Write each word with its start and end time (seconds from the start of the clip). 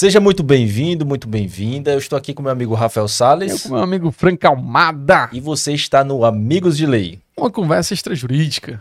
Seja 0.00 0.18
muito 0.18 0.42
bem-vindo, 0.42 1.04
muito 1.04 1.28
bem-vinda. 1.28 1.92
Eu 1.92 1.98
estou 1.98 2.16
aqui 2.16 2.32
com 2.32 2.42
meu 2.42 2.50
amigo 2.50 2.72
Rafael 2.72 3.06
Sales. 3.06 3.52
Eu 3.52 3.58
com 3.58 3.74
meu 3.74 3.84
amigo 3.84 4.10
Frank 4.10 4.46
Almada. 4.46 5.28
E 5.30 5.40
você 5.40 5.74
está 5.74 6.02
no 6.02 6.24
Amigos 6.24 6.78
de 6.78 6.86
Lei. 6.86 7.18
Uma 7.36 7.50
conversa 7.50 7.92
extrajurídica. 7.92 8.78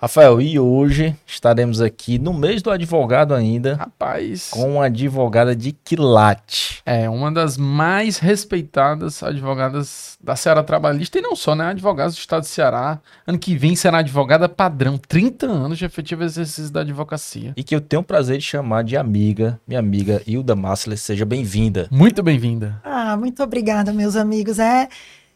Rafael, 0.00 0.40
e 0.40 0.58
hoje 0.58 1.14
estaremos 1.26 1.78
aqui 1.78 2.18
no 2.18 2.32
mês 2.32 2.62
do 2.62 2.70
advogado 2.70 3.34
ainda. 3.34 3.74
Rapaz. 3.74 4.48
Com 4.48 4.76
uma 4.76 4.86
advogada 4.86 5.54
de 5.54 5.72
quilate. 5.72 6.80
É, 6.86 7.06
uma 7.06 7.30
das 7.30 7.58
mais 7.58 8.16
respeitadas 8.16 9.22
advogadas 9.22 10.16
da 10.18 10.34
Ceará 10.34 10.62
Trabalhista 10.62 11.18
e 11.18 11.20
não 11.20 11.36
só, 11.36 11.54
né? 11.54 11.66
Advogadas 11.66 12.14
do 12.14 12.18
estado 12.18 12.40
de 12.44 12.48
Ceará. 12.48 12.98
Ano 13.26 13.38
que 13.38 13.54
vem 13.58 13.76
será 13.76 13.98
advogada 13.98 14.48
padrão. 14.48 14.96
30 14.96 15.44
anos 15.44 15.76
de 15.76 15.84
efetivo 15.84 16.24
exercício 16.24 16.72
da 16.72 16.80
advocacia. 16.80 17.52
E 17.54 17.62
que 17.62 17.74
eu 17.76 17.80
tenho 17.82 18.00
o 18.00 18.04
prazer 18.04 18.38
de 18.38 18.44
chamar 18.44 18.84
de 18.84 18.96
amiga, 18.96 19.60
minha 19.68 19.80
amiga 19.80 20.22
Hilda 20.26 20.56
Massler. 20.56 20.96
Seja 20.96 21.26
bem-vinda. 21.26 21.88
Muito 21.90 22.22
bem-vinda. 22.22 22.80
Ah, 22.82 23.18
muito 23.18 23.42
obrigada, 23.42 23.92
meus 23.92 24.16
amigos. 24.16 24.58
É, 24.58 24.88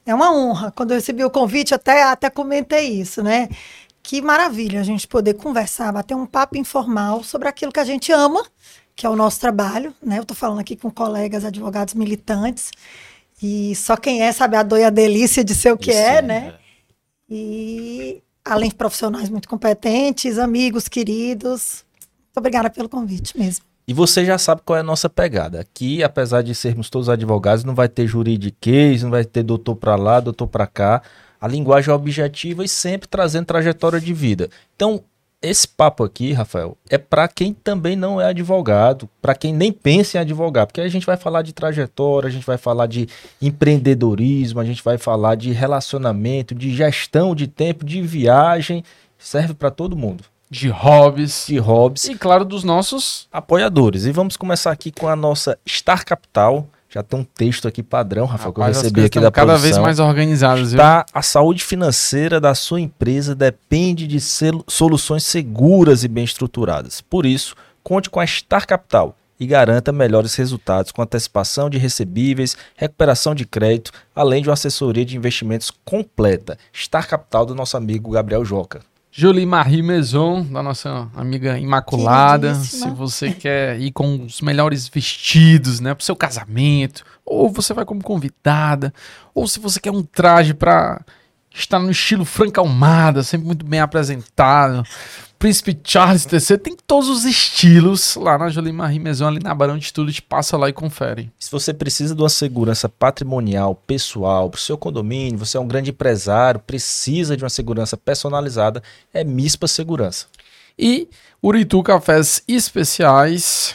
é 0.06 0.14
uma 0.14 0.34
honra. 0.34 0.70
Quando 0.70 0.92
eu 0.92 0.96
recebi 0.96 1.22
o 1.22 1.28
convite, 1.28 1.74
até, 1.74 2.02
até 2.04 2.30
comentei 2.30 2.88
isso, 2.88 3.22
né? 3.22 3.50
Que 4.04 4.20
maravilha 4.20 4.80
a 4.80 4.82
gente 4.82 5.08
poder 5.08 5.32
conversar, 5.32 5.90
bater 5.90 6.14
um 6.14 6.26
papo 6.26 6.58
informal 6.58 7.24
sobre 7.24 7.48
aquilo 7.48 7.72
que 7.72 7.80
a 7.80 7.84
gente 7.84 8.12
ama, 8.12 8.44
que 8.94 9.06
é 9.06 9.08
o 9.08 9.16
nosso 9.16 9.40
trabalho, 9.40 9.94
né? 10.04 10.18
Eu 10.18 10.22
estou 10.22 10.36
falando 10.36 10.58
aqui 10.58 10.76
com 10.76 10.90
colegas 10.90 11.42
advogados 11.42 11.94
militantes, 11.94 12.70
e 13.42 13.74
só 13.74 13.96
quem 13.96 14.20
é 14.20 14.30
sabe 14.30 14.58
a 14.58 14.62
dor 14.62 14.78
e 14.78 14.84
a 14.84 14.90
delícia 14.90 15.42
de 15.42 15.54
ser 15.54 15.72
o 15.72 15.78
que 15.78 15.90
é, 15.90 16.20
né? 16.20 16.52
É. 16.54 17.34
E 17.34 18.22
além 18.44 18.68
de 18.68 18.74
profissionais 18.74 19.30
muito 19.30 19.48
competentes, 19.48 20.38
amigos 20.38 20.86
queridos, 20.86 21.82
muito 21.94 22.36
obrigada 22.36 22.68
pelo 22.68 22.90
convite 22.90 23.38
mesmo. 23.38 23.64
E 23.88 23.94
você 23.94 24.22
já 24.22 24.36
sabe 24.36 24.60
qual 24.66 24.76
é 24.76 24.80
a 24.80 24.84
nossa 24.84 25.08
pegada. 25.08 25.60
Aqui, 25.60 26.02
apesar 26.02 26.42
de 26.42 26.54
sermos 26.54 26.90
todos 26.90 27.08
advogados, 27.08 27.64
não 27.64 27.74
vai 27.74 27.88
ter 27.88 28.06
juridiquês, 28.06 29.02
não 29.02 29.10
vai 29.10 29.24
ter 29.24 29.42
doutor 29.42 29.76
para 29.76 29.96
lá, 29.96 30.20
doutor 30.20 30.46
para 30.46 30.66
cá 30.66 31.02
a 31.44 31.46
linguagem 31.46 31.90
é 31.90 31.94
objetiva 31.94 32.64
e 32.64 32.68
sempre 32.68 33.06
trazendo 33.06 33.44
trajetória 33.44 34.00
de 34.00 34.14
vida. 34.14 34.48
Então, 34.74 35.04
esse 35.42 35.68
papo 35.68 36.02
aqui, 36.02 36.32
Rafael, 36.32 36.74
é 36.88 36.96
para 36.96 37.28
quem 37.28 37.52
também 37.52 37.94
não 37.94 38.18
é 38.18 38.28
advogado, 38.28 39.06
para 39.20 39.34
quem 39.34 39.52
nem 39.52 39.70
pensa 39.70 40.16
em 40.16 40.20
advogar, 40.22 40.66
porque 40.66 40.80
a 40.80 40.88
gente 40.88 41.04
vai 41.04 41.18
falar 41.18 41.42
de 41.42 41.52
trajetória, 41.52 42.28
a 42.28 42.30
gente 42.30 42.46
vai 42.46 42.56
falar 42.56 42.86
de 42.86 43.06
empreendedorismo, 43.42 44.58
a 44.58 44.64
gente 44.64 44.82
vai 44.82 44.96
falar 44.96 45.34
de 45.34 45.52
relacionamento, 45.52 46.54
de 46.54 46.74
gestão 46.74 47.34
de 47.34 47.46
tempo, 47.46 47.84
de 47.84 48.00
viagem, 48.00 48.82
serve 49.18 49.52
para 49.52 49.70
todo 49.70 49.94
mundo. 49.94 50.24
De 50.50 50.70
hobbies. 50.70 51.44
De 51.46 51.58
hobbies. 51.58 52.04
E 52.04 52.14
claro, 52.14 52.46
dos 52.46 52.64
nossos 52.64 53.28
apoiadores. 53.30 54.06
E 54.06 54.12
vamos 54.12 54.38
começar 54.38 54.70
aqui 54.70 54.90
com 54.90 55.08
a 55.08 55.16
nossa 55.16 55.58
Star 55.68 56.06
Capital, 56.06 56.66
já 56.94 57.02
tem 57.02 57.18
um 57.18 57.24
texto 57.24 57.66
aqui 57.66 57.82
padrão, 57.82 58.24
Rafael, 58.24 58.52
Rapaz, 58.52 58.76
que 58.76 58.78
eu 58.78 58.82
recebi 58.82 59.04
aqui 59.04 59.18
da 59.18 59.32
cada 59.32 59.48
produção. 59.48 59.62
vez 59.62 59.78
mais 59.78 59.98
organizadas, 59.98 60.70
viu? 60.70 60.78
Tá, 60.78 61.04
a 61.12 61.22
saúde 61.22 61.64
financeira 61.64 62.40
da 62.40 62.54
sua 62.54 62.80
empresa 62.80 63.34
depende 63.34 64.06
de 64.06 64.20
soluções 64.20 65.24
seguras 65.24 66.04
e 66.04 66.08
bem 66.08 66.22
estruturadas. 66.22 67.00
Por 67.00 67.26
isso, 67.26 67.56
conte 67.82 68.08
com 68.08 68.20
a 68.20 68.26
Star 68.26 68.64
Capital 68.64 69.16
e 69.40 69.44
garanta 69.44 69.90
melhores 69.90 70.36
resultados 70.36 70.92
com 70.92 71.02
antecipação 71.02 71.68
de 71.68 71.78
recebíveis, 71.78 72.56
recuperação 72.76 73.34
de 73.34 73.44
crédito, 73.44 73.90
além 74.14 74.40
de 74.40 74.48
uma 74.48 74.54
assessoria 74.54 75.04
de 75.04 75.16
investimentos 75.16 75.72
completa. 75.84 76.56
Star 76.72 77.08
Capital 77.08 77.44
do 77.44 77.56
nosso 77.56 77.76
amigo 77.76 78.12
Gabriel 78.12 78.44
Joca. 78.44 78.82
Julie 79.16 79.46
Marie 79.46 79.80
Maison, 79.80 80.42
da 80.42 80.60
nossa 80.60 81.08
amiga 81.14 81.56
Imaculada. 81.56 82.56
Se 82.56 82.90
você 82.90 83.30
quer 83.30 83.78
ir 83.80 83.92
com 83.92 84.24
os 84.24 84.40
melhores 84.40 84.88
vestidos, 84.88 85.78
né, 85.78 85.94
pro 85.94 86.04
seu 86.04 86.16
casamento, 86.16 87.04
ou 87.24 87.48
você 87.48 87.72
vai 87.72 87.84
como 87.84 88.02
convidada, 88.02 88.92
ou 89.32 89.46
se 89.46 89.60
você 89.60 89.78
quer 89.78 89.92
um 89.92 90.02
traje 90.02 90.52
para 90.52 91.00
estar 91.54 91.78
no 91.78 91.92
estilo 91.92 92.24
Franca 92.24 92.60
Almada, 92.60 93.22
sempre 93.22 93.46
muito 93.46 93.64
bem 93.64 93.78
apresentado, 93.78 94.82
Príncipe 95.44 95.78
Charles 95.84 96.26
III, 96.32 96.56
tem 96.56 96.74
todos 96.86 97.06
os 97.06 97.26
estilos 97.26 98.16
lá 98.16 98.38
na 98.38 98.48
Jolie 98.48 98.72
Marie 98.72 98.98
Maison, 98.98 99.26
ali 99.26 99.40
na 99.40 99.54
Barão 99.54 99.76
de 99.76 99.84
Estúdio, 99.84 100.22
passa 100.22 100.56
lá 100.56 100.70
e 100.70 100.72
confere. 100.72 101.30
Se 101.38 101.50
você 101.50 101.74
precisa 101.74 102.14
de 102.14 102.22
uma 102.22 102.30
segurança 102.30 102.88
patrimonial, 102.88 103.74
pessoal, 103.74 104.48
para 104.48 104.56
o 104.56 104.60
seu 104.62 104.78
condomínio, 104.78 105.38
você 105.38 105.58
é 105.58 105.60
um 105.60 105.68
grande 105.68 105.90
empresário, 105.90 106.60
precisa 106.60 107.36
de 107.36 107.44
uma 107.44 107.50
segurança 107.50 107.94
personalizada, 107.94 108.82
é 109.12 109.22
MISPA 109.22 109.68
Segurança. 109.68 110.28
E 110.78 111.08
Uritu 111.42 111.82
Cafés 111.82 112.42
Especiais, 112.48 113.74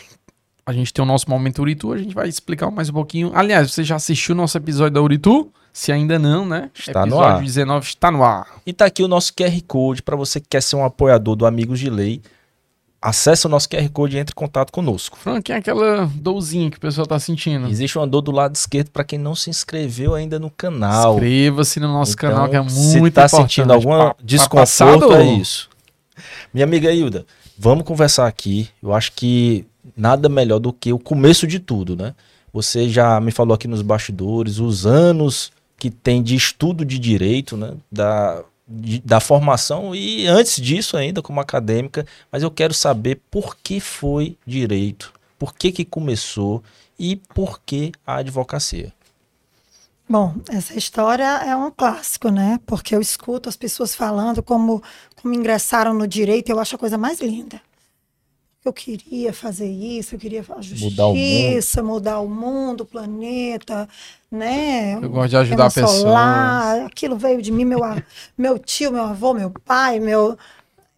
a 0.66 0.74
gente 0.74 0.92
tem 0.92 1.04
o 1.04 1.08
nosso 1.08 1.30
momento 1.30 1.62
Uritu, 1.62 1.94
a 1.94 2.00
gente 2.00 2.16
vai 2.16 2.28
explicar 2.28 2.72
mais 2.72 2.90
um 2.90 2.94
pouquinho. 2.94 3.32
Aliás, 3.36 3.72
você 3.72 3.84
já 3.84 3.98
assistiu 3.98 4.34
o 4.34 4.38
nosso 4.40 4.58
episódio 4.58 4.96
da 4.96 5.04
Uritu? 5.04 5.54
Se 5.80 5.94
ainda 5.94 6.20
não, 6.20 6.46
né? 6.46 6.70
Está 6.78 7.04
Episódio 7.04 7.16
no 7.16 7.24
ar. 7.24 7.42
19 7.42 7.88
está 7.88 8.12
no 8.12 8.22
ar. 8.22 8.48
E 8.66 8.74
tá 8.74 8.84
aqui 8.84 9.02
o 9.02 9.08
nosso 9.08 9.34
QR 9.34 9.62
Code 9.66 10.04
para 10.04 10.14
você 10.18 10.42
que 10.42 10.50
quer 10.50 10.62
ser 10.62 10.76
um 10.76 10.84
apoiador 10.84 11.38
do 11.38 11.46
Amigos 11.46 11.80
de 11.80 11.90
Lei. 11.90 12.22
Acesse 13.02 13.46
o 13.46 13.50
nosso 13.50 13.70
QR 13.70 13.88
Code 13.88 14.18
e 14.18 14.20
entre 14.20 14.34
em 14.34 14.36
contato 14.36 14.74
conosco. 14.74 15.18
Frank, 15.18 15.50
é 15.50 15.56
aquela 15.56 16.06
dorzinha 16.16 16.70
que 16.70 16.76
o 16.76 16.82
pessoal 16.82 17.08
tá 17.08 17.18
sentindo. 17.18 17.70
Existe 17.70 17.98
uma 17.98 18.06
dor 18.06 18.20
do 18.20 18.30
lado 18.30 18.56
esquerdo 18.56 18.90
para 18.90 19.06
quem 19.06 19.18
não 19.18 19.34
se 19.34 19.50
inscreveu 19.50 20.16
ainda 20.16 20.38
no 20.38 20.50
canal. 20.50 21.14
Inscreva-se 21.14 21.80
no 21.80 21.88
nosso 21.88 22.12
então, 22.12 22.30
canal 22.30 22.50
que 22.50 22.58
é 22.58 22.62
muito 22.62 22.74
se 22.74 23.12
tá 23.12 23.30
sentindo 23.30 23.72
algum 23.72 24.12
desconforto, 24.22 25.14
é 25.14 25.24
isso. 25.24 25.70
Minha 26.54 26.66
amiga 26.66 26.92
Hilda, 26.92 27.26
vamos 27.58 27.86
conversar 27.86 28.28
aqui. 28.28 28.68
Eu 28.84 28.94
acho 28.94 29.14
que 29.14 29.66
nada 29.96 30.28
melhor 30.28 30.60
do 30.60 30.74
que 30.74 30.92
o 30.92 31.00
começo 31.00 31.48
de 31.48 31.58
tudo, 31.58 31.96
né? 31.96 32.14
Você 32.52 32.90
já 32.90 33.22
me 33.22 33.32
falou 33.32 33.54
aqui 33.54 33.66
nos 33.66 33.82
bastidores 33.82 34.60
os 34.60 34.86
anos 34.86 35.54
que 35.80 35.90
tem 35.90 36.22
de 36.22 36.36
estudo 36.36 36.84
de 36.84 37.00
direito, 37.00 37.56
né, 37.56 37.74
da, 37.92 38.44
de, 38.68 39.00
da 39.00 39.20
formação 39.20 39.96
e 39.96 40.28
antes 40.28 40.62
disso 40.62 40.98
ainda 40.98 41.22
como 41.22 41.40
acadêmica, 41.40 42.06
mas 42.32 42.44
eu 42.44 42.52
quero 42.52 42.74
saber 42.74 43.22
por 43.32 43.56
que 43.56 43.80
foi 43.80 44.38
direito, 44.46 45.14
por 45.38 45.54
que 45.54 45.72
que 45.72 45.86
começou 45.86 46.62
e 47.00 47.16
por 47.16 47.62
que 47.66 47.92
a 48.06 48.18
advocacia. 48.18 48.94
Bom, 50.08 50.36
essa 50.50 50.76
história 50.76 51.24
é 51.24 51.56
um 51.56 51.70
clássico, 51.70 52.30
né? 52.30 52.60
Porque 52.66 52.96
eu 52.96 53.00
escuto 53.00 53.48
as 53.48 53.56
pessoas 53.56 53.94
falando 53.94 54.42
como, 54.42 54.82
como 55.16 55.36
ingressaram 55.36 55.94
no 55.94 56.08
direito, 56.08 56.50
eu 56.50 56.60
acho 56.60 56.76
a 56.76 56.80
coisa 56.80 56.98
mais 56.98 57.22
linda 57.22 57.62
eu 58.64 58.74
queria 58.74 59.32
fazer 59.32 59.70
isso, 59.70 60.16
eu 60.16 60.20
queria 60.20 60.42
a 60.42 60.62
justiça, 60.62 60.86
mudar 60.86 61.08
o 61.08 61.14
mundo, 61.14 61.94
mudar 61.94 62.20
o, 62.20 62.28
mundo, 62.28 62.82
o 62.82 62.86
planeta, 62.86 63.88
né? 64.30 64.96
Eu 64.96 65.10
gosto 65.10 65.30
de 65.30 65.38
ajudar 65.38 65.66
a 65.68 65.72
pessoa. 65.72 66.86
Aquilo 66.86 67.18
veio 67.18 67.42
de 67.42 67.52
mim, 67.52 67.64
meu, 67.64 67.80
meu 68.38 68.60
tio, 68.60 68.92
meu 68.92 69.04
avô, 69.04 69.34
meu 69.34 69.50
pai, 69.50 70.00
meu. 70.00 70.38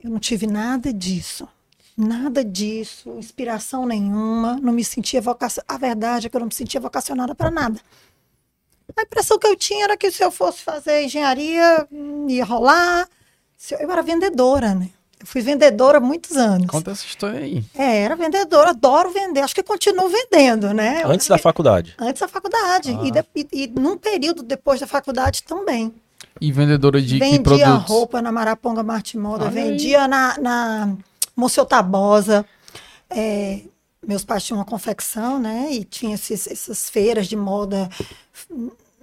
Eu 0.03 0.09
não 0.09 0.19
tive 0.19 0.47
nada 0.47 0.91
disso. 0.91 1.47
Nada 1.95 2.43
disso, 2.43 3.15
inspiração 3.17 3.85
nenhuma, 3.85 4.57
não 4.59 4.73
me 4.73 4.83
sentia 4.83 5.21
vocacionada. 5.21 5.75
A 5.75 5.77
verdade 5.77 6.25
é 6.25 6.29
que 6.29 6.35
eu 6.35 6.39
não 6.39 6.47
me 6.47 6.53
sentia 6.53 6.79
vocacionada 6.79 7.35
para 7.35 7.51
nada. 7.51 7.79
A 8.97 9.03
impressão 9.03 9.37
que 9.37 9.45
eu 9.45 9.55
tinha 9.55 9.83
era 9.83 9.97
que 9.97 10.09
se 10.09 10.23
eu 10.23 10.31
fosse 10.31 10.63
fazer 10.63 11.03
engenharia, 11.03 11.87
ia 12.27 12.43
rolar. 12.43 13.07
Eu 13.79 13.91
era 13.91 14.01
vendedora, 14.01 14.73
né? 14.73 14.89
Eu 15.21 15.27
fui 15.27 15.41
vendedora 15.41 15.99
há 15.99 16.01
muitos 16.01 16.35
anos. 16.35 16.65
Conta 16.65 16.89
essa 16.89 17.05
história 17.05 17.39
aí. 17.39 17.63
É, 17.75 18.01
era 18.01 18.15
vendedora, 18.15 18.71
adoro 18.71 19.11
vender. 19.11 19.41
Acho 19.41 19.53
que 19.53 19.61
continuo 19.61 20.09
vendendo, 20.09 20.73
né? 20.73 21.03
Antes 21.05 21.27
da 21.27 21.37
faculdade? 21.37 21.95
Antes 21.99 22.19
da 22.19 22.27
faculdade. 22.27 22.97
Ah. 22.99 23.05
E, 23.05 23.11
de, 23.11 23.25
e, 23.35 23.63
e, 23.63 23.67
num 23.67 23.97
período 23.97 24.41
depois 24.41 24.79
da 24.79 24.87
faculdade 24.87 25.43
também. 25.43 25.93
E 26.39 26.51
vendedora 26.51 26.99
de 26.99 27.19
vendia 27.19 27.37
que 27.37 27.43
produtos? 27.43 27.67
Vendia 27.67 27.85
roupa 27.87 28.19
na 28.19 28.31
Maraponga 28.31 28.81
Martimoda, 28.81 29.47
vendia 29.49 30.07
na, 30.07 30.39
na 30.39 30.97
Monsenhor 31.35 31.67
Tabosa. 31.67 32.43
É, 33.07 33.61
meus 34.05 34.23
pais 34.23 34.43
tinham 34.43 34.57
uma 34.57 34.65
confecção, 34.65 35.37
né? 35.37 35.67
E 35.71 35.83
tinha 35.83 36.15
esses, 36.15 36.47
essas 36.47 36.89
feiras 36.89 37.27
de 37.27 37.35
moda 37.35 37.87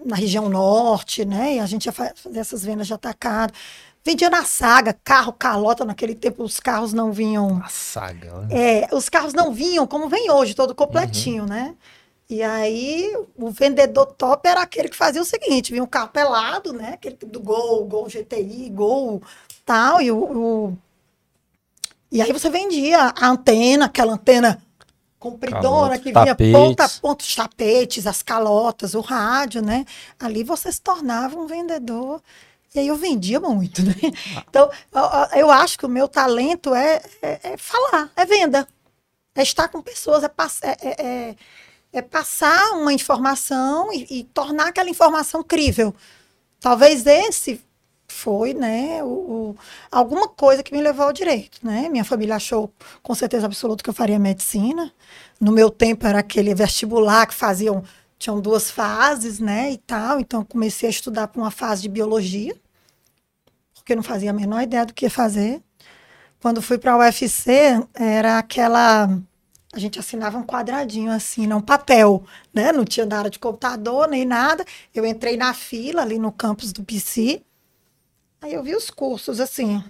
na 0.05 0.17
região 0.17 0.49
norte, 0.49 1.25
né? 1.25 1.57
E 1.57 1.61
a 1.61 1.67
gente 1.67 1.87
ia 1.87 1.93
fazer 1.93 2.39
essas 2.39 2.65
vendas 2.65 2.89
de 2.89 2.95
atacado. 2.95 3.53
Vendia 4.09 4.31
na 4.31 4.43
saga, 4.43 4.97
carro, 5.05 5.35
calota, 5.35 5.85
naquele 5.85 6.15
tempo 6.15 6.43
os 6.43 6.59
carros 6.59 6.95
não 6.95 7.13
vinham. 7.13 7.61
A 7.63 7.69
saga, 7.69 8.39
né? 8.41 8.85
É, 8.85 8.89
os 8.91 9.07
carros 9.07 9.35
não 9.35 9.53
vinham 9.53 9.87
como 9.87 10.09
vem 10.09 10.31
hoje, 10.31 10.55
todo 10.55 10.75
completinho, 10.75 11.43
uhum. 11.43 11.49
né? 11.51 11.75
E 12.27 12.43
aí, 12.43 13.15
o 13.37 13.51
vendedor 13.51 14.07
top 14.07 14.49
era 14.49 14.63
aquele 14.63 14.89
que 14.89 14.97
fazia 14.97 15.21
o 15.21 15.27
seguinte: 15.27 15.73
vinha 15.73 15.85
um 15.85 15.87
carro 15.87 16.09
pelado, 16.09 16.73
né? 16.73 16.93
Aquele 16.95 17.17
do 17.17 17.39
Gol, 17.39 17.85
Gol 17.85 18.07
GTI, 18.07 18.71
Gol 18.71 19.21
tal, 19.67 20.01
e 20.01 20.11
o, 20.11 20.17
o... 20.17 20.79
E 22.11 22.23
aí 22.23 22.33
você 22.33 22.49
vendia 22.49 23.13
a 23.15 23.29
antena, 23.29 23.85
aquela 23.85 24.15
antena 24.15 24.59
compridona 25.19 25.99
que 25.99 26.13
vinha 26.13 26.25
tapetes. 26.25 26.53
ponta 26.55 26.85
a 26.87 26.89
ponta, 26.89 27.25
os 27.25 27.35
tapetes, 27.35 28.07
as 28.07 28.23
calotas, 28.23 28.95
o 28.95 29.03
rádio, 29.03 29.61
né? 29.61 29.85
Ali 30.19 30.43
você 30.43 30.73
se 30.73 30.81
tornava 30.81 31.39
um 31.39 31.47
vendedor 31.47 32.23
e 32.75 32.81
aí 32.81 32.89
eu 32.89 32.97
vendia 32.97 33.41
muito, 33.41 33.83
né? 33.83 33.95
Então, 34.49 34.71
eu, 35.35 35.51
acho 35.51 35.79
que 35.79 35.87
o 35.87 35.89
meu 35.89 36.07
talento 36.07 36.75
é, 36.75 37.01
é, 37.23 37.53
é 37.53 37.57
falar, 37.57 38.11
é 38.15 38.27
venda. 38.27 38.69
é 39.35 39.43
estar 39.43 39.69
com 39.69 39.81
pessoas, 39.81 40.23
é, 40.23 40.29
pass 40.29 40.61
é, 40.63 40.77
é, 40.81 41.07
é, 41.07 41.37
é 41.93 42.03
passar 42.03 42.73
uma 42.73 42.93
informação 42.93 43.93
e, 43.93 44.21
e, 44.21 44.25
tornar 44.25 44.69
aquela 44.69 44.91
informação 44.91 45.43
crível. 45.43 45.95
Talvez 46.61 47.07
esse 47.07 47.61
foi, 48.09 48.53
né, 48.55 49.03
o, 49.03 49.07
o, 49.07 49.57
alguma 49.91 50.29
coisa 50.29 50.63
que 50.63 50.73
me 50.73 50.83
levou 50.83 51.07
ao 51.07 51.13
direito, 51.13 51.61
né? 51.63 51.89
Minha 51.89 52.05
família 52.05 52.37
achou 52.37 52.73
com 53.03 53.15
certeza 53.15 53.47
absoluta 53.47 53.83
que 53.83 53.91
eu 53.91 53.95
faria 53.95 54.19
medicina. 54.19 54.93
No 55.41 55.53
meu 55.53 55.71
tempo 55.71 56.07
era 56.07 56.19
aquele 56.19 56.55
vestibular 56.55 57.27
que 57.27 57.35
faziam 57.35 57.85
tinham 58.19 58.41
duas 58.41 58.71
fases, 58.71 59.39
né, 59.39 59.73
e 59.73 59.79
tal. 59.79 60.21
Então 60.21 60.45
comecei 60.45 60.89
a 60.89 60.91
estudar 60.91 61.29
para 61.29 61.41
uma 61.41 61.51
fase 61.51 61.83
de 61.83 61.89
biologia, 61.89 62.55
porque 63.75 63.93
eu 63.93 63.97
não 63.97 64.03
fazia 64.03 64.31
a 64.31 64.35
menor 64.35 64.63
ideia 64.63 64.85
do 64.87 64.95
que 64.95 65.09
fazer. 65.09 65.63
Quando 66.41 66.63
fui 66.63 66.79
para 66.79 66.93
a 66.93 66.99
UFC, 66.99 67.51
era 67.95 68.39
aquela 68.39 69.09
a 69.73 69.79
gente 69.79 69.99
assinava 69.99 70.39
um 70.39 70.45
quadradinho 70.45 71.13
assim, 71.13 71.47
não 71.47 71.61
papel, 71.61 72.25
né? 72.55 72.73
Não 72.73 72.85
tinha 72.85 73.05
nada 73.05 73.29
de 73.29 73.39
computador 73.39 74.09
nem 74.09 74.25
nada. 74.25 74.65
Eu 74.95 75.05
entrei 75.05 75.37
na 75.37 75.53
fila 75.53 76.03
ali 76.03 76.19
no 76.19 76.33
campus 76.33 76.73
do 76.73 76.83
PC. 76.83 77.43
Aí 78.41 78.55
eu 78.55 78.63
vi 78.63 78.75
os 78.75 78.89
cursos 78.89 79.41
assim. 79.41 79.83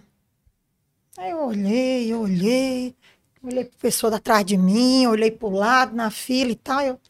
Aí 1.17 1.31
eu 1.31 1.45
olhei, 1.45 2.13
eu 2.13 2.21
olhei, 2.21 2.95
olhei 3.43 3.65
para 3.65 3.79
pessoa 3.79 4.15
atrás 4.17 4.45
de 4.45 4.57
mim, 4.57 5.07
olhei 5.07 5.31
para 5.31 5.49
o 5.49 5.51
lado 5.51 5.95
na 5.95 6.11
fila 6.11 6.51
e 6.51 6.57
tal. 6.57 6.81
Eu, 6.81 7.01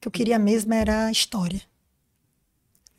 que 0.00 0.08
eu 0.08 0.12
queria 0.12 0.38
mesmo 0.38 0.72
era 0.72 1.10
história. 1.10 1.60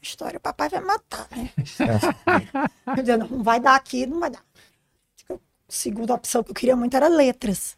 História, 0.01 0.37
o 0.37 0.41
papai 0.41 0.69
vai 0.69 0.81
matar, 0.81 1.27
né? 1.31 1.51
eu 3.07 3.17
não 3.17 3.43
vai 3.43 3.59
dar 3.59 3.75
aqui, 3.75 4.05
não 4.05 4.19
vai 4.19 4.31
dar. 4.31 4.43
A 5.29 5.37
segunda 5.67 6.13
opção 6.13 6.43
que 6.43 6.51
eu 6.51 6.55
queria 6.55 6.75
muito 6.75 6.95
era 6.95 7.07
letras 7.07 7.77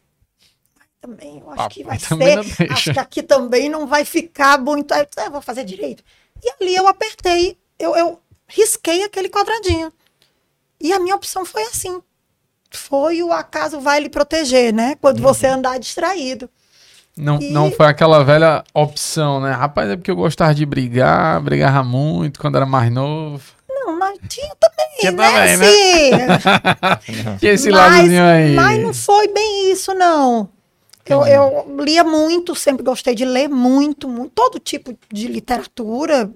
também, 1.04 1.38
eu 1.38 1.50
acho 1.50 1.56
Papai 1.56 1.68
que 1.68 1.84
vai 1.84 1.98
ser. 1.98 2.38
Acho 2.72 2.92
que 2.94 2.98
aqui 2.98 3.22
também 3.22 3.68
não 3.68 3.86
vai 3.86 4.06
ficar 4.06 4.58
muito. 4.58 4.92
Aí 4.92 5.06
eu 5.18 5.30
vou 5.30 5.42
fazer 5.42 5.64
direito. 5.64 6.02
E 6.42 6.50
ali 6.50 6.74
eu 6.74 6.88
apertei, 6.88 7.58
eu, 7.78 7.94
eu 7.94 8.20
risquei 8.46 9.04
aquele 9.04 9.28
quadradinho. 9.28 9.92
E 10.80 10.92
a 10.92 10.98
minha 10.98 11.14
opção 11.14 11.44
foi 11.44 11.62
assim. 11.64 12.02
Foi 12.70 13.22
o 13.22 13.32
acaso 13.32 13.80
vai 13.80 14.00
lhe 14.00 14.08
proteger, 14.08 14.72
né? 14.72 14.96
Quando 14.96 15.18
uhum. 15.18 15.24
você 15.24 15.46
andar 15.46 15.78
distraído. 15.78 16.48
Não, 17.16 17.38
e... 17.40 17.50
não 17.50 17.70
foi 17.70 17.86
aquela 17.86 18.24
velha 18.24 18.64
opção, 18.74 19.40
né? 19.40 19.52
Rapaz, 19.52 19.88
é 19.88 19.96
porque 19.96 20.10
eu 20.10 20.16
gostava 20.16 20.54
de 20.54 20.66
brigar, 20.66 21.40
brigava 21.40 21.84
muito 21.84 22.40
quando 22.40 22.56
era 22.56 22.66
mais 22.66 22.90
novo. 22.92 23.42
Não, 23.68 23.98
mas 23.98 24.18
tinha 24.28 24.54
também, 24.56 24.86
tinha 24.98 25.12
né? 25.12 25.52
Também, 25.52 26.10
né? 26.10 26.38
tinha 27.38 27.52
esse 27.52 27.70
mas, 27.70 27.92
ladozinho 27.92 28.24
aí. 28.24 28.54
Mas 28.54 28.82
não 28.82 28.94
foi 28.94 29.28
bem 29.28 29.72
isso, 29.72 29.94
não. 29.94 30.48
Eu, 31.06 31.26
eu, 31.26 31.76
lia 31.80 32.02
muito, 32.02 32.54
sempre 32.54 32.82
gostei 32.82 33.14
de 33.14 33.26
ler 33.26 33.48
muito, 33.48 34.08
muito, 34.08 34.32
todo 34.34 34.58
tipo 34.58 34.96
de 35.12 35.28
literatura, 35.28 36.30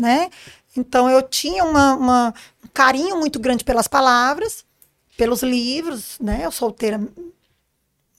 né? 0.00 0.30
Então 0.76 1.10
eu 1.10 1.20
tinha 1.20 1.64
uma, 1.64 1.94
uma, 1.94 2.34
um 2.64 2.68
carinho 2.72 3.18
muito 3.18 3.40
grande 3.40 3.64
pelas 3.64 3.88
palavras, 3.88 4.64
pelos 5.16 5.42
livros, 5.42 6.16
né? 6.20 6.42
Eu 6.44 6.52
solteira, 6.52 7.00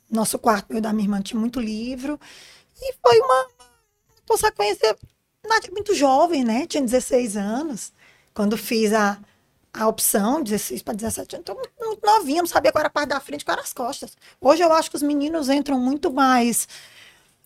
nosso 0.10 0.38
quarto, 0.40 0.72
meu 0.72 0.82
da 0.82 0.94
minha 0.94 1.06
irmã, 1.06 1.22
tinha 1.22 1.40
muito 1.40 1.60
livro. 1.60 2.20
E 2.82 2.94
foi 3.02 3.20
uma 3.20 3.48
consequência 4.28 4.96
muito 5.72 5.94
jovem, 5.94 6.44
né? 6.44 6.66
Tinha 6.68 6.84
16 6.84 7.38
anos, 7.38 7.94
quando 8.34 8.58
fiz 8.58 8.92
a, 8.94 9.18
a 9.74 9.88
opção, 9.88 10.42
16 10.42 10.82
para 10.82 10.94
17 10.94 11.36
anos, 11.36 11.44
então 11.44 11.56
muito 11.56 12.06
novinha, 12.06 12.42
não 12.42 12.48
sabia 12.48 12.72
qual 12.72 12.82
era 12.82 12.88
a 12.88 12.92
parte 12.92 13.10
da 13.10 13.20
frente, 13.20 13.46
qual 13.46 13.54
era 13.54 13.64
as 13.64 13.74
costas. 13.74 14.16
Hoje 14.42 14.64
eu 14.64 14.72
acho 14.74 14.90
que 14.90 14.96
os 14.96 15.04
meninos 15.04 15.50
entram 15.50 15.80
muito 15.80 16.12
mais, 16.12 16.68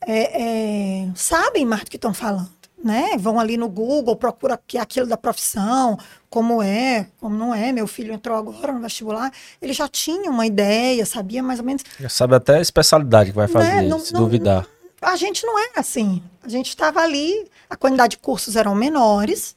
é, 0.01 1.03
é, 1.03 1.11
sabem 1.15 1.65
mais 1.65 1.83
do 1.83 1.91
que 1.91 1.97
estão 1.97 2.13
falando, 2.13 2.51
né? 2.83 3.17
Vão 3.17 3.39
ali 3.39 3.57
no 3.57 3.67
Google, 3.69 4.15
procura 4.15 4.59
que 4.65 4.77
aquilo 4.77 5.07
da 5.07 5.17
profissão, 5.17 5.97
como 6.29 6.61
é, 6.61 7.07
como 7.19 7.35
não 7.35 7.53
é. 7.53 7.71
Meu 7.71 7.87
filho 7.87 8.13
entrou 8.13 8.37
agora 8.37 8.71
no 8.71 8.79
vestibular, 8.79 9.31
ele 9.61 9.73
já 9.73 9.87
tinha 9.87 10.29
uma 10.29 10.45
ideia, 10.45 11.05
sabia 11.05 11.43
mais 11.43 11.59
ou 11.59 11.65
menos. 11.65 11.83
Já 11.99 12.09
sabe 12.09 12.35
até 12.35 12.57
a 12.57 12.61
especialidade 12.61 13.31
que 13.31 13.35
vai 13.35 13.47
né? 13.47 13.53
fazer, 13.53 13.75
né? 13.75 13.81
não, 13.83 13.99
se 13.99 14.13
não, 14.13 14.21
duvidar. 14.21 14.67
a 15.01 15.15
gente 15.15 15.45
não 15.45 15.59
é 15.59 15.71
assim. 15.75 16.21
A 16.43 16.49
gente 16.49 16.69
estava 16.69 17.01
ali, 17.01 17.49
a 17.69 17.75
quantidade 17.75 18.11
de 18.11 18.17
cursos 18.17 18.55
eram 18.55 18.73
menores 18.75 19.55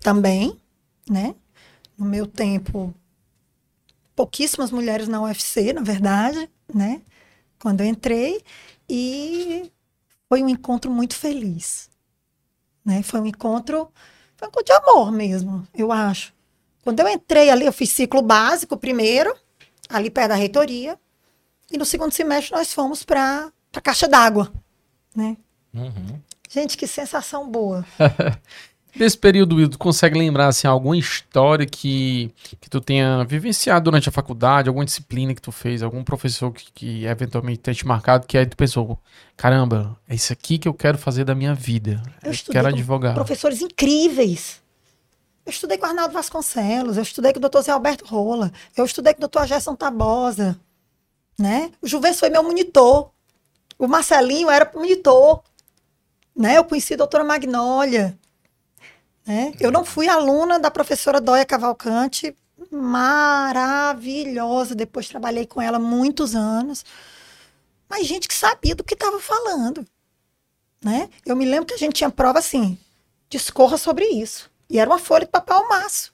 também, 0.00 0.56
né? 1.08 1.34
no 1.98 2.06
meu 2.06 2.26
tempo, 2.26 2.94
pouquíssimas 4.14 4.70
mulheres 4.70 5.08
na 5.08 5.20
UFC, 5.20 5.72
na 5.72 5.82
verdade, 5.82 6.48
né? 6.72 7.02
Quando 7.60 7.80
eu 7.80 7.86
entrei. 7.86 8.40
E 8.88 9.70
foi 10.28 10.42
um 10.42 10.48
encontro 10.48 10.90
muito 10.90 11.16
feliz. 11.16 11.87
Né? 12.88 13.02
Foi 13.02 13.20
um 13.20 13.26
encontro, 13.26 13.92
foi 14.34 14.48
um 14.48 14.50
encontro 14.50 14.64
de 14.64 14.72
amor 14.72 15.12
mesmo, 15.12 15.68
eu 15.74 15.92
acho. 15.92 16.32
Quando 16.82 17.00
eu 17.00 17.08
entrei 17.08 17.50
ali, 17.50 17.66
eu 17.66 17.72
fiz 17.72 17.90
ciclo 17.90 18.22
básico 18.22 18.78
primeiro, 18.78 19.36
ali 19.90 20.08
perto 20.08 20.30
da 20.30 20.34
reitoria. 20.34 20.98
E 21.70 21.76
no 21.76 21.84
segundo 21.84 22.12
semestre 22.12 22.56
nós 22.56 22.72
fomos 22.72 23.02
para 23.02 23.52
a 23.76 23.80
caixa 23.82 24.08
d'água. 24.08 24.50
Né? 25.14 25.36
Uhum. 25.74 26.18
Gente, 26.48 26.78
que 26.78 26.86
sensação 26.86 27.46
boa. 27.50 27.84
Desse 28.98 29.16
período, 29.16 29.68
tu 29.68 29.78
consegue 29.78 30.18
lembrar 30.18 30.48
assim, 30.48 30.66
alguma 30.66 30.96
história 30.96 31.64
que, 31.64 32.34
que 32.60 32.68
tu 32.68 32.80
tenha 32.80 33.24
vivenciado 33.24 33.84
durante 33.84 34.08
a 34.08 34.12
faculdade, 34.12 34.68
alguma 34.68 34.84
disciplina 34.84 35.32
que 35.32 35.40
tu 35.40 35.52
fez, 35.52 35.84
algum 35.84 36.02
professor 36.02 36.52
que, 36.52 36.72
que 36.72 37.04
eventualmente 37.04 37.60
tenha 37.60 37.76
te 37.76 37.86
marcado, 37.86 38.26
que 38.26 38.36
aí 38.36 38.44
tu 38.44 38.56
pensou, 38.56 38.98
caramba, 39.36 39.96
é 40.08 40.16
isso 40.16 40.32
aqui 40.32 40.58
que 40.58 40.66
eu 40.66 40.74
quero 40.74 40.98
fazer 40.98 41.24
da 41.24 41.32
minha 41.32 41.54
vida. 41.54 42.02
Eu, 42.24 42.32
eu 42.32 42.38
quero 42.50 42.66
advogar. 42.66 43.14
Professores 43.14 43.62
incríveis. 43.62 44.60
Eu 45.46 45.50
estudei 45.50 45.78
com 45.78 45.86
Arnaldo 45.86 46.12
Vasconcelos, 46.12 46.96
eu 46.96 47.02
estudei 47.04 47.32
com 47.32 47.38
o 47.38 47.40
doutor 47.40 47.62
Zé 47.62 47.70
Alberto 47.70 48.04
Rola, 48.04 48.52
eu 48.76 48.84
estudei 48.84 49.14
com 49.14 49.18
o 49.18 49.20
doutor 49.20 49.46
Gerson 49.46 49.76
Tabosa, 49.76 50.58
né? 51.38 51.70
O 51.80 51.86
Juvens 51.86 52.18
foi 52.18 52.30
meu 52.30 52.42
monitor. 52.42 53.10
O 53.78 53.86
Marcelinho 53.86 54.50
era 54.50 54.68
monitor. 54.74 55.40
Né? 56.34 56.58
Eu 56.58 56.64
conheci 56.64 56.94
a 56.94 56.96
doutora 56.96 57.22
Magnólia. 57.22 58.18
Né? 59.28 59.52
Eu 59.60 59.70
não 59.70 59.84
fui 59.84 60.08
aluna 60.08 60.58
da 60.58 60.70
professora 60.70 61.20
Dóia 61.20 61.44
Cavalcante, 61.44 62.34
maravilhosa. 62.70 64.74
Depois 64.74 65.06
trabalhei 65.06 65.46
com 65.46 65.60
ela 65.60 65.78
muitos 65.78 66.34
anos. 66.34 66.82
Mas 67.86 68.06
gente 68.06 68.26
que 68.26 68.32
sabia 68.32 68.74
do 68.74 68.82
que 68.82 68.94
estava 68.94 69.20
falando. 69.20 69.84
Né? 70.82 71.10
Eu 71.26 71.36
me 71.36 71.44
lembro 71.44 71.66
que 71.66 71.74
a 71.74 71.78
gente 71.78 71.96
tinha 71.96 72.08
prova 72.08 72.38
assim: 72.38 72.78
discorra 73.28 73.76
sobre 73.76 74.06
isso. 74.06 74.50
E 74.70 74.78
era 74.78 74.88
uma 74.88 74.98
folha 74.98 75.26
de 75.26 75.30
papel 75.30 75.68
maço. 75.68 76.10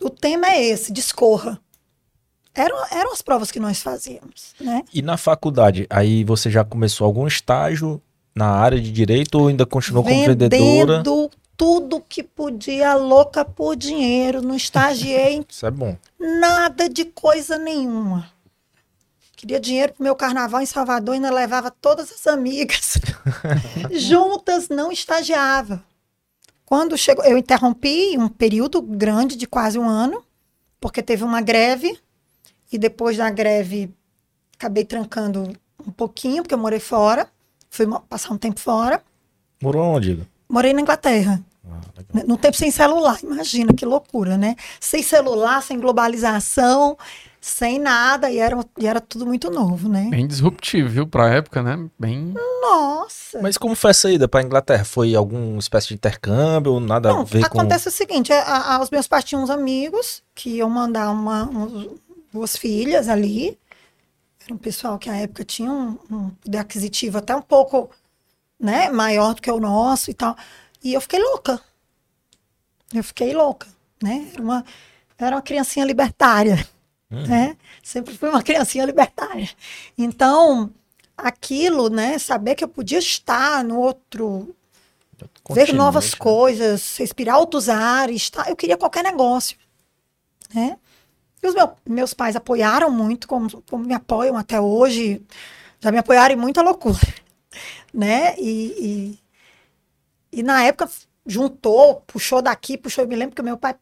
O 0.00 0.10
tema 0.10 0.48
é 0.48 0.60
esse: 0.60 0.92
discorra. 0.92 1.60
Eram, 2.52 2.84
eram 2.90 3.12
as 3.12 3.22
provas 3.22 3.52
que 3.52 3.60
nós 3.60 3.80
fazíamos. 3.80 4.56
Né? 4.60 4.82
E 4.92 5.02
na 5.02 5.16
faculdade, 5.16 5.86
aí 5.88 6.24
você 6.24 6.50
já 6.50 6.64
começou 6.64 7.06
algum 7.06 7.28
estágio 7.28 8.02
na 8.34 8.46
área 8.46 8.80
de 8.80 8.90
direito 8.90 9.38
ou 9.38 9.48
ainda 9.48 9.66
continuou 9.66 10.04
como 10.04 10.14
vendedora? 10.14 10.48
Vendendo 10.98 11.30
tudo 11.56 12.00
que 12.00 12.22
podia, 12.22 12.94
louca 12.94 13.44
por 13.44 13.76
dinheiro, 13.76 14.42
não 14.42 14.56
estagiei. 14.56 15.44
Isso 15.48 15.66
é 15.66 15.70
bom. 15.70 15.96
Nada 16.18 16.88
de 16.88 17.04
coisa 17.04 17.58
nenhuma. 17.58 18.30
Queria 19.36 19.58
dinheiro 19.58 19.92
pro 19.92 20.04
meu 20.04 20.14
carnaval 20.14 20.60
em 20.60 20.66
Salvador, 20.66 21.14
ainda 21.14 21.30
levava 21.30 21.70
todas 21.70 22.12
as 22.12 22.26
amigas. 22.26 22.98
Juntas, 23.90 24.68
não 24.68 24.92
estagiava. 24.92 25.82
Quando 26.64 26.96
chegou, 26.96 27.24
eu 27.24 27.36
interrompi 27.36 28.16
um 28.16 28.28
período 28.28 28.80
grande 28.80 29.36
de 29.36 29.46
quase 29.46 29.78
um 29.78 29.88
ano, 29.88 30.24
porque 30.80 31.02
teve 31.02 31.22
uma 31.24 31.40
greve, 31.40 31.98
e 32.72 32.78
depois 32.78 33.16
da 33.16 33.28
greve 33.30 33.92
acabei 34.56 34.84
trancando 34.84 35.52
um 35.86 35.90
pouquinho, 35.90 36.42
porque 36.42 36.54
eu 36.54 36.58
morei 36.58 36.80
fora. 36.80 37.28
Fui 37.72 37.86
passar 38.06 38.34
um 38.34 38.36
tempo 38.36 38.60
fora. 38.60 39.02
Morou 39.62 39.82
onde? 39.82 40.28
Morei 40.46 40.74
na 40.74 40.82
Inglaterra. 40.82 41.42
Ah, 41.66 41.80
no 42.26 42.36
tempo 42.36 42.54
sem 42.54 42.70
celular, 42.70 43.18
imagina 43.22 43.72
que 43.72 43.86
loucura, 43.86 44.36
né? 44.36 44.56
Sem 44.78 45.02
celular, 45.02 45.62
sem 45.62 45.80
globalização, 45.80 46.98
sem 47.40 47.78
nada, 47.78 48.30
e 48.30 48.36
era, 48.36 48.62
e 48.78 48.86
era 48.86 49.00
tudo 49.00 49.24
muito 49.24 49.50
novo, 49.50 49.88
né? 49.88 50.08
Bem 50.10 50.26
disruptivo, 50.26 50.86
viu, 50.86 51.06
pra 51.06 51.30
época, 51.30 51.62
né? 51.62 51.88
Bem. 51.98 52.34
Nossa! 52.60 53.40
Mas 53.40 53.56
como 53.56 53.74
foi 53.74 53.92
essa 53.92 54.10
ida 54.10 54.28
pra 54.28 54.42
Inglaterra? 54.42 54.84
Foi 54.84 55.14
alguma 55.14 55.58
espécie 55.58 55.88
de 55.88 55.94
intercâmbio? 55.94 56.78
Nada 56.78 57.08
Não, 57.08 57.20
a 57.20 57.24
ver 57.24 57.38
acontece 57.38 57.48
com. 57.48 57.58
Acontece 57.58 57.88
o 57.88 57.90
seguinte: 57.90 58.32
a, 58.34 58.74
a, 58.74 58.82
os 58.82 58.90
meus 58.90 59.08
pais 59.08 59.24
tinham 59.24 59.42
uns 59.42 59.50
amigos 59.50 60.22
que 60.34 60.56
iam 60.56 60.68
mandar 60.68 61.10
uma, 61.10 61.44
um, 61.44 61.96
duas 62.30 62.54
filhas 62.54 63.08
ali 63.08 63.58
era 64.44 64.54
um 64.54 64.58
pessoal 64.58 64.98
que 64.98 65.08
à 65.08 65.16
época 65.16 65.44
tinha 65.44 65.70
um, 65.70 65.98
um 66.10 66.30
poder 66.30 66.58
aquisitivo 66.58 67.18
até 67.18 67.34
um 67.34 67.42
pouco 67.42 67.90
né, 68.58 68.88
maior 68.90 69.34
do 69.34 69.42
que 69.42 69.50
o 69.50 69.60
nosso 69.60 70.10
e 70.10 70.14
tal. 70.14 70.36
E 70.82 70.94
eu 70.94 71.00
fiquei 71.00 71.20
louca. 71.20 71.60
Eu 72.92 73.04
fiquei 73.04 73.32
louca, 73.32 73.68
né? 74.02 74.30
Era 74.32 74.42
uma, 74.42 74.64
era 75.16 75.36
uma 75.36 75.42
criancinha 75.42 75.84
libertária. 75.84 76.66
Uhum. 77.10 77.26
Né? 77.26 77.56
Sempre 77.82 78.16
fui 78.16 78.28
uma 78.28 78.42
criancinha 78.42 78.84
libertária. 78.84 79.48
Então, 79.96 80.70
aquilo, 81.16 81.88
né? 81.88 82.18
Saber 82.18 82.54
que 82.54 82.64
eu 82.64 82.68
podia 82.68 82.98
estar 82.98 83.62
no 83.64 83.78
outro. 83.78 84.54
ver 85.50 85.72
novas 85.72 86.12
né? 86.12 86.18
coisas, 86.18 86.96
respirar 86.96 87.38
outros 87.38 87.68
ares. 87.68 88.28
Tá? 88.28 88.46
Eu 88.48 88.56
queria 88.56 88.76
qualquer 88.76 89.04
negócio. 89.04 89.56
Né? 90.52 90.76
E 91.42 91.48
os 91.48 91.54
meu, 91.54 91.72
meus 91.86 92.14
pais 92.14 92.36
apoiaram 92.36 92.90
muito, 92.90 93.26
como, 93.26 93.62
como 93.62 93.84
me 93.84 93.94
apoiam 93.94 94.36
até 94.36 94.60
hoje. 94.60 95.22
Já 95.80 95.90
me 95.90 95.98
apoiaram 95.98 96.34
em 96.34 96.38
muita 96.38 96.62
loucura. 96.62 96.98
Né? 97.94 98.34
E, 98.38 99.18
e, 100.32 100.38
e 100.38 100.42
na 100.42 100.64
época 100.64 100.88
juntou, 101.26 101.96
puxou 102.06 102.40
daqui, 102.40 102.78
puxou. 102.78 103.04
Eu 103.04 103.08
me 103.08 103.14
lembro 103.14 103.34
que 103.34 103.42
o 103.42 103.44
meu 103.44 103.58
pai 103.58 103.74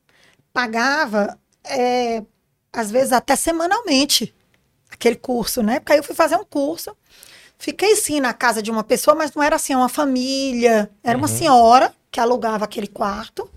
pagava, 0.52 1.38
é, 1.62 2.24
às 2.72 2.90
vezes 2.90 3.12
até 3.12 3.36
semanalmente, 3.36 4.34
aquele 4.90 5.14
curso, 5.14 5.62
né? 5.62 5.78
Porque 5.78 5.92
aí 5.92 6.00
eu 6.00 6.02
fui 6.02 6.16
fazer 6.16 6.34
um 6.34 6.44
curso. 6.44 6.96
Fiquei 7.56 7.94
sim 7.94 8.18
na 8.18 8.32
casa 8.32 8.60
de 8.60 8.70
uma 8.70 8.82
pessoa, 8.82 9.14
mas 9.14 9.32
não 9.32 9.42
era 9.42 9.54
assim, 9.54 9.76
uma 9.76 9.88
família. 9.88 10.90
Era 11.04 11.16
uma 11.16 11.28
uhum. 11.28 11.36
senhora 11.36 11.94
que 12.10 12.18
alugava 12.18 12.64
aquele 12.64 12.88
quarto 12.88 13.48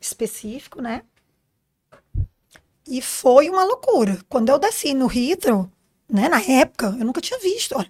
específico, 0.00 0.82
né? 0.82 1.02
E 2.86 3.00
foi 3.00 3.48
uma 3.48 3.64
loucura. 3.64 4.18
Quando 4.28 4.48
eu 4.48 4.58
desci 4.58 4.94
no 4.94 5.10
Heathrow, 5.10 5.68
né, 6.08 6.28
na 6.28 6.40
época, 6.40 6.94
eu 6.98 7.04
nunca 7.04 7.20
tinha 7.20 7.38
visto. 7.38 7.76
Olha, 7.76 7.88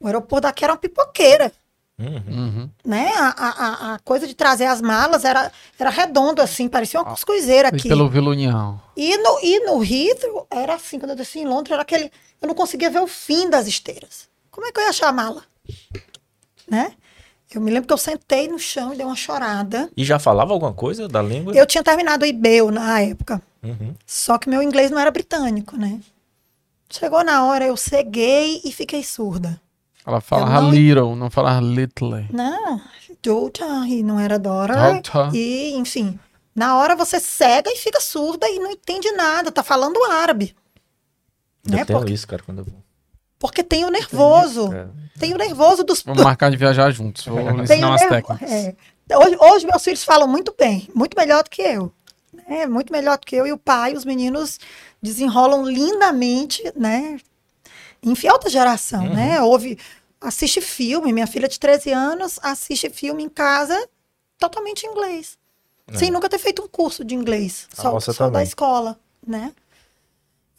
o 0.00 0.06
aeroporto 0.06 0.42
daqui 0.42 0.64
era 0.64 0.72
uma 0.72 0.78
pipoqueira. 0.78 1.52
Uhum. 1.98 2.68
Né? 2.84 3.12
A, 3.16 3.28
a, 3.28 3.94
a, 3.94 3.98
coisa 4.00 4.26
de 4.26 4.34
trazer 4.34 4.66
as 4.66 4.80
malas 4.80 5.24
era, 5.24 5.52
era 5.78 5.90
redondo, 5.90 6.42
assim, 6.42 6.68
parecia 6.68 7.00
uma 7.00 7.10
cuscuzeira 7.10 7.68
aqui. 7.68 7.88
pelo 7.88 8.08
Vilunião. 8.08 8.80
E 8.96 9.16
no, 9.18 9.38
e 9.40 9.60
no 9.60 9.84
Heathrow, 9.84 10.46
era 10.50 10.74
assim, 10.74 10.98
quando 10.98 11.10
eu 11.10 11.16
desci 11.16 11.40
em 11.40 11.46
Londres, 11.46 11.72
era 11.72 11.82
aquele... 11.82 12.10
Eu 12.40 12.48
não 12.48 12.54
conseguia 12.54 12.90
ver 12.90 13.00
o 13.00 13.06
fim 13.06 13.48
das 13.48 13.68
esteiras. 13.68 14.28
Como 14.50 14.66
é 14.66 14.72
que 14.72 14.80
eu 14.80 14.84
ia 14.84 14.90
achar 14.90 15.08
a 15.08 15.12
mala? 15.12 15.42
Né? 16.68 16.92
Eu 17.54 17.60
me 17.60 17.70
lembro 17.70 17.86
que 17.86 17.92
eu 17.92 17.98
sentei 17.98 18.48
no 18.48 18.58
chão 18.58 18.92
e 18.92 18.96
dei 18.96 19.04
uma 19.04 19.14
chorada. 19.14 19.90
E 19.96 20.04
já 20.04 20.18
falava 20.18 20.52
alguma 20.52 20.72
coisa 20.72 21.06
da 21.06 21.22
língua? 21.22 21.54
Eu 21.54 21.66
tinha 21.66 21.84
terminado 21.84 22.24
o 22.24 22.26
IBEU 22.26 22.70
na 22.70 23.00
época. 23.00 23.40
Uhum. 23.62 23.94
Só 24.06 24.38
que 24.38 24.48
meu 24.48 24.62
inglês 24.62 24.90
não 24.90 24.98
era 24.98 25.10
britânico, 25.10 25.76
né? 25.76 26.00
Chegou 26.90 27.24
na 27.24 27.44
hora, 27.44 27.64
eu 27.64 27.76
ceguei 27.76 28.60
e 28.64 28.72
fiquei 28.72 29.02
surda. 29.02 29.60
Ela 30.04 30.20
fala 30.20 30.60
não... 30.60 30.70
little, 30.70 31.16
não 31.16 31.30
fala 31.30 31.60
little. 31.60 32.26
Não, 32.32 32.80
daughter, 33.22 33.66
e 33.86 34.02
não 34.02 34.18
era 34.18 34.38
daughter. 34.38 34.74
daughter. 34.74 35.34
E, 35.34 35.74
enfim, 35.74 36.18
na 36.54 36.76
hora 36.76 36.96
você 36.96 37.20
cega 37.20 37.70
e 37.70 37.76
fica 37.76 38.00
surda 38.00 38.48
e 38.48 38.58
não 38.58 38.70
entende 38.70 39.10
nada, 39.12 39.52
tá 39.52 39.62
falando 39.62 40.02
árabe. 40.04 40.56
Eu 41.64 41.76
né? 41.76 41.84
tenho 41.84 41.98
Porque... 41.98 42.12
isso, 42.12 42.26
cara, 42.26 42.42
quando 42.42 42.58
eu 42.58 42.64
vou. 42.64 42.82
Porque 43.38 43.62
tem 43.62 43.84
o 43.84 43.90
nervoso. 43.90 44.70
Tem 45.18 45.34
o 45.34 45.38
nervoso 45.38 45.82
dos. 45.82 46.02
Vamos 46.02 46.22
marcar 46.22 46.50
de 46.50 46.56
viajar 46.56 46.90
juntos. 46.90 47.24
Vou 47.24 47.40
ensinar 47.60 47.88
umas 47.88 48.02
técnicas. 48.02 48.50
É. 48.50 48.76
Hoje, 49.16 49.36
hoje, 49.40 49.66
meus 49.66 49.82
filhos 49.82 50.04
falam 50.04 50.28
muito 50.28 50.54
bem, 50.58 50.88
muito 50.94 51.16
melhor 51.16 51.42
do 51.42 51.50
que 51.50 51.62
eu. 51.62 51.92
É 52.46 52.66
muito 52.66 52.92
melhor 52.92 53.18
do 53.18 53.26
que 53.26 53.36
eu 53.36 53.46
e 53.46 53.52
o 53.52 53.58
pai, 53.58 53.94
os 53.94 54.04
meninos 54.04 54.58
desenrolam 55.02 55.64
lindamente, 55.64 56.62
né? 56.76 57.18
Enfim, 58.02 58.28
alta 58.28 58.48
geração, 58.48 59.04
uhum. 59.04 59.14
né? 59.14 59.40
Ouve, 59.42 59.78
assiste 60.20 60.60
filme, 60.60 61.12
minha 61.12 61.26
filha 61.26 61.48
de 61.48 61.58
13 61.58 61.92
anos 61.92 62.38
assiste 62.42 62.88
filme 62.90 63.22
em 63.22 63.28
casa 63.28 63.88
totalmente 64.38 64.84
em 64.84 64.90
inglês. 64.90 65.38
É. 65.86 65.96
Sem 65.96 66.10
nunca 66.10 66.28
ter 66.28 66.38
feito 66.38 66.62
um 66.62 66.68
curso 66.68 67.04
de 67.04 67.14
inglês, 67.14 67.68
só, 67.72 67.98
só 68.00 68.30
da 68.30 68.42
escola, 68.42 68.98
né? 69.26 69.52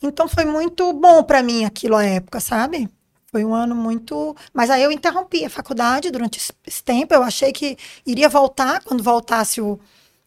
Então 0.01 0.27
foi 0.27 0.45
muito 0.45 0.91
bom 0.93 1.23
para 1.23 1.41
mim 1.41 1.63
aquilo 1.63 1.95
à 1.95 2.03
época, 2.03 2.39
sabe? 2.39 2.89
Foi 3.33 3.43
um 3.43 3.53
ano 3.53 3.73
muito. 3.73 4.35
Mas 4.53 4.69
aí 4.69 4.83
eu 4.83 4.91
interrompi 4.91 5.43
a 5.43 5.49
faculdade 5.49 6.11
durante 6.11 6.39
esse 6.67 6.83
tempo. 6.83 7.13
Eu 7.15 7.23
achei 7.23 7.51
que 7.51 7.77
iria 8.05 8.29
voltar 8.29 8.83
quando 8.83 9.01
voltasse 9.01 9.59
o... 9.59 9.79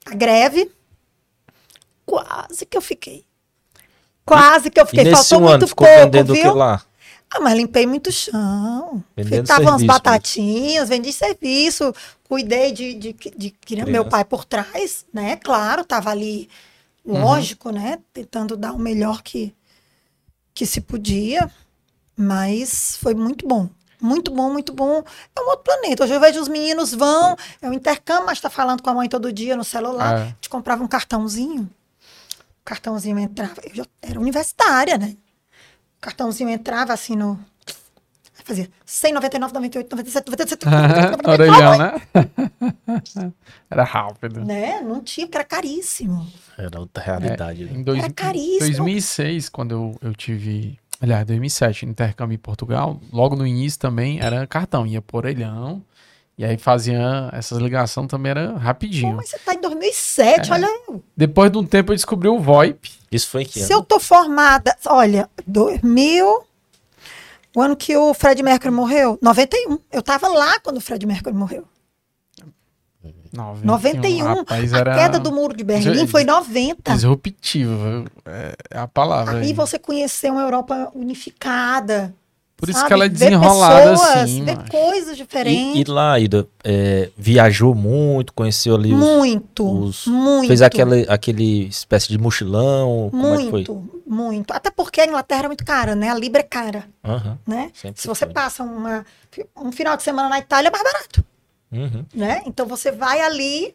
a 0.05 0.15
greve. 0.15 0.73
Quase 2.07 2.65
que 2.65 2.77
eu 2.77 2.81
fiquei. 2.81 3.27
Quase 4.25 4.71
que 4.71 4.81
eu 4.81 4.87
fiquei. 4.87 5.11
Faltou 5.13 5.39
um 5.39 5.43
muito 5.43 5.67
pouco, 5.75 6.33
viu? 6.33 6.53
o 6.53 6.55
lá? 6.55 6.83
Ah, 7.31 7.41
mas 7.41 7.55
limpei 7.55 7.87
muito 7.87 8.11
chão. 8.13 9.03
Tava 9.47 9.71
umas 9.71 9.83
batatinhas, 9.83 10.89
vendi 10.89 11.13
serviço, 11.13 11.93
cuidei 12.29 12.73
de, 12.73 12.95
de, 12.95 13.13
de, 13.13 13.55
de 13.67 13.85
meu 13.85 14.05
pai 14.05 14.25
por 14.25 14.45
trás, 14.45 15.05
né? 15.13 15.37
Claro, 15.37 15.85
tava 15.85 16.11
ali, 16.11 16.49
uhum. 17.05 17.21
lógico, 17.21 17.69
uhum. 17.69 17.75
né? 17.75 17.99
Tentando 18.13 18.57
dar 18.57 18.73
o 18.73 18.79
melhor 18.79 19.23
que, 19.23 19.53
que 20.55 20.65
se 20.65 20.81
podia, 20.81 21.51
mas 22.17 22.97
foi 23.01 23.15
muito 23.15 23.47
bom. 23.47 23.69
Muito 24.01 24.31
bom, 24.31 24.53
muito 24.53 24.73
bom. 24.73 25.03
É 25.35 25.41
um 25.41 25.49
outro 25.49 25.65
planeta. 25.65 26.05
Hoje 26.05 26.15
eu 26.15 26.21
vejo 26.21 26.41
os 26.41 26.49
meninos 26.49 26.95
vão, 26.95 27.37
é 27.61 27.69
um 27.69 27.73
intercâmbio, 27.73 28.27
mas 28.27 28.41
tá 28.41 28.51
falando 28.51 28.83
com 28.83 28.91
a 28.91 28.95
mãe 28.95 29.09
todo 29.09 29.33
dia 29.33 29.57
no 29.57 29.65
celular. 29.65 30.19
É. 30.19 30.23
A 30.23 30.27
gente 30.27 30.49
comprava 30.49 30.85
um 30.85 30.89
cartãozinho. 30.89 31.69
O 32.67 32.69
cartãozinho 32.69 33.17
entrava. 33.21 33.55
Eu 33.63 33.77
já 33.77 33.87
era 34.03 34.19
universitária, 34.19 34.99
né? 34.99 35.17
O 35.99 36.01
cartãozinho 36.01 36.51
entrava 36.51 36.93
assim 36.93 37.15
no. 37.15 37.39
Fazia 38.45 38.69
199, 38.85 39.55
98, 39.55 39.91
97, 39.91 40.27
97, 40.27 40.67
97. 40.67 41.29
Orelhão, 41.29 41.79
né? 41.79 42.03
era 43.71 43.85
rápido. 43.85 44.45
Né? 44.45 44.81
Não 44.81 45.01
tinha, 45.01 45.29
porque 45.29 45.39
era 45.39 45.45
caríssimo. 45.45 46.27
Era 46.59 46.81
outra 46.81 47.05
realidade. 47.05 47.63
É, 47.63 47.67
né? 47.67 47.73
em 47.79 47.83
dois, 47.85 48.03
era 48.03 48.13
caríssimo. 48.13 48.59
2006, 48.59 49.49
quando 49.49 49.71
eu, 49.73 49.97
eu 50.01 50.13
tive. 50.13 50.77
Aliás, 51.01 51.25
2007, 51.25 51.87
intercâmbio 51.87 52.35
em 52.35 52.39
Portugal, 52.39 53.01
logo 53.13 53.37
no 53.37 53.47
início 53.47 53.79
também 53.79 54.19
era 54.21 54.45
cartão, 54.45 54.85
ia 54.85 55.01
por 55.01 55.19
orelhão. 55.19 55.85
E 56.39 56.45
aí 56.45 56.59
fazia 56.59 57.31
essas 57.33 57.59
ligações 57.59 58.09
também 58.09 58.31
era 58.31 58.59
rapidinho. 58.59 59.13
Pô, 59.13 59.17
mas 59.17 59.31
você 59.31 59.39
tá 59.39 59.55
em 59.55 59.61
2007, 59.61 60.51
é. 60.51 60.55
olha 60.55 60.67
aí. 60.67 61.01
Depois 61.17 61.51
de 61.51 61.57
um 61.57 61.65
tempo 61.65 61.93
eu 61.93 61.97
descobri 61.97 62.29
o 62.29 62.39
VoIP. 62.39 62.93
Isso 63.11 63.29
foi 63.29 63.45
que 63.47 63.61
Se 63.61 63.73
eu 63.73 63.83
tô 63.83 63.99
formada, 63.99 64.77
olha, 64.87 65.31
2000, 65.47 66.47
o 67.55 67.63
ano 67.63 67.75
que 67.75 67.97
o 67.97 68.13
Fred 68.13 68.43
Mercury 68.43 68.71
morreu, 68.71 69.19
91. 69.23 69.79
Eu 69.91 70.03
tava 70.03 70.29
lá 70.29 70.61
quando 70.61 70.77
o 70.77 70.81
Fred 70.81 71.07
Mercury 71.07 71.35
morreu. 71.35 71.67
91. 73.33 74.25
Rapaz, 74.25 74.73
a 74.73 74.79
era... 74.79 74.95
queda 74.95 75.19
do 75.19 75.31
muro 75.31 75.57
de 75.57 75.65
Berlim 75.65 76.07
foi 76.07 76.25
90. 76.25 76.93
Disruptivo, 76.93 78.07
é, 78.25 78.57
é 78.71 78.79
a 78.79 78.87
palavra. 78.87 79.39
Aí, 79.39 79.47
aí 79.47 79.53
você 79.53 79.79
conheceu 79.79 80.33
uma 80.33 80.43
Europa 80.43 80.91
unificada. 80.95 82.15
Por 82.57 82.71
isso 82.71 82.79
Sabe? 82.79 82.89
que 82.89 82.93
ela 82.95 83.05
é 83.05 83.09
desenrolada 83.09 83.91
pessoas, 83.91 84.17
assim. 84.17 84.43
Ver 84.43 84.71
coisas 84.71 85.17
diferentes. 85.17 85.77
E, 85.77 85.81
e 85.83 85.85
lá, 85.85 86.19
Ida, 86.19 86.49
é, 86.65 87.11
viajou 87.17 87.75
muito, 87.75 88.33
conheceu 88.33 88.75
ali 88.75 88.95
os, 88.95 88.99
Muito, 88.99 89.83
os, 89.85 90.07
muito. 90.07 90.49
Fez 90.49 90.63
aquele, 90.63 91.05
aquele 91.07 91.67
espécie 91.67 92.09
de 92.09 92.17
mochilão. 92.17 93.11
Muito, 93.13 93.87
é 94.07 94.11
muito. 94.11 94.53
Até 94.55 94.71
porque 94.71 95.03
a 95.03 95.07
Inglaterra 95.07 95.45
é 95.45 95.47
muito 95.49 95.67
cara, 95.67 95.95
né? 95.95 96.09
A 96.09 96.15
Libra 96.15 96.41
é 96.41 96.45
cara. 96.45 96.87
Uhum, 97.05 97.37
né? 97.47 97.71
Se 97.95 98.07
você 98.09 98.25
foi. 98.25 98.33
passa 98.33 98.63
uma, 98.63 99.05
um 99.55 99.71
final 99.71 99.95
de 99.95 100.03
semana 100.03 100.31
na 100.31 100.39
Itália, 100.39 100.69
é 100.69 100.73
mais 100.73 100.83
barato. 100.83 101.25
Uhum. 101.71 102.05
Né? 102.15 102.43
Então 102.47 102.65
você 102.65 102.91
vai 102.91 103.21
ali 103.21 103.75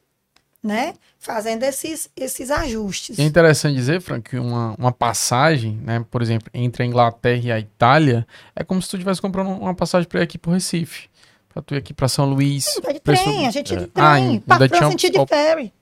né? 0.64 0.94
Fazendo 1.18 1.64
esses, 1.64 2.10
esses 2.16 2.52
ajustes. 2.52 3.18
É 3.18 3.24
interessante 3.24 3.76
dizer, 3.76 4.02
Frank, 4.02 4.30
que 4.30 4.38
uma, 4.38 4.76
uma 4.78 4.92
passagem, 4.92 5.80
né? 5.84 6.06
Por 6.10 6.22
exemplo, 6.22 6.50
entre 6.54 6.84
a 6.84 6.86
Inglaterra 6.86 7.42
e 7.44 7.52
a 7.52 7.60
Itália, 7.60 8.28
é 8.56 8.64
como 8.64 8.82
se 8.82 8.90
tu 8.90 8.98
estivesse 8.98 9.22
comprando 9.22 9.50
uma 9.50 9.74
passagem 9.74 10.08
para 10.08 10.20
ir 10.20 10.24
aqui 10.24 10.38
pro 10.38 10.52
Recife. 10.52 11.10
Pra 11.50 11.62
tu 11.62 11.76
ir 11.76 11.78
aqui 11.78 11.94
para 11.94 12.08
São 12.08 12.26
Luís. 12.26 12.66
Não, 12.84 12.94
de 12.94 13.00
trem, 13.00 13.48
a 13.48 13.52
gente 13.52 13.76
de 13.76 13.84
é. 13.84 13.88
trem. 13.88 14.44
Ah, 14.48 14.58
para 14.70 14.90
sentido 14.90 15.20
de 15.20 15.28
ferry. 15.28 15.74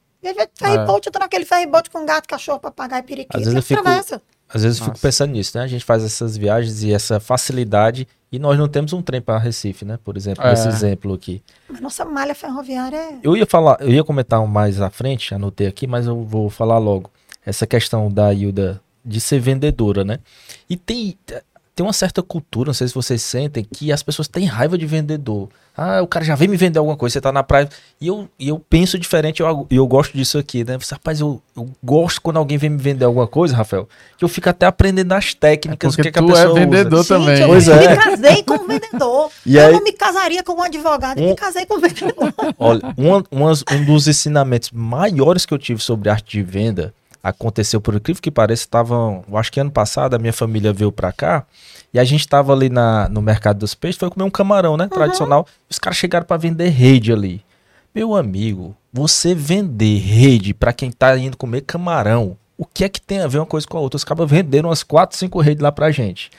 Ferryboat, 0.55 1.05
eu 1.05 1.11
tô 1.11 1.19
naquele 1.19 1.45
ferryboat 1.45 1.89
com 1.89 2.05
gato, 2.05 2.27
cachorro, 2.27 2.59
papagaio, 2.59 3.03
periquito. 3.03 3.37
Às 3.37 3.43
vezes 3.43 3.55
eu 3.55 3.63
fico, 3.63 3.87
às 4.49 4.63
vezes 4.63 4.79
eu 4.79 4.85
fico 4.85 4.99
pensando 4.99 5.31
nisso, 5.31 5.57
né? 5.57 5.63
A 5.63 5.67
gente 5.67 5.85
faz 5.85 6.03
essas 6.03 6.35
viagens 6.35 6.83
e 6.83 6.91
essa 6.91 7.19
facilidade 7.19 8.07
e 8.31 8.37
nós 8.37 8.57
não 8.57 8.67
temos 8.67 8.93
um 8.93 9.01
trem 9.01 9.21
para 9.21 9.37
Recife, 9.39 9.83
né? 9.83 9.97
Por 10.03 10.15
exemplo, 10.15 10.45
é. 10.45 10.53
esse 10.53 10.67
exemplo 10.67 11.13
aqui. 11.13 11.41
Mas 11.67 11.81
nossa 11.81 12.05
malha 12.05 12.35
ferroviária 12.35 12.97
é... 12.97 13.19
Eu 13.23 13.35
ia 13.35 13.45
falar, 13.45 13.77
eu 13.81 13.89
ia 13.89 14.03
comentar 14.03 14.45
mais 14.45 14.79
à 14.79 14.89
frente, 14.89 15.33
anotei 15.33 15.67
aqui, 15.67 15.87
mas 15.87 16.05
eu 16.05 16.23
vou 16.23 16.49
falar 16.49 16.77
logo. 16.77 17.09
Essa 17.45 17.65
questão 17.65 18.11
da 18.11 18.33
Hilda 18.33 18.81
de 19.03 19.19
ser 19.19 19.39
vendedora, 19.39 20.03
né? 20.03 20.19
E 20.69 20.77
tem, 20.77 21.17
tem 21.79 21.85
uma 21.85 21.93
certa 21.93 22.21
cultura, 22.21 22.67
não 22.67 22.73
sei 22.73 22.89
se 22.89 22.93
vocês 22.93 23.21
sentem, 23.21 23.63
que 23.63 23.89
as 23.89 24.03
pessoas 24.03 24.27
têm 24.27 24.43
raiva 24.43 24.77
de 24.77 24.85
vendedor. 24.85 25.47
Ah, 25.77 26.01
o 26.01 26.07
cara 26.07 26.25
já 26.25 26.35
vem 26.35 26.49
me 26.49 26.57
vender 26.57 26.77
alguma 26.77 26.97
coisa, 26.97 27.13
você 27.13 27.21
tá 27.21 27.31
na 27.31 27.41
praia. 27.41 27.69
E 28.01 28.07
eu, 28.07 28.27
e 28.37 28.49
eu 28.49 28.59
penso 28.59 28.99
diferente, 28.99 29.39
eu, 29.39 29.65
eu 29.71 29.87
gosto 29.87 30.11
disso 30.11 30.37
aqui, 30.37 30.65
né? 30.65 30.77
Você, 30.77 30.93
rapaz, 30.93 31.21
eu, 31.21 31.41
eu 31.55 31.69
gosto 31.81 32.21
quando 32.21 32.35
alguém 32.35 32.57
vem 32.57 32.69
me 32.69 32.77
vender 32.77 33.05
alguma 33.05 33.25
coisa, 33.27 33.55
Rafael, 33.55 33.87
que 34.17 34.25
eu 34.25 34.27
fico 34.27 34.49
até 34.49 34.65
aprendendo 34.65 35.13
as 35.13 35.33
técnicas, 35.33 35.97
é 35.97 36.01
o 36.01 36.03
que, 36.03 36.11
que 36.11 36.19
a 36.19 36.21
pessoa 36.21 36.59
é 36.59 36.65
vendedor 36.65 36.99
usa. 36.99 37.17
também. 37.17 37.37
Gente, 37.37 37.47
pois 37.47 37.67
eu 37.69 37.75
é. 37.75 37.87
me 37.91 37.95
casei 37.95 38.43
com 38.43 38.53
um 38.55 38.67
vendedor. 38.67 39.31
E 39.45 39.55
eu 39.55 39.65
aí, 39.65 39.71
não 39.71 39.81
me 39.81 39.93
casaria 39.93 40.43
com 40.43 40.53
um 40.55 40.61
advogado, 40.61 41.17
um, 41.17 41.23
eu 41.23 41.29
me 41.29 41.35
casei 41.35 41.65
com 41.65 41.77
um 41.77 41.79
vendedor. 41.79 42.33
Olha, 42.59 42.81
um, 42.97 43.45
um 43.73 43.85
dos 43.85 44.05
ensinamentos 44.05 44.71
maiores 44.71 45.45
que 45.45 45.53
eu 45.53 45.57
tive 45.57 45.81
sobre 45.81 46.09
arte 46.09 46.29
de 46.29 46.43
venda 46.43 46.93
aconteceu, 47.23 47.81
por 47.81 47.95
incrível 47.95 48.21
que 48.21 48.31
pareça, 48.31 48.63
estavam, 48.63 49.23
acho 49.33 49.51
que 49.51 49.59
ano 49.59 49.71
passado 49.71 50.13
a 50.13 50.19
minha 50.19 50.33
família 50.33 50.71
veio 50.71 50.91
pra 50.91 51.11
cá 51.11 51.45
e 51.93 51.99
a 51.99 52.03
gente 52.03 52.27
tava 52.27 52.53
ali 52.53 52.69
na, 52.69 53.09
no 53.09 53.21
mercado 53.21 53.59
dos 53.59 53.73
peixes, 53.73 53.99
foi 53.99 54.09
comer 54.09 54.25
um 54.25 54.29
camarão, 54.29 54.77
né, 54.77 54.85
uhum. 54.85 54.89
tradicional. 54.89 55.47
Os 55.69 55.79
caras 55.79 55.97
chegaram 55.97 56.25
para 56.25 56.37
vender 56.37 56.69
rede 56.69 57.11
ali. 57.11 57.43
Meu 57.93 58.15
amigo, 58.15 58.75
você 58.93 59.33
vender 59.33 59.97
rede 59.97 60.53
para 60.53 60.71
quem 60.71 60.91
tá 60.91 61.17
indo 61.17 61.35
comer 61.35 61.61
camarão, 61.61 62.37
o 62.57 62.65
que 62.65 62.83
é 62.83 62.89
que 62.89 63.01
tem 63.01 63.19
a 63.19 63.27
ver 63.27 63.39
uma 63.39 63.45
coisa 63.45 63.65
com 63.65 63.77
a 63.77 63.81
outra? 63.81 63.97
Os 63.97 64.03
caras 64.03 64.29
venderam 64.29 64.69
umas 64.69 64.83
4, 64.83 65.17
5 65.17 65.39
redes 65.41 65.63
lá 65.63 65.71
pra 65.71 65.91
gente. 65.91 66.29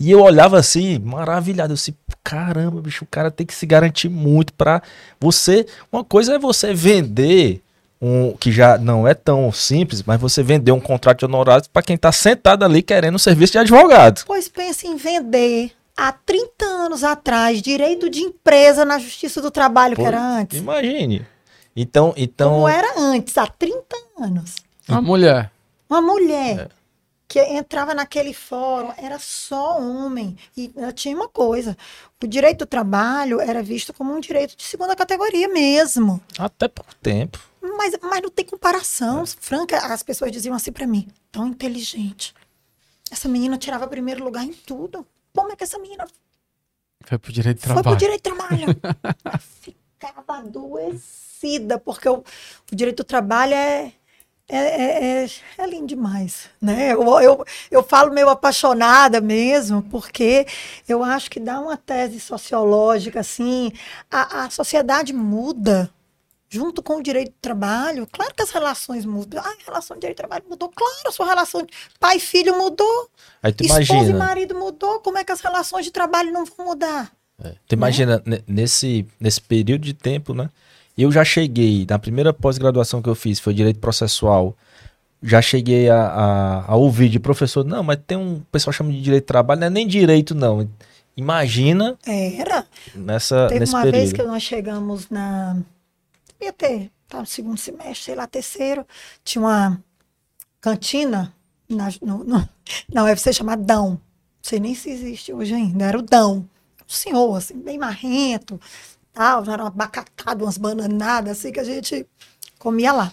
E 0.00 0.10
eu 0.10 0.20
olhava 0.20 0.58
assim, 0.58 0.98
maravilhado, 0.98 1.72
eu 1.72 1.74
assim, 1.74 1.94
caramba, 2.22 2.80
bicho, 2.80 3.04
o 3.04 3.08
cara 3.08 3.30
tem 3.30 3.46
que 3.46 3.54
se 3.54 3.66
garantir 3.66 4.08
muito 4.08 4.52
para 4.52 4.82
você. 5.20 5.66
Uma 5.90 6.04
coisa 6.04 6.34
é 6.34 6.38
você 6.38 6.72
vender 6.74 7.62
um 8.00 8.36
que 8.36 8.52
já 8.52 8.78
não 8.78 9.06
é 9.06 9.14
tão 9.14 9.50
simples, 9.52 10.02
mas 10.02 10.20
você 10.20 10.42
vender 10.42 10.72
um 10.72 10.80
contrato 10.80 11.20
de 11.20 11.24
honorários 11.24 11.68
para 11.68 11.82
quem 11.82 11.96
está 11.96 12.12
sentado 12.12 12.64
ali 12.64 12.82
querendo 12.82 13.16
um 13.16 13.18
serviço 13.18 13.52
de 13.52 13.58
advogado. 13.58 14.22
Pois 14.26 14.48
pense 14.48 14.86
em 14.86 14.96
vender 14.96 15.72
há 15.96 16.12
30 16.12 16.64
anos 16.64 17.02
atrás 17.02 17.60
direito 17.60 18.08
de 18.08 18.20
empresa 18.20 18.84
na 18.84 18.98
Justiça 18.98 19.42
do 19.42 19.50
Trabalho 19.50 19.96
Pô, 19.96 20.02
que 20.02 20.08
era 20.08 20.20
antes. 20.20 20.58
Imagine. 20.58 21.26
Então, 21.74 22.12
então 22.16 22.52
Como 22.52 22.68
era 22.68 22.98
antes, 22.98 23.36
há 23.36 23.46
30 23.46 23.96
anos. 24.20 24.56
Uma 24.88 25.02
mulher. 25.02 25.50
Uma 25.88 26.00
mulher. 26.00 26.70
É 26.72 26.78
que 27.28 27.38
entrava 27.38 27.94
naquele 27.94 28.32
fórum 28.32 28.90
era 28.96 29.18
só 29.18 29.78
homem. 29.78 30.36
E 30.56 30.72
tinha 30.94 31.14
uma 31.14 31.28
coisa: 31.28 31.76
o 32.22 32.26
direito 32.26 32.60
do 32.60 32.66
trabalho 32.66 33.38
era 33.40 33.62
visto 33.62 33.92
como 33.92 34.14
um 34.14 34.18
direito 34.18 34.56
de 34.56 34.64
segunda 34.64 34.96
categoria 34.96 35.46
mesmo. 35.46 36.20
Até 36.38 36.66
pouco 36.66 36.94
tempo. 36.96 37.38
Mas, 37.60 37.96
mas 38.02 38.22
não 38.22 38.30
tem 38.30 38.44
comparação. 38.44 39.22
É. 39.22 39.26
Franca, 39.26 39.78
as 39.78 40.02
pessoas 40.02 40.32
diziam 40.32 40.54
assim 40.54 40.72
para 40.72 40.86
mim: 40.86 41.08
tão 41.30 41.46
inteligente. 41.48 42.34
Essa 43.10 43.28
menina 43.28 43.56
tirava 43.56 43.86
primeiro 43.86 44.22
lugar 44.22 44.44
em 44.44 44.52
tudo. 44.52 45.06
Como 45.34 45.52
é 45.52 45.56
que 45.56 45.64
essa 45.64 45.78
menina. 45.78 46.06
Foi 47.04 47.18
pro 47.18 47.32
direito 47.32 47.58
de 47.58 47.62
trabalho. 47.62 47.84
Foi 47.84 47.92
pro 47.92 47.98
direito 47.98 48.22
de 48.22 48.36
trabalho. 48.36 48.66
ficava 49.98 50.38
adoecida, 50.38 51.78
porque 51.78 52.08
o, 52.08 52.24
o 52.70 52.76
direito 52.76 52.98
do 52.98 53.04
trabalho 53.04 53.54
é 53.54 53.92
é, 54.50 54.56
é, 54.56 55.24
é, 55.24 55.28
é, 55.58 55.66
lindo 55.66 55.88
demais, 55.88 56.48
né? 56.58 56.94
Eu, 56.94 57.02
eu, 57.20 57.44
eu 57.70 57.82
falo 57.82 58.14
meio 58.14 58.30
apaixonada 58.30 59.20
mesmo, 59.20 59.82
porque 59.82 60.46
eu 60.88 61.04
acho 61.04 61.30
que 61.30 61.38
dá 61.38 61.60
uma 61.60 61.76
tese 61.76 62.18
sociológica, 62.18 63.20
assim, 63.20 63.70
a, 64.10 64.44
a 64.44 64.50
sociedade 64.50 65.12
muda 65.12 65.90
junto 66.48 66.82
com 66.82 66.96
o 66.96 67.02
direito 67.02 67.30
do 67.30 67.40
trabalho. 67.40 68.06
Claro 68.10 68.34
que 68.34 68.42
as 68.42 68.50
relações 68.50 69.04
mudam. 69.04 69.42
Ah, 69.44 69.48
a 69.48 69.64
relação 69.66 69.96
de 69.96 70.00
direito 70.00 70.16
de 70.16 70.22
trabalho 70.22 70.44
mudou. 70.48 70.68
Claro, 70.70 71.08
a 71.08 71.12
sua 71.12 71.26
relação 71.26 71.62
de 71.62 71.72
pai 72.00 72.16
e 72.16 72.20
filho 72.20 72.56
mudou. 72.56 73.08
Aí 73.42 73.52
tu 73.52 73.64
Esposa 73.64 73.82
imagina. 73.92 74.10
e 74.10 74.18
marido 74.18 74.54
mudou. 74.54 75.00
Como 75.00 75.18
é 75.18 75.24
que 75.24 75.32
as 75.32 75.40
relações 75.40 75.84
de 75.84 75.90
trabalho 75.90 76.32
não 76.32 76.44
vão 76.44 76.66
mudar? 76.66 77.12
É. 77.42 77.54
Tu 77.66 77.74
imagina, 77.74 78.22
né? 78.24 78.40
nesse, 78.46 79.06
nesse 79.20 79.40
período 79.40 79.82
de 79.82 79.94
tempo, 79.94 80.34
né? 80.34 80.50
Eu 80.96 81.12
já 81.12 81.24
cheguei, 81.24 81.86
na 81.88 81.98
primeira 81.98 82.32
pós-graduação 82.32 83.00
que 83.00 83.08
eu 83.08 83.14
fiz, 83.14 83.38
foi 83.38 83.54
direito 83.54 83.78
processual. 83.78 84.56
Já 85.22 85.40
cheguei 85.40 85.88
a, 85.88 86.00
a, 86.02 86.72
a, 86.72 86.76
ouvir 86.76 87.08
de 87.08 87.20
professor, 87.20 87.64
não, 87.64 87.84
mas 87.84 87.98
tem 88.04 88.18
um 88.18 88.40
pessoal 88.50 88.72
chama 88.72 88.90
de 88.90 89.00
direito 89.00 89.22
de 89.22 89.28
trabalho, 89.28 89.60
não 89.60 89.66
é 89.68 89.70
nem 89.70 89.86
direito, 89.86 90.34
não. 90.34 90.68
Imagina. 91.16 91.96
Era. 92.06 92.66
Nessa, 92.94 93.46
Teve 93.48 93.60
nesse 93.60 93.72
uma 93.72 93.82
período. 93.82 94.00
vez 94.00 94.12
que 94.12 94.22
nós 94.22 94.42
chegamos 94.42 95.08
na. 95.08 95.56
Ia 96.40 96.52
ter, 96.52 96.90
tá 97.08 97.20
no 97.20 97.26
segundo 97.26 97.58
semestre, 97.58 98.04
sei 98.04 98.14
lá, 98.14 98.26
terceiro. 98.26 98.86
Tinha 99.24 99.42
uma 99.42 99.84
cantina 100.60 101.34
na, 101.68 101.88
no, 102.00 102.24
no, 102.24 102.48
na 102.92 103.04
UFC 103.04 103.32
chamada 103.32 103.62
Dão. 103.62 103.90
Não 103.90 104.00
sei 104.42 104.60
nem 104.60 104.74
se 104.74 104.90
existe 104.90 105.32
hoje 105.32 105.54
ainda. 105.54 105.84
Era 105.84 105.98
o 105.98 106.02
Dão. 106.02 106.48
Um 106.80 106.92
senhor, 106.92 107.36
assim, 107.36 107.58
bem 107.58 107.76
marrento, 107.76 108.60
tal, 109.12 109.42
era 109.44 109.62
uma 109.62 109.70
bacatado, 109.70 110.44
umas 110.44 110.56
bananadas, 110.56 111.38
assim, 111.38 111.52
que 111.52 111.60
a 111.60 111.64
gente 111.64 112.06
comia 112.58 112.92
lá. 112.92 113.12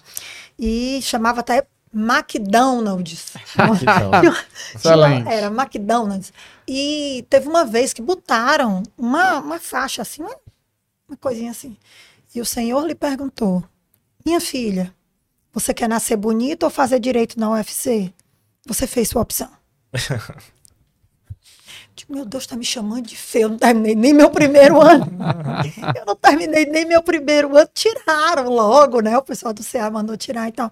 E 0.57 0.99
chamava 1.01 1.41
até 1.41 1.67
McDonald's. 1.93 3.33
era 5.31 5.47
McDonald's. 5.47 6.33
E 6.67 7.25
teve 7.29 7.47
uma 7.47 7.65
vez 7.65 7.93
que 7.93 8.01
botaram 8.01 8.83
uma, 8.97 9.39
uma 9.39 9.59
faixa 9.59 10.01
assim, 10.01 10.21
uma, 10.21 10.35
uma 11.07 11.17
coisinha 11.17 11.51
assim. 11.51 11.77
E 12.35 12.41
o 12.41 12.45
senhor 12.45 12.85
lhe 12.85 12.93
perguntou: 12.93 13.63
Minha 14.25 14.41
filha, 14.41 14.93
você 15.53 15.73
quer 15.73 15.87
nascer 15.87 16.17
bonita 16.17 16.65
ou 16.65 16.69
fazer 16.69 16.99
direito 16.99 17.39
na 17.39 17.49
UFC? 17.49 18.13
Você 18.67 18.85
fez 18.85 19.07
sua 19.07 19.21
opção. 19.21 19.49
Tipo, 21.95 22.11
meu 22.11 22.25
Deus, 22.25 22.43
está 22.43 22.57
me 22.57 22.65
chamando 22.65 23.05
de 23.05 23.15
feio. 23.15 23.43
Eu 23.43 23.49
não 23.51 23.57
terminei 23.57 23.95
nem 23.95 24.13
meu 24.13 24.29
primeiro 24.29 24.81
ano. 24.81 25.05
eu 25.95 26.05
não 26.05 26.13
terminei 26.13 26.65
nem 26.65 26.83
meu 26.83 27.01
primeiro 27.01 27.55
ano. 27.55 27.69
Tiraram 27.73 28.49
logo, 28.49 28.99
né? 28.99 29.17
O 29.17 29.21
pessoal 29.21 29.53
do 29.53 29.63
CA 29.63 29.89
mandou 29.89 30.17
tirar 30.17 30.49
e 30.49 30.51
tal. 30.51 30.69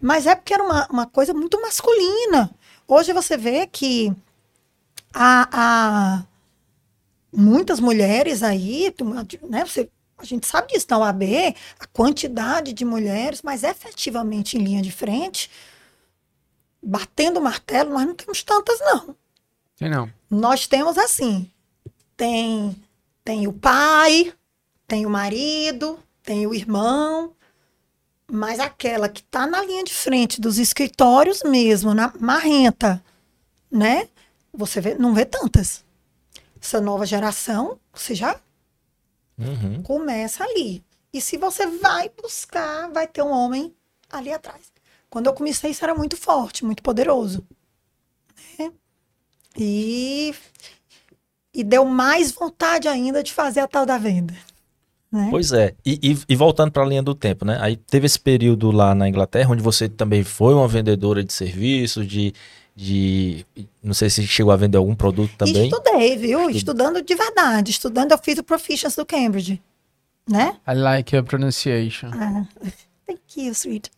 Mas 0.00 0.26
é 0.26 0.34
porque 0.34 0.54
era 0.54 0.62
uma, 0.62 0.86
uma 0.90 1.06
coisa 1.06 1.34
muito 1.34 1.60
masculina. 1.60 2.50
Hoje 2.88 3.12
você 3.12 3.36
vê 3.36 3.66
que 3.66 4.16
há, 5.12 5.48
há 5.52 6.24
muitas 7.30 7.78
mulheres 7.78 8.42
aí, 8.42 8.94
né? 9.50 9.66
Você, 9.66 9.90
a 10.22 10.24
gente 10.24 10.46
sabe 10.46 10.72
disso 10.72 10.86
na 10.88 10.98
OAB, 10.98 11.22
a 11.78 11.86
quantidade 11.86 12.72
de 12.72 12.84
mulheres, 12.84 13.42
mas 13.42 13.64
efetivamente 13.64 14.56
em 14.56 14.62
linha 14.62 14.80
de 14.80 14.92
frente, 14.92 15.50
batendo 16.82 17.38
o 17.38 17.42
martelo, 17.42 17.90
nós 17.90 18.06
não 18.06 18.14
temos 18.14 18.42
tantas, 18.42 18.78
não. 18.80 19.16
Tem 19.76 19.90
não. 19.90 20.10
Nós 20.30 20.66
temos 20.66 20.96
assim, 20.96 21.50
tem 22.16 22.76
tem 23.24 23.46
o 23.46 23.52
pai, 23.52 24.32
tem 24.86 25.06
o 25.06 25.10
marido, 25.10 25.98
tem 26.22 26.46
o 26.46 26.54
irmão, 26.54 27.34
mas 28.30 28.58
aquela 28.58 29.08
que 29.08 29.20
está 29.20 29.46
na 29.46 29.62
linha 29.62 29.84
de 29.84 29.92
frente 29.92 30.40
dos 30.40 30.58
escritórios 30.58 31.42
mesmo, 31.44 31.94
na 31.94 32.12
marrenta, 32.18 33.02
né? 33.70 34.08
Você 34.52 34.80
vê, 34.80 34.94
não 34.94 35.14
vê 35.14 35.24
tantas. 35.24 35.84
Essa 36.60 36.80
nova 36.80 37.06
geração, 37.06 37.78
você 37.92 38.14
já 38.14 38.40
uhum. 39.42 39.82
começa 39.82 40.44
ali. 40.44 40.82
E 41.12 41.20
se 41.20 41.36
você 41.36 41.66
vai 41.66 42.10
buscar, 42.20 42.90
vai 42.90 43.06
ter 43.06 43.22
um 43.22 43.30
homem 43.30 43.74
ali 44.10 44.32
atrás. 44.32 44.72
Quando 45.10 45.26
eu 45.26 45.34
comecei, 45.34 45.70
isso 45.70 45.84
era 45.84 45.94
muito 45.94 46.16
forte, 46.16 46.64
muito 46.64 46.82
poderoso. 46.82 47.46
Né? 48.58 48.72
E, 49.58 50.34
e 51.54 51.62
deu 51.62 51.84
mais 51.84 52.32
vontade 52.32 52.88
ainda 52.88 53.22
de 53.22 53.32
fazer 53.32 53.60
a 53.60 53.68
tal 53.68 53.84
da 53.84 53.98
venda. 53.98 54.34
Né? 55.12 55.28
Pois 55.30 55.52
é, 55.52 55.74
e, 55.84 55.98
e, 56.02 56.18
e 56.26 56.34
voltando 56.34 56.72
para 56.72 56.82
a 56.82 56.86
linha 56.86 57.02
do 57.02 57.14
tempo, 57.14 57.44
né? 57.44 57.58
Aí 57.60 57.76
teve 57.76 58.06
esse 58.06 58.18
período 58.18 58.70
lá 58.70 58.94
na 58.94 59.06
Inglaterra, 59.06 59.50
onde 59.50 59.62
você 59.62 59.86
também 59.86 60.24
foi 60.24 60.54
uma 60.54 60.66
vendedora 60.66 61.22
de 61.22 61.30
serviços, 61.30 62.06
de, 62.06 62.32
de. 62.74 63.44
Não 63.82 63.94
sei 63.94 64.08
se 64.10 64.26
chegou 64.26 64.52
a 64.52 64.56
vender 64.56 64.78
algum 64.78 64.94
produto 64.94 65.32
também. 65.36 65.68
Estudei, 65.68 66.16
viu? 66.16 66.50
Estudando 66.50 67.02
de 67.02 67.14
verdade. 67.14 67.70
Estudando, 67.70 68.12
eu 68.12 68.18
fiz 68.18 68.38
o 68.38 68.42
Proficiency 68.42 68.96
do 68.96 69.06
Cambridge. 69.06 69.60
Né? 70.28 70.56
I 70.66 70.74
like 70.74 71.14
your 71.14 71.24
pronunciation. 71.24 72.10
Ah, 72.12 72.46
thank 73.06 73.20
you, 73.36 73.52
sweet. 73.52 73.90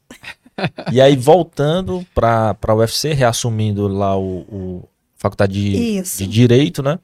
e 0.92 1.00
aí, 1.00 1.16
voltando 1.16 2.06
para 2.14 2.56
a 2.60 2.74
UFC, 2.74 3.12
reassumindo 3.12 3.86
lá 3.88 4.16
o, 4.16 4.38
o 4.40 4.88
faculdade 5.16 5.52
de, 5.52 6.02
de 6.02 6.26
Direito, 6.26 6.82
né? 6.82 6.98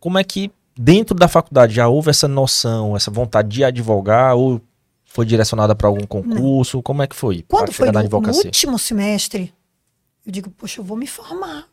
Como 0.00 0.18
é 0.18 0.24
que 0.24 0.50
dentro 0.76 1.14
da 1.14 1.26
faculdade 1.26 1.74
já 1.74 1.88
houve 1.88 2.10
essa 2.10 2.28
noção, 2.28 2.96
essa 2.96 3.10
vontade 3.10 3.48
de 3.48 3.64
advogar 3.64 4.36
ou 4.36 4.60
foi 5.04 5.26
direcionada 5.26 5.74
para 5.74 5.88
algum 5.88 6.06
concurso? 6.06 6.76
Não. 6.76 6.82
Como 6.82 7.02
é 7.02 7.06
que 7.06 7.16
foi? 7.16 7.44
Quando 7.48 7.72
foi 7.72 7.90
no, 7.90 8.02
no, 8.02 8.28
último 8.28 8.78
semestre, 8.78 9.52
eu 10.28 10.32
digo, 10.32 10.50
poxa, 10.50 10.78
eu 10.80 10.84
vou 10.84 10.96
me 10.96 11.06
formar 11.06 11.66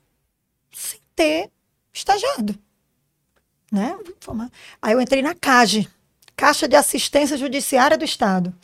sem 0.71 1.01
ter 1.13 1.51
estagiado, 1.91 2.57
né? 3.69 3.97
Aí 4.81 4.93
eu 4.93 5.01
entrei 5.01 5.21
na 5.21 5.35
CAGE, 5.35 5.89
Caixa 6.37 6.65
de 6.65 6.77
Assistência 6.77 7.35
Judiciária 7.35 7.97
do 7.97 8.05
Estado. 8.05 8.55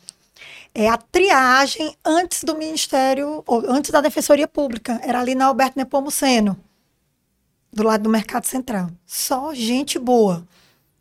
É 0.74 0.88
a 0.88 0.96
triagem 0.96 1.94
antes 2.02 2.42
do 2.42 2.56
Ministério, 2.56 3.44
ou 3.46 3.70
antes 3.70 3.90
da 3.90 4.00
Defensoria 4.00 4.48
Pública. 4.48 4.98
Era 5.02 5.20
ali 5.20 5.34
na 5.34 5.44
Alberto 5.44 5.78
Nepomuceno 5.78 6.58
do 7.70 7.82
lado 7.82 8.04
do 8.04 8.08
Mercado 8.08 8.46
Central. 8.46 8.88
Só 9.04 9.52
gente 9.52 9.98
boa. 9.98 10.48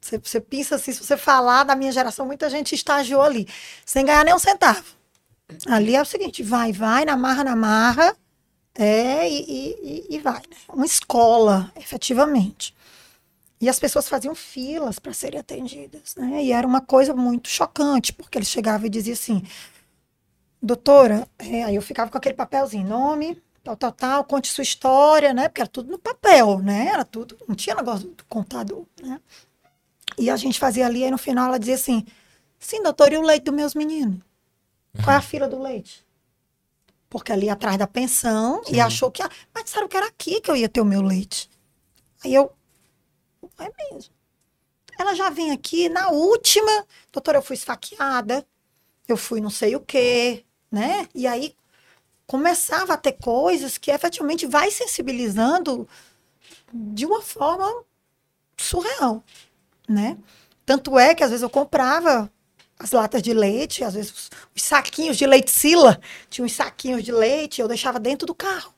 Você, 0.02 0.18
você 0.18 0.42
pensa 0.42 0.76
assim, 0.76 0.92
se 0.92 1.02
você 1.02 1.16
falar 1.16 1.64
da 1.64 1.76
minha 1.78 1.94
geração, 1.94 2.26
muita 2.26 2.50
gente 2.50 2.76
estagiou 2.76 3.22
ali, 3.22 3.48
sem 3.86 4.06
ganhar 4.06 4.26
nem 4.26 4.34
um 4.34 4.40
centavo. 4.40 4.84
Ali 5.68 5.96
é 5.96 6.02
o 6.02 6.06
seguinte, 6.06 6.44
vai, 6.44 6.74
vai, 6.74 7.06
na 7.06 7.16
marra, 7.16 7.46
na 7.46 7.56
marra, 7.56 8.18
é, 8.76 9.30
e, 9.30 10.08
e, 10.10 10.16
e 10.16 10.20
vai. 10.20 10.40
Né? 10.40 10.58
Uma 10.74 10.86
escola, 10.86 11.72
efetivamente. 11.76 12.74
E 13.60 13.70
as 13.70 13.80
pessoas 13.80 14.10
faziam 14.10 14.34
filas 14.34 14.98
para 14.98 15.14
serem 15.14 15.40
atendidas, 15.40 16.16
né? 16.16 16.44
E 16.44 16.52
era 16.52 16.66
uma 16.66 16.82
coisa 16.82 17.14
muito 17.14 17.48
chocante, 17.48 18.12
porque 18.12 18.38
eles 18.38 18.48
chegavam 18.48 18.88
e 18.88 18.90
diziam 18.90 19.14
assim, 19.14 19.44
doutora, 20.60 21.28
é, 21.38 21.64
aí 21.66 21.76
eu 21.76 21.82
ficava 21.82 22.10
com 22.10 22.18
aquele 22.18 22.34
papelzinho, 22.34 22.88
nome, 22.88 23.40
tal, 23.64 23.76
tal, 23.76 23.92
tal, 23.92 24.24
conte 24.24 24.48
sua 24.50 24.64
história, 24.64 25.32
né? 25.32 25.48
Porque 25.48 25.62
era 25.62 25.70
tudo 25.70 25.92
no 25.92 26.00
papel, 26.00 26.58
né? 26.60 26.88
Era 26.88 27.06
tudo, 27.06 27.38
não 27.48 27.56
tinha 27.56 27.76
negócio 27.76 28.08
do 28.08 28.26
contador, 28.26 28.86
né? 29.00 29.20
E 30.18 30.30
a 30.30 30.36
gente 30.38 30.60
fazia 30.60 30.88
ali, 30.88 31.04
aí 31.04 31.12
no 31.12 31.18
final 31.18 31.48
ela 31.48 31.60
dizia 31.60 31.76
assim, 31.76 32.04
sim, 32.58 32.82
doutor, 32.82 33.14
e 33.14 33.18
o 33.18 33.22
leite 33.22 33.44
dos 33.44 33.54
meus 33.54 33.76
meninos? 33.76 34.20
Qual 35.04 35.14
é 35.14 35.18
a 35.18 35.22
fila 35.22 35.48
do 35.48 35.62
leite? 35.62 36.04
Porque 37.12 37.34
ali 37.34 37.50
atrás 37.50 37.78
da 37.78 37.86
pensão, 37.86 38.64
sim. 38.64 38.76
e 38.76 38.80
achou 38.80 39.12
que, 39.12 39.22
mas 39.54 39.66
disseram 39.66 39.90
que 39.90 39.98
era 39.98 40.08
aqui 40.08 40.40
que 40.40 40.50
eu 40.50 40.56
ia 40.56 40.70
ter 40.70 40.80
o 40.80 40.86
meu 40.86 41.02
leite. 41.02 41.50
Aí 42.24 42.34
eu, 42.34 42.50
é 43.60 43.70
mesmo. 43.92 44.14
Ela 44.98 45.14
já 45.14 45.30
vem 45.30 45.52
aqui, 45.52 45.90
na 45.90 46.10
última, 46.10 46.88
doutora, 47.12 47.40
eu 47.40 47.42
fui 47.42 47.56
esfaqueada, 47.56 48.48
eu 49.10 49.18
fui 49.18 49.42
não 49.42 49.50
sei 49.50 49.76
o 49.76 49.82
quê, 49.82 50.46
né? 50.72 51.10
E 51.14 51.28
aí 51.28 51.54
começava 52.26 52.94
a 52.94 52.98
ter 52.98 53.12
coisas 53.14 53.78
que 53.78 53.92
efetivamente 53.92 54.48
vai 54.48 54.72
sensibilizando 54.72 55.86
de 56.72 57.06
uma 57.06 57.22
forma 57.22 57.84
surreal, 58.56 59.22
né? 59.86 60.18
Tanto 60.66 60.98
é 60.98 61.14
que 61.14 61.26
às 61.26 61.30
vezes 61.30 61.44
eu 61.44 61.50
comprava 61.50 62.32
as 62.82 62.92
latas 62.92 63.22
de 63.22 63.34
leite, 63.34 63.84
às 63.84 63.94
vezes 63.94 64.12
os, 64.12 64.30
os 64.56 64.64
saquinhos 64.64 65.16
de 65.16 65.26
leite 65.26 65.52
sila, 65.52 66.02
tinha 66.30 66.44
uns 66.44 66.54
saquinhos 66.54 67.04
de 67.04 67.12
leite, 67.12 67.62
eu 67.62 67.68
deixava 67.68 68.00
dentro 68.00 68.26
do 68.26 68.34
carro. 68.34 68.74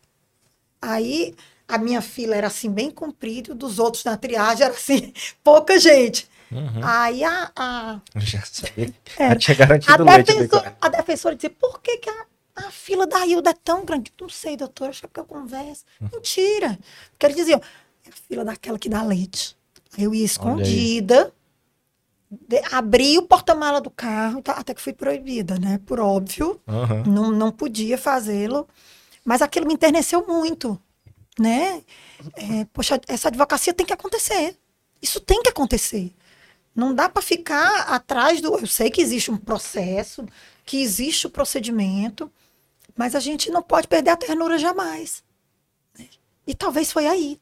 Aí 0.81 1.33
a 1.67 1.77
minha 1.77 2.01
fila 2.01 2.35
era 2.35 2.47
assim 2.47 2.69
bem 2.69 2.91
comprida, 2.91 3.55
dos 3.55 3.79
outros 3.79 4.03
na 4.03 4.17
triagem 4.17 4.65
era 4.65 4.73
assim, 4.73 5.13
pouca 5.41 5.79
gente. 5.79 6.27
Uhum. 6.51 6.81
Aí 6.83 7.23
a, 7.23 7.51
a. 7.55 8.01
Já 8.19 8.43
sabia. 8.43 8.93
É, 9.17 9.35
tinha 9.35 9.55
garantido 9.55 10.09
a, 10.09 10.17
defensor, 10.17 10.73
a 10.81 10.89
defensora 10.89 11.35
dizia: 11.35 11.49
por 11.49 11.81
que, 11.81 11.97
que 11.97 12.09
a, 12.09 12.25
a 12.57 12.71
fila 12.71 13.07
da 13.07 13.25
Hilda 13.25 13.51
é 13.51 13.55
tão 13.63 13.85
grande? 13.85 14.11
Não 14.19 14.29
sei, 14.29 14.57
doutora, 14.57 14.91
acho 14.91 14.99
que 14.99 15.05
é 15.05 15.07
porque 15.07 15.19
eu 15.21 15.25
converso. 15.25 15.85
Uhum. 15.99 16.09
Mentira. 16.13 16.77
Porque 17.11 17.25
eles 17.25 17.37
diziam: 17.37 17.59
é 18.05 18.09
a 18.09 18.27
fila 18.27 18.45
daquela 18.45 18.77
que 18.77 18.89
dá 18.89 19.01
leite. 19.01 19.57
Aí 19.97 20.03
eu 20.03 20.13
ia 20.13 20.25
escondida, 20.25 21.33
abri 22.71 23.17
o 23.17 23.23
porta-mala 23.23 23.81
do 23.81 23.89
carro, 23.89 24.41
tá, 24.41 24.53
até 24.53 24.73
que 24.73 24.81
fui 24.81 24.93
proibida, 24.93 25.57
né? 25.59 25.79
Por 25.85 25.99
óbvio. 25.99 26.59
Uhum. 26.67 27.03
Não, 27.11 27.31
não 27.31 27.51
podia 27.51 27.97
fazê-lo. 27.97 28.67
Mas 29.23 29.41
aquilo 29.41 29.67
me 29.67 29.73
enterneceu 29.73 30.25
muito, 30.27 30.79
né? 31.39 31.81
É, 32.35 32.65
poxa, 32.73 32.99
essa 33.07 33.29
advocacia 33.29 33.73
tem 33.73 33.85
que 33.85 33.93
acontecer. 33.93 34.57
Isso 35.01 35.19
tem 35.19 35.41
que 35.41 35.49
acontecer. 35.49 36.13
Não 36.75 36.93
dá 36.93 37.07
para 37.07 37.21
ficar 37.21 37.81
atrás 37.81 38.41
do. 38.41 38.57
Eu 38.57 38.67
sei 38.67 38.89
que 38.89 39.01
existe 39.01 39.29
um 39.29 39.37
processo, 39.37 40.25
que 40.65 40.81
existe 40.81 41.27
o 41.27 41.29
procedimento, 41.29 42.31
mas 42.95 43.15
a 43.15 43.19
gente 43.19 43.51
não 43.51 43.61
pode 43.61 43.87
perder 43.87 44.11
a 44.11 44.17
ternura 44.17 44.57
jamais. 44.57 45.23
Né? 45.97 46.07
E 46.47 46.55
talvez 46.55 46.91
foi 46.91 47.07
aí. 47.07 47.39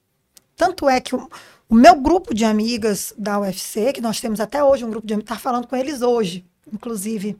Tanto 0.56 0.90
é 0.90 1.00
que 1.00 1.16
o, 1.16 1.30
o, 1.72 1.76
meu 1.76 1.96
grupo 1.96 2.34
de 2.34 2.44
amigas 2.44 3.14
da 3.18 3.40
UFC, 3.40 3.94
que 3.94 4.02
nós 4.02 4.20
temos 4.20 4.40
até 4.40 4.64
hoje 4.64 4.84
um 4.84 4.90
grupo 4.90 5.08
de 5.08 5.14
amigas, 5.14 5.32
está 5.32 5.42
falando 5.42 5.68
com 5.68 5.76
eles 5.76 6.02
hoje, 6.02 6.46
inclusive, 6.72 7.38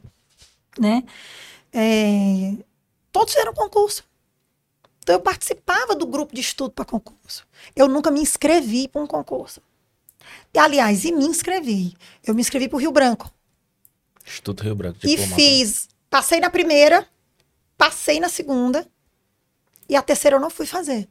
né? 0.80 1.04
É, 1.74 2.54
todos 3.12 3.34
fizeram 3.34 3.54
concurso. 3.54 4.04
Então 5.00 5.16
eu 5.16 5.22
participava 5.22 5.96
do 5.96 6.06
grupo 6.06 6.34
de 6.34 6.42
estudo 6.42 6.72
para 6.72 6.86
concurso. 6.86 7.46
Eu 7.76 7.88
nunca 7.88 8.12
me 8.12 8.22
inscrevi 8.22 8.88
para 8.88 9.02
um 9.02 9.08
concurso. 9.08 9.62
E, 10.54 10.60
aliás, 10.60 11.04
e 11.06 11.12
me 11.12 11.26
inscrevi. 11.26 11.96
Eu 12.24 12.34
me 12.34 12.42
inscrevi 12.42 12.68
para 12.68 12.78
o 12.78 12.80
Rio 12.80 12.92
Branco. 12.92 13.32
Instituto 14.26 14.64
Rio 14.64 14.76
Branco. 14.76 15.00
E 15.04 15.18
fiz. 15.18 15.90
Passei 16.10 16.40
na 16.40 16.50
primeira, 16.50 17.08
passei 17.78 18.20
na 18.20 18.30
segunda. 18.30 18.88
E 19.90 19.96
a 19.96 20.02
terceira 20.02 20.38
eu 20.38 20.42
não 20.42 20.50
fui 20.50 20.66
fazer. 20.66 21.10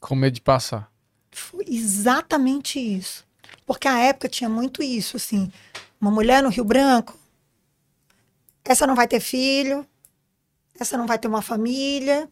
Com 0.00 0.14
medo 0.14 0.34
de 0.34 0.40
passar. 0.40 0.90
Foi 1.30 1.64
exatamente 1.68 2.78
isso. 2.78 3.26
Porque 3.66 3.86
a 3.86 3.98
época 3.98 4.28
tinha 4.28 4.48
muito 4.48 4.82
isso, 4.82 5.16
assim. 5.16 5.50
Uma 6.00 6.10
mulher 6.10 6.42
no 6.42 6.48
Rio 6.48 6.64
Branco, 6.64 7.18
essa 8.64 8.86
não 8.86 8.94
vai 8.94 9.08
ter 9.08 9.20
filho, 9.20 9.86
essa 10.78 10.96
não 10.96 11.06
vai 11.06 11.18
ter 11.18 11.28
uma 11.28 11.42
família, 11.42 12.28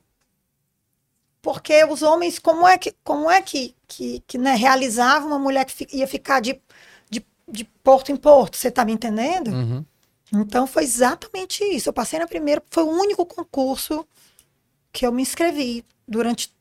porque 1.46 1.84
os 1.84 2.02
homens, 2.02 2.40
como 2.40 2.66
é 2.66 2.76
que, 2.76 2.92
como 3.04 3.30
é 3.30 3.40
que, 3.40 3.72
que, 3.86 4.20
que 4.26 4.36
né, 4.36 4.56
realizava 4.56 5.24
uma 5.24 5.38
mulher 5.38 5.64
que 5.64 5.86
ia 5.96 6.08
ficar 6.08 6.40
de, 6.40 6.60
de, 7.08 7.24
de 7.48 7.64
porto 7.84 8.10
em 8.10 8.16
porto? 8.16 8.56
Você 8.56 8.66
está 8.66 8.84
me 8.84 8.92
entendendo? 8.92 9.52
Uhum. 9.52 9.84
Então 10.32 10.66
foi 10.66 10.82
exatamente 10.82 11.62
isso. 11.62 11.88
Eu 11.88 11.92
passei 11.92 12.18
na 12.18 12.26
primeira, 12.26 12.60
foi 12.68 12.82
o 12.82 12.90
único 12.90 13.24
concurso 13.24 14.04
que 14.92 15.06
eu 15.06 15.12
me 15.12 15.22
inscrevi 15.22 15.84
durante, 16.08 16.52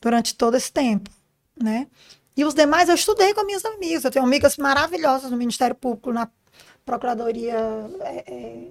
durante 0.00 0.34
todo 0.34 0.56
esse 0.56 0.72
tempo, 0.72 1.10
né? 1.56 1.86
E 2.36 2.44
os 2.44 2.54
demais 2.54 2.88
eu 2.88 2.94
estudei 2.94 3.32
com 3.32 3.44
minhas 3.44 3.64
amigas. 3.64 4.04
Eu 4.04 4.10
tenho 4.10 4.24
amigas 4.24 4.56
maravilhosas 4.56 5.30
no 5.30 5.36
Ministério 5.36 5.74
Público, 5.74 6.12
na 6.12 6.28
Procuradoria 6.84 7.56
é, 8.00 8.24
é, 8.26 8.68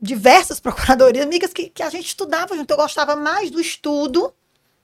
diversas 0.00 0.58
procuradorias, 0.60 1.24
amigas 1.24 1.52
que, 1.52 1.68
que 1.68 1.82
a 1.82 1.90
gente 1.90 2.06
estudava 2.06 2.56
junto. 2.56 2.70
Eu 2.70 2.76
gostava 2.76 3.14
mais 3.14 3.50
do 3.50 3.60
estudo, 3.60 4.32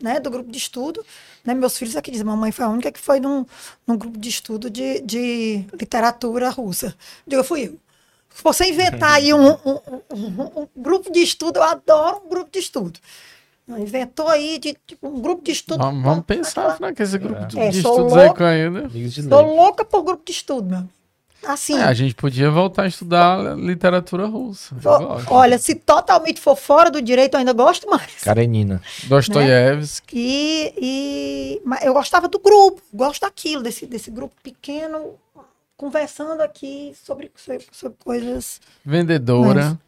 né, 0.00 0.20
do 0.20 0.30
grupo 0.30 0.50
de 0.50 0.58
estudo. 0.58 1.04
Né? 1.44 1.54
Meus 1.54 1.76
filhos 1.76 1.96
aqui 1.96 2.10
dizem, 2.10 2.26
mamãe 2.26 2.52
foi 2.52 2.64
a 2.64 2.68
única 2.68 2.92
que 2.92 3.00
foi 3.00 3.18
num, 3.18 3.46
num 3.86 3.96
grupo 3.96 4.18
de 4.18 4.28
estudo 4.28 4.68
de, 4.68 5.00
de 5.00 5.64
literatura 5.72 6.50
russa. 6.50 6.94
Eu 7.28 7.42
fui 7.42 7.68
eu. 7.68 7.78
Se 8.34 8.44
você 8.44 8.66
inventar 8.66 9.14
aí 9.16 9.32
um, 9.32 9.52
um, 9.52 9.80
um, 10.12 10.60
um, 10.62 10.68
grupo 10.76 11.10
de 11.10 11.20
estudo, 11.20 11.56
eu 11.56 11.62
adoro 11.62 12.22
um 12.24 12.28
grupo 12.28 12.50
de 12.50 12.58
estudo. 12.58 13.00
Inventou 13.68 14.28
aí 14.28 14.58
de, 14.58 14.76
tipo, 14.86 15.08
um 15.08 15.20
grupo 15.20 15.42
de 15.42 15.50
estudo. 15.50 15.78
Vamos, 15.78 16.02
vamos 16.02 16.24
pensar 16.24 16.70
aquela... 16.70 16.92
que 16.92 17.02
esse 17.02 17.18
grupo 17.18 17.42
é. 17.42 17.46
de, 17.46 17.58
é, 17.58 17.68
de 17.70 17.78
estudos 17.78 18.12
louca, 18.12 18.48
aí 18.48 18.62
ainda. 18.62 18.88
Estou 18.94 19.42
louca 19.42 19.84
por 19.84 20.02
grupo 20.02 20.24
de 20.24 20.32
estudo, 20.32 20.68
meu 20.68 20.88
Assim. 21.46 21.78
É, 21.78 21.84
a 21.84 21.92
gente 21.92 22.14
podia 22.14 22.50
voltar 22.50 22.82
a 22.82 22.86
estudar 22.86 23.56
literatura 23.56 24.26
russa. 24.26 24.74
Olha, 25.28 25.58
se 25.58 25.74
totalmente 25.74 26.40
for 26.40 26.56
fora 26.56 26.90
do 26.90 27.00
direito, 27.00 27.34
eu 27.34 27.38
ainda 27.38 27.52
gosto 27.52 27.88
mais. 27.88 28.22
Karenina. 28.22 28.82
Dostoiévski. 29.04 30.16
Né? 30.16 30.72
E, 30.76 31.60
e 31.62 31.62
eu 31.82 31.92
gostava 31.92 32.28
do 32.28 32.38
grupo, 32.38 32.82
gosto 32.92 33.20
daquilo, 33.22 33.62
desse, 33.62 33.86
desse 33.86 34.10
grupo 34.10 34.34
pequeno, 34.42 35.14
conversando 35.76 36.40
aqui 36.40 36.92
sobre, 37.04 37.30
sobre, 37.36 37.64
sobre 37.70 37.96
coisas. 38.02 38.60
Vendedora. 38.84 39.64
Mas... 39.70 39.85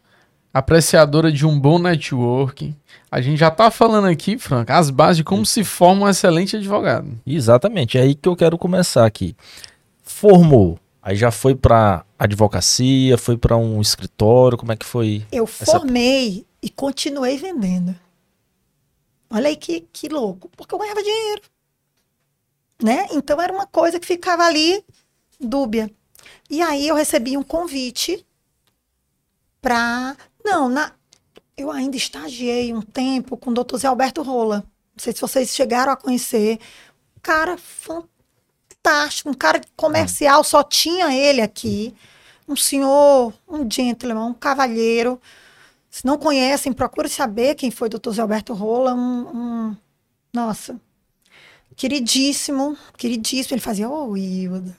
Apreciadora 0.53 1.31
de 1.31 1.47
um 1.47 1.59
bom 1.59 1.79
networking. 1.79 2.75
A 3.11 3.21
gente 3.21 3.39
já 3.39 3.51
tá 3.51 3.71
falando 3.71 4.07
aqui, 4.07 4.39
Franca, 4.39 4.77
as 4.77 4.91
bases 4.91 5.19
de 5.19 5.25
como 5.25 5.45
se 5.45 5.63
forma 5.65 6.07
um 6.07 6.09
excelente 6.09 6.57
advogado. 6.57 7.19
Exatamente, 7.27 7.99
é 7.99 8.03
aí 8.03 8.15
que 8.15 8.29
eu 8.29 8.37
quero 8.37 8.59
começar 8.59 9.07
aqui. 9.07 9.37
Formou, 10.03 10.79
Aí 11.09 11.17
já 11.17 11.31
foi 11.31 11.55
para 11.55 12.05
advocacia, 12.19 13.17
foi 13.17 13.39
para 13.39 13.57
um 13.57 13.81
escritório, 13.81 14.59
como 14.59 14.73
é 14.73 14.77
que 14.77 14.85
foi? 14.85 15.25
Eu 15.33 15.45
essa... 15.45 15.65
formei 15.65 16.45
e 16.61 16.69
continuei 16.69 17.39
vendendo. 17.39 17.97
Olha 19.31 19.49
aí 19.49 19.57
que, 19.57 19.89
que 19.91 20.09
louco, 20.11 20.51
porque 20.55 20.75
eu 20.75 20.79
ganhava 20.79 21.03
dinheiro. 21.03 21.41
Né? 22.83 23.07
Então 23.13 23.41
era 23.41 23.51
uma 23.51 23.67
coisa 23.67 23.99
que 23.99 24.07
ficava 24.07 24.45
ali 24.45 24.85
dúbia. 25.41 25.91
E 26.51 26.61
aí 26.61 26.87
eu 26.87 26.95
recebi 26.95 27.39
um 27.39 27.43
convite 27.43 28.23
para 29.63 30.15
não, 30.49 30.69
na 30.69 30.93
eu 31.57 31.73
ainda 31.73 31.97
estagiei 31.97 32.73
um 32.73 32.81
tempo 32.81 33.37
com 33.37 33.51
o 33.51 33.55
Dr. 33.55 33.79
Zé 33.79 33.89
Alberto 33.89 34.23
Rola. 34.23 34.59
Não 34.95 35.03
sei 35.03 35.13
se 35.13 35.21
vocês 35.21 35.55
chegaram 35.55 35.93
a 35.93 35.97
conhecer. 35.97 36.59
Cara 37.21 37.59
fantástico 37.59 39.29
um 39.29 39.35
cara 39.35 39.61
comercial, 39.77 40.45
só 40.45 40.63
tinha 40.63 41.13
ele 41.13 41.41
aqui. 41.41 41.93
Um 42.47 42.55
senhor, 42.57 43.35
um 43.49 43.69
gentleman, 43.71 44.27
um 44.27 44.35
cavalheiro. 44.35 45.21
Se 45.91 46.07
não 46.07 46.17
conhecem, 46.17 46.73
procure 46.73 47.09
saber 47.09 47.57
quem 47.57 47.71
foi 47.71 47.89
o 47.89 47.99
Dr. 47.99 48.11
Zé 48.13 48.23
Alberto 48.23 48.55
Rola. 48.55 48.95
Um, 48.95 49.29
um, 49.37 49.77
nossa, 50.33 50.81
queridíssimo, 51.75 52.79
queridíssimo. 52.97 53.55
Ele 53.55 53.61
fazia, 53.61 53.89
ô, 53.89 54.11
oh, 54.11 54.17
Hilda, 54.17 54.79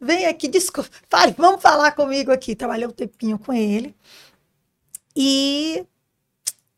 vem 0.00 0.26
aqui, 0.26 0.46
desculpa, 0.46 0.88
fale, 1.10 1.34
vamos 1.36 1.60
falar 1.60 1.90
comigo 1.92 2.30
aqui. 2.30 2.54
Trabalhei 2.54 2.86
um 2.86 2.92
tempinho 2.92 3.38
com 3.38 3.52
ele. 3.52 3.94
E 5.20 5.84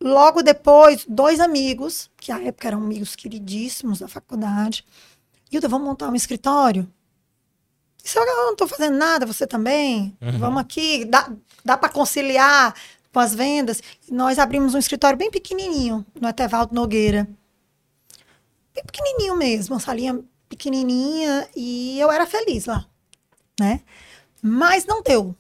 logo 0.02 0.42
depois, 0.42 1.04
dois 1.06 1.40
amigos, 1.40 2.10
que 2.16 2.32
à 2.32 2.42
época 2.42 2.68
eram 2.68 2.78
amigos 2.78 3.14
queridíssimos 3.14 3.98
da 3.98 4.08
faculdade, 4.08 4.82
Hilda, 5.52 5.68
vamos 5.68 5.86
montar 5.86 6.08
um 6.08 6.14
escritório? 6.14 6.90
Isso 8.02 8.18
eu 8.18 8.24
não 8.24 8.52
estou 8.52 8.66
fazendo 8.66 8.96
nada, 8.96 9.26
você 9.26 9.46
também? 9.46 10.16
Uhum. 10.22 10.38
Vamos 10.38 10.62
aqui, 10.62 11.04
dá, 11.04 11.30
dá 11.62 11.76
para 11.76 11.90
conciliar 11.90 12.74
com 13.12 13.20
as 13.20 13.34
vendas. 13.34 13.82
nós 14.10 14.38
abrimos 14.38 14.74
um 14.74 14.78
escritório 14.78 15.18
bem 15.18 15.30
pequenininho, 15.30 16.06
no 16.18 16.26
Etevaldo 16.26 16.74
Nogueira. 16.74 17.28
Bem 18.74 18.84
pequenininho 18.86 19.36
mesmo, 19.36 19.74
uma 19.74 19.80
salinha 19.80 20.18
pequenininha, 20.48 21.46
e 21.54 22.00
eu 22.00 22.10
era 22.10 22.24
feliz 22.26 22.64
lá, 22.64 22.86
né? 23.60 23.82
Mas 24.40 24.86
não 24.86 25.02
deu. 25.02 25.36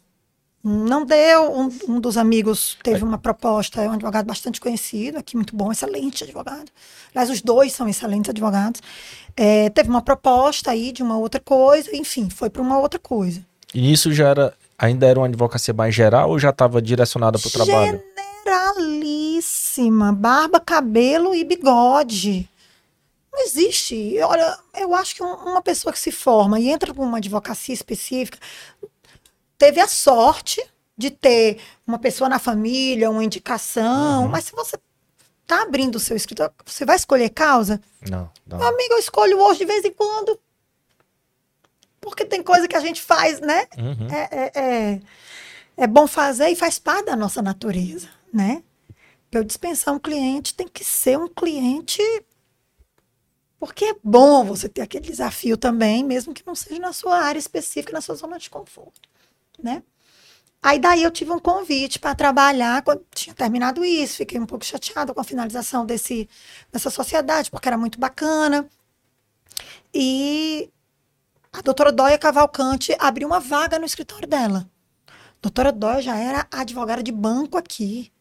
Não 0.62 1.06
deu. 1.06 1.52
Um, 1.52 1.70
um 1.88 2.00
dos 2.00 2.16
amigos 2.18 2.76
teve 2.82 3.02
uma 3.02 3.16
proposta, 3.16 3.82
é 3.82 3.88
um 3.88 3.92
advogado 3.92 4.26
bastante 4.26 4.60
conhecido 4.60 5.18
aqui, 5.18 5.34
muito 5.34 5.56
bom, 5.56 5.72
excelente 5.72 6.22
advogado. 6.22 6.70
Aliás, 7.14 7.30
os 7.30 7.40
dois 7.40 7.72
são 7.72 7.88
excelentes 7.88 8.28
advogados. 8.28 8.82
É, 9.36 9.70
teve 9.70 9.88
uma 9.88 10.02
proposta 10.02 10.70
aí 10.70 10.92
de 10.92 11.02
uma 11.02 11.16
outra 11.16 11.40
coisa, 11.40 11.94
enfim, 11.96 12.28
foi 12.28 12.50
para 12.50 12.60
uma 12.60 12.78
outra 12.78 12.98
coisa. 12.98 13.42
E 13.74 13.90
isso 13.90 14.12
já 14.12 14.28
era, 14.28 14.54
ainda 14.78 15.06
era 15.06 15.18
uma 15.18 15.26
advocacia 15.26 15.72
mais 15.72 15.94
geral 15.94 16.28
ou 16.28 16.38
já 16.38 16.50
estava 16.50 16.82
direcionada 16.82 17.38
para 17.38 17.48
o 17.48 17.50
trabalho? 17.50 18.02
Generalíssima, 18.44 20.12
barba, 20.12 20.60
cabelo 20.60 21.34
e 21.34 21.42
bigode. 21.42 22.46
Não 23.32 23.44
existe. 23.44 24.18
Olha, 24.22 24.58
eu 24.76 24.94
acho 24.94 25.14
que 25.14 25.22
uma 25.22 25.62
pessoa 25.62 25.92
que 25.92 25.98
se 25.98 26.10
forma 26.10 26.60
e 26.60 26.68
entra 26.68 26.92
para 26.92 27.02
uma 27.02 27.18
advocacia 27.18 27.72
específica 27.72 28.38
teve 29.60 29.78
a 29.78 29.86
sorte 29.86 30.66
de 30.96 31.10
ter 31.10 31.60
uma 31.86 31.98
pessoa 31.98 32.30
na 32.30 32.38
família, 32.38 33.10
uma 33.10 33.22
indicação, 33.22 34.22
uhum. 34.22 34.28
mas 34.28 34.44
se 34.44 34.52
você 34.52 34.78
tá 35.46 35.62
abrindo 35.62 35.96
o 35.96 36.00
seu 36.00 36.16
escritório, 36.16 36.54
você 36.64 36.86
vai 36.86 36.96
escolher 36.96 37.28
causa? 37.28 37.78
Não, 38.08 38.30
não. 38.46 38.56
Meu 38.56 38.68
amigo, 38.68 38.94
eu 38.94 38.98
escolho 38.98 39.38
hoje 39.38 39.60
de 39.60 39.66
vez 39.66 39.84
em 39.84 39.92
quando. 39.92 40.40
Porque 42.00 42.24
tem 42.24 42.42
coisa 42.42 42.66
que 42.66 42.74
a 42.74 42.80
gente 42.80 43.02
faz, 43.02 43.38
né? 43.40 43.66
Uhum. 43.76 44.08
É, 44.10 44.28
é, 44.32 44.52
é, 44.54 45.00
é, 45.76 45.86
bom 45.86 46.06
fazer 46.06 46.48
e 46.48 46.56
faz 46.56 46.78
parte 46.78 47.06
da 47.06 47.16
nossa 47.16 47.42
natureza, 47.42 48.08
né? 48.32 48.62
Para 49.30 49.40
eu 49.40 49.44
dispensar 49.44 49.92
um 49.92 49.98
cliente, 49.98 50.54
tem 50.54 50.66
que 50.66 50.82
ser 50.82 51.18
um 51.18 51.28
cliente. 51.28 52.02
Porque 53.58 53.84
é 53.84 53.96
bom 54.02 54.42
você 54.42 54.70
ter 54.70 54.80
aquele 54.80 55.06
desafio 55.06 55.58
também, 55.58 56.02
mesmo 56.02 56.32
que 56.32 56.46
não 56.46 56.54
seja 56.54 56.80
na 56.80 56.94
sua 56.94 57.18
área 57.18 57.38
específica, 57.38 57.92
na 57.92 58.00
sua 58.00 58.14
zona 58.14 58.38
de 58.38 58.48
conforto 58.48 59.09
né? 59.62 59.82
Aí 60.62 60.78
daí 60.78 61.02
eu 61.02 61.10
tive 61.10 61.30
um 61.32 61.38
convite 61.38 61.98
para 61.98 62.14
trabalhar, 62.14 62.82
quando 62.82 63.02
tinha 63.14 63.34
terminado 63.34 63.82
isso, 63.84 64.18
fiquei 64.18 64.38
um 64.38 64.44
pouco 64.44 64.64
chateada 64.64 65.14
com 65.14 65.20
a 65.20 65.24
finalização 65.24 65.86
desse, 65.86 66.28
dessa 66.70 66.90
sociedade, 66.90 67.50
porque 67.50 67.66
era 67.68 67.78
muito 67.78 67.98
bacana. 67.98 68.68
E 69.92 70.70
a 71.52 71.62
doutora 71.62 71.90
Dóia 71.90 72.18
Cavalcante 72.18 72.94
abriu 72.98 73.26
uma 73.26 73.40
vaga 73.40 73.78
no 73.78 73.86
escritório 73.86 74.28
dela. 74.28 74.68
A 75.08 75.42
doutora 75.42 75.72
Dóia 75.72 76.02
já 76.02 76.16
era 76.16 76.46
advogada 76.50 77.02
de 77.02 77.10
banco 77.10 77.56
aqui. 77.56 78.12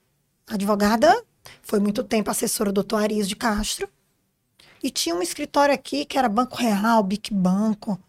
Advogada, 0.47 1.23
foi 1.61 1.79
muito 1.79 2.03
tempo 2.03 2.31
assessora 2.31 2.71
do 2.71 2.75
doutor 2.75 3.03
Arias 3.03 3.27
de 3.27 3.35
Castro. 3.35 3.89
E 4.81 4.89
tinha 4.89 5.13
um 5.13 5.21
escritório 5.21 5.75
aqui 5.75 6.05
que 6.05 6.17
era 6.17 6.29
Banco 6.29 6.55
Real, 6.55 7.03
Bic 7.03 7.33
Banco, 7.33 7.99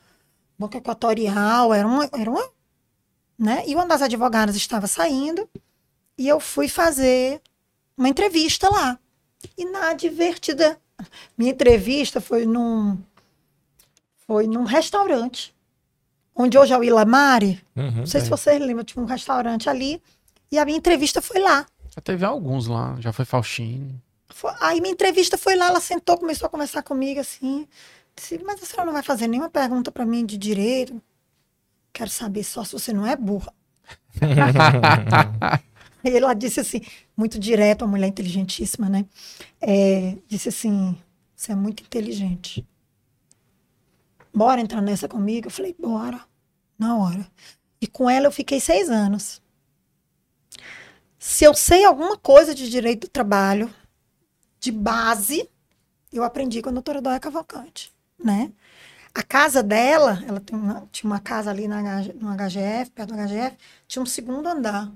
Banco 0.57 0.77
Equatorial, 0.77 1.75
era 1.75 1.87
uma, 1.87 2.09
era 2.13 2.31
uma 2.31 2.49
né? 3.41 3.65
E 3.67 3.75
uma 3.75 3.87
das 3.87 4.03
advogadas 4.03 4.55
estava 4.55 4.87
saindo 4.87 5.49
e 6.19 6.29
eu 6.29 6.39
fui 6.39 6.69
fazer 6.69 7.41
uma 7.97 8.09
entrevista 8.09 8.69
lá. 8.69 8.99
E 9.57 9.65
na 9.65 9.95
divertida, 9.95 10.79
minha 11.39 11.51
entrevista 11.51 12.21
foi 12.21 12.45
num 12.45 12.99
foi 14.27 14.47
num 14.47 14.65
restaurante 14.65 15.55
onde 16.37 16.59
hoje 16.59 16.75
é 16.75 16.79
o 16.79 16.85
Ilamare. 16.85 17.63
Uhum, 17.75 17.91
não 17.91 18.07
sei 18.07 18.21
é. 18.21 18.25
se 18.25 18.31
vocês 18.31 18.61
lembram, 18.61 18.85
tinha 18.85 19.03
um 19.03 19.07
restaurante 19.07 19.71
ali 19.71 20.03
e 20.53 20.59
a 20.59 20.65
minha 20.67 20.77
entrevista 20.77 21.23
foi 21.23 21.41
lá. 21.41 21.67
Já 21.95 22.03
teve 22.03 22.25
alguns 22.25 22.67
lá, 22.67 22.97
já 23.01 23.13
foi 23.13 23.25
Faustino. 23.25 24.01
Foi, 24.29 24.53
aí 24.61 24.81
minha 24.83 24.93
entrevista 24.93 25.39
foi 25.39 25.57
lá, 25.57 25.69
ela 25.69 25.81
sentou, 25.81 26.19
começou 26.19 26.47
a 26.47 26.51
conversar 26.51 26.83
comigo 26.83 27.19
assim. 27.19 27.67
Disse, 28.15 28.39
mas 28.45 28.63
a 28.63 28.67
senhora 28.67 28.85
não 28.85 28.93
vai 28.93 29.03
fazer 29.03 29.27
nenhuma 29.27 29.49
pergunta 29.49 29.91
para 29.91 30.05
mim 30.05 30.27
de 30.27 30.37
direito? 30.37 31.01
Quero 31.93 32.11
saber 32.11 32.45
só 32.45 32.65
se 32.65 32.73
você 32.73 32.93
não 32.93 33.07
é 33.07 33.17
burra. 33.17 33.53
e 36.05 36.09
ela 36.09 36.35
disse 36.35 36.61
assim, 36.61 36.81
muito 37.17 37.39
direto, 37.39 37.83
uma 37.83 37.93
mulher 37.93 38.09
inteligentíssima, 38.09 38.89
né? 38.89 39.05
É, 39.61 40.17
disse 40.29 40.49
assim: 40.49 40.97
você 41.35 41.53
é 41.53 41.55
muito 41.55 41.83
inteligente. 41.83 42.67
Bora 44.33 44.61
entrar 44.61 44.81
nessa 44.81 45.09
comigo? 45.09 45.47
Eu 45.47 45.51
falei, 45.51 45.75
bora, 45.79 46.21
na 46.79 46.97
hora. 46.97 47.27
E 47.81 47.87
com 47.87 48.09
ela 48.09 48.27
eu 48.27 48.33
fiquei 48.33 48.61
seis 48.61 48.91
anos. 48.91 49.43
Se 51.19 51.45
eu 51.45 51.55
sei 51.55 51.85
alguma 51.85 52.17
coisa 52.17 52.55
de 52.55 52.71
direito 52.71 53.07
do 53.07 53.11
trabalho, 53.11 53.73
de 54.59 54.71
base, 54.71 55.49
eu 56.13 56.23
aprendi 56.23 56.61
com 56.61 56.69
a 56.69 56.73
doutora 56.73 57.01
Dóia 57.01 57.19
Cavalcante, 57.19 57.93
né? 58.23 58.53
A 59.15 59.23
casa 59.23 59.63
dela, 59.63 60.23
ela 60.27 60.43
uma, 60.53 60.89
tinha 60.93 61.11
uma 61.11 61.19
casa 61.19 61.51
ali 61.51 61.67
na, 61.67 61.83
no 62.15 62.35
HGF, 62.37 62.91
perto 62.95 63.13
do 63.13 63.17
HGF, 63.17 63.57
tinha 63.89 64.03
um 64.03 64.07
segundo 64.07 64.49
andar. 64.49 64.87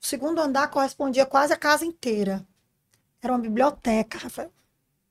O 0.00 0.06
segundo 0.06 0.40
andar 0.40 0.68
correspondia 0.68 1.26
quase 1.26 1.52
a 1.52 1.56
casa 1.56 1.84
inteira. 1.84 2.46
Era 3.22 3.32
uma 3.32 3.38
biblioteca, 3.38 4.18
Rafael. 4.18 4.50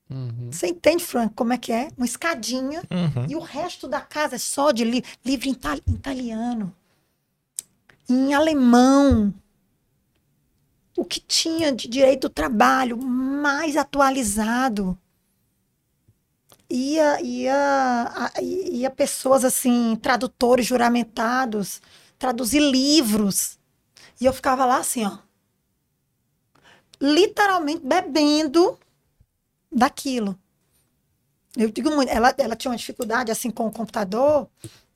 Uhum. 0.10 0.50
Você 0.52 0.68
entende, 0.68 1.04
Frank, 1.04 1.34
como 1.36 1.54
é 1.54 1.58
que 1.58 1.72
é? 1.72 1.90
Uma 1.98 2.06
escadinha 2.06 2.82
uhum. 2.90 3.26
e 3.30 3.36
o 3.36 3.40
resto 3.40 3.88
da 3.88 4.00
casa 4.00 4.36
é 4.36 4.40
só 4.40 4.72
de 4.72 4.84
li 4.84 5.04
livro 5.24 5.50
em 5.50 5.94
italiano, 5.94 6.74
em 8.10 8.34
alemão. 8.34 9.34
O 10.98 11.06
que 11.06 11.20
tinha 11.20 11.72
de 11.72 11.88
direito 11.88 12.28
do 12.28 12.34
trabalho 12.34 12.98
mais 12.98 13.76
atualizado 13.76 14.98
ia, 16.70 17.22
ia, 17.22 18.32
ia 18.42 18.90
pessoas 18.90 19.44
assim, 19.46 19.96
tradutores 20.02 20.66
juramentados, 20.66 21.82
traduzir 22.20 22.60
livros. 22.60 23.58
E 24.20 24.26
eu 24.26 24.34
ficava 24.34 24.66
lá 24.66 24.78
assim, 24.78 25.06
ó. 25.06 25.18
Literalmente 27.00 27.86
bebendo 27.86 28.78
daquilo. 29.72 30.38
Eu 31.56 31.70
digo 31.72 31.90
muito, 31.92 32.10
ela, 32.10 32.34
ela 32.38 32.56
tinha 32.56 32.72
uma 32.72 32.78
dificuldade 32.78 33.32
assim 33.32 33.50
com 33.50 33.68
o 33.68 33.72
computador, 33.72 34.48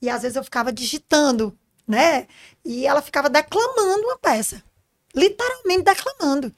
e 0.01 0.09
às 0.09 0.21
vezes 0.21 0.35
eu 0.35 0.43
ficava 0.43 0.71
digitando, 0.71 1.57
né? 1.87 2.27
E 2.63 2.85
ela 2.85 3.01
ficava 3.01 3.29
declamando 3.29 4.03
uma 4.03 4.17
peça. 4.17 4.63
Literalmente 5.15 5.83
declamando. 5.83 6.53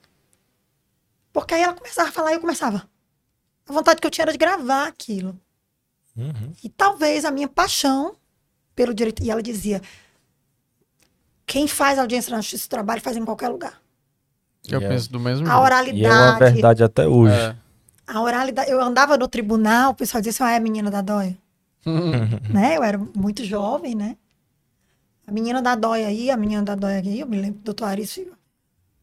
Porque 1.32 1.54
aí 1.54 1.62
ela 1.62 1.73
começava 1.73 2.10
a 2.10 2.12
falar 2.12 2.32
e 2.32 2.36
eu 2.36 2.41
começava. 2.41 2.88
A 3.67 3.73
vontade 3.73 4.02
que 4.02 4.08
eu 4.08 4.12
tinha 4.12 4.23
era 4.23 4.32
de 4.32 4.38
gravar 4.38 4.88
aquilo. 4.88 5.39
Uhum. 6.15 6.54
E 6.63 6.69
talvez 6.69 7.26
a 7.26 7.32
minha 7.32 7.47
paixão 7.47 8.15
pelo 8.76 8.93
direito. 8.93 9.23
E 9.23 9.32
ela 9.32 9.41
dizia: 9.41 9.82
quem 11.45 11.67
faz 11.67 11.97
audiência 11.97 12.32
na 12.32 12.41
justiça 12.41 12.67
do 12.67 12.69
trabalho 12.69 13.02
faz 13.02 13.17
em 13.17 13.26
qualquer 13.26 13.49
lugar. 13.49 13.82
Eu 14.67 14.80
yeah. 14.80 14.95
penso 14.95 15.12
do 15.12 15.19
mesmo 15.19 15.49
A 15.49 15.60
oralidade. 15.60 15.99
E 15.99 16.06
é 16.06 16.10
uma 16.10 16.39
verdade 16.39 16.84
até 16.84 17.08
hoje. 17.08 17.36
É. 17.36 17.56
A 18.08 18.21
oralidade. 18.21 18.69
Eu 18.69 18.82
andava 18.82 19.17
no 19.17 19.28
tribunal, 19.28 19.91
o 19.91 19.95
pessoal 19.95 20.21
dizia 20.21 20.32
assim: 20.32 20.52
ah, 20.52 20.56
é 20.56 20.58
a 20.58 20.62
menina 20.62 20.91
da 20.91 21.02
dóia. 21.02 21.38
né? 22.49 22.78
Eu 22.78 22.84
era 22.84 22.97
muito 23.15 23.43
jovem, 23.43 23.95
né? 23.95 24.17
A 25.26 25.32
menina 25.32 25.62
da 25.62 25.76
dóia 25.76 26.08
aí, 26.08 26.30
a 26.30 26.38
menina 26.38 26.63
da 26.63 26.76
dóia 26.76 26.99
aqui, 26.99 27.19
eu 27.19 27.28
me 27.28 27.38
lembro 27.38 27.60
do 27.60 27.63
doutor 27.63 27.86
Arício. 27.86 28.34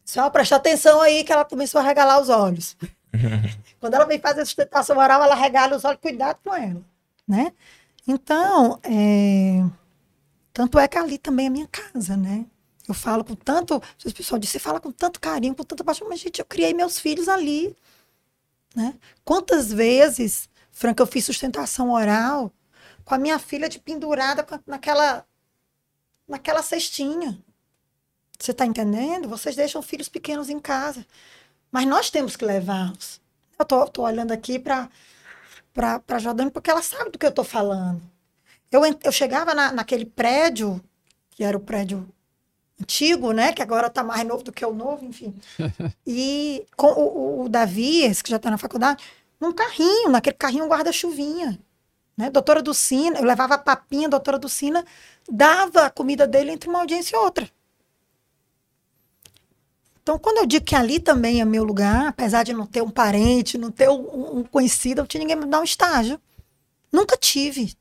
Só 0.05 0.29
prestar 0.29 0.57
atenção 0.57 1.01
aí 1.01 1.25
que 1.25 1.33
ela 1.33 1.44
começou 1.44 1.81
a 1.81 1.85
regalar 1.85 2.20
os 2.20 2.29
olhos. 2.29 2.77
Quando 3.81 3.94
ela 3.94 4.05
vem 4.05 4.18
fazer 4.18 4.44
sustentação 4.44 4.96
oral, 4.96 5.23
ela 5.23 5.35
regala 5.35 5.77
os 5.77 5.85
olhos, 5.85 6.01
cuidado 6.01 6.38
com 6.44 6.55
ela, 6.55 6.83
né? 7.27 7.53
Então, 8.07 8.79
é... 8.83 9.64
tanto 10.53 10.79
é 10.79 10.88
que 10.88 10.99
ali 10.99 11.18
também 11.18 11.46
é 11.46 11.51
minha 11.51 11.68
casa, 11.68 12.16
né? 12.16 12.46
Eu 12.88 12.94
falo 12.94 13.25
com 13.25 13.35
tanto, 13.35 13.81
pessoas 14.14 14.40
dizem, 14.40 14.53
você 14.53 14.59
fala 14.59 14.81
com 14.81 14.90
tanto 14.90 15.20
carinho, 15.20 15.55
com 15.55 15.62
tanta 15.62 15.85
paixão, 15.85 16.09
mas 16.09 16.20
gente, 16.20 16.40
eu 16.40 16.44
criei 16.44 16.75
meus 16.75 16.99
filhos 16.99 17.29
ali, 17.29 17.77
né? 18.75 18.94
Quantas 19.25 19.73
vezes, 19.73 20.49
Franca, 20.73 21.03
eu 21.03 21.07
fiz 21.07 21.25
sustentação 21.25 21.90
oral 21.90 22.53
com 23.05 23.14
a 23.14 23.18
minha 23.18 23.38
filha 23.38 23.68
de 23.68 23.79
pendurada 23.79 24.46
naquela 24.66 25.25
naquela 26.31 26.62
cestinha. 26.62 27.37
Você 28.38 28.53
está 28.53 28.64
entendendo? 28.64 29.29
Vocês 29.29 29.55
deixam 29.55 29.83
filhos 29.83 30.09
pequenos 30.09 30.49
em 30.49 30.59
casa. 30.59 31.05
Mas 31.70 31.87
nós 31.87 32.11
temos 32.11 32.37
que 32.37 32.44
levá-los. 32.44 33.20
Eu 33.59 33.64
tô, 33.64 33.87
tô 33.87 34.02
olhando 34.02 34.33
aqui 34.33 34.59
para 34.59 34.88
para 35.72 36.18
Jordânia 36.18 36.50
porque 36.50 36.70
ela 36.70 36.83
sabe 36.83 37.11
do 37.11 37.18
que 37.18 37.24
eu 37.24 37.33
tô 37.33 37.44
falando. 37.44 38.02
Eu, 38.70 38.83
eu 39.02 39.12
chegava 39.12 39.54
na, 39.54 39.72
naquele 39.72 40.04
prédio, 40.04 40.80
que 41.30 41.42
era 41.42 41.56
o 41.56 41.61
prédio 41.61 42.09
antigo, 42.80 43.33
né? 43.33 43.52
Que 43.52 43.62
agora 43.62 43.90
tá 43.90 44.02
mais 44.02 44.26
novo 44.26 44.42
do 44.42 44.52
que 44.52 44.64
o 44.64 44.72
novo, 44.72 45.04
enfim. 45.04 45.35
e 46.06 46.64
com 46.76 46.88
o, 46.88 47.00
o, 47.00 47.44
o 47.44 47.48
Davi, 47.48 48.02
esse 48.02 48.22
que 48.22 48.30
já 48.30 48.38
tá 48.38 48.50
na 48.50 48.59
faculdade, 48.59 49.02
num 49.40 49.52
carrinho, 49.52 50.11
naquele 50.11 50.37
carrinho 50.37 50.66
guarda-chuvinha. 50.66 51.59
Né? 52.16 52.30
Doutora 52.30 52.62
Ducina, 52.62 53.18
eu 53.18 53.24
levava 53.24 53.54
a 53.54 53.59
papinha, 53.59 54.06
a 54.06 54.11
doutora 54.11 54.38
Ducina 54.38 54.85
dava 55.28 55.87
a 55.87 55.90
comida 55.90 56.26
dele 56.26 56.52
entre 56.52 56.68
uma 56.68 56.80
audiência 56.80 57.16
e 57.16 57.18
outra. 57.18 57.48
Então, 60.11 60.18
quando 60.18 60.38
eu 60.38 60.46
digo 60.46 60.64
que 60.64 60.75
ali 60.75 60.99
também 60.99 61.40
é 61.40 61.44
meu 61.44 61.62
lugar, 61.62 62.09
apesar 62.09 62.42
de 62.42 62.53
não 62.53 62.66
ter 62.66 62.83
um 62.83 62.90
parente, 62.90 63.57
não 63.57 63.70
ter 63.70 63.88
um, 63.88 64.38
um 64.38 64.42
conhecido, 64.42 65.03
não 65.03 65.07
tinha 65.07 65.20
ninguém 65.20 65.37
me 65.37 65.46
dar 65.46 65.61
um 65.61 65.64
estágio. 65.64 66.20
Nunca 66.90 67.16
tive. 67.16 67.77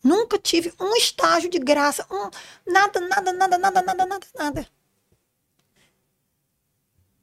Nunca 0.00 0.38
tive 0.38 0.72
um 0.78 0.94
estágio 0.94 1.50
de 1.50 1.58
graça, 1.58 2.06
um, 2.08 2.30
nada, 2.72 3.00
nada, 3.00 3.32
nada, 3.32 3.58
nada, 3.58 3.82
nada, 3.82 4.06
nada, 4.06 4.26
nada. 4.38 4.66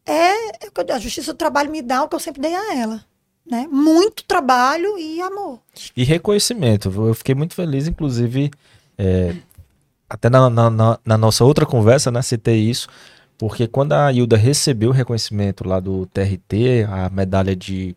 É, 0.05 0.65
é 0.65 0.93
a 0.93 0.99
justiça 0.99 1.31
do 1.31 1.37
trabalho 1.37 1.71
me 1.71 1.81
dá 1.81 2.03
o 2.03 2.09
que 2.09 2.15
eu 2.15 2.19
sempre 2.19 2.41
dei 2.41 2.53
a 2.53 2.75
ela. 2.75 3.05
Né? 3.49 3.65
Muito 3.71 4.25
trabalho 4.25 4.97
e 4.99 5.21
amor. 5.21 5.61
E 5.95 6.03
reconhecimento. 6.03 6.91
Eu 6.93 7.13
fiquei 7.13 7.33
muito 7.33 7.55
feliz, 7.55 7.87
inclusive, 7.87 8.51
é, 8.97 9.37
até 10.09 10.29
na, 10.29 10.49
na, 10.49 10.99
na, 11.05 11.17
nossa 11.17 11.45
outra 11.45 11.65
conversa, 11.65 12.11
né, 12.11 12.21
citei 12.21 12.59
isso, 12.59 12.89
porque 13.37 13.67
quando 13.67 13.93
a 13.93 14.11
Hilda 14.11 14.35
recebeu 14.35 14.89
o 14.89 14.93
reconhecimento 14.93 15.67
lá 15.67 15.79
do 15.79 16.05
TRT, 16.07 16.85
a 16.89 17.09
medalha 17.09 17.55
de, 17.55 17.95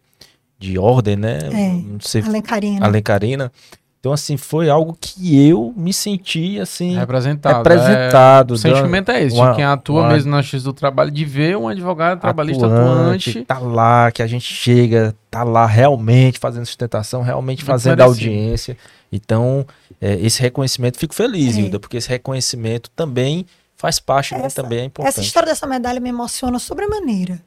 de 0.58 0.78
ordem, 0.78 1.16
né? 1.16 1.38
É, 1.52 1.68
não 1.72 2.00
sei, 2.00 2.22
Alencarina. 2.22 2.84
Alencarina. 2.84 3.52
Então, 4.00 4.14
assim, 4.14 4.38
foi 4.38 4.70
algo 4.70 4.96
que 4.98 5.46
eu 5.46 5.74
me 5.76 5.92
senti, 5.92 6.58
assim... 6.58 6.96
Representado. 6.96 7.58
Representado. 7.58 8.54
É, 8.54 8.56
o 8.56 8.58
sentimento 8.58 9.10
é 9.10 9.22
esse, 9.22 9.36
uma, 9.36 9.50
de 9.50 9.56
quem 9.56 9.64
atua 9.64 10.00
uma, 10.00 10.12
mesmo 10.12 10.30
na 10.30 10.40
justiça 10.40 10.64
do 10.64 10.72
trabalho, 10.72 11.10
de 11.10 11.22
ver 11.22 11.54
um 11.58 11.68
advogado 11.68 12.18
trabalhista 12.18 12.64
atuante, 12.64 13.30
atuante. 13.30 13.44
Tá 13.44 13.58
lá, 13.58 14.10
que 14.10 14.22
a 14.22 14.26
gente 14.26 14.54
chega, 14.54 15.14
tá 15.30 15.42
lá 15.42 15.66
realmente 15.66 16.38
fazendo 16.38 16.64
sustentação, 16.64 17.20
realmente 17.20 17.62
fazendo 17.62 17.98
parecido. 17.98 18.30
audiência. 18.30 18.74
Então, 19.12 19.66
é, 20.00 20.14
esse 20.14 20.40
reconhecimento, 20.40 20.98
fico 20.98 21.14
feliz, 21.14 21.58
é. 21.58 21.60
Hilda, 21.60 21.78
porque 21.78 21.98
esse 21.98 22.08
reconhecimento 22.08 22.88
também 22.96 23.44
faz 23.80 23.98
parte, 23.98 24.34
né, 24.34 24.44
essa, 24.44 24.60
né, 24.60 24.64
também 24.64 24.78
é 24.80 24.84
importante. 24.84 25.14
Essa 25.14 25.22
história 25.22 25.48
dessa 25.48 25.66
medalha 25.66 25.98
me 26.00 26.10
emociona 26.10 26.58
sobremaneira, 26.58 27.42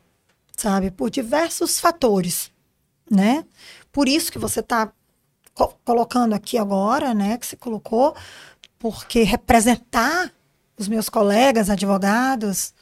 sabe? 0.58 0.90
Por 0.90 1.12
diversos 1.12 1.80
fatores, 1.80 2.52
né? 3.10 3.46
Por 3.92 4.10
isso 4.10 4.32
que 4.32 4.40
você 4.40 4.60
está 4.62 4.92
co 5.54 5.76
colocando 5.86 6.34
aqui 6.34 6.58
agora, 6.58 7.14
né, 7.14 7.38
que 7.38 7.46
você 7.46 7.56
colocou, 7.56 8.16
porque 8.80 9.22
representar 9.22 10.34
os 10.76 10.88
meus 10.88 11.08
colegas 11.08 11.70
advogados, 11.70 12.74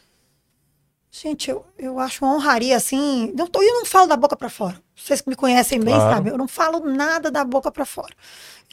gente, 1.12 1.52
eu, 1.52 1.66
eu 1.78 2.00
acho 2.00 2.24
uma 2.24 2.34
honraria 2.34 2.78
assim. 2.78 3.34
Não 3.36 3.48
tô, 3.48 3.62
eu 3.62 3.74
não 3.74 3.86
falo 3.86 4.08
da 4.08 4.16
boca 4.16 4.38
para 4.38 4.50
fora. 4.50 4.82
Vocês 5.04 5.22
que 5.22 5.30
me 5.30 5.36
conhecem 5.36 5.80
bem 5.80 5.96
claro. 5.96 6.16
sabem, 6.16 6.32
eu 6.32 6.38
não 6.38 6.48
falo 6.48 6.80
nada 6.80 7.32
da 7.32 7.44
boca 7.44 7.72
para 7.72 7.86
fora. 7.86 8.14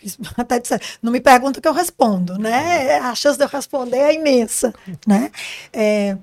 Eles 0.01 0.19
até 0.37 0.59
disseram, 0.59 0.85
não 1.03 1.12
me 1.12 1.21
perguntam 1.21 1.61
que 1.61 1.69
eu 1.69 1.73
respondo, 1.73 2.38
né? 2.38 2.99
A 2.99 3.14
chance 3.14 3.38
de 3.38 3.45
eu 3.45 3.49
responder 3.49 3.99
é 3.99 4.14
imensa, 4.14 4.75
né? 5.07 5.31
É, 5.73 6.17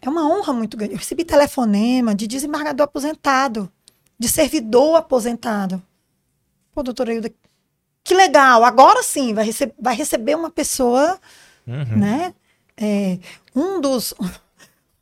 é 0.00 0.08
uma 0.08 0.26
honra 0.26 0.52
muito 0.52 0.76
grande. 0.76 0.94
Eu 0.94 0.98
recebi 0.98 1.24
telefonema 1.24 2.14
de 2.14 2.26
desembargador 2.26 2.84
aposentado, 2.84 3.70
de 4.18 4.28
servidor 4.28 4.96
aposentado, 4.96 5.82
Pô, 6.76 6.82
doutora 6.82 7.14
Hilda, 7.14 7.32
que 8.04 8.14
legal, 8.14 8.62
agora 8.62 9.02
sim 9.02 9.32
vai, 9.32 9.46
rece 9.46 9.72
vai 9.80 9.96
receber 9.96 10.34
uma 10.34 10.50
pessoa, 10.50 11.18
uhum. 11.66 11.96
né? 11.96 12.34
É, 12.76 13.18
um 13.54 13.80
dos 13.80 14.12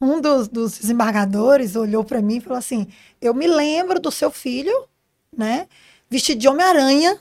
um 0.00 0.20
dos, 0.20 0.48
dos 0.48 0.78
desembargadores 0.78 1.76
olhou 1.76 2.04
para 2.04 2.20
mim 2.20 2.36
e 2.36 2.40
falou 2.40 2.58
assim: 2.58 2.86
Eu 3.20 3.34
me 3.34 3.46
lembro 3.46 4.00
do 4.00 4.10
seu 4.10 4.30
filho, 4.30 4.88
né? 5.36 5.68
Vestido 6.08 6.40
de 6.40 6.48
Homem-Aranha, 6.48 7.18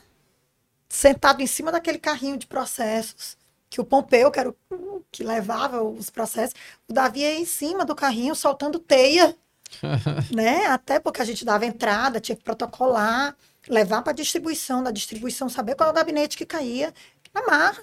sentado 0.88 1.42
em 1.42 1.46
cima 1.46 1.72
daquele 1.72 1.98
carrinho 1.98 2.36
de 2.36 2.46
processos, 2.46 3.36
que 3.70 3.80
o 3.80 3.84
Pompeu, 3.84 4.30
que 4.30 4.38
era 4.38 4.50
o 4.70 5.02
que 5.10 5.24
levava 5.24 5.82
os 5.82 6.10
processos, 6.10 6.54
o 6.88 6.92
Davi 6.92 7.20
ia 7.20 7.38
em 7.38 7.44
cima 7.44 7.84
do 7.84 7.94
carrinho 7.94 8.34
soltando 8.34 8.78
teia, 8.78 9.36
né? 10.34 10.66
Até 10.66 11.00
porque 11.00 11.22
a 11.22 11.24
gente 11.24 11.44
dava 11.44 11.66
entrada, 11.66 12.20
tinha 12.20 12.36
que 12.36 12.44
protocolar 12.44 13.36
levar 13.68 14.02
para 14.02 14.12
a 14.12 14.14
distribuição, 14.14 14.82
da 14.82 14.90
distribuição 14.90 15.48
saber 15.48 15.74
qual 15.74 15.88
é 15.88 15.92
o 15.92 15.94
gabinete 15.94 16.36
que 16.36 16.44
caía, 16.44 16.92
na 17.32 17.42
marra. 17.46 17.82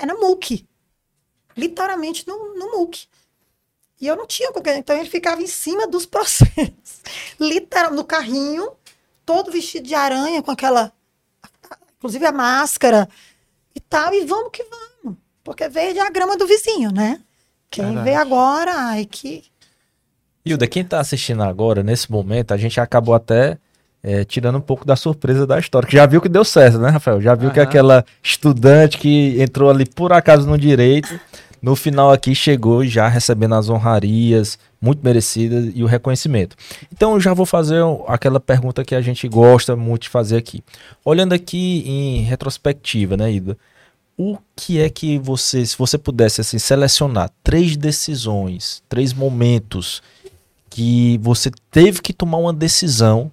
Era 0.00 0.14
muque. 0.14 0.66
Literalmente 1.56 2.26
no, 2.26 2.54
no 2.54 2.78
muque. 2.78 3.06
E 4.02 4.06
eu 4.08 4.16
não 4.16 4.26
tinha 4.26 4.50
qualquer. 4.50 4.76
Então 4.76 4.96
ele 4.96 5.08
ficava 5.08 5.40
em 5.40 5.46
cima 5.46 5.86
dos 5.86 6.04
processos. 6.06 7.00
Literal, 7.38 7.92
no 7.92 8.02
carrinho, 8.02 8.72
todo 9.24 9.52
vestido 9.52 9.86
de 9.86 9.94
aranha, 9.94 10.42
com 10.42 10.50
aquela. 10.50 10.92
Inclusive 11.98 12.26
a 12.26 12.32
máscara 12.32 13.08
e 13.72 13.78
tal. 13.78 14.12
E 14.12 14.24
vamos 14.24 14.50
que 14.52 14.64
vamos. 14.64 15.16
Porque 15.44 15.68
verde 15.68 16.00
é 16.00 16.02
a 16.02 16.10
grama 16.10 16.36
do 16.36 16.48
vizinho, 16.48 16.90
né? 16.90 17.20
Quem 17.70 17.84
Verdade. 17.84 18.04
vê 18.04 18.14
agora, 18.16 18.72
ai 18.74 19.06
que. 19.06 19.44
Hilda, 20.44 20.66
quem 20.66 20.82
está 20.82 20.98
assistindo 20.98 21.44
agora, 21.44 21.84
nesse 21.84 22.10
momento, 22.10 22.52
a 22.52 22.56
gente 22.56 22.80
acabou 22.80 23.14
até 23.14 23.56
é, 24.02 24.24
tirando 24.24 24.58
um 24.58 24.60
pouco 24.60 24.84
da 24.84 24.96
surpresa 24.96 25.46
da 25.46 25.60
história. 25.60 25.88
Que 25.88 25.94
já 25.94 26.06
viu 26.06 26.20
que 26.20 26.28
deu 26.28 26.44
certo, 26.44 26.78
né, 26.78 26.90
Rafael? 26.90 27.20
Já 27.20 27.36
viu 27.36 27.48
uhum. 27.48 27.54
que 27.54 27.60
aquela 27.60 28.04
estudante 28.20 28.98
que 28.98 29.40
entrou 29.40 29.70
ali 29.70 29.86
por 29.86 30.12
acaso 30.12 30.48
no 30.48 30.58
direito, 30.58 31.18
no 31.62 31.76
final 31.76 32.10
aqui 32.10 32.34
chegou 32.34 32.84
já 32.84 33.06
recebendo 33.06 33.54
as 33.54 33.70
honrarias 33.70 34.58
muito 34.80 35.02
merecidas 35.04 35.70
e 35.72 35.84
o 35.84 35.86
reconhecimento. 35.86 36.56
Então 36.92 37.14
eu 37.14 37.20
já 37.20 37.32
vou 37.32 37.46
fazer 37.46 37.80
aquela 38.08 38.40
pergunta 38.40 38.84
que 38.84 38.96
a 38.96 39.00
gente 39.00 39.28
gosta 39.28 39.76
muito 39.76 40.02
de 40.02 40.08
fazer 40.08 40.36
aqui. 40.36 40.64
Olhando 41.04 41.32
aqui 41.32 41.84
em 41.86 42.22
retrospectiva, 42.22 43.16
né, 43.16 43.32
Ida? 43.32 43.56
O 44.18 44.36
que 44.56 44.80
é 44.80 44.90
que 44.90 45.18
você, 45.18 45.64
se 45.64 45.78
você 45.78 45.96
pudesse 45.96 46.40
assim 46.40 46.58
selecionar 46.58 47.30
três 47.44 47.76
decisões, 47.76 48.82
três 48.88 49.12
momentos 49.12 50.02
que 50.68 51.18
você 51.22 51.50
teve 51.70 52.02
que 52.02 52.12
tomar 52.12 52.38
uma 52.38 52.52
decisão 52.52 53.30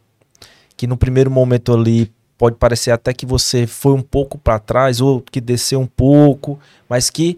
que 0.78 0.86
no 0.86 0.96
primeiro 0.96 1.32
momento 1.32 1.74
ali 1.74 2.12
pode 2.38 2.56
parecer 2.56 2.92
até 2.92 3.14
que 3.14 3.26
você 3.26 3.68
foi 3.68 3.94
um 3.94 4.02
pouco 4.02 4.38
para 4.38 4.60
trás 4.60 5.02
ou 5.02 5.20
que 5.20 5.42
desceu 5.42 5.82
um 5.82 5.88
pouco, 5.88 6.58
mas 6.88 7.10
que 7.10 7.38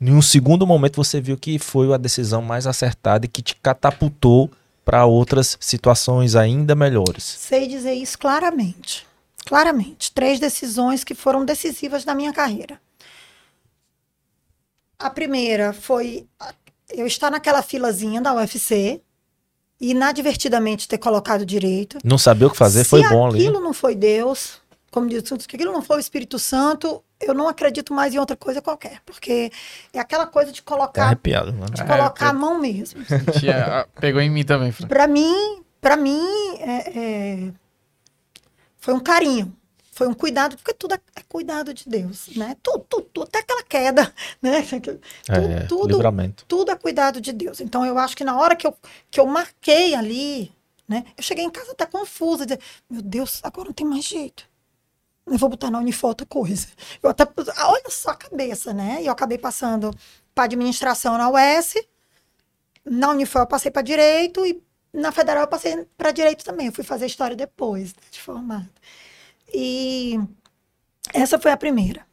em 0.00 0.12
um 0.12 0.22
segundo 0.22 0.66
momento 0.66 0.96
você 0.96 1.20
viu 1.20 1.36
que 1.36 1.58
foi 1.58 1.92
a 1.92 1.96
decisão 1.96 2.42
mais 2.42 2.66
acertada 2.66 3.24
e 3.24 3.28
que 3.28 3.42
te 3.42 3.54
catapultou 3.56 4.50
para 4.84 5.04
outras 5.04 5.56
situações 5.60 6.36
ainda 6.36 6.74
melhores. 6.74 7.24
Sei 7.24 7.66
dizer 7.66 7.94
isso 7.94 8.18
claramente. 8.18 9.06
Claramente. 9.44 10.12
Três 10.12 10.38
decisões 10.38 11.02
que 11.02 11.14
foram 11.14 11.44
decisivas 11.44 12.04
na 12.04 12.14
minha 12.14 12.32
carreira. 12.32 12.80
A 14.98 15.10
primeira 15.10 15.72
foi 15.72 16.26
eu 16.90 17.06
estar 17.06 17.30
naquela 17.30 17.62
filazinha 17.62 18.20
da 18.20 18.34
UFC, 18.34 19.00
inadvertidamente 19.80 20.88
ter 20.88 20.98
colocado 20.98 21.44
direito. 21.44 21.98
Não 22.04 22.18
saber 22.18 22.46
o 22.46 22.50
que 22.50 22.56
fazer 22.56 22.84
Se 22.84 22.90
foi 22.90 23.02
bom 23.08 23.26
ali. 23.26 23.40
Se 23.40 23.46
aquilo 23.46 23.62
não 23.62 23.74
foi 23.74 23.94
Deus, 23.94 24.60
como 24.90 25.08
diz, 25.08 25.22
se 25.26 25.34
aquilo 25.34 25.72
não 25.72 25.82
foi 25.82 25.96
o 25.96 26.00
Espírito 26.00 26.38
Santo, 26.38 27.02
eu 27.20 27.34
não 27.34 27.48
acredito 27.48 27.94
mais 27.94 28.14
em 28.14 28.18
outra 28.18 28.36
coisa 28.36 28.60
qualquer, 28.60 29.00
porque 29.04 29.50
é 29.92 29.98
aquela 29.98 30.26
coisa 30.26 30.52
de 30.52 30.62
colocar, 30.62 30.92
tá 30.92 31.06
arrepiado, 31.06 31.52
mano. 31.52 31.72
de 31.72 31.84
colocar 31.84 32.26
é, 32.26 32.28
a 32.28 32.32
mão 32.32 32.58
mesmo. 32.58 33.04
Sentia, 33.04 33.88
pegou 34.00 34.20
em 34.20 34.30
mim 34.30 34.44
também. 34.44 34.72
Para 34.72 35.06
mim, 35.06 35.62
para 35.80 35.96
mim, 35.96 36.26
é, 36.60 36.98
é, 36.98 37.52
foi 38.78 38.94
um 38.94 39.00
carinho 39.00 39.54
foi 39.96 40.06
um 40.06 40.12
cuidado, 40.12 40.58
porque 40.58 40.74
tudo 40.74 40.94
é, 40.94 41.00
é 41.16 41.22
cuidado 41.26 41.72
de 41.72 41.88
Deus, 41.88 42.28
né? 42.36 42.54
Tudo, 42.62 42.84
tudo, 42.86 43.08
tudo 43.14 43.24
até 43.24 43.38
aquela 43.38 43.62
queda, 43.62 44.12
né? 44.42 44.60
Tudo, 44.62 45.00
é, 45.26 45.60
tudo, 45.62 45.88
livramento. 45.88 46.44
tudo 46.46 46.70
é 46.70 46.76
cuidado 46.76 47.18
de 47.18 47.32
Deus. 47.32 47.62
Então 47.62 47.84
eu 47.84 47.96
acho 47.96 48.14
que 48.14 48.22
na 48.22 48.38
hora 48.38 48.54
que 48.54 48.66
eu, 48.66 48.76
que 49.10 49.18
eu 49.18 49.26
marquei 49.26 49.94
ali, 49.94 50.52
né? 50.86 51.02
Eu 51.16 51.22
cheguei 51.22 51.42
em 51.42 51.50
casa 51.50 51.72
até 51.72 51.86
confusa, 51.86 52.44
dizer, 52.44 52.60
meu 52.90 53.00
Deus, 53.00 53.40
agora 53.42 53.68
não 53.68 53.72
tem 53.72 53.86
mais 53.86 54.04
jeito. 54.04 54.46
Eu 55.26 55.38
vou 55.38 55.48
botar 55.48 55.70
na 55.70 55.78
Unifor 55.78 56.10
outra 56.10 56.26
coisa. 56.26 56.68
Eu 57.02 57.10
até, 57.10 57.26
olha 57.64 57.90
só 57.90 58.10
a 58.10 58.16
cabeça, 58.16 58.72
né? 58.72 59.02
E 59.02 59.06
eu 59.06 59.12
acabei 59.12 59.38
passando 59.38 59.90
para 60.34 60.44
administração 60.44 61.18
na 61.18 61.28
UES, 61.30 61.74
na 62.84 63.10
Unifor 63.10 63.42
eu 63.42 63.46
passei 63.46 63.70
para 63.70 63.82
direito 63.82 64.46
e 64.46 64.62
na 64.92 65.10
Federal 65.10 65.42
eu 65.42 65.48
passei 65.48 65.84
para 65.96 66.12
direito 66.12 66.44
também. 66.44 66.66
Eu 66.66 66.72
fui 66.72 66.84
fazer 66.84 67.06
história 67.06 67.34
depois 67.34 67.88
né, 67.88 68.02
de 68.10 68.20
formado. 68.20 68.68
E 69.52 70.20
essa 71.12 71.38
foi 71.38 71.50
a 71.50 71.56
primeira. 71.56 72.06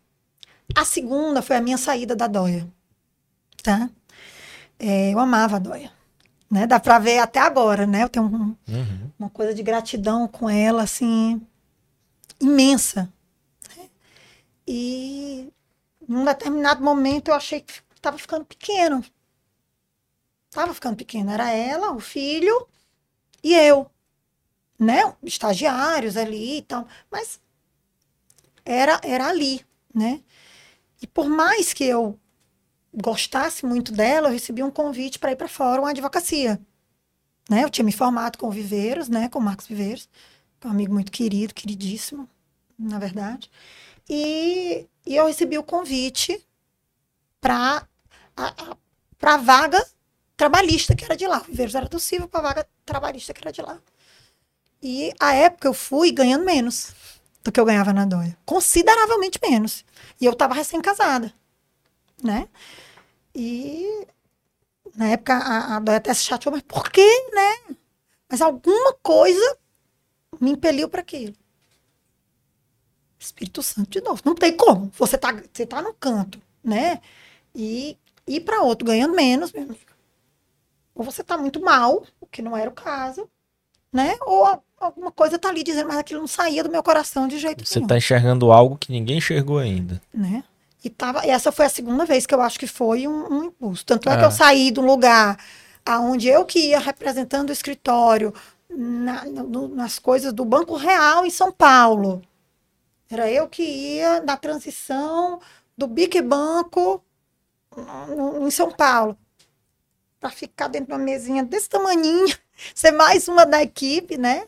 A 0.76 0.84
segunda 0.84 1.42
foi 1.42 1.56
a 1.56 1.62
minha 1.62 1.78
saída 1.78 2.16
da 2.16 2.26
Dóia, 2.26 2.68
tá? 3.62 3.90
É, 4.80 5.14
eu 5.14 5.20
amava 5.20 5.58
a 5.58 5.60
Dóia, 5.60 5.92
né? 6.50 6.66
Dá 6.66 6.80
pra 6.80 6.98
ver 6.98 7.20
até 7.20 7.40
agora, 7.40 7.86
né? 7.86 8.04
Eu 8.04 8.10
tenho 8.10 8.26
um, 8.26 8.56
uhum. 8.68 9.12
uma 9.20 9.30
coisa 9.30 9.54
de 9.54 9.62
gratidão 9.62 10.28
com 10.28 10.50
ela, 10.50 10.84
assim, 10.84 11.40
imensa. 12.46 13.12
Né? 13.76 13.90
E 14.68 15.54
num 16.08 16.26
determinado 16.26 16.84
momento 16.84 17.30
eu 17.30 17.36
achei 17.36 17.62
que 17.62 17.74
estava 17.96 18.18
ficando 18.18 18.46
pequeno. 18.46 19.04
Tava 20.52 20.74
ficando 20.74 20.98
pequeno. 20.98 21.32
Era 21.32 21.52
ela, 21.52 21.92
o 21.92 22.00
filho 22.00 22.68
e 23.44 23.54
eu 23.54 23.90
né, 24.80 25.16
estagiários 25.24 26.18
ali 26.18 26.58
e 26.58 26.62
tal, 26.62 26.88
mas 27.10 27.40
era, 28.66 29.00
era 29.04 29.28
ali, 29.28 29.66
né? 29.94 30.22
E 31.02 31.08
por 31.08 31.30
mais 31.30 31.74
que 31.74 31.84
eu 31.84 32.20
gostasse 32.94 33.66
muito 33.66 33.92
dela, 33.92 34.28
eu 34.28 34.34
recebi 34.34 34.64
um 34.64 34.72
convite 34.72 35.20
para 35.20 35.32
ir 35.32 35.36
para 35.36 35.48
fora, 35.48 35.82
uma 35.82 35.90
advocacia. 35.90 36.62
Né? 37.50 37.64
Eu 37.64 37.70
tinha 37.70 37.84
me 37.84 37.92
formado 37.92 38.38
com 38.38 38.48
o 38.48 38.52
Viveiros, 38.52 39.10
né, 39.10 39.28
com 39.30 39.40
o 39.40 39.42
Marcos 39.42 39.68
Viveiros, 39.68 40.08
é 40.62 40.68
um 40.68 40.72
amigo 40.72 40.94
muito 40.94 41.12
querido, 41.12 41.54
queridíssimo, 41.54 42.30
na 42.84 43.00
verdade. 43.00 43.50
E, 44.10 44.88
e 45.06 45.16
eu 45.16 45.26
recebi 45.28 45.58
o 45.58 45.64
convite 45.64 46.46
para 47.40 47.88
a 48.36 49.38
vaga 49.38 49.86
trabalhista 50.36 50.96
que 50.96 51.06
era 51.06 51.16
de 51.16 51.28
lá. 51.28 51.40
Viveiros 51.40 51.76
era 51.76 51.88
do 51.88 52.00
Silvio 52.00 52.28
para 52.28 52.40
a 52.40 52.44
vaga 52.44 52.68
trabalhista 52.86 53.34
que 53.34 53.42
era 53.42 53.52
de 53.52 53.62
lá. 53.62 53.80
E 54.82 55.14
a 55.20 55.34
época 55.34 55.68
eu 55.68 55.74
fui 55.74 56.12
ganhando 56.12 56.44
menos 56.44 56.94
do 57.44 57.52
que 57.52 57.60
eu 57.60 57.66
ganhava 57.66 57.94
na 57.94 58.06
Dóia. 58.06 58.38
Consideravelmente 58.46 59.40
menos. 59.42 59.86
E 60.20 60.26
eu 60.26 60.34
estava 60.34 60.54
recém-casada, 60.54 61.34
né? 62.22 62.48
E 63.34 64.06
na 64.96 65.10
época 65.10 65.34
a, 65.36 65.78
a 65.78 65.80
Dóia 65.80 65.98
até 65.98 66.14
se 66.14 66.24
chateou, 66.24 66.54
mas 66.54 66.64
por 66.64 66.90
quê, 66.92 67.30
né? 67.34 67.76
Mas 68.30 68.42
alguma 68.42 68.94
coisa 69.02 69.58
me 70.40 70.52
impeliu 70.52 70.90
para 70.90 71.02
aquilo. 71.02 71.36
Espírito 73.24 73.64
Santo 73.64 73.90
de 73.90 74.02
novo. 74.02 74.22
Não 74.26 74.36
tem 74.36 74.56
como. 74.56 74.92
Você 74.98 75.18
tá, 75.18 75.36
você 75.52 75.66
tá 75.66 75.82
no 75.82 75.94
canto, 75.94 76.40
né? 76.64 77.00
E 77.56 77.98
ir 78.28 78.42
para 78.42 78.62
outro 78.62 78.86
ganhando 78.86 79.16
menos, 79.16 79.52
menos. 79.52 79.78
Ou 80.96 81.04
você 81.04 81.24
tá 81.24 81.38
muito 81.38 81.62
mal, 81.62 82.04
o 82.20 82.26
que 82.26 82.42
não 82.42 82.56
era 82.56 82.70
o 82.70 82.74
caso, 82.74 83.28
né? 83.92 84.16
Ou 84.22 84.64
alguma 84.78 85.12
coisa 85.12 85.40
tá 85.40 85.50
ali 85.50 85.64
dizendo, 85.64 85.88
mas 85.88 85.98
aquilo 85.98 86.20
não 86.20 86.28
saía 86.28 86.64
do 86.64 86.70
meu 86.70 86.84
coração 86.84 87.28
de 87.28 87.38
jeito 87.38 87.66
você 87.66 87.80
nenhum. 87.80 87.88
Você 87.88 87.94
tá 87.94 87.98
enxergando 87.98 88.52
algo 88.52 88.78
que 88.78 88.92
ninguém 88.92 89.18
enxergou 89.18 89.58
ainda. 89.58 90.02
Né? 90.14 90.44
E, 90.84 90.90
tava, 90.90 91.26
e 91.26 91.30
essa 91.30 91.52
foi 91.52 91.66
a 91.66 91.70
segunda 91.70 92.06
vez 92.06 92.26
que 92.26 92.36
eu 92.36 92.42
acho 92.42 92.60
que 92.60 92.68
foi 92.68 93.08
um, 93.08 93.32
um 93.32 93.44
impulso. 93.46 93.86
Tanto 93.86 94.10
é. 94.10 94.14
é 94.14 94.18
que 94.18 94.26
eu 94.26 94.32
saí 94.32 94.70
do 94.72 94.82
lugar 94.82 95.38
aonde 95.86 96.28
eu 96.28 96.46
que 96.46 96.60
ia 96.60 96.80
representando 96.80 97.50
o 97.50 97.54
escritório 97.54 98.34
na, 98.70 99.26
no, 99.26 99.68
nas 99.68 100.00
coisas 100.00 100.34
do 100.34 100.44
Banco 100.44 100.76
Real 100.76 101.26
em 101.26 101.30
São 101.30 101.52
Paulo. 101.52 102.22
Era 103.14 103.30
eu 103.30 103.48
que 103.48 103.62
ia 103.62 104.24
na 104.24 104.36
transição 104.36 105.40
do 105.78 105.86
Bic 105.86 106.20
Banco 106.20 107.04
em 108.42 108.50
São 108.50 108.72
Paulo. 108.72 109.16
Para 110.20 110.32
ficar 110.32 110.68
dentro 110.68 110.88
de 110.88 110.94
uma 110.94 111.00
mesinha 111.00 111.44
desse 111.44 111.70
tamanhinho, 111.70 112.36
ser 112.74 112.92
mais 112.92 113.28
uma 113.28 113.46
da 113.46 113.62
equipe, 113.62 114.18
né? 114.18 114.48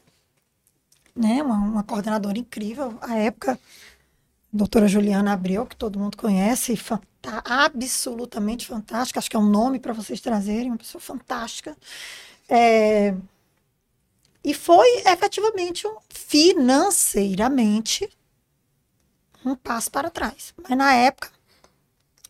né? 1.16 1.44
Uma, 1.44 1.58
uma 1.58 1.84
coordenadora 1.84 2.40
incrível. 2.40 2.98
A 3.02 3.16
época, 3.18 3.60
doutora 4.52 4.88
Juliana 4.88 5.34
Abreu, 5.34 5.68
que 5.68 5.76
todo 5.76 6.00
mundo 6.00 6.18
conhece, 6.18 6.76
fanta 6.76 7.44
absolutamente 7.46 8.66
fantástica. 8.66 9.20
Acho 9.20 9.30
que 9.30 9.36
é 9.36 9.40
um 9.40 9.48
nome 9.48 9.80
para 9.80 9.94
vocês 9.94 10.20
trazerem, 10.20 10.72
uma 10.72 10.78
pessoa 10.78 11.00
fantástica. 11.00 11.78
É... 12.50 13.14
E 14.44 14.56
foi 14.56 15.04
efetivamente, 15.06 15.88
financeiramente, 16.10 18.10
um 19.50 19.56
passo 19.56 19.92
para 19.92 20.10
trás. 20.10 20.54
Mas 20.62 20.78
na 20.78 20.94
época, 20.94 21.30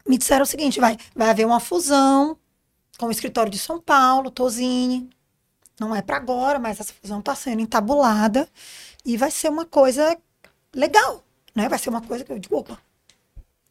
me 0.07 0.17
disseram 0.17 0.43
o 0.43 0.45
seguinte: 0.45 0.79
vai, 0.79 0.97
vai 1.15 1.29
haver 1.29 1.45
uma 1.45 1.59
fusão 1.59 2.37
com 2.97 3.07
o 3.07 3.11
escritório 3.11 3.51
de 3.51 3.59
São 3.59 3.79
Paulo, 3.79 4.31
Tosini. 4.31 5.09
Não 5.79 5.93
é 5.93 6.01
para 6.01 6.17
agora, 6.17 6.57
mas 6.57 6.79
essa 6.79 6.93
fusão 6.93 7.19
está 7.19 7.35
sendo 7.35 7.61
entabulada 7.61 8.47
e 9.03 9.17
vai 9.17 9.29
ser 9.29 9.49
uma 9.49 9.65
coisa 9.65 10.17
legal, 10.73 11.23
né? 11.53 11.67
Vai 11.67 11.77
ser 11.77 11.89
uma 11.89 12.01
coisa 12.01 12.23
que 12.23 12.31
eu 12.31 12.39
digo, 12.39 12.57
opa, 12.57 12.79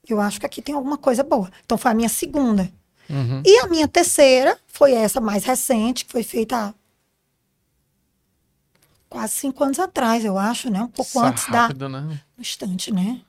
eu 0.07 0.21
acho 0.21 0.39
que 0.39 0.47
aqui 0.47 0.61
tem 0.61 0.75
alguma 0.75 0.99
coisa 0.99 1.23
boa. 1.23 1.51
Então 1.65 1.79
foi 1.79 1.91
a 1.91 1.95
minha 1.95 2.09
segunda. 2.09 2.71
Uhum. 3.09 3.43
E 3.45 3.59
a 3.61 3.67
minha 3.67 3.89
terceira 3.89 4.59
foi 4.67 4.93
essa 4.93 5.21
mais 5.21 5.45
recente, 5.45 6.05
que 6.05 6.13
foi 6.13 6.23
feita 6.23 6.57
há 6.57 6.75
quase 9.09 9.35
cinco 9.35 9.63
anos 9.65 9.79
atrás, 9.79 10.25
eu 10.25 10.37
acho, 10.37 10.69
né? 10.71 10.83
Um 10.83 10.89
pouco 10.89 11.11
Isso 11.11 11.21
antes 11.21 11.45
rápido, 11.45 11.79
da. 11.79 11.89
Né? 11.89 12.21
No 12.37 12.41
instante, 12.41 12.93
né? 12.93 13.21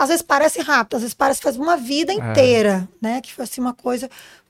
Às 0.00 0.08
vezes 0.08 0.22
parece 0.22 0.62
rápido, 0.62 0.94
às 0.94 1.02
vezes 1.02 1.14
parece 1.14 1.40
que 1.40 1.44
faz 1.44 1.58
uma 1.58 1.76
vida 1.76 2.10
é. 2.10 2.16
inteira, 2.16 2.88
é. 2.90 3.06
né? 3.06 3.20
Que 3.20 3.34
foi 3.34 3.44
assim 3.44 3.60
uma 3.60 3.74
coisa. 3.74 4.08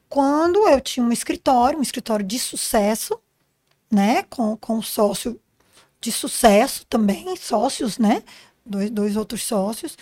Quando 0.09 0.69
eu 0.69 0.81
tinha 0.81 1.05
um 1.05 1.11
escritório, 1.11 1.77
um 1.77 1.83
escritório 1.83 2.25
de 2.25 2.39
sucesso, 2.39 3.19
né? 3.91 4.23
Com, 4.31 4.57
com 4.57 4.77
um 4.77 4.83
sócio 4.83 5.41
de 6.01 6.13
sucesso 6.13 6.87
também, 6.87 7.35
sócios, 7.35 7.99
né? 7.99 8.23
Dois, 8.65 8.91
dois 8.91 9.17
outros 9.17 9.43
sócios. 9.43 9.99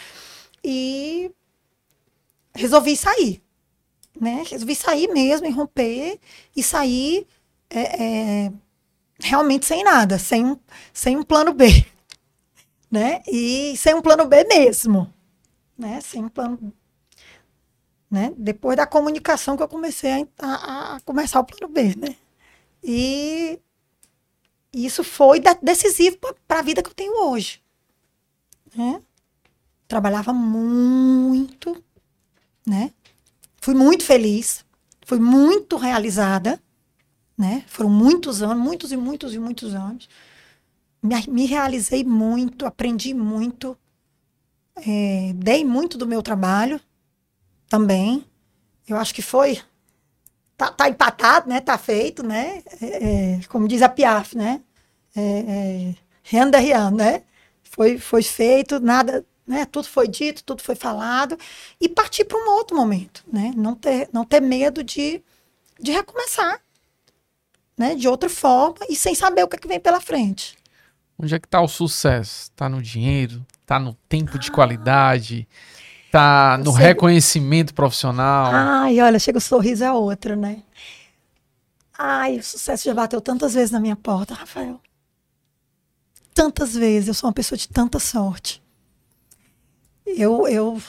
E 0.62 1.30
resolvi 2.54 2.94
sair, 2.94 3.42
né? 4.20 4.44
Resolvi 4.50 4.74
sair 4.74 5.08
mesmo, 5.08 5.46
e 5.46 5.50
romper 5.50 6.20
e 6.54 6.62
sair 6.62 7.26
é, 7.70 8.04
é, 8.04 8.52
realmente 9.18 9.64
sem 9.64 9.82
nada, 9.82 10.18
sem 10.18 10.44
um, 10.44 10.58
sem 10.92 11.16
um 11.16 11.22
plano 11.22 11.54
B, 11.54 11.86
né? 12.92 13.22
E 13.26 13.74
sem 13.78 13.94
um 13.94 14.02
plano 14.02 14.26
B 14.26 14.44
mesmo, 14.44 15.10
né? 15.78 16.00
Sem 16.00 16.28
plano 16.28 16.72
né? 18.10 18.32
Depois 18.36 18.76
da 18.76 18.86
comunicação 18.86 19.56
que 19.56 19.62
eu 19.62 19.68
comecei 19.68 20.10
a, 20.38 20.46
a, 20.46 20.96
a 20.96 21.00
começar 21.00 21.40
o 21.40 21.44
plano 21.44 21.72
B, 21.72 21.94
né? 21.96 22.16
E 22.82 23.60
isso 24.72 25.02
foi 25.02 25.40
decisivo 25.62 26.18
para 26.46 26.60
a 26.60 26.62
vida 26.62 26.82
que 26.82 26.88
eu 26.88 26.94
tenho 26.94 27.28
hoje. 27.28 27.62
Né? 28.74 29.02
Trabalhava 29.86 30.32
muito, 30.32 31.82
né? 32.66 32.92
Fui 33.60 33.74
muito 33.74 34.04
feliz, 34.04 34.64
fui 35.04 35.18
muito 35.18 35.76
realizada, 35.76 36.60
né? 37.36 37.64
Foram 37.66 37.90
muitos 37.90 38.42
anos, 38.42 38.62
muitos 38.62 38.92
e 38.92 38.96
muitos 38.96 39.34
e 39.34 39.38
muitos 39.38 39.74
anos. 39.74 40.08
Me, 41.02 41.14
me 41.28 41.46
realizei 41.46 42.04
muito, 42.04 42.66
aprendi 42.66 43.14
muito, 43.14 43.76
é, 44.86 45.32
dei 45.34 45.64
muito 45.64 45.96
do 45.98 46.06
meu 46.06 46.22
trabalho 46.22 46.80
também. 47.68 48.24
Eu 48.86 48.96
acho 48.96 49.14
que 49.14 49.22
foi 49.22 49.60
tá, 50.58 50.72
tá 50.72 50.88
empatado, 50.88 51.48
né? 51.48 51.60
Tá 51.60 51.78
feito, 51.78 52.22
né? 52.22 52.62
É, 52.82 53.36
é, 53.36 53.40
como 53.48 53.68
diz 53.68 53.80
a 53.80 53.88
Piaf, 53.88 54.36
né? 54.36 54.60
É, 55.14 55.20
é, 55.20 55.94
rien 56.22 56.50
de 56.50 56.58
rien, 56.58 56.90
né? 56.90 57.22
Foi, 57.62 57.98
foi 57.98 58.22
feito, 58.22 58.80
nada, 58.80 59.24
né? 59.46 59.64
Tudo 59.64 59.86
foi 59.88 60.08
dito, 60.08 60.42
tudo 60.42 60.62
foi 60.62 60.74
falado 60.74 61.38
e 61.80 61.88
partir 61.88 62.24
para 62.24 62.36
um 62.36 62.50
outro 62.50 62.76
momento, 62.76 63.24
né? 63.32 63.52
Não 63.56 63.74
ter, 63.74 64.08
não 64.12 64.24
ter 64.24 64.40
medo 64.40 64.82
de, 64.82 65.22
de 65.80 65.92
recomeçar, 65.92 66.60
né? 67.76 67.94
De 67.94 68.08
outra 68.08 68.28
forma 68.28 68.78
e 68.88 68.96
sem 68.96 69.14
saber 69.14 69.44
o 69.44 69.48
que, 69.48 69.56
é 69.56 69.58
que 69.60 69.68
vem 69.68 69.80
pela 69.80 70.00
frente. 70.00 70.58
Onde 71.16 71.34
é 71.34 71.38
que 71.38 71.46
está 71.46 71.60
o 71.60 71.68
sucesso? 71.68 72.42
Está 72.44 72.68
no 72.68 72.82
dinheiro? 72.82 73.44
Está 73.68 73.78
no 73.78 73.92
tempo 74.08 74.38
de 74.38 74.50
qualidade? 74.50 75.46
Tá 76.10 76.56
no 76.56 76.70
reconhecimento 76.72 77.74
profissional. 77.74 78.50
Ai, 78.50 78.98
olha, 78.98 79.18
chega 79.18 79.36
o 79.36 79.42
sorriso 79.42 79.84
é 79.84 79.92
outro, 79.92 80.34
né? 80.34 80.62
Ai, 81.98 82.38
o 82.38 82.42
sucesso 82.42 82.84
já 82.84 82.94
bateu 82.94 83.20
tantas 83.20 83.52
vezes 83.52 83.70
na 83.70 83.78
minha 83.78 83.94
porta, 83.94 84.32
Rafael. 84.32 84.80
Tantas 86.32 86.74
vezes. 86.74 87.08
Eu 87.08 87.14
sou 87.14 87.28
uma 87.28 87.34
pessoa 87.34 87.58
de 87.58 87.68
tanta 87.68 87.98
sorte. 87.98 88.62
Eu, 90.06 90.48
eu, 90.48 90.80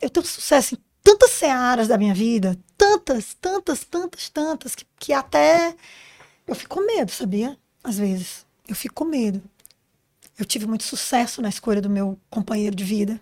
eu 0.00 0.08
tenho 0.08 0.24
sucesso 0.24 0.76
em 0.76 0.78
tantas 1.02 1.32
searas 1.32 1.88
da 1.88 1.98
minha 1.98 2.14
vida. 2.14 2.58
Tantas, 2.74 3.34
tantas, 3.34 3.84
tantas, 3.84 4.30
tantas, 4.30 4.74
que, 4.74 4.86
que 4.98 5.12
até 5.12 5.76
eu 6.46 6.54
fico 6.54 6.76
com 6.76 6.86
medo, 6.86 7.12
sabia? 7.12 7.54
Às 7.84 7.98
vezes. 7.98 8.46
Eu 8.66 8.74
fico 8.74 8.94
com 8.94 9.04
medo. 9.04 9.42
Eu 10.38 10.44
tive 10.44 10.66
muito 10.66 10.84
sucesso 10.84 11.42
na 11.42 11.48
escolha 11.48 11.80
do 11.80 11.90
meu 11.90 12.18
companheiro 12.30 12.76
de 12.76 12.84
vida, 12.84 13.20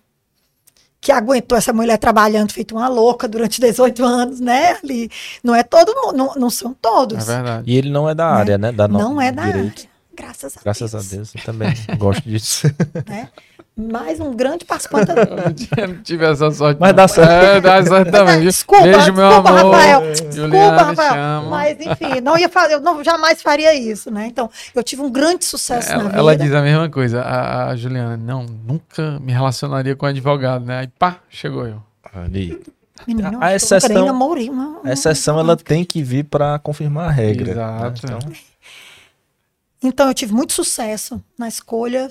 que 1.01 1.11
aguentou 1.11 1.57
essa 1.57 1.73
mulher 1.73 1.97
trabalhando 1.97 2.51
feito 2.51 2.75
uma 2.75 2.87
louca 2.87 3.27
durante 3.27 3.59
18 3.61 4.03
anos, 4.05 4.39
né? 4.39 4.77
Ali, 4.83 5.09
não 5.43 5.55
é 5.55 5.63
todo 5.63 5.93
mundo, 5.95 6.17
não, 6.17 6.35
não 6.35 6.49
são 6.49 6.73
todos. 6.73 7.27
É 7.27 7.35
verdade. 7.35 7.71
E 7.71 7.75
ele 7.75 7.89
não 7.89 8.09
é 8.09 8.13
da 8.15 8.27
área, 8.27 8.57
né? 8.57 8.71
Da 8.71 8.87
não 8.87 9.19
é 9.19 9.31
da 9.31 9.45
direito. 9.45 9.79
área. 9.79 9.97
Graças 10.15 10.57
a 10.57 10.61
Graças 10.61 10.91
Deus. 10.91 11.03
Graças 11.03 11.13
a 11.13 11.15
Deus, 11.15 11.35
eu 11.35 11.43
também 11.43 11.73
gosto 11.97 12.23
disso. 12.27 12.67
Né? 13.07 13.29
Mais 13.77 14.19
um 14.19 14.33
grande 14.33 14.65
participante. 14.65 15.11
Eu 15.77 15.87
não 15.87 16.01
tive 16.01 16.25
essa 16.25 16.49
sorte. 16.49 16.79
Mas 16.81 16.95
dá 16.95 17.07
certo. 17.07 17.31
É, 17.31 17.61
dá 17.61 17.85
certo 17.85 18.11
também. 18.11 18.41
Desculpa, 18.41 18.83
Beijo, 18.83 19.13
meu 19.13 19.27
desculpa, 19.27 19.49
amor. 19.49 19.75
Rafael. 19.75 20.01
Desculpa, 20.11 20.81
Rafael. 20.81 21.41
Mas, 21.43 21.77
enfim, 21.79 22.21
não 22.21 22.35
ia 22.35 22.49
fazer, 22.49 22.73
eu 22.73 22.81
não, 22.81 23.03
jamais 23.03 23.39
faria 23.39 23.75
isso, 23.75 24.09
né? 24.09 24.25
Então, 24.25 24.49
eu 24.73 24.83
tive 24.83 25.03
um 25.03 25.11
grande 25.11 25.45
sucesso 25.45 25.91
ela, 25.91 26.03
na 26.03 26.09
vida. 26.09 26.19
Ela 26.19 26.35
diz 26.35 26.51
a 26.51 26.61
mesma 26.61 26.89
coisa, 26.89 27.21
a, 27.21 27.69
a, 27.69 27.75
Juliana. 27.75 28.17
Não, 28.17 28.43
nunca 28.43 29.19
me 29.19 29.31
relacionaria 29.31 29.95
com 29.95 30.07
advogado, 30.07 30.65
né? 30.65 30.79
Aí, 30.79 30.87
pá, 30.87 31.19
chegou 31.29 31.67
eu. 31.67 31.81
Ali. 32.11 32.59
Menino, 33.05 33.37
a 33.39 33.53
exceção, 33.53 34.05
namorei, 34.07 34.49
uma, 34.49 34.81
a 34.83 34.91
exceção 34.91 35.39
ela 35.39 35.55
tem 35.55 35.85
que 35.85 36.01
vir 36.01 36.23
para 36.23 36.57
confirmar 36.57 37.09
a 37.09 37.11
regra. 37.11 37.45
Né? 37.45 37.51
Exato. 37.51 38.07
Né? 38.07 38.17
Então... 38.17 38.31
então, 39.83 40.07
eu 40.07 40.13
tive 40.15 40.33
muito 40.33 40.51
sucesso 40.51 41.23
na 41.37 41.47
escolha 41.47 42.09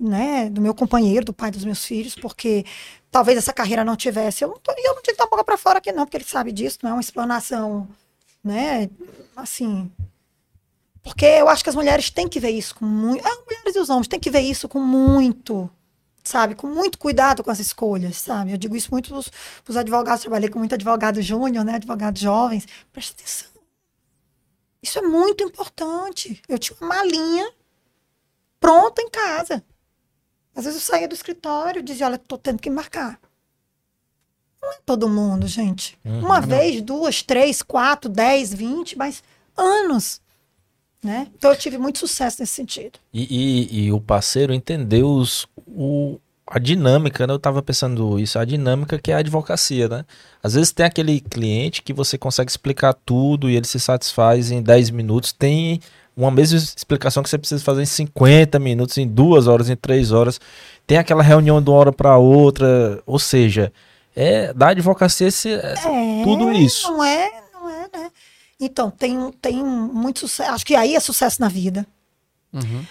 né, 0.00 0.50
do 0.50 0.60
meu 0.60 0.74
companheiro, 0.74 1.26
do 1.26 1.32
pai 1.32 1.50
dos 1.50 1.64
meus 1.64 1.84
filhos, 1.84 2.14
porque 2.14 2.64
talvez 3.10 3.38
essa 3.38 3.52
carreira 3.52 3.84
não 3.84 3.96
tivesse. 3.96 4.44
Eu 4.44 4.48
não, 4.48 4.58
tô, 4.58 4.72
eu 4.72 4.94
não 4.94 5.02
tive 5.02 5.16
que 5.16 5.26
boca 5.26 5.44
para 5.44 5.56
fora 5.56 5.78
aqui, 5.78 5.92
não, 5.92 6.04
porque 6.04 6.16
ele 6.16 6.24
sabe 6.24 6.52
disso, 6.52 6.78
não 6.82 6.90
é 6.90 6.94
uma 6.94 7.00
explanação, 7.00 7.88
né, 8.42 8.88
assim. 9.36 9.90
Porque 11.02 11.24
eu 11.24 11.48
acho 11.48 11.62
que 11.62 11.70
as 11.70 11.76
mulheres 11.76 12.10
têm 12.10 12.28
que 12.28 12.40
ver 12.40 12.50
isso 12.50 12.74
com 12.74 12.84
muito. 12.84 13.26
As 13.26 13.38
mulheres 13.44 13.76
e 13.76 13.78
os 13.78 13.88
homens 13.88 14.08
têm 14.08 14.20
que 14.20 14.30
ver 14.30 14.40
isso 14.40 14.68
com 14.68 14.80
muito, 14.80 15.70
sabe? 16.22 16.54
Com 16.54 16.66
muito 16.66 16.98
cuidado 16.98 17.42
com 17.42 17.50
as 17.50 17.60
escolhas, 17.60 18.16
sabe? 18.16 18.52
Eu 18.52 18.58
digo 18.58 18.76
isso 18.76 18.90
muito 18.90 19.08
para 19.08 19.70
os 19.70 19.76
advogados, 19.76 20.22
trabalhei 20.22 20.50
com 20.50 20.58
muito 20.58 20.74
advogado 20.74 21.22
júnior, 21.22 21.64
né? 21.64 21.76
Advogados 21.76 22.20
jovens. 22.20 22.66
Presta 22.92 23.14
atenção. 23.14 23.48
Isso 24.82 24.98
é 24.98 25.02
muito 25.02 25.42
importante. 25.42 26.42
Eu 26.48 26.58
tinha 26.58 26.76
uma 26.80 26.96
malinha 26.96 27.50
pronta 28.60 29.02
em 29.02 29.08
casa. 29.08 29.64
Às 30.54 30.64
vezes 30.64 30.80
eu 30.82 30.86
saía 30.92 31.08
do 31.08 31.14
escritório 31.14 31.80
e 31.80 31.82
dizia, 31.82 32.06
olha, 32.06 32.18
tô 32.18 32.36
tendo 32.36 32.60
que 32.60 32.68
marcar. 32.68 33.20
Não 34.60 34.72
é 34.72 34.78
todo 34.84 35.08
mundo, 35.08 35.46
gente. 35.46 35.98
Uhum, 36.04 36.20
uma 36.20 36.40
não. 36.40 36.48
vez, 36.48 36.82
duas, 36.82 37.22
três, 37.22 37.62
quatro, 37.62 38.10
dez, 38.10 38.52
vinte, 38.52 38.98
mas 38.98 39.22
anos. 39.56 40.20
Né? 41.02 41.28
Então 41.36 41.52
eu 41.52 41.56
tive 41.56 41.78
muito 41.78 42.00
sucesso 42.00 42.38
nesse 42.40 42.54
sentido. 42.54 42.98
E, 43.12 43.22
e, 43.30 43.84
e 43.84 43.92
o 43.92 44.00
parceiro 44.00 44.52
entendeu 44.52 45.08
os, 45.08 45.46
o, 45.64 46.18
a 46.44 46.58
dinâmica, 46.58 47.24
né? 47.24 47.32
Eu 47.32 47.36
estava 47.36 47.62
pensando 47.62 48.18
isso, 48.18 48.36
a 48.38 48.44
dinâmica 48.44 48.98
que 48.98 49.12
é 49.12 49.14
a 49.14 49.18
advocacia, 49.18 49.88
né? 49.88 50.04
Às 50.42 50.54
vezes 50.54 50.72
tem 50.72 50.84
aquele 50.84 51.20
cliente 51.20 51.82
que 51.82 51.92
você 51.92 52.18
consegue 52.18 52.50
explicar 52.50 52.94
tudo 52.94 53.48
e 53.48 53.54
ele 53.54 53.66
se 53.66 53.78
satisfaz 53.78 54.50
em 54.50 54.60
10 54.60 54.90
minutos. 54.90 55.32
Tem 55.32 55.80
uma 56.18 56.32
mesma 56.32 56.58
explicação 56.58 57.22
que 57.22 57.30
você 57.30 57.38
precisa 57.38 57.62
fazer 57.62 57.82
em 57.82 57.86
50 57.86 58.58
minutos, 58.58 58.98
em 58.98 59.06
duas 59.06 59.46
horas, 59.46 59.70
em 59.70 59.76
três 59.76 60.10
horas. 60.10 60.40
Tem 60.84 60.98
aquela 60.98 61.22
reunião 61.22 61.62
de 61.62 61.70
uma 61.70 61.78
hora 61.78 61.92
para 61.92 62.18
outra. 62.18 63.00
Ou 63.06 63.20
seja, 63.20 63.72
é 64.16 64.52
da 64.52 64.70
advocacia 64.70 65.28
esse, 65.28 65.52
é, 65.52 65.74
tudo 66.24 66.50
isso. 66.50 66.90
Não 66.90 67.04
é, 67.04 67.42
não 67.52 67.70
é, 67.70 67.88
né? 67.96 68.10
Então, 68.58 68.90
tem, 68.90 69.30
tem 69.40 69.62
muito 69.64 70.18
sucesso. 70.18 70.50
Acho 70.50 70.66
que 70.66 70.74
aí 70.74 70.96
é 70.96 71.00
sucesso 71.00 71.40
na 71.40 71.48
vida. 71.48 71.86
Uhum. 72.52 72.84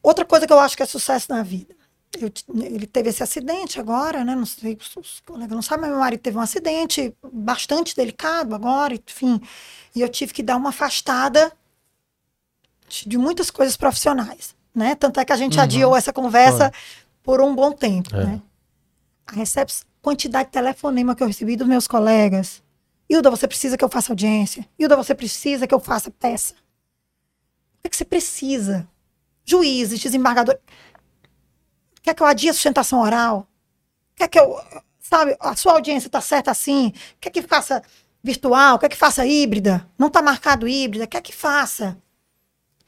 Outra 0.00 0.24
coisa 0.24 0.46
que 0.46 0.52
eu 0.52 0.60
acho 0.60 0.76
que 0.76 0.84
é 0.84 0.86
sucesso 0.86 1.26
na 1.28 1.42
vida. 1.42 1.74
Eu, 2.20 2.30
ele 2.64 2.86
teve 2.86 3.10
esse 3.10 3.22
acidente 3.22 3.80
agora, 3.80 4.24
né? 4.24 4.36
Não 4.36 4.46
sei, 4.46 4.78
os 4.96 5.20
colegas 5.26 5.54
não 5.54 5.62
sabem, 5.62 5.82
mas 5.82 5.90
meu 5.90 5.98
marido 5.98 6.20
teve 6.20 6.38
um 6.38 6.40
acidente 6.40 7.12
bastante 7.32 7.96
delicado 7.96 8.54
agora, 8.54 8.94
enfim. 8.94 9.40
E 9.94 10.00
eu 10.00 10.08
tive 10.08 10.32
que 10.32 10.42
dar 10.42 10.56
uma 10.56 10.68
afastada 10.68 11.52
de 12.90 13.18
muitas 13.18 13.50
coisas 13.50 13.76
profissionais, 13.76 14.54
né? 14.74 14.94
Tanto 14.94 15.20
é 15.20 15.24
que 15.24 15.32
a 15.32 15.36
gente 15.36 15.56
uhum. 15.56 15.62
adiou 15.62 15.96
essa 15.96 16.12
conversa 16.12 16.72
por 17.22 17.40
um 17.40 17.54
bom 17.54 17.72
tempo, 17.72 18.14
é. 18.16 18.24
né? 18.24 18.42
A 19.26 19.32
recep 19.32 19.70
quantidade 20.02 20.46
de 20.46 20.52
telefonema 20.52 21.14
que 21.14 21.22
eu 21.22 21.26
recebi 21.26 21.56
dos 21.56 21.68
meus 21.68 21.86
colegas 21.86 22.62
Hilda, 23.10 23.28
você 23.28 23.48
precisa 23.48 23.76
que 23.76 23.84
eu 23.84 23.88
faça 23.88 24.12
audiência. 24.12 24.64
Hilda, 24.78 24.94
você 24.94 25.12
precisa 25.16 25.66
que 25.66 25.74
eu 25.74 25.80
faça 25.80 26.12
peça. 26.12 26.54
O 26.54 27.82
que, 27.82 27.86
é 27.86 27.88
que 27.88 27.96
você 27.96 28.04
precisa? 28.04 28.88
Juízes, 29.44 29.98
desembargadores. 29.98 30.60
Quer 32.02 32.14
que 32.14 32.22
eu 32.22 32.26
adie 32.26 32.48
a 32.48 32.52
sustentação 32.52 33.00
oral? 33.00 33.48
Quer 34.14 34.28
que 34.28 34.38
eu. 34.38 34.56
Sabe, 35.00 35.36
a 35.40 35.56
sua 35.56 35.72
audiência 35.72 36.06
está 36.06 36.20
certa 36.20 36.52
assim? 36.52 36.92
Quer 37.20 37.30
que 37.30 37.42
faça 37.42 37.82
virtual? 38.22 38.78
Quer 38.78 38.88
que 38.88 38.96
faça 38.96 39.26
híbrida? 39.26 39.84
Não 39.98 40.06
está 40.06 40.22
marcado 40.22 40.68
híbrida? 40.68 41.04
Quer 41.04 41.20
que 41.20 41.32
faça? 41.32 42.00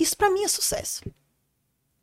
Isso 0.02 0.16
para 0.16 0.30
mim 0.30 0.44
é 0.44 0.48
sucesso. 0.48 1.02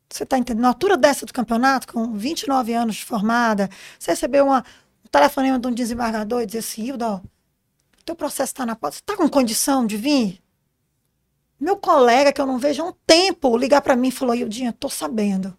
Você 0.08 0.24
está 0.24 0.36
entendendo? 0.36 0.62
Na 0.62 0.68
altura 0.68 0.96
dessa 0.96 1.24
do 1.24 1.32
campeonato, 1.32 1.92
com 1.92 2.14
29 2.14 2.72
anos 2.74 2.96
de 2.96 3.04
formada, 3.04 3.70
você 3.98 4.10
recebeu 4.10 4.46
uma, 4.46 4.64
um 5.04 5.08
telefonema 5.08 5.58
de 5.58 5.68
um 5.68 5.72
desembargador 5.72 6.42
e 6.42 6.46
dizer 6.46 6.58
assim, 6.58 6.84
Hilda, 6.86 7.08
ó, 7.08 7.20
teu 8.04 8.16
processo 8.16 8.52
está 8.52 8.66
na 8.66 8.74
pauta, 8.74 8.96
você 8.96 9.00
está 9.00 9.16
com 9.16 9.28
condição 9.28 9.86
de 9.86 9.96
vir? 9.96 10.42
Meu 11.60 11.76
colega, 11.76 12.32
que 12.32 12.40
eu 12.40 12.46
não 12.46 12.58
vejo 12.58 12.82
há 12.82 12.86
um 12.86 12.94
tempo, 13.06 13.56
ligar 13.56 13.82
para 13.82 13.94
mim 13.94 14.08
e 14.08 14.12
falou, 14.12 14.34
Ildinha, 14.34 14.72
tô 14.72 14.88
sabendo. 14.88 15.56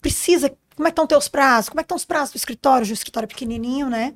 Precisa, 0.00 0.54
como 0.76 0.88
é 0.88 0.90
que 0.90 0.92
estão 0.92 1.06
teus 1.06 1.28
prazos? 1.28 1.68
Como 1.70 1.80
é 1.80 1.82
que 1.82 1.86
estão 1.86 1.96
os 1.96 2.04
prazos 2.04 2.32
do 2.32 2.36
escritório? 2.36 2.86
O 2.86 2.92
escritório 2.92 3.26
é 3.26 3.28
pequenininho, 3.28 3.88
né? 3.88 4.14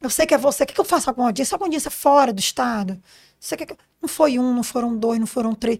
Eu 0.00 0.10
sei 0.10 0.26
que 0.26 0.34
é 0.34 0.38
você. 0.38 0.64
O 0.64 0.66
que, 0.66 0.72
que 0.72 0.80
eu 0.80 0.84
faço 0.84 1.08
alguma 1.08 1.28
audiência? 1.28 1.54
Alguma 1.54 1.66
audiência 1.66 1.90
fora 1.90 2.32
do 2.32 2.40
estado? 2.40 3.00
Você 3.38 3.56
quer 3.56 3.66
que... 3.66 3.76
Não 4.00 4.08
foi 4.08 4.38
um, 4.38 4.54
não 4.54 4.62
foram 4.64 4.96
dois, 4.96 5.20
não 5.20 5.26
foram 5.26 5.54
três. 5.54 5.78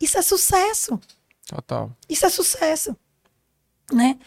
Isso 0.00 0.18
é 0.18 0.22
sucesso. 0.22 1.00
Total. 1.46 1.90
Isso 2.08 2.26
é 2.26 2.28
sucesso. 2.28 2.96
Né? 3.92 4.18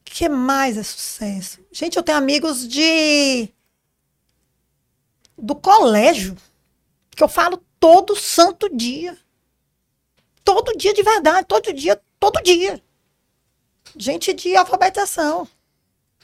O 0.00 0.04
que 0.04 0.28
mais 0.28 0.76
é 0.76 0.82
sucesso? 0.82 1.60
Gente, 1.72 1.96
eu 1.96 2.02
tenho 2.02 2.18
amigos 2.18 2.66
de 2.66 3.48
do 5.36 5.54
colégio, 5.54 6.36
que 7.10 7.22
eu 7.22 7.28
falo 7.28 7.62
todo 7.80 8.14
santo 8.14 8.74
dia. 8.74 9.18
Todo 10.44 10.76
dia 10.76 10.94
de 10.94 11.02
verdade, 11.02 11.46
todo 11.46 11.72
dia, 11.72 12.00
todo 12.20 12.42
dia. 12.42 12.82
Gente 13.96 14.32
de 14.32 14.56
alfabetização, 14.56 15.48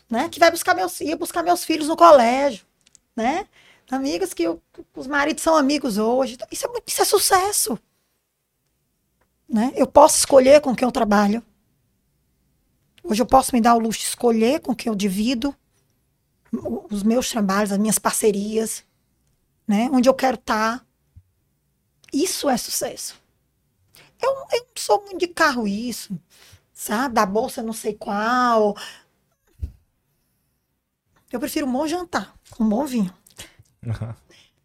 né? 0.08 0.28
Que 0.28 0.38
vai 0.38 0.50
buscar 0.50 0.74
meus, 0.74 1.00
ia 1.00 1.16
buscar 1.16 1.42
meus 1.42 1.64
filhos 1.64 1.88
no 1.88 1.96
colégio, 1.96 2.64
né? 3.16 3.46
Amigas 3.90 4.32
que 4.32 4.44
eu, 4.44 4.62
os 4.94 5.06
maridos 5.06 5.42
são 5.42 5.56
amigos 5.56 5.98
hoje. 5.98 6.36
Isso 6.50 6.66
é, 6.66 6.70
isso 6.86 7.02
é 7.02 7.04
sucesso. 7.04 7.78
Né? 9.50 9.72
Eu 9.74 9.86
posso 9.86 10.18
escolher 10.18 10.60
com 10.60 10.74
quem 10.74 10.86
eu 10.86 10.92
trabalho. 10.92 11.42
Hoje 13.02 13.20
eu 13.20 13.26
posso 13.26 13.54
me 13.54 13.60
dar 13.60 13.74
o 13.74 13.80
luxo 13.80 14.00
de 14.00 14.06
escolher 14.06 14.60
com 14.60 14.74
quem 14.74 14.90
eu 14.90 14.94
divido 14.94 15.54
os 16.90 17.02
meus 17.02 17.30
trabalhos, 17.30 17.72
as 17.72 17.78
minhas 17.78 17.98
parcerias 17.98 18.84
né? 19.70 19.88
Onde 19.92 20.08
eu 20.08 20.14
quero 20.14 20.34
estar. 20.34 20.80
Tá. 20.80 20.86
Isso 22.12 22.50
é 22.50 22.56
sucesso. 22.56 23.14
Eu, 24.20 24.30
eu 24.52 24.62
não 24.62 24.72
sou 24.76 25.00
muito 25.02 25.18
de 25.18 25.28
carro 25.28 25.68
isso, 25.68 26.18
sabe? 26.72 27.14
Da 27.14 27.24
bolsa 27.24 27.62
não 27.62 27.72
sei 27.72 27.94
qual. 27.94 28.76
Eu 31.30 31.38
prefiro 31.38 31.68
um 31.68 31.72
bom 31.72 31.86
jantar, 31.86 32.34
um 32.58 32.68
bom 32.68 32.84
vinho. 32.84 33.14
Uhum. 33.86 34.14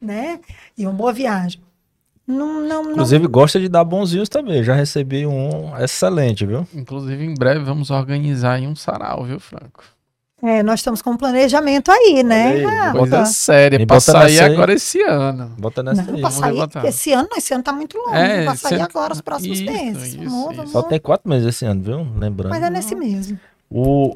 Né? 0.01 0.41
E 0.75 0.87
uma 0.87 0.93
boa 0.93 1.13
viagem. 1.13 1.63
Não, 2.27 2.59
não, 2.61 2.83
não... 2.83 2.91
Inclusive, 2.91 3.27
gosta 3.27 3.59
de 3.59 3.69
dar 3.69 3.83
bons 3.83 4.11
vinhos 4.11 4.29
também. 4.29 4.63
Já 4.63 4.73
recebi 4.73 5.25
um 5.25 5.77
excelente, 5.77 6.45
viu? 6.45 6.67
Inclusive, 6.73 7.23
em 7.23 7.35
breve 7.35 7.63
vamos 7.63 7.91
organizar 7.91 8.59
um 8.61 8.75
sarau, 8.75 9.25
viu, 9.25 9.39
Franco? 9.39 9.83
É, 10.43 10.61
nós 10.61 10.79
estamos 10.79 11.01
com 11.01 11.11
um 11.11 11.17
planejamento 11.17 11.89
aí, 11.89 12.21
né? 12.21 12.47
Aí, 12.49 12.65
ah, 12.65 12.91
coisa 12.91 13.25
séria, 13.25 13.85
pra 13.87 13.99
sair 13.99 14.39
agora 14.41 14.73
esse 14.73 15.01
ano. 15.01 15.51
Bota 15.57 15.81
nessa 15.81 16.03
não, 16.03 16.15
aí. 16.15 16.21
Pra 16.21 16.29
sair, 16.29 16.85
esse 16.85 17.13
ano, 17.13 17.29
esse 17.35 17.53
ano 17.53 17.63
tá 17.63 17.71
muito 17.71 17.97
longe. 17.97 18.17
É, 18.17 18.43
pra 18.43 18.55
sair 18.55 18.81
agora 18.81 19.13
os 19.13 19.21
próximos 19.21 19.59
isso, 19.59 19.71
meses. 19.71 20.13
Isso, 20.13 20.23
isso. 20.23 20.67
Só 20.67 20.83
tem 20.83 20.99
quatro 20.99 21.29
meses 21.29 21.47
esse 21.47 21.65
ano, 21.65 21.81
viu? 21.81 22.07
Lembrando. 22.17 22.51
Mas 22.51 22.61
é 22.61 22.69
nesse 22.69 22.93
mesmo. 22.93 23.39
O 23.71 24.15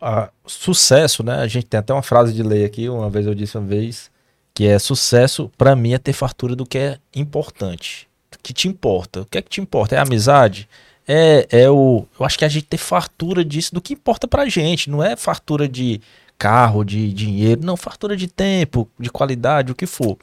a, 0.00 0.30
sucesso, 0.46 1.22
né? 1.22 1.36
A 1.36 1.46
gente 1.46 1.66
tem 1.66 1.78
até 1.78 1.92
uma 1.92 2.02
frase 2.02 2.32
de 2.32 2.42
lei 2.42 2.64
aqui, 2.64 2.88
uma 2.88 3.10
vez 3.10 3.26
eu 3.26 3.34
disse 3.34 3.56
uma 3.56 3.66
vez, 3.66 4.10
que 4.56 4.66
é 4.66 4.78
sucesso 4.78 5.52
para 5.56 5.76
mim 5.76 5.92
é 5.92 5.98
ter 5.98 6.12
fartura 6.12 6.56
do 6.56 6.66
que 6.66 6.78
é 6.78 6.98
importante. 7.14 8.08
Que 8.42 8.52
te 8.52 8.66
importa. 8.66 9.20
O 9.22 9.26
que 9.26 9.38
é 9.38 9.42
que 9.42 9.50
te 9.50 9.60
importa? 9.60 9.94
É 9.94 9.98
a 9.98 10.02
amizade? 10.02 10.68
é, 11.06 11.46
é 11.50 11.70
o. 11.70 12.04
Eu 12.18 12.26
acho 12.26 12.38
que 12.38 12.44
a 12.44 12.48
gente 12.48 12.66
ter 12.66 12.78
fartura 12.78 13.44
disso 13.44 13.74
do 13.74 13.80
que 13.80 13.94
importa 13.94 14.26
pra 14.26 14.48
gente. 14.48 14.90
Não 14.90 15.02
é 15.02 15.14
fartura 15.14 15.68
de 15.68 16.00
carro, 16.36 16.84
de 16.84 17.12
dinheiro, 17.12 17.62
não, 17.64 17.76
fartura 17.76 18.16
de 18.16 18.26
tempo, 18.26 18.88
de 18.98 19.08
qualidade, 19.08 19.72
o 19.72 19.74
que 19.74 19.86
for. 19.86 20.18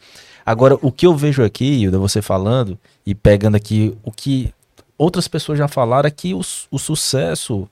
Agora, 0.45 0.77
o 0.81 0.91
que 0.91 1.07
eu 1.07 1.15
vejo 1.15 1.43
aqui, 1.43 1.65
Hilda, 1.65 1.97
você 1.97 2.21
falando, 2.21 2.77
e 3.05 3.15
pegando 3.15 3.55
aqui 3.55 3.97
o 4.03 4.11
que 4.11 4.53
outras 4.97 5.27
pessoas 5.27 5.57
já 5.57 5.67
falaram, 5.67 6.07
é 6.07 6.11
que 6.11 6.33
o, 6.33 6.41
o 6.69 6.77
sucesso, 6.77 7.67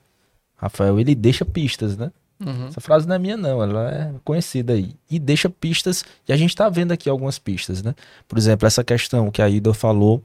Rafael, 0.56 0.98
ele 0.98 1.14
deixa 1.14 1.44
pistas, 1.44 1.96
né? 1.96 2.10
Uhum. 2.44 2.68
Essa 2.68 2.80
frase 2.80 3.06
não 3.06 3.14
é 3.14 3.18
minha, 3.18 3.36
não, 3.36 3.62
ela 3.62 3.90
é 3.90 4.14
conhecida 4.24 4.72
aí. 4.72 4.94
E 5.10 5.18
deixa 5.18 5.48
pistas, 5.48 6.04
e 6.28 6.32
a 6.32 6.36
gente 6.36 6.54
tá 6.54 6.68
vendo 6.68 6.92
aqui 6.92 7.08
algumas 7.08 7.38
pistas, 7.38 7.82
né? 7.82 7.94
Por 8.28 8.38
exemplo, 8.38 8.66
essa 8.66 8.82
questão 8.82 9.30
que 9.30 9.40
a 9.40 9.48
Ida 9.48 9.72
falou, 9.72 10.22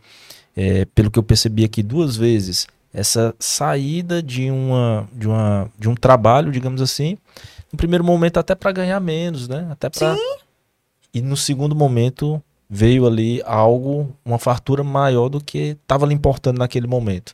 é, 0.55 0.85
pelo 0.85 1.11
que 1.11 1.19
eu 1.19 1.23
percebi 1.23 1.63
aqui 1.63 1.83
duas 1.83 2.15
vezes, 2.15 2.67
essa 2.93 3.35
saída 3.37 4.23
de, 4.23 4.49
uma, 4.49 5.07
de, 5.13 5.27
uma, 5.27 5.69
de 5.77 5.87
um 5.87 5.95
trabalho, 5.95 6.51
digamos 6.51 6.81
assim, 6.81 7.17
no 7.71 7.77
primeiro 7.77 8.03
momento 8.03 8.37
até 8.37 8.55
para 8.55 8.71
ganhar 8.71 8.99
menos, 8.99 9.47
né? 9.47 9.67
Até 9.69 9.89
para 9.89 10.15
E 11.13 11.21
no 11.21 11.37
segundo 11.37 11.75
momento 11.75 12.41
veio 12.69 13.05
ali 13.05 13.41
algo, 13.45 14.13
uma 14.25 14.39
fartura 14.39 14.83
maior 14.83 15.29
do 15.29 15.39
que 15.39 15.77
estava 15.81 16.05
lhe 16.05 16.13
importando 16.13 16.59
naquele 16.59 16.87
momento. 16.87 17.33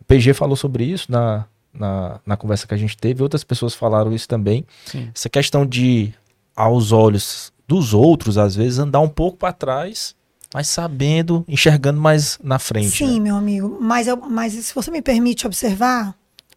O 0.00 0.04
PG 0.04 0.34
falou 0.34 0.56
sobre 0.56 0.84
isso 0.84 1.10
na, 1.10 1.46
na, 1.72 2.20
na, 2.24 2.36
conversa 2.36 2.66
que 2.66 2.74
a 2.74 2.76
gente 2.76 2.96
teve, 2.96 3.22
outras 3.22 3.44
pessoas 3.44 3.74
falaram 3.74 4.12
isso 4.12 4.28
também. 4.28 4.66
Sim. 4.86 5.10
Essa 5.14 5.28
questão 5.28 5.64
de, 5.64 6.12
aos 6.54 6.92
olhos 6.92 7.52
dos 7.66 7.94
outros, 7.94 8.36
às 8.38 8.54
vezes, 8.54 8.78
andar 8.78 9.00
um 9.00 9.08
pouco 9.08 9.38
para 9.38 9.52
trás 9.52 10.14
mas 10.54 10.68
sabendo, 10.68 11.44
enxergando 11.48 12.00
mais 12.00 12.38
na 12.42 12.58
frente. 12.58 12.90
Sim, 12.90 13.14
né? 13.14 13.20
meu 13.20 13.36
amigo. 13.36 13.78
Mas, 13.80 14.06
eu, 14.06 14.16
mas 14.16 14.52
se 14.52 14.74
você 14.74 14.90
me 14.90 15.00
permite 15.00 15.46
observar, 15.46 16.14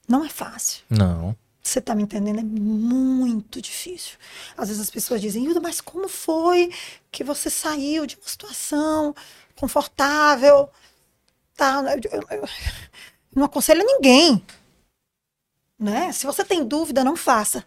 não 0.07 0.25
é 0.25 0.29
fácil. 0.29 0.83
Não. 0.89 1.35
Você 1.63 1.79
está 1.79 1.95
me 1.95 2.03
entendendo? 2.03 2.39
É 2.39 2.43
muito 2.43 3.61
difícil. 3.61 4.17
Às 4.55 4.67
vezes 4.67 4.83
as 4.83 4.89
pessoas 4.89 5.21
dizem, 5.21 5.45
Hilda, 5.45 5.59
mas 5.59 5.81
como 5.81 6.07
foi 6.07 6.71
que 7.11 7.23
você 7.23 7.49
saiu 7.49 8.05
de 8.05 8.15
uma 8.15 8.27
situação 8.27 9.15
confortável? 9.55 10.69
Tá, 11.55 11.81
eu, 12.03 12.11
eu, 12.11 12.37
eu 12.37 12.49
não 13.33 13.45
aconselho 13.45 13.83
ninguém. 13.83 14.43
Né? 15.77 16.11
Se 16.11 16.25
você 16.25 16.43
tem 16.43 16.65
dúvida, 16.65 17.03
não 17.03 17.15
faça. 17.15 17.65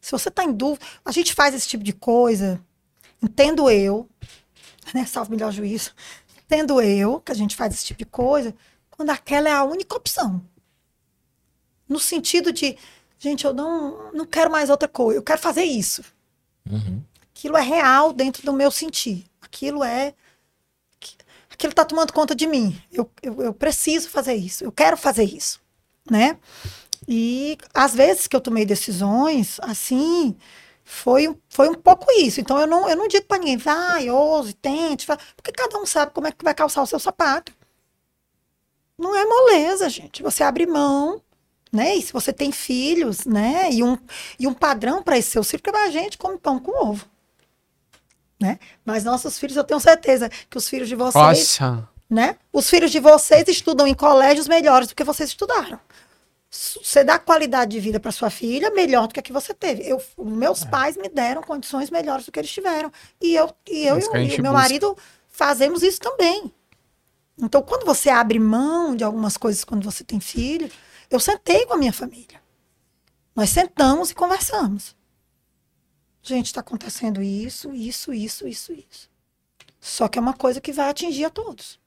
Se 0.00 0.10
você 0.10 0.28
está 0.28 0.44
em 0.44 0.52
dúvida, 0.52 0.84
a 1.04 1.12
gente 1.12 1.34
faz 1.34 1.54
esse 1.54 1.68
tipo 1.68 1.84
de 1.84 1.92
coisa, 1.92 2.60
entendo 3.22 3.70
eu, 3.70 4.08
né? 4.92 5.06
Salvo 5.06 5.30
melhor 5.30 5.52
juízo, 5.52 5.94
entendo 6.44 6.80
eu 6.80 7.20
que 7.20 7.32
a 7.32 7.34
gente 7.34 7.54
faz 7.54 7.72
esse 7.74 7.84
tipo 7.86 7.98
de 7.98 8.06
coisa 8.06 8.54
quando 8.90 9.10
aquela 9.10 9.48
é 9.48 9.52
a 9.52 9.64
única 9.64 9.96
opção. 9.96 10.42
No 11.88 11.98
sentido 11.98 12.52
de, 12.52 12.76
gente, 13.18 13.44
eu 13.44 13.52
não, 13.52 14.12
não 14.12 14.26
quero 14.26 14.50
mais 14.50 14.70
outra 14.70 14.88
coisa, 14.88 15.18
eu 15.18 15.22
quero 15.22 15.40
fazer 15.40 15.64
isso. 15.64 16.02
Uhum. 16.70 17.02
Aquilo 17.34 17.56
é 17.56 17.62
real 17.62 18.12
dentro 18.12 18.44
do 18.44 18.52
meu 18.52 18.70
sentir. 18.70 19.26
Aquilo 19.40 19.82
é. 19.82 20.14
Aquilo 21.50 21.70
está 21.70 21.84
tomando 21.84 22.12
conta 22.12 22.34
de 22.34 22.46
mim. 22.46 22.80
Eu, 22.90 23.10
eu, 23.22 23.42
eu 23.42 23.54
preciso 23.54 24.08
fazer 24.08 24.34
isso, 24.34 24.64
eu 24.64 24.72
quero 24.72 24.96
fazer 24.96 25.24
isso. 25.24 25.60
Né? 26.10 26.36
E 27.08 27.58
às 27.74 27.94
vezes 27.94 28.26
que 28.26 28.36
eu 28.36 28.40
tomei 28.40 28.64
decisões, 28.64 29.58
assim, 29.62 30.36
foi, 30.84 31.36
foi 31.48 31.68
um 31.68 31.74
pouco 31.74 32.06
isso. 32.12 32.40
Então 32.40 32.58
eu 32.60 32.66
não, 32.66 32.88
eu 32.88 32.96
não 32.96 33.08
digo 33.08 33.26
para 33.26 33.38
ninguém, 33.38 33.56
vai, 33.56 34.10
ouse, 34.10 34.52
tente, 34.54 35.06
porque 35.36 35.52
cada 35.52 35.78
um 35.78 35.86
sabe 35.86 36.12
como 36.12 36.26
é 36.26 36.32
que 36.32 36.44
vai 36.44 36.54
calçar 36.54 36.82
o 36.82 36.86
seu 36.86 36.98
sapato. 36.98 37.52
Não 38.98 39.16
é 39.16 39.24
moleza, 39.24 39.88
gente. 39.88 40.22
Você 40.22 40.44
abre 40.44 40.66
mão, 40.66 41.20
né? 41.72 41.96
E 41.96 42.02
se 42.02 42.12
você 42.12 42.32
tem 42.32 42.52
filhos, 42.52 43.24
né? 43.24 43.68
E 43.72 43.82
um, 43.82 43.98
e 44.38 44.46
um 44.46 44.54
padrão 44.54 45.02
para 45.02 45.18
esse 45.18 45.30
seu 45.30 45.42
porque 45.44 45.70
a 45.70 45.90
gente 45.90 46.18
come 46.18 46.38
pão 46.38 46.58
com 46.60 46.86
ovo. 46.86 47.06
Né? 48.40 48.58
Mas 48.84 49.04
nossos 49.04 49.38
filhos, 49.38 49.56
eu 49.56 49.62
tenho 49.62 49.78
certeza 49.78 50.28
que 50.28 50.58
os 50.58 50.68
filhos 50.68 50.88
de 50.88 50.96
vocês. 50.96 51.14
Nossa. 51.14 51.88
Né? 52.10 52.36
Os 52.52 52.68
filhos 52.68 52.90
de 52.90 53.00
vocês 53.00 53.48
estudam 53.48 53.86
em 53.86 53.94
colégios 53.94 54.46
melhores 54.46 54.88
do 54.88 54.94
que 54.94 55.04
vocês 55.04 55.30
estudaram 55.30 55.80
você 56.54 57.02
dá 57.02 57.18
qualidade 57.18 57.70
de 57.70 57.80
vida 57.80 57.98
para 57.98 58.12
sua 58.12 58.28
filha 58.28 58.70
melhor 58.70 59.08
do 59.08 59.14
que 59.14 59.20
a 59.20 59.22
que 59.22 59.32
você 59.32 59.54
teve. 59.54 59.88
Eu, 59.88 60.02
meus 60.18 60.62
é. 60.62 60.66
pais 60.66 60.98
me 60.98 61.08
deram 61.08 61.42
condições 61.42 61.90
melhores 61.90 62.26
do 62.26 62.32
que 62.32 62.38
eles 62.38 62.50
tiveram. 62.50 62.92
E 63.18 63.34
eu 63.34 63.50
e, 63.66 63.86
eu, 63.86 63.98
e, 63.98 64.38
o, 64.38 64.42
meu 64.42 64.52
marido 64.52 64.94
fazemos 65.30 65.82
isso 65.82 65.98
também. 65.98 66.52
Então, 67.38 67.62
quando 67.62 67.86
você 67.86 68.10
abre 68.10 68.38
mão 68.38 68.94
de 68.94 69.02
algumas 69.02 69.38
coisas 69.38 69.64
quando 69.64 69.82
você 69.82 70.04
tem 70.04 70.20
filho, 70.20 70.70
eu 71.10 71.18
sentei 71.18 71.64
com 71.64 71.72
a 71.72 71.78
minha 71.78 71.92
família. 71.92 72.42
Nós 73.34 73.48
sentamos 73.48 74.10
e 74.10 74.14
conversamos. 74.14 74.94
Gente, 76.22 76.46
está 76.46 76.60
acontecendo 76.60 77.22
isso, 77.22 77.72
isso, 77.72 78.12
isso, 78.12 78.46
isso, 78.46 78.72
isso. 78.74 79.10
Só 79.80 80.06
que 80.06 80.18
é 80.18 80.22
uma 80.22 80.34
coisa 80.34 80.60
que 80.60 80.70
vai 80.70 80.90
atingir 80.90 81.24
a 81.24 81.30
todos. 81.30 81.80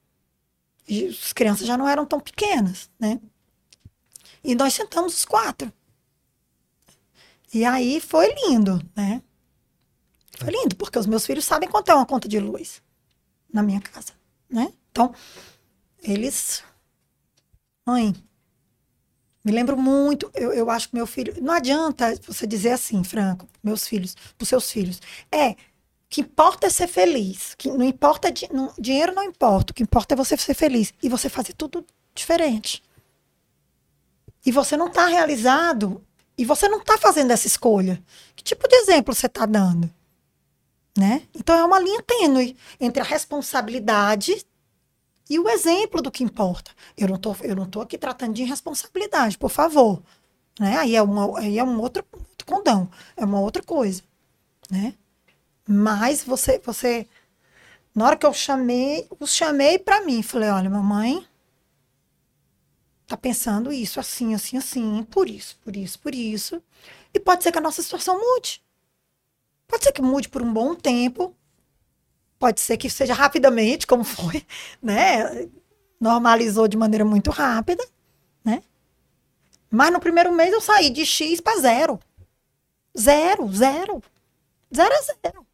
E 0.90 1.06
as 1.06 1.34
crianças 1.34 1.68
já 1.68 1.78
não 1.78 1.88
eram 1.88 2.04
tão 2.04 2.20
pequenas, 2.20 2.90
né? 3.00 3.22
E 4.46 4.54
nós 4.54 4.76
sentamos 4.76 5.16
os 5.16 5.26
quatro. 5.26 5.74
E 7.52 7.66
aí 7.66 8.00
foi 8.00 8.32
lindo, 8.44 8.80
né? 8.96 9.20
Foi 10.38 10.52
lindo, 10.52 10.76
porque 10.76 11.00
os 11.00 11.08
meus 11.08 11.26
filhos 11.26 11.46
sabem 11.46 11.68
quanto 11.68 11.90
é 11.90 11.96
uma 11.96 12.06
conta 12.06 12.28
de 12.28 12.40
luz 12.40 12.80
na 13.52 13.64
minha 13.64 13.82
casa, 13.82 14.14
né? 14.48 14.72
Então, 14.92 15.16
eles. 16.04 16.64
Mãe, 17.88 18.14
me 19.44 19.52
lembro 19.52 19.76
muito, 19.76 20.30
eu, 20.36 20.54
eu 20.54 20.70
acho 20.70 20.90
que 20.90 20.96
meu 20.96 21.08
filho. 21.08 21.34
Não 21.42 21.54
adianta 21.54 22.14
você 22.28 22.46
dizer 22.46 22.74
assim, 22.74 23.04
Franco, 23.04 23.48
meus 23.64 23.88
filhos, 23.88 24.16
para 24.38 24.46
seus 24.46 24.70
filhos. 24.70 25.02
É, 25.32 25.56
que 26.08 26.22
importa 26.22 26.68
é 26.68 26.70
ser 26.70 26.88
feliz. 26.88 27.56
Que 27.56 27.68
não 27.72 27.84
importa, 27.84 28.32
não, 28.52 28.72
dinheiro 28.78 29.12
não 29.16 29.24
importa. 29.24 29.72
O 29.72 29.74
que 29.74 29.82
importa 29.82 30.14
é 30.14 30.18
você 30.18 30.38
ser 30.38 30.54
feliz. 30.54 30.94
E 31.02 31.10
você 31.10 31.30
fazer 31.30 31.54
tudo 31.54 31.84
diferente 32.14 32.84
e 34.46 34.52
você 34.52 34.78
não 34.78 34.88
está 34.88 35.08
realizado 35.08 36.04
e 36.38 36.46
você 36.46 36.68
não 36.68 36.80
está 36.80 36.98
fazendo 36.98 37.32
essa 37.32 37.48
escolha. 37.48 38.02
Que 38.36 38.44
tipo 38.44 38.68
de 38.68 38.76
exemplo 38.76 39.14
você 39.14 39.26
está 39.26 39.46
dando? 39.46 39.90
Né? 40.98 41.24
Então 41.34 41.56
é 41.56 41.64
uma 41.64 41.80
linha 41.80 42.02
tênue 42.04 42.56
entre 42.80 43.02
a 43.02 43.06
responsabilidade 43.06 44.46
e 45.30 45.40
o 45.40 45.50
exemplo 45.50 46.02
do 46.02 46.12
que 46.12 46.24
importa. 46.24 46.72
Eu 46.98 47.08
não 47.08 47.18
tô, 47.18 47.36
eu 47.42 47.56
não 47.56 47.66
tô 47.66 47.82
aqui 47.82 47.98
tratando 47.98 48.34
de 48.34 48.44
irresponsabilidade, 48.44 49.38
por 49.38 49.50
favor. 49.50 50.02
Né? 50.60 50.78
Aí 50.78 50.96
é, 50.96 51.02
uma, 51.02 51.40
aí 51.40 51.58
é 51.58 51.64
um 51.64 51.80
outro, 51.82 52.06
condão, 52.46 52.90
é 53.18 53.26
uma 53.26 53.42
outra 53.42 53.64
coisa. 53.64 54.04
Né? 54.70 54.94
Mas 55.68 56.24
você, 56.24 56.60
você, 56.60 57.08
na 57.94 58.06
hora 58.06 58.16
que 58.16 58.26
eu 58.26 58.34
chamei, 58.34 59.08
os 59.20 59.34
chamei 59.34 59.80
para 59.80 60.02
mim, 60.02 60.22
falei, 60.22 60.50
olha, 60.50 60.70
mamãe, 60.70 61.26
tá 63.08 63.16
pensando 63.16 63.72
isso, 63.72 64.00
assim, 64.00 64.34
assim, 64.34 64.58
assim, 64.58 65.04
por 65.04 65.30
isso, 65.30 65.58
por 65.64 65.76
isso, 65.76 66.00
por 66.00 66.16
isso. 66.16 66.62
E 67.14 67.20
pode 67.20 67.44
ser 67.44 67.52
que 67.52 67.58
a 67.58 67.62
nossa 67.62 67.82
situação 67.82 68.20
mude. 68.20 68.62
Pode 69.68 69.84
ser 69.84 69.92
que 69.92 70.02
mude 70.02 70.30
por 70.30 70.42
um 70.42 70.52
bom 70.52 70.76
tempo. 70.76 71.36
Pode 72.38 72.60
ser 72.62 72.78
que 72.78 72.90
seja 72.90 73.14
rapidamente, 73.14 73.88
como 73.88 74.04
foi, 74.04 74.46
né? 74.82 75.48
Normalizou 76.00 76.68
de 76.68 76.78
maneira 76.78 77.06
muito 77.06 77.32
rápida, 77.32 77.86
né? 78.44 78.62
Mas 79.70 79.92
no 79.92 80.00
primeiro 80.00 80.32
mês 80.34 80.54
eu 80.54 80.62
saí 80.62 80.90
de 80.90 81.06
X 81.06 81.40
para 81.42 81.60
zero. 81.60 82.00
Zero, 82.98 83.52
zero. 83.54 84.04
Zero 84.74 84.94
a 84.94 85.02
zero. 85.02 85.46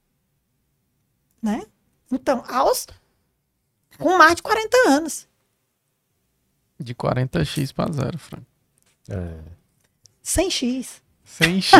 Né? 1.41 1.65
Então, 2.11 2.43
aos. 2.47 2.87
com 3.97 4.17
mais 4.17 4.35
de 4.35 4.43
40 4.43 4.77
anos. 4.89 5.27
De 6.81 6.95
40x 6.95 7.73
para 7.73 7.91
zero, 7.91 8.17
Frank. 8.17 8.43
É. 9.09 9.33
100x. 10.23 11.01
100x. 11.39 11.75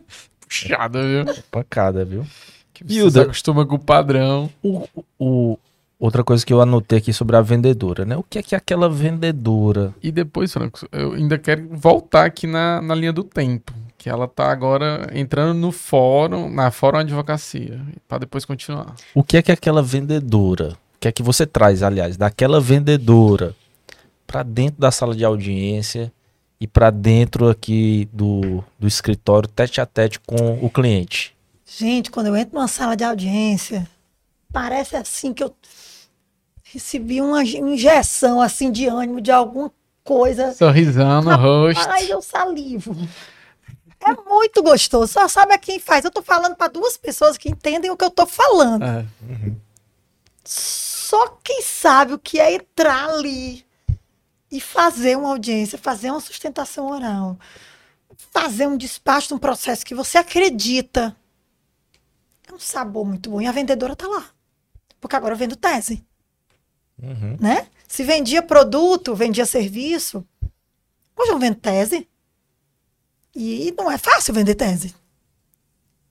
Puxada, 0.40 1.02
viu? 1.02 1.24
Pancada, 1.50 2.04
viu? 2.04 2.24
Que 2.72 2.84
você 2.84 3.10
se 3.10 3.20
acostuma 3.20 3.66
com 3.66 3.76
o 3.76 3.78
padrão. 3.78 4.50
O, 4.62 4.86
o, 5.18 5.58
outra 5.98 6.22
coisa 6.22 6.44
que 6.44 6.52
eu 6.52 6.60
anotei 6.60 6.98
aqui 6.98 7.12
sobre 7.12 7.36
a 7.36 7.40
vendedora, 7.40 8.04
né? 8.04 8.16
O 8.16 8.22
que 8.22 8.38
é 8.38 8.42
que 8.42 8.54
é 8.54 8.58
aquela 8.58 8.88
vendedora? 8.88 9.94
E 10.02 10.12
depois, 10.12 10.52
Franco, 10.52 10.86
eu 10.92 11.12
ainda 11.12 11.38
quero 11.38 11.68
voltar 11.70 12.26
aqui 12.26 12.46
na, 12.46 12.80
na 12.80 12.94
linha 12.94 13.12
do 13.12 13.24
tempo. 13.24 13.72
Que 13.98 14.10
ela 14.10 14.28
tá 14.28 14.52
agora 14.52 15.08
entrando 15.12 15.58
no 15.58 15.72
fórum, 15.72 16.48
na 16.50 16.70
Fórum 16.70 16.98
Advocacia. 16.98 17.80
para 18.06 18.18
depois 18.18 18.44
continuar. 18.44 18.94
O 19.14 19.24
que 19.24 19.36
é 19.36 19.42
que 19.42 19.50
é 19.50 19.54
aquela 19.54 19.82
vendedora? 19.82 20.76
Que 21.00 21.08
é 21.08 21.12
que 21.12 21.22
você 21.22 21.46
traz, 21.46 21.82
aliás, 21.82 22.16
daquela 22.16 22.60
vendedora 22.60 23.54
para 24.26 24.42
dentro 24.42 24.80
da 24.80 24.90
sala 24.90 25.14
de 25.14 25.24
audiência 25.24 26.12
e 26.60 26.66
para 26.66 26.90
dentro 26.90 27.48
aqui 27.48 28.08
do, 28.12 28.64
do 28.78 28.86
escritório, 28.86 29.48
tete 29.48 29.80
a 29.80 29.86
tete 29.86 30.18
com 30.20 30.58
o 30.64 30.70
cliente? 30.70 31.36
Gente, 31.64 32.10
quando 32.10 32.28
eu 32.28 32.36
entro 32.36 32.54
numa 32.54 32.68
sala 32.68 32.96
de 32.96 33.04
audiência, 33.04 33.88
parece 34.52 34.96
assim 34.96 35.32
que 35.32 35.42
eu 35.42 35.54
recebi 36.62 37.20
uma 37.20 37.42
injeção 37.42 38.40
assim 38.40 38.70
de 38.70 38.86
ânimo 38.86 39.20
de 39.20 39.30
alguma 39.30 39.70
coisa. 40.02 40.52
Sorrisão 40.54 41.22
no 41.22 41.36
rosto. 41.36 41.88
Ai, 41.88 42.10
eu 42.10 42.22
salivo. 42.22 42.96
É 44.00 44.12
muito 44.28 44.62
gostoso. 44.62 45.12
Só 45.12 45.26
sabe 45.26 45.52
a 45.52 45.58
quem 45.58 45.80
faz. 45.80 46.04
Eu 46.04 46.10
tô 46.10 46.22
falando 46.22 46.54
para 46.54 46.68
duas 46.68 46.96
pessoas 46.96 47.36
que 47.36 47.48
entendem 47.48 47.90
o 47.90 47.96
que 47.96 48.04
eu 48.04 48.10
tô 48.10 48.26
falando. 48.26 48.84
É. 48.84 49.04
Uhum. 49.28 49.56
Só 51.16 51.28
quem 51.42 51.62
sabe 51.62 52.12
o 52.12 52.18
que 52.18 52.38
é 52.38 52.52
entrar 52.52 53.08
ali 53.08 53.64
e 54.50 54.60
fazer 54.60 55.16
uma 55.16 55.30
audiência, 55.30 55.78
fazer 55.78 56.10
uma 56.10 56.20
sustentação 56.20 56.88
oral, 56.90 57.38
fazer 58.34 58.66
um 58.66 58.76
despacho 58.76 59.28
de 59.28 59.34
um 59.34 59.38
processo 59.38 59.86
que 59.86 59.94
você 59.94 60.18
acredita. 60.18 61.16
É 62.46 62.52
um 62.52 62.58
sabor 62.58 63.06
muito 63.06 63.30
bom. 63.30 63.40
E 63.40 63.46
a 63.46 63.52
vendedora 63.52 63.96
tá 63.96 64.06
lá. 64.06 64.26
Porque 65.00 65.16
agora 65.16 65.32
eu 65.32 65.38
vendo 65.38 65.56
tese. 65.56 66.04
Uhum. 67.02 67.38
Né? 67.40 67.66
Se 67.88 68.04
vendia 68.04 68.42
produto, 68.42 69.14
vendia 69.14 69.46
serviço. 69.46 70.22
Hoje 71.16 71.30
eu 71.30 71.38
vendo 71.38 71.56
tese. 71.56 72.06
E 73.34 73.74
não 73.74 73.90
é 73.90 73.96
fácil 73.96 74.34
vender 74.34 74.54
tese. 74.54 74.94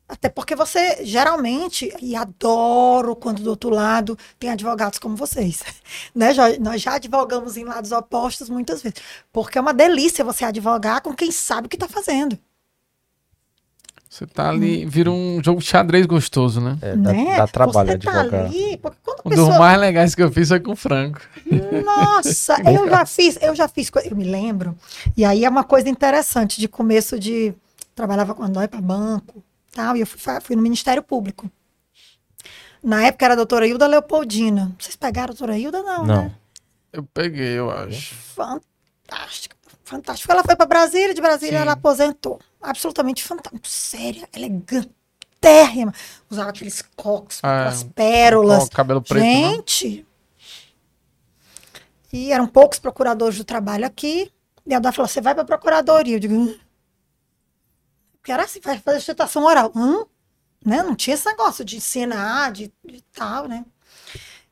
Até 0.07 0.29
porque 0.29 0.55
você 0.55 1.03
geralmente, 1.03 1.91
e 1.99 2.15
adoro 2.15 3.15
quando 3.15 3.41
do 3.41 3.49
outro 3.49 3.71
lado 3.71 4.17
tem 4.39 4.51
advogados 4.51 4.99
como 4.99 5.15
vocês. 5.15 5.63
Né? 6.13 6.33
Já, 6.33 6.57
nós 6.59 6.81
já 6.81 6.95
advogamos 6.95 7.57
em 7.57 7.63
lados 7.63 7.91
opostos 7.91 8.49
muitas 8.49 8.81
vezes. 8.81 8.99
Porque 9.31 9.57
é 9.57 9.61
uma 9.61 9.73
delícia 9.73 10.23
você 10.23 10.45
advogar 10.45 11.01
com 11.01 11.13
quem 11.13 11.31
sabe 11.31 11.67
o 11.67 11.69
que 11.69 11.75
está 11.75 11.87
fazendo. 11.87 12.37
Você 14.09 14.25
tá 14.25 14.49
ali, 14.49 14.85
vira 14.85 15.11
um 15.11 15.41
jogo 15.43 15.59
de 15.59 15.65
xadrez 15.67 16.05
gostoso, 16.05 16.61
né? 16.61 16.77
É, 16.81 16.95
dá, 16.95 17.11
né? 17.11 17.35
dá 17.35 17.47
trabalho 17.47 17.91
você 17.91 17.97
tá 17.97 18.21
advogar. 18.21 18.45
Ali, 18.45 18.77
porque 18.77 18.97
quando 19.03 19.19
um 19.25 19.29
pessoa... 19.29 19.49
dos 19.49 19.57
mais 19.57 19.79
legais 19.79 20.15
que 20.15 20.23
eu 20.23 20.31
fiz 20.31 20.47
foi 20.47 20.59
com 20.61 20.71
o 20.71 20.75
Franco. 20.75 21.19
Nossa, 21.83 22.55
eu 22.71 22.89
já 22.89 23.05
fiz, 23.05 23.37
eu 23.41 23.53
já 23.53 23.67
fiz, 23.67 23.91
eu 24.05 24.15
me 24.15 24.23
lembro. 24.23 24.77
E 25.17 25.25
aí 25.25 25.43
é 25.43 25.49
uma 25.49 25.65
coisa 25.65 25.89
interessante 25.89 26.61
de 26.61 26.67
começo 26.67 27.19
de 27.19 27.53
trabalhava 27.93 28.33
com 28.33 28.43
a 28.43 28.67
para 28.67 28.81
banco 28.81 29.43
tal, 29.75 29.95
e 29.97 29.99
eu 29.99 30.07
fui, 30.07 30.19
fui 30.41 30.55
no 30.55 30.61
Ministério 30.61 31.03
Público. 31.03 31.51
Na 32.81 33.05
época 33.05 33.25
era 33.25 33.33
a 33.33 33.37
doutora 33.37 33.67
Hilda 33.67 33.85
Leopoldina. 33.85 34.73
Vocês 34.79 34.95
pegaram 34.95 35.31
a 35.31 35.35
doutora 35.35 35.57
Hilda, 35.57 35.83
não, 35.83 36.05
não. 36.05 36.23
né? 36.23 36.35
Eu 36.93 37.03
peguei, 37.03 37.59
eu 37.59 37.69
acho. 37.69 38.15
Fantástica. 38.15 39.55
fantástico. 39.83 40.31
Ela 40.31 40.43
foi 40.43 40.55
para 40.55 40.65
Brasília, 40.65 41.13
de 41.13 41.21
Brasília 41.21 41.57
Sim. 41.57 41.61
ela 41.63 41.73
aposentou. 41.73 42.39
Absolutamente 42.61 43.23
fantástica, 43.23 43.59
séria, 43.67 44.29
elegantérrima. 44.33 45.93
Usava 46.29 46.51
aqueles 46.51 46.81
cocos, 46.95 47.39
é, 47.43 47.47
aquelas 47.47 47.83
pérolas. 47.83 48.69
cabelo 48.69 49.01
preto. 49.01 49.23
Né? 49.23 49.55
Gente. 49.55 49.97
Né? 49.97 50.05
E 52.13 52.31
eram 52.31 52.47
poucos 52.47 52.79
procuradores 52.79 53.37
do 53.37 53.43
trabalho 53.43 53.85
aqui. 53.85 54.31
E 54.65 54.73
a 54.73 54.79
Dá 54.79 54.91
falou: 54.91 55.07
você 55.09 55.19
vai 55.19 55.33
para 55.33 55.43
a 55.43 55.47
procuradoria. 55.47 56.15
Eu 56.15 56.19
digo, 56.19 56.55
hum. 58.25 58.27
que 58.27 58.31
era 58.31 58.43
assim, 58.43 58.59
vai 58.59 58.77
fazer 58.79 58.97
sustentação 58.97 59.43
oral. 59.43 59.71
Hum? 59.75 60.05
Né? 60.65 60.81
Não 60.81 60.95
tinha 60.95 61.13
esse 61.13 61.25
negócio 61.27 61.63
de 61.63 61.77
ensinar, 61.77 62.51
de, 62.51 62.71
de 62.83 63.01
tal, 63.13 63.47
né? 63.47 63.63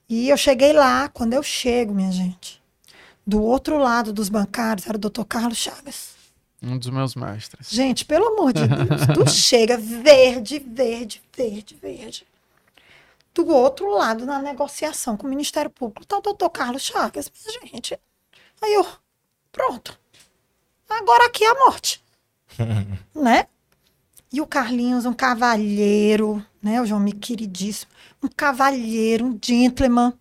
E 0.07 0.30
eu 0.30 0.38
cheguei 0.38 0.74
lá, 0.74 1.09
quando 1.09 1.34
eu 1.34 1.41
chego, 1.41 1.93
minha 1.93 2.11
gente, 2.11 2.61
do 3.26 3.41
outro 3.41 3.78
lado 3.78 4.13
dos 4.13 4.30
bancários 4.30 4.86
era 4.86 4.95
o 4.95 4.99
doutor 4.99 5.26
Carlos 5.26 5.57
Chagas. 5.57 6.13
Um 6.61 6.78
dos 6.78 6.89
meus 6.91 7.15
mestres. 7.15 7.69
Gente, 7.69 8.05
pelo 8.05 8.28
amor 8.28 8.53
de 8.53 8.61
Deus, 8.67 9.01
tu 9.13 9.30
chega 9.30 9.76
verde, 9.76 10.59
verde, 10.59 11.21
verde, 11.36 11.76
verde. 11.82 12.28
Do 13.34 13.47
outro 13.47 13.89
lado, 13.89 14.26
na 14.26 14.39
negociação 14.39 15.17
com 15.17 15.26
o 15.26 15.30
Ministério 15.30 15.69
Público, 15.69 16.05
tá 16.05 16.19
o 16.19 16.21
doutor 16.21 16.49
Carlos 16.51 16.84
Chagas, 16.84 17.32
minha 17.61 17.74
gente. 17.74 17.99
Aí 18.61 18.74
eu, 18.74 18.86
pronto. 19.51 19.99
Agora 20.88 21.26
aqui 21.26 21.43
é 21.43 21.49
a 21.49 21.55
morte. 21.55 22.03
né? 23.15 23.47
E 24.34 24.42
o 24.42 24.48
Carlinhos, 24.48 25.06
um 25.06 25.14
cavalheiro, 25.14 26.44
né? 26.60 26.82
O 26.82 26.86
João 26.88 27.00
me 27.00 27.14
queridíssimo. 27.14 27.92
Um 28.22 28.28
cavalheiro, 28.28 29.28
um 29.28 29.40
gentleman 29.40 30.12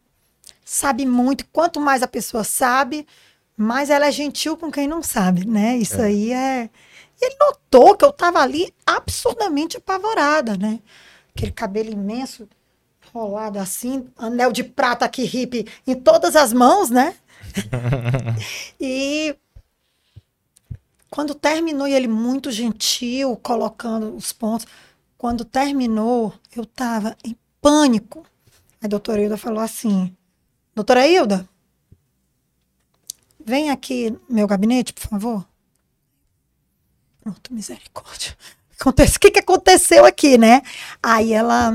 sabe 0.63 1.07
muito. 1.07 1.47
Quanto 1.51 1.81
mais 1.81 2.03
a 2.03 2.07
pessoa 2.07 2.45
sabe, 2.45 3.07
mais 3.57 3.89
ela 3.89 4.07
é 4.07 4.13
gentil 4.13 4.55
com 4.55 4.71
quem 4.71 4.87
não 4.87 5.03
sabe, 5.03 5.47
né? 5.47 5.79
Isso 5.79 5.99
é. 5.99 6.05
aí 6.05 6.31
é. 6.31 6.71
Ele 7.21 7.37
notou 7.41 7.97
que 7.97 8.05
eu 8.05 8.11
estava 8.11 8.41
ali 8.41 8.75
absurdamente 8.85 9.79
apavorada, 9.79 10.59
né? 10.59 10.81
Aquele 11.35 11.53
cabelo 11.53 11.91
imenso, 11.91 12.47
rolado 13.15 13.59
assim, 13.59 14.09
anel 14.19 14.53
de 14.53 14.63
prata 14.63 15.07
aqui, 15.07 15.25
hippie, 15.25 15.67
em 15.87 15.95
todas 15.95 16.37
as 16.37 16.53
mãos, 16.53 16.91
né? 16.91 17.15
e 18.79 19.35
quando 21.13 21.35
terminou, 21.35 21.87
e 21.87 21.93
ele 21.93 22.09
muito 22.09 22.51
gentil, 22.51 23.37
colocando 23.37 24.17
os 24.17 24.33
pontos, 24.33 24.67
quando 25.19 25.45
terminou, 25.45 26.33
eu 26.57 26.63
estava 26.63 27.15
em 27.23 27.37
pânico. 27.61 28.25
A 28.83 28.89
doutora 28.89 29.21
Hilda 29.21 29.37
falou 29.37 29.61
assim: 29.61 30.17
Doutora 30.75 31.07
Hilda, 31.07 31.47
vem 33.39 33.69
aqui 33.69 34.09
no 34.11 34.21
meu 34.31 34.47
gabinete, 34.47 34.95
por 34.95 35.07
favor. 35.07 35.47
Pronto, 37.21 37.53
misericórdia. 37.53 38.35
O 38.85 38.93
que, 39.21 39.31
que 39.31 39.39
aconteceu 39.39 40.05
aqui, 40.05 40.37
né? 40.37 40.61
Aí 41.01 41.33
ela. 41.33 41.69
A 41.69 41.73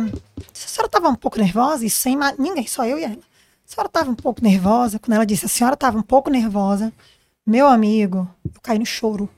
senhora 0.54 0.88
estava 0.88 1.08
um 1.08 1.16
pouco 1.16 1.40
nervosa, 1.40 1.86
e 1.86 1.90
sem 1.90 2.18
ninguém, 2.38 2.68
só 2.68 2.86
eu 2.86 3.00
e 3.00 3.04
ela. 3.06 3.14
A 3.16 3.72
senhora 3.72 3.88
estava 3.88 4.12
um 4.12 4.16
pouco 4.16 4.44
nervosa. 4.44 5.00
Quando 5.00 5.14
ela 5.14 5.26
disse, 5.26 5.46
a 5.46 5.48
senhora 5.48 5.76
estava 5.76 5.98
um 5.98 6.02
pouco 6.02 6.30
nervosa, 6.30 6.92
meu 7.48 7.68
amigo, 7.68 8.30
eu 8.46 8.62
caí 8.62 8.78
no 8.78 8.86
choro. 8.86 9.30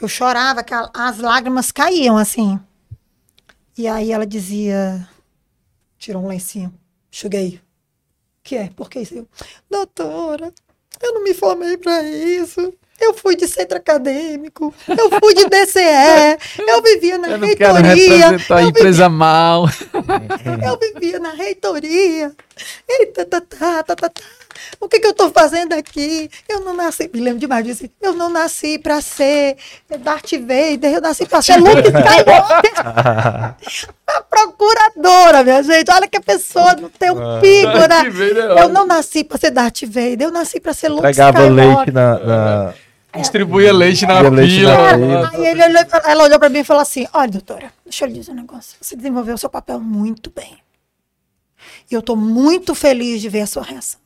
Eu 0.00 0.08
chorava, 0.08 0.64
que 0.64 0.74
as 0.74 1.18
lágrimas 1.18 1.70
caíam 1.70 2.18
assim. 2.18 2.58
E 3.78 3.86
aí 3.86 4.12
ela 4.12 4.26
dizia, 4.26 5.08
tirou 5.96 6.24
um 6.24 6.28
lencinho, 6.28 6.74
cheguei 7.10 7.60
que 8.42 8.56
é? 8.56 8.70
Por 8.74 8.90
que 8.90 9.00
isso? 9.00 9.14
Eu, 9.14 9.28
doutora, 9.70 10.52
eu 11.00 11.14
não 11.14 11.22
me 11.22 11.32
formei 11.34 11.76
para 11.76 12.02
isso. 12.02 12.72
Eu 13.00 13.14
fui 13.14 13.34
de 13.34 13.48
centro 13.48 13.76
acadêmico, 13.76 14.72
eu 14.86 15.10
fui 15.18 15.34
de 15.34 15.46
DCE, 15.46 15.80
eu 16.68 16.82
vivia 16.82 17.18
na 17.18 17.30
eu 17.30 17.38
não 17.38 17.46
reitoria. 17.46 17.56
Quero 17.56 17.82
representar 17.82 18.56
a 18.58 18.62
empresa 18.62 19.08
vivia, 19.08 19.08
mal. 19.08 19.64
Eu 20.64 20.78
vivia 20.78 21.18
na 21.18 21.32
reitoria. 21.32 22.32
Eita, 22.88 23.24
tá, 23.24 23.40
tá, 23.40 23.82
tá, 23.82 23.96
tá, 23.96 24.08
tá. 24.08 24.22
O 24.80 24.88
que, 24.88 25.00
que 25.00 25.06
eu 25.06 25.12
estou 25.12 25.30
fazendo 25.30 25.72
aqui? 25.72 26.30
Eu 26.48 26.60
não 26.60 26.74
nasci, 26.74 27.10
me 27.12 27.20
lembro 27.20 27.38
demais 27.38 27.64
disso. 27.64 27.84
Eu 28.00 28.14
não 28.14 28.28
nasci 28.28 28.78
para 28.78 29.00
ser 29.00 29.56
Darth 30.00 30.32
Vader, 30.32 30.94
eu 30.94 31.00
nasci 31.00 31.26
para 31.26 31.42
ser 31.42 31.56
Luke 31.56 31.82
Skywalker. 31.86 32.72
a 34.06 34.22
procuradora, 34.28 35.44
minha 35.44 35.62
gente. 35.62 35.90
Olha 35.90 36.08
que 36.08 36.16
a 36.16 36.22
pessoa 36.22 36.74
não 36.74 36.88
tem 36.88 37.10
um 37.10 37.36
ah. 37.36 37.40
pico, 37.40 37.78
né? 37.88 38.60
Eu 38.60 38.68
não 38.68 38.86
nasci 38.86 39.24
para 39.24 39.38
ser 39.38 39.50
Darth 39.50 39.82
Vader, 39.82 40.22
eu 40.22 40.32
nasci 40.32 40.60
para 40.60 40.72
ser 40.72 40.88
Luke 40.88 41.08
Skywalker. 41.08 41.50
leite 41.50 41.90
na... 41.92 42.18
na... 42.18 42.74
É. 43.14 43.20
Distribuía 43.20 43.74
leite 43.74 44.06
na 44.06 44.20
fila. 44.20 45.28
Aí 45.30 45.46
ele 45.46 45.62
olhou, 45.62 45.84
ela 46.04 46.24
olhou 46.24 46.38
para 46.38 46.48
mim 46.48 46.60
e 46.60 46.64
falou 46.64 46.80
assim: 46.80 47.06
Olha, 47.12 47.30
doutora, 47.30 47.70
deixa 47.84 48.04
eu 48.04 48.08
lhe 48.08 48.14
dizer 48.14 48.32
um 48.32 48.36
negócio. 48.36 48.78
Você 48.80 48.96
desenvolveu 48.96 49.34
o 49.34 49.38
seu 49.38 49.50
papel 49.50 49.78
muito 49.78 50.32
bem. 50.34 50.56
E 51.90 51.94
eu 51.94 52.00
estou 52.00 52.16
muito 52.16 52.74
feliz 52.74 53.20
de 53.20 53.28
ver 53.28 53.42
a 53.42 53.46
sua 53.46 53.62
reação. 53.62 54.00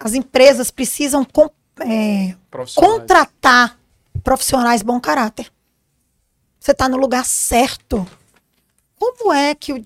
As 0.00 0.14
empresas 0.14 0.70
precisam 0.70 1.24
com, 1.24 1.50
é, 1.80 2.34
profissionais. 2.50 2.92
contratar 2.98 3.78
profissionais 4.24 4.82
bom 4.82 4.98
caráter. 4.98 5.52
Você 6.58 6.72
está 6.72 6.88
no 6.88 6.96
lugar 6.96 7.24
certo. 7.24 8.06
Como 8.98 9.32
é 9.32 9.54
que 9.54 9.72
o, 9.72 9.82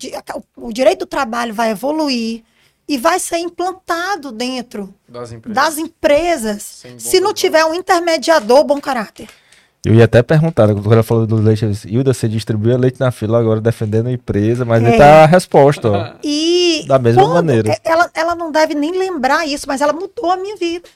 o, 0.57 0.73
direito 0.73 0.99
do 0.99 1.05
trabalho 1.05 1.53
vai 1.53 1.71
evoluir 1.71 2.43
e 2.87 2.97
vai 2.97 3.19
ser 3.19 3.37
implantado 3.37 4.31
dentro 4.31 4.93
das 5.07 5.31
empresas, 5.31 5.55
das 5.55 5.77
empresas 5.77 6.83
se 6.97 7.19
não 7.19 7.33
tiver 7.33 7.63
um 7.65 7.73
intermediador 7.73 8.63
bom 8.63 8.79
caráter? 8.79 9.29
Eu 9.85 9.93
ia 9.93 10.05
até 10.05 10.23
perguntar, 10.23 10.67
quando 10.73 10.91
ela 10.91 11.03
falou 11.03 11.27
do 11.27 11.35
leite, 11.35 11.63
Hilda, 11.85 12.11
você 12.11 12.27
distribuía 12.27 12.75
leite 12.75 12.99
na 12.99 13.11
fila 13.11 13.39
agora 13.39 13.61
defendendo 13.61 14.07
a 14.07 14.11
empresa, 14.11 14.65
mas 14.65 14.81
é. 14.83 14.87
aí 14.87 14.97
tá 14.97 15.23
a 15.23 15.25
resposta. 15.27 16.17
E 16.25 16.85
da 16.87 16.97
mesma 16.97 17.27
maneira. 17.27 17.79
Ela, 17.83 18.09
ela 18.13 18.35
não 18.35 18.51
deve 18.51 18.73
nem 18.73 18.97
lembrar 18.97 19.45
isso, 19.47 19.67
mas 19.67 19.81
ela 19.81 19.93
mudou 19.93 20.31
a 20.31 20.37
minha 20.37 20.55
vida. 20.55 20.87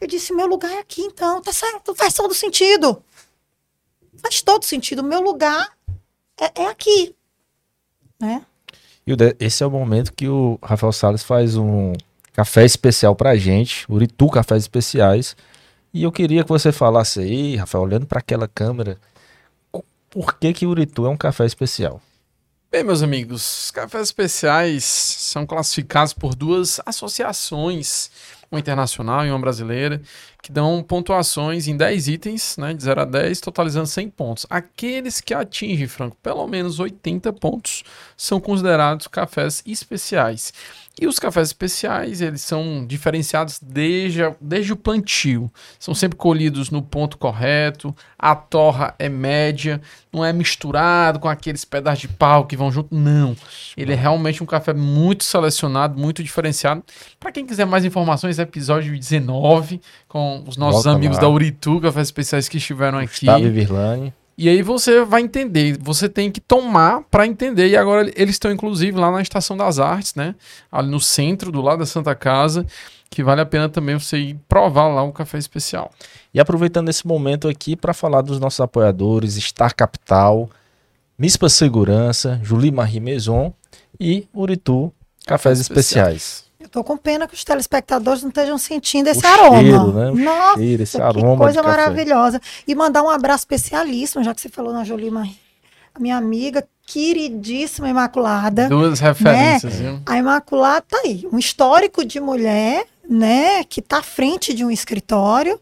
Eu 0.00 0.08
disse, 0.08 0.32
meu 0.32 0.46
lugar 0.46 0.70
é 0.72 0.80
aqui, 0.80 1.02
então, 1.02 1.40
tá 1.40 1.52
certo, 1.52 1.94
faz 1.94 2.14
todo 2.14 2.34
sentido. 2.34 3.02
Faz 4.20 4.42
todo 4.42 4.64
sentido. 4.64 5.02
Meu 5.02 5.20
lugar 5.20 5.68
é, 6.40 6.62
é 6.62 6.66
aqui. 6.66 7.14
Né? 8.20 8.42
Hilda, 9.06 9.34
esse 9.38 9.62
é 9.62 9.66
o 9.66 9.70
momento 9.70 10.12
que 10.12 10.28
o 10.28 10.58
Rafael 10.62 10.92
Salles 10.92 11.22
faz 11.22 11.56
um 11.56 11.92
café 12.32 12.64
especial 12.64 13.14
pra 13.14 13.36
gente, 13.36 13.84
Uritu 13.88 14.28
Cafés 14.28 14.64
Especiais. 14.64 15.36
E 15.92 16.02
eu 16.02 16.12
queria 16.12 16.42
que 16.42 16.48
você 16.48 16.70
falasse 16.70 17.20
aí, 17.20 17.56
Rafael, 17.56 17.84
olhando 17.84 18.06
para 18.06 18.18
aquela 18.18 18.46
câmera, 18.46 18.98
por 20.10 20.38
que 20.38 20.52
que 20.52 20.66
Uritu 20.66 21.06
é 21.06 21.08
um 21.08 21.16
café 21.16 21.46
especial? 21.46 22.00
Bem, 22.70 22.84
meus 22.84 23.02
amigos, 23.02 23.70
cafés 23.70 24.08
especiais 24.08 24.84
são 24.84 25.46
classificados 25.46 26.12
por 26.12 26.34
duas 26.34 26.78
associações, 26.84 28.10
uma 28.50 28.60
internacional 28.60 29.24
e 29.24 29.30
uma 29.30 29.38
brasileira, 29.38 30.02
que 30.42 30.52
dão 30.52 30.82
pontuações 30.82 31.66
em 31.66 31.74
10 31.74 32.08
itens, 32.08 32.58
né, 32.58 32.74
de 32.74 32.82
0 32.82 33.00
a 33.00 33.04
10, 33.06 33.40
totalizando 33.40 33.86
100 33.86 34.10
pontos. 34.10 34.46
Aqueles 34.50 35.18
que 35.18 35.32
atingem, 35.32 35.86
Franco, 35.86 36.16
pelo 36.22 36.46
menos 36.46 36.78
80 36.78 37.32
pontos, 37.32 37.84
são 38.14 38.38
considerados 38.38 39.06
cafés 39.06 39.62
especiais. 39.64 40.52
E 41.00 41.06
os 41.06 41.18
cafés 41.18 41.48
especiais, 41.48 42.20
eles 42.20 42.40
são 42.40 42.84
diferenciados 42.84 43.60
desde, 43.62 44.20
desde 44.40 44.72
o 44.72 44.76
plantio. 44.76 45.50
São 45.78 45.94
sempre 45.94 46.18
colhidos 46.18 46.70
no 46.70 46.82
ponto 46.82 47.16
correto, 47.16 47.94
a 48.18 48.34
torra 48.34 48.94
é 48.98 49.08
média, 49.08 49.80
não 50.12 50.24
é 50.24 50.32
misturado 50.32 51.20
com 51.20 51.28
aqueles 51.28 51.64
pedaços 51.64 52.00
de 52.00 52.08
pau 52.08 52.46
que 52.46 52.56
vão 52.56 52.72
junto. 52.72 52.92
Não. 52.94 53.36
Ele 53.76 53.92
é 53.92 53.96
realmente 53.96 54.42
um 54.42 54.46
café 54.46 54.74
muito 54.74 55.22
selecionado, 55.22 55.98
muito 55.98 56.22
diferenciado. 56.22 56.82
Para 57.20 57.30
quem 57.30 57.46
quiser 57.46 57.64
mais 57.64 57.84
informações, 57.84 58.38
episódio 58.40 58.98
19, 58.98 59.80
com 60.08 60.42
os 60.48 60.56
nossos 60.56 60.84
Volta 60.84 60.96
amigos 60.96 61.16
lá. 61.18 61.22
da 61.22 61.28
Uritu, 61.28 61.80
cafés 61.80 62.08
especiais 62.08 62.48
que 62.48 62.56
estiveram 62.56 62.98
aqui. 62.98 63.26
Gustavo 63.26 63.44
e 63.44 63.50
Virlane. 63.50 64.12
E 64.38 64.48
aí 64.48 64.62
você 64.62 65.04
vai 65.04 65.22
entender, 65.22 65.76
você 65.80 66.08
tem 66.08 66.30
que 66.30 66.40
tomar 66.40 67.02
para 67.10 67.26
entender. 67.26 67.66
E 67.66 67.76
agora 67.76 68.08
eles 68.14 68.36
estão 68.36 68.52
inclusive 68.52 68.96
lá 68.96 69.10
na 69.10 69.20
Estação 69.20 69.56
das 69.56 69.80
Artes, 69.80 70.14
né? 70.14 70.36
Ali 70.70 70.88
no 70.88 71.00
centro, 71.00 71.50
do 71.50 71.60
lado 71.60 71.80
da 71.80 71.86
Santa 71.86 72.14
Casa, 72.14 72.64
que 73.10 73.20
vale 73.24 73.40
a 73.40 73.46
pena 73.46 73.68
também 73.68 73.98
você 73.98 74.16
ir 74.16 74.36
provar 74.48 74.86
lá 74.86 75.02
um 75.02 75.10
café 75.10 75.38
especial. 75.38 75.90
E 76.32 76.38
aproveitando 76.38 76.88
esse 76.88 77.04
momento 77.04 77.48
aqui 77.48 77.74
para 77.74 77.92
falar 77.92 78.20
dos 78.20 78.38
nossos 78.38 78.60
apoiadores, 78.60 79.34
Star 79.34 79.74
Capital, 79.74 80.48
Mispa 81.18 81.48
Segurança, 81.48 82.40
Julie 82.44 82.70
Marie 82.70 83.00
Maison 83.00 83.52
e 83.98 84.28
Uritu 84.32 84.92
Cafés, 85.26 85.58
Cafés 85.58 85.60
Especiais. 85.60 86.14
especiais. 86.14 86.47
Tô 86.70 86.84
com 86.84 86.96
pena 86.96 87.26
que 87.26 87.34
os 87.34 87.44
telespectadores 87.44 88.22
não 88.22 88.28
estejam 88.28 88.58
sentindo 88.58 89.08
esse 89.08 89.24
o 89.24 89.28
aroma. 89.28 89.60
Cheiro, 89.60 89.92
né? 89.92 90.10
O 90.10 90.14
Nossa, 90.14 90.58
cheiro, 90.58 90.82
esse 90.82 91.00
aroma 91.00 91.32
que 91.32 91.54
coisa 91.54 91.62
maravilhosa. 91.62 92.40
E 92.66 92.74
mandar 92.74 93.02
um 93.02 93.10
abraço 93.10 93.42
especialíssimo, 93.42 94.22
já 94.22 94.34
que 94.34 94.40
você 94.40 94.48
falou 94.48 94.72
na 94.72 94.84
Jolie 94.84 95.10
Marie. 95.10 95.38
A 95.94 96.00
minha 96.00 96.16
amiga 96.16 96.66
queridíssima 96.86 97.88
Imaculada. 97.88 98.68
Duas 98.68 99.00
né? 99.00 99.08
referências, 99.08 99.80
né? 99.80 100.00
A 100.06 100.16
Imaculada 100.16 100.84
tá 100.88 101.00
aí. 101.04 101.26
Um 101.30 101.38
histórico 101.38 102.04
de 102.04 102.18
mulher, 102.18 102.86
né, 103.08 103.62
que 103.64 103.80
está 103.80 103.98
à 103.98 104.02
frente 104.02 104.54
de 104.54 104.64
um 104.64 104.70
escritório, 104.70 105.60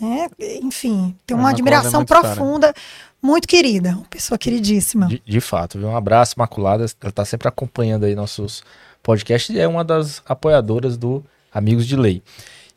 né, 0.00 0.28
enfim, 0.62 1.16
tem 1.26 1.36
uma 1.36 1.50
admiração 1.50 2.04
profunda, 2.04 2.72
muito 3.20 3.48
querida, 3.48 3.90
uma 3.90 4.06
pessoa 4.08 4.38
queridíssima. 4.38 5.06
De, 5.06 5.22
de 5.26 5.40
fato, 5.40 5.78
viu? 5.78 5.88
um 5.88 5.96
abraço, 5.96 6.34
Imaculada, 6.36 6.84
ela 7.00 7.10
está 7.10 7.24
sempre 7.24 7.48
acompanhando 7.48 8.04
aí 8.04 8.14
nossos 8.14 8.62
podcasts 9.02 9.54
e 9.54 9.58
é 9.58 9.66
uma 9.66 9.84
das 9.84 10.22
apoiadoras 10.26 10.96
do 10.96 11.24
Amigos 11.52 11.86
de 11.86 11.96
Lei. 11.96 12.22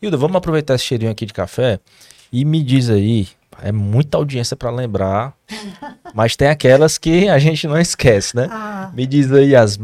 Hilda, 0.00 0.16
vamos 0.16 0.36
aproveitar 0.36 0.74
esse 0.74 0.84
cheirinho 0.84 1.10
aqui 1.10 1.26
de 1.26 1.32
café 1.32 1.78
e 2.32 2.44
me 2.44 2.62
diz 2.62 2.88
aí, 2.90 3.28
é 3.62 3.70
muita 3.70 4.16
audiência 4.16 4.56
para 4.56 4.70
lembrar, 4.70 5.36
mas 6.14 6.34
tem 6.36 6.48
aquelas 6.48 6.98
que 6.98 7.28
a 7.28 7.38
gente 7.38 7.66
não 7.66 7.78
esquece, 7.78 8.34
né? 8.34 8.48
Ah. 8.50 8.90
Me 8.94 9.06
diz 9.06 9.30
aí 9.32 9.54
as 9.54 9.78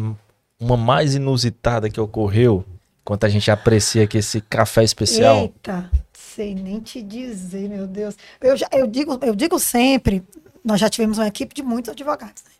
uma 0.60 0.76
mais 0.76 1.14
inusitada 1.14 1.88
que 1.88 2.00
ocorreu 2.00 2.64
enquanto 3.02 3.24
a 3.24 3.28
gente 3.28 3.50
aprecia 3.50 4.04
aqui 4.04 4.18
esse 4.18 4.40
café 4.40 4.82
especial. 4.82 5.36
Eita, 5.36 5.90
sei 6.12 6.54
nem 6.54 6.80
te 6.80 7.00
dizer, 7.00 7.68
meu 7.68 7.86
Deus. 7.86 8.16
Eu, 8.40 8.56
já, 8.56 8.68
eu, 8.72 8.86
digo, 8.86 9.18
eu 9.22 9.34
digo 9.34 9.58
sempre, 9.58 10.22
nós 10.64 10.80
já 10.80 10.90
tivemos 10.90 11.18
uma 11.18 11.26
equipe 11.26 11.54
de 11.54 11.62
muitos 11.62 11.90
advogados, 11.90 12.42
né? 12.44 12.50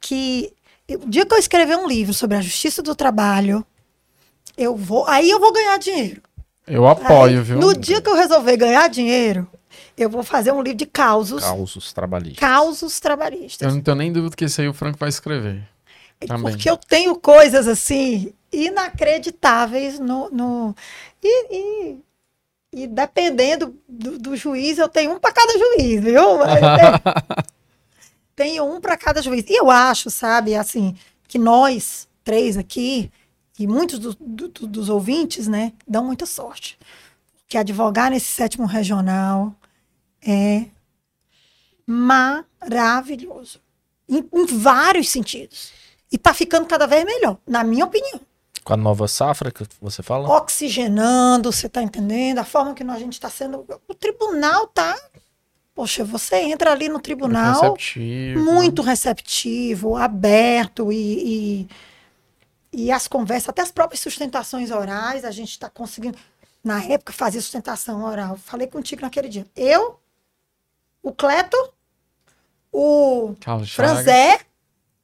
que 0.00 0.52
o 0.96 1.08
dia 1.08 1.26
que 1.26 1.34
eu 1.34 1.38
escrever 1.38 1.76
um 1.76 1.86
livro 1.86 2.14
sobre 2.14 2.36
a 2.36 2.40
justiça 2.40 2.82
do 2.82 2.94
trabalho, 2.94 3.64
eu 4.56 4.76
vou, 4.76 5.06
aí 5.06 5.28
eu 5.28 5.38
vou 5.38 5.52
ganhar 5.52 5.78
dinheiro. 5.78 6.22
Eu 6.66 6.86
apoio, 6.86 7.38
aí, 7.38 7.42
viu? 7.42 7.58
No 7.58 7.74
dia 7.74 8.00
que 8.00 8.08
eu 8.08 8.14
resolver 8.14 8.56
ganhar 8.56 8.88
dinheiro, 8.88 9.48
eu 9.96 10.08
vou 10.10 10.22
fazer 10.22 10.52
um 10.52 10.62
livro 10.62 10.78
de 10.78 10.86
causos. 10.86 11.42
Causos 11.42 11.92
trabalhistas. 11.92 12.38
Causos 12.38 13.00
trabalhistas. 13.00 13.66
Eu 13.66 13.74
não 13.74 13.80
tenho 13.80 13.96
nem 13.96 14.12
dúvida 14.12 14.36
que 14.36 14.44
esse 14.44 14.60
aí 14.60 14.68
o 14.68 14.74
Franco 14.74 14.98
vai 14.98 15.08
escrever. 15.08 15.66
Também. 16.26 16.52
Porque 16.52 16.68
eu 16.68 16.76
tenho 16.76 17.14
coisas 17.16 17.68
assim 17.68 18.32
inacreditáveis 18.52 19.98
no. 19.98 20.28
no 20.30 20.74
e, 21.22 21.54
e, 21.54 21.98
e 22.72 22.86
dependendo 22.86 23.74
do, 23.88 24.18
do, 24.18 24.36
juiz, 24.36 24.78
eu 24.78 24.88
tenho 24.88 25.12
um 25.12 25.18
para 25.18 25.32
cada 25.32 25.52
juiz, 25.52 26.02
viu? 26.02 26.22
tenho, 28.38 28.64
um 28.64 28.80
para 28.80 28.96
cada 28.96 29.20
juiz. 29.20 29.44
E 29.48 29.56
eu 29.58 29.68
acho, 29.68 30.08
sabe, 30.08 30.54
assim, 30.54 30.96
que 31.26 31.38
nós 31.38 32.08
três 32.22 32.56
aqui, 32.56 33.10
e 33.58 33.66
muitos 33.66 33.98
do, 33.98 34.16
do, 34.20 34.48
dos 34.48 34.88
ouvintes, 34.88 35.48
né, 35.48 35.72
dão 35.86 36.04
muita 36.04 36.24
sorte. 36.24 36.78
Que 37.48 37.58
advogar 37.58 38.10
nesse 38.10 38.30
sétimo 38.30 38.66
regional 38.66 39.54
é 40.24 40.66
maravilhoso. 41.84 43.60
Em, 44.08 44.28
em 44.32 44.46
vários 44.46 45.08
sentidos. 45.08 45.72
E 46.12 46.16
está 46.16 46.32
ficando 46.32 46.66
cada 46.66 46.86
vez 46.86 47.04
melhor, 47.04 47.38
na 47.46 47.64
minha 47.64 47.84
opinião. 47.84 48.20
Com 48.62 48.74
a 48.74 48.76
nova 48.76 49.08
safra 49.08 49.50
que 49.50 49.64
você 49.80 50.02
fala? 50.02 50.28
Oxigenando, 50.28 51.50
você 51.50 51.66
está 51.66 51.82
entendendo? 51.82 52.38
A 52.38 52.44
forma 52.44 52.74
que 52.74 52.82
a 52.82 52.98
gente 52.98 53.14
está 53.14 53.30
sendo. 53.30 53.66
O 53.88 53.94
tribunal 53.94 54.66
tá. 54.66 54.96
Poxa, 55.78 56.02
você 56.02 56.34
entra 56.38 56.72
ali 56.72 56.88
no 56.88 56.98
tribunal. 56.98 57.52
Muito 57.52 57.62
receptivo. 57.62 58.40
Muito 58.40 58.82
receptivo, 58.82 59.94
aberto 59.94 60.92
e, 60.92 61.68
e, 62.72 62.86
e 62.86 62.90
as 62.90 63.06
conversas, 63.06 63.50
até 63.50 63.62
as 63.62 63.70
próprias 63.70 64.00
sustentações 64.00 64.72
orais, 64.72 65.24
a 65.24 65.30
gente 65.30 65.50
está 65.50 65.70
conseguindo. 65.70 66.18
Na 66.64 66.82
época, 66.82 67.12
fazer 67.12 67.40
sustentação 67.40 68.02
oral. 68.02 68.36
Falei 68.36 68.66
contigo 68.66 69.02
naquele 69.02 69.28
dia. 69.28 69.46
Eu, 69.54 70.00
o 71.00 71.12
Cleto, 71.12 71.56
o 72.72 73.36
Franzé 73.64 74.40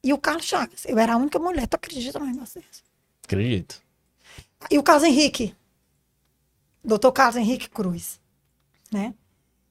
e 0.03 0.11
o 0.11 0.17
Carlos 0.17 0.43
Chagas. 0.43 0.83
Eu 0.83 0.99
era 0.99 1.13
a 1.13 1.17
única 1.17 1.39
mulher. 1.39 1.67
Tu 1.67 1.75
acredita 1.75 2.19
negócio 2.19 2.59
desse? 2.59 2.83
Acredito. 3.23 3.81
E 4.69 4.77
o 4.77 4.83
Carlos 4.83 5.05
Henrique. 5.05 5.55
Doutor 6.83 7.13
Carlos 7.13 7.37
Henrique 7.37 7.69
Cruz. 7.69 8.19
Né? 8.91 9.13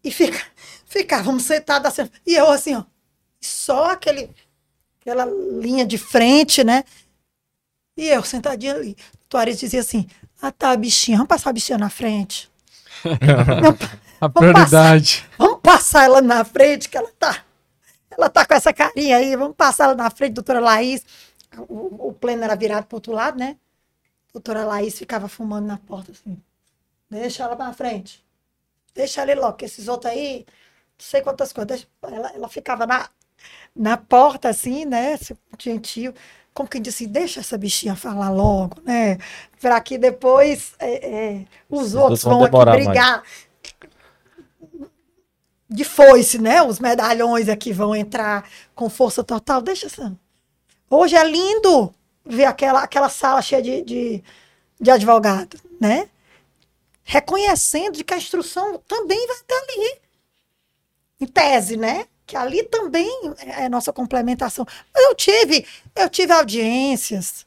E 0.04 0.10
fica, 0.10 0.40
ficávamos 0.86 1.44
sentados 1.44 1.88
assim. 1.88 2.10
E 2.26 2.34
eu 2.34 2.50
assim, 2.50 2.76
ó. 2.76 2.84
Só 3.40 3.90
aquele, 3.90 4.30
aquela 5.00 5.24
linha 5.24 5.86
de 5.86 5.98
frente, 5.98 6.62
né? 6.62 6.84
E 7.96 8.08
eu 8.08 8.22
sentadinha 8.22 8.74
ali. 8.74 8.96
O 9.24 9.28
Tuarez 9.28 9.58
dizia 9.58 9.80
assim: 9.80 10.06
Ah, 10.40 10.52
tá, 10.52 10.70
a 10.70 10.76
bichinha, 10.76 11.16
vamos 11.16 11.28
passar 11.28 11.50
a 11.50 11.52
bichinha 11.52 11.78
na 11.78 11.90
frente. 11.90 12.50
a 14.20 14.28
prioridade. 14.28 15.24
Vamos 15.38 15.38
passar, 15.38 15.38
vamos 15.38 15.60
passar 15.60 16.04
ela 16.04 16.22
na 16.22 16.44
frente, 16.44 16.88
que 16.88 16.96
ela 16.96 17.10
tá 17.18 17.44
ela 18.16 18.28
tá 18.28 18.46
com 18.46 18.54
essa 18.54 18.72
carinha 18.72 19.16
aí, 19.16 19.36
vamos 19.36 19.56
passar 19.56 19.84
ela 19.84 19.94
na 19.94 20.10
frente, 20.10 20.34
doutora 20.34 20.60
Laís. 20.60 21.04
O, 21.68 22.08
o 22.08 22.12
pleno 22.12 22.44
era 22.44 22.56
virado 22.56 22.86
pro 22.86 22.96
outro 22.96 23.12
lado, 23.12 23.38
né? 23.38 23.56
Doutora 24.32 24.64
Laís 24.64 24.98
ficava 24.98 25.28
fumando 25.28 25.66
na 25.66 25.78
porta 25.78 26.12
assim. 26.12 26.36
Deixa 27.10 27.44
ela 27.44 27.54
pra 27.54 27.72
frente. 27.72 28.23
Deixa 28.94 29.24
ir 29.30 29.34
logo, 29.34 29.56
que 29.56 29.64
esses 29.64 29.88
outros 29.88 30.12
aí, 30.12 30.44
não 30.46 31.06
sei 31.06 31.20
quantas 31.20 31.52
coisas. 31.52 31.86
Ela, 32.02 32.32
ela 32.34 32.48
ficava 32.48 32.86
na, 32.86 33.08
na 33.74 33.96
porta 33.96 34.48
assim, 34.48 34.84
né? 34.84 35.18
Gentil. 35.58 36.14
Como 36.52 36.68
quem 36.68 36.80
disse, 36.80 37.06
deixa 37.06 37.40
essa 37.40 37.58
bichinha 37.58 37.96
falar 37.96 38.30
logo, 38.30 38.80
né? 38.84 39.18
Para 39.60 39.80
que 39.80 39.98
depois 39.98 40.74
é, 40.78 41.08
é, 41.08 41.44
os 41.68 41.94
outros 41.94 42.22
vão 42.22 42.44
aqui 42.44 42.70
brigar. 42.70 43.22
Mais 43.22 43.54
de 45.68 45.84
foice, 45.84 46.38
né? 46.38 46.62
Os 46.62 46.78
medalhões 46.78 47.48
aqui 47.48 47.72
vão 47.72 47.94
entrar 47.94 48.48
com 48.74 48.88
força 48.88 49.24
total. 49.24 49.60
Deixa 49.60 49.86
assim. 49.86 50.16
Hoje 50.88 51.16
é 51.16 51.24
lindo 51.24 51.92
ver 52.24 52.44
aquela, 52.44 52.82
aquela 52.82 53.08
sala 53.08 53.42
cheia 53.42 53.60
de, 53.60 53.82
de, 53.82 54.24
de 54.80 54.90
advogado, 54.90 55.58
né? 55.80 56.08
Reconhecendo 57.04 57.96
de 57.96 58.04
que 58.04 58.14
a 58.14 58.18
instrução 58.18 58.78
também 58.88 59.26
vai 59.26 59.36
estar 59.36 59.56
ali. 59.56 60.00
Em 61.20 61.26
tese, 61.26 61.76
né? 61.76 62.06
Que 62.26 62.36
ali 62.36 62.62
também 62.64 63.08
é 63.38 63.68
nossa 63.68 63.92
complementação. 63.92 64.66
Eu 64.96 65.14
tive, 65.14 65.66
eu 65.94 66.08
tive 66.08 66.32
audiências. 66.32 67.46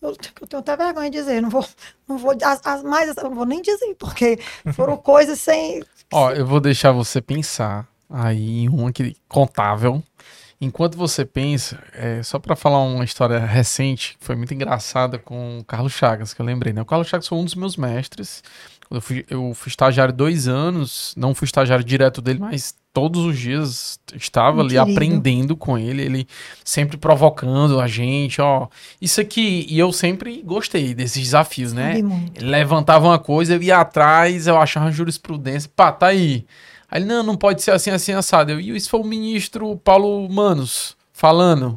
Eu, 0.00 0.14
eu 0.40 0.46
tenho 0.46 0.60
até 0.60 0.76
vergonha 0.76 1.10
de 1.10 1.18
dizer, 1.18 1.40
não 1.40 1.48
vou, 1.48 1.66
não 2.06 2.18
vou, 2.18 2.32
as, 2.42 2.60
as 2.64 2.82
mais, 2.82 3.16
eu 3.16 3.24
não 3.24 3.34
vou 3.34 3.46
nem 3.46 3.62
dizer, 3.62 3.94
porque 3.94 4.38
foram 4.74 4.96
coisas 4.98 5.40
sem, 5.40 5.82
Ó, 6.12 6.30
eu 6.30 6.46
vou 6.46 6.60
deixar 6.60 6.92
você 6.92 7.20
pensar 7.20 7.88
aí 8.08 8.60
em 8.60 8.68
uma 8.68 8.92
que 8.92 9.16
contável. 9.28 10.00
Enquanto 10.60 10.96
você 10.96 11.24
pensa, 11.24 11.82
é, 11.92 12.22
só 12.22 12.38
para 12.38 12.56
falar 12.56 12.80
uma 12.80 13.04
história 13.04 13.38
recente, 13.38 14.16
que 14.18 14.24
foi 14.24 14.36
muito 14.36 14.54
engraçada 14.54 15.18
com 15.18 15.58
o 15.58 15.64
Carlos 15.64 15.92
Chagas, 15.92 16.32
que 16.32 16.40
eu 16.40 16.46
lembrei, 16.46 16.72
né? 16.72 16.82
O 16.82 16.86
Carlos 16.86 17.08
Chagas 17.08 17.28
foi 17.28 17.38
um 17.38 17.44
dos 17.44 17.54
meus 17.54 17.76
mestres. 17.76 18.42
Eu 18.90 19.00
fui, 19.00 19.24
eu 19.28 19.52
fui 19.54 19.70
estagiário 19.70 20.14
dois 20.14 20.46
anos, 20.46 21.14
não 21.16 21.34
fui 21.34 21.46
estagiário 21.46 21.84
direto 21.84 22.20
dele, 22.22 22.38
mas 22.38 22.74
todos 22.92 23.24
os 23.24 23.36
dias 23.36 23.98
estava 24.14 24.60
ali 24.60 24.78
aprendendo 24.78 25.56
com 25.56 25.76
ele, 25.76 26.02
ele 26.02 26.28
sempre 26.64 26.96
provocando 26.96 27.80
a 27.80 27.88
gente, 27.88 28.40
ó. 28.40 28.68
Isso 29.00 29.20
aqui, 29.20 29.66
e 29.68 29.78
eu 29.78 29.92
sempre 29.92 30.40
gostei 30.42 30.94
desses 30.94 31.20
desafios, 31.20 31.72
né? 31.72 31.98
Ele 32.36 32.48
levantava 32.48 33.06
uma 33.06 33.18
coisa, 33.18 33.54
eu 33.54 33.62
ia 33.62 33.78
atrás, 33.78 34.46
eu 34.46 34.56
achava 34.56 34.92
jurisprudência, 34.92 35.68
pá, 35.74 35.90
tá 35.90 36.06
aí. 36.06 36.46
Aí 36.94 37.00
ele, 37.02 37.06
não, 37.06 37.24
não 37.24 37.36
pode 37.36 37.60
ser 37.60 37.72
assim, 37.72 37.90
assim, 37.90 38.12
assado. 38.12 38.52
Eu, 38.52 38.60
e 38.60 38.76
isso 38.76 38.88
foi 38.88 39.00
o 39.00 39.04
ministro 39.04 39.76
Paulo 39.78 40.28
Manos 40.28 40.96
falando. 41.12 41.76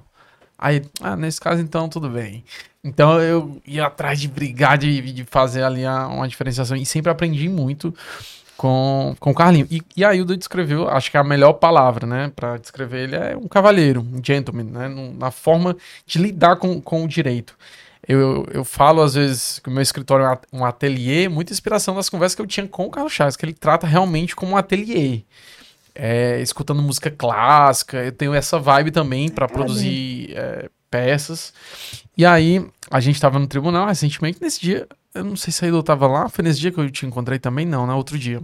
Aí, 0.55 0.83
ah, 1.01 1.15
nesse 1.15 1.41
caso 1.41 1.59
então 1.59 1.89
tudo 1.89 2.07
bem. 2.07 2.43
Então 2.83 3.19
eu 3.19 3.59
ia 3.65 3.87
atrás 3.87 4.19
de 4.21 4.27
brigar, 4.27 4.77
de, 4.77 5.11
de 5.11 5.23
fazer 5.25 5.63
ali 5.63 5.83
uma 5.85 6.27
diferenciação 6.27 6.77
e 6.77 6.85
sempre 6.85 7.11
aprendi 7.11 7.49
muito 7.49 7.91
com, 8.55 9.15
com 9.19 9.31
o 9.31 9.33
Carlinho. 9.33 9.67
E, 9.71 9.81
e 9.95 10.05
a 10.05 10.13
Hilda 10.13 10.37
descreveu, 10.37 10.87
acho 10.87 11.09
que 11.09 11.17
a 11.17 11.23
melhor 11.23 11.53
palavra, 11.53 12.05
né, 12.05 12.31
para 12.35 12.57
descrever 12.57 13.05
ele 13.05 13.15
é 13.15 13.35
um 13.35 13.47
cavalheiro, 13.47 14.01
um 14.01 14.23
gentleman, 14.23 14.65
né, 14.65 14.87
na 15.17 15.31
forma 15.31 15.75
de 16.05 16.19
lidar 16.19 16.57
com, 16.57 16.79
com 16.79 17.03
o 17.03 17.07
direito. 17.07 17.57
Eu, 18.07 18.47
eu 18.53 18.63
falo 18.63 19.01
às 19.01 19.15
vezes 19.15 19.59
que 19.59 19.67
o 19.69 19.71
meu 19.71 19.81
escritório 19.81 20.25
é 20.25 20.39
um 20.53 20.63
ateliê, 20.63 21.27
muita 21.27 21.51
inspiração 21.51 21.93
das 21.93 22.09
conversas 22.09 22.35
que 22.35 22.41
eu 22.41 22.47
tinha 22.47 22.65
com 22.67 22.85
o 22.85 22.89
Carlos 22.89 23.11
Chaves, 23.11 23.35
que 23.35 23.43
ele 23.43 23.53
trata 23.53 23.85
realmente 23.85 24.35
como 24.35 24.53
um 24.53 24.57
ateliê. 24.57 25.23
É, 25.93 26.39
escutando 26.41 26.81
música 26.81 27.11
clássica, 27.11 27.97
eu 27.97 28.11
tenho 28.11 28.33
essa 28.33 28.59
vibe 28.59 28.91
também 28.91 29.29
para 29.29 29.47
produzir 29.47 30.31
é, 30.35 30.69
peças. 30.89 31.53
E 32.15 32.25
aí, 32.25 32.65
a 32.89 32.99
gente 32.99 33.15
estava 33.15 33.39
no 33.39 33.47
tribunal 33.47 33.87
recentemente, 33.87 34.41
nesse 34.41 34.61
dia, 34.61 34.87
eu 35.13 35.23
não 35.23 35.35
sei 35.35 35.51
se 35.51 35.65
a 35.65 35.67
Ido 35.67 35.81
tava 35.83 36.07
lá, 36.07 36.29
foi 36.29 36.43
nesse 36.43 36.59
dia 36.59 36.71
que 36.71 36.79
eu 36.79 36.89
te 36.89 37.05
encontrei 37.05 37.39
também? 37.39 37.65
Não, 37.65 37.85
né? 37.85 37.93
Outro 37.93 38.17
dia. 38.17 38.41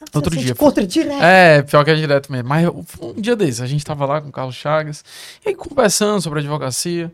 Nossa, 0.00 0.12
Outro 0.14 0.36
dia. 0.36 0.52
Encontra 0.52 0.86
direto. 0.86 1.22
É, 1.22 1.62
pior 1.62 1.84
que 1.84 1.90
é 1.90 1.94
direto 1.94 2.30
mesmo. 2.30 2.48
Mas 2.48 2.68
um 3.00 3.20
dia 3.20 3.34
desse, 3.34 3.62
a 3.62 3.66
gente 3.66 3.84
tava 3.84 4.04
lá 4.04 4.20
com 4.20 4.28
o 4.28 4.32
Carlos 4.32 4.54
Chagas, 4.54 5.04
e 5.44 5.48
aí 5.48 5.54
conversando 5.54 6.20
sobre 6.20 6.40
advocacia. 6.40 7.12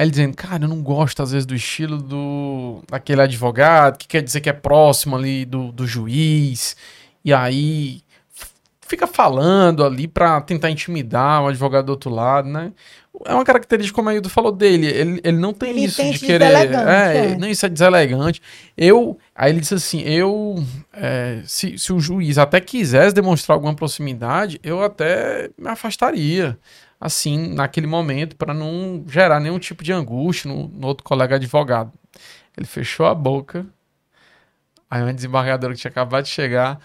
Aí 0.00 0.04
ele 0.04 0.12
dizendo, 0.12 0.34
cara, 0.34 0.64
eu 0.64 0.68
não 0.68 0.82
gosto 0.82 1.22
às 1.22 1.30
vezes 1.30 1.44
do 1.44 1.54
estilo 1.54 1.98
do 1.98 2.82
daquele 2.88 3.20
advogado, 3.20 3.98
que 3.98 4.08
quer 4.08 4.22
dizer 4.22 4.40
que 4.40 4.48
é 4.48 4.52
próximo 4.54 5.14
ali 5.14 5.44
do, 5.44 5.70
do 5.70 5.86
juiz. 5.86 6.74
E 7.22 7.34
aí 7.34 8.00
fica 8.80 9.06
falando 9.06 9.84
ali 9.84 10.08
para 10.08 10.40
tentar 10.40 10.70
intimidar 10.70 11.42
o 11.42 11.48
advogado 11.48 11.84
do 11.84 11.90
outro 11.90 12.08
lado, 12.08 12.48
né? 12.48 12.72
é 13.26 13.34
uma 13.34 13.44
característica, 13.44 13.94
como 13.94 14.08
a 14.08 14.14
Hildo 14.14 14.30
falou 14.30 14.52
dele, 14.52 14.86
ele, 14.86 15.20
ele 15.22 15.36
não 15.36 15.52
tem 15.52 15.68
ele 15.68 15.84
isso 15.84 16.02
de 16.02 16.18
querer. 16.18 16.44
É, 16.44 17.16
é, 17.16 17.36
não, 17.36 17.46
isso 17.46 17.66
é 17.66 17.68
deselegante. 17.68 18.40
Eu. 18.74 19.18
Aí 19.34 19.52
ele 19.52 19.60
disse 19.60 19.74
assim: 19.74 20.00
eu. 20.00 20.64
É, 20.94 21.42
se, 21.44 21.76
se 21.76 21.92
o 21.92 22.00
juiz 22.00 22.38
até 22.38 22.58
quisesse 22.58 23.14
demonstrar 23.14 23.54
alguma 23.54 23.74
proximidade, 23.74 24.58
eu 24.62 24.82
até 24.82 25.50
me 25.58 25.68
afastaria. 25.68 26.58
Assim, 27.00 27.54
naquele 27.54 27.86
momento, 27.86 28.36
para 28.36 28.52
não 28.52 29.02
gerar 29.08 29.40
nenhum 29.40 29.58
tipo 29.58 29.82
de 29.82 29.92
angústia 29.92 30.52
no, 30.52 30.68
no 30.68 30.86
outro 30.86 31.02
colega 31.02 31.36
advogado. 31.36 31.92
Ele 32.56 32.66
fechou 32.66 33.06
a 33.06 33.14
boca. 33.14 33.66
Aí 34.90 35.02
uma 35.02 35.14
desembargadora 35.14 35.72
que 35.72 35.80
tinha 35.80 35.90
acabado 35.90 36.24
de 36.24 36.30
chegar. 36.30 36.78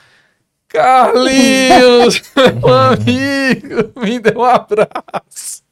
Carlinhos, 0.69 2.21
meu 2.33 2.73
amigo, 2.73 3.99
me 3.99 4.19
deu 4.19 4.39
um 4.39 4.43
abraço. 4.45 5.64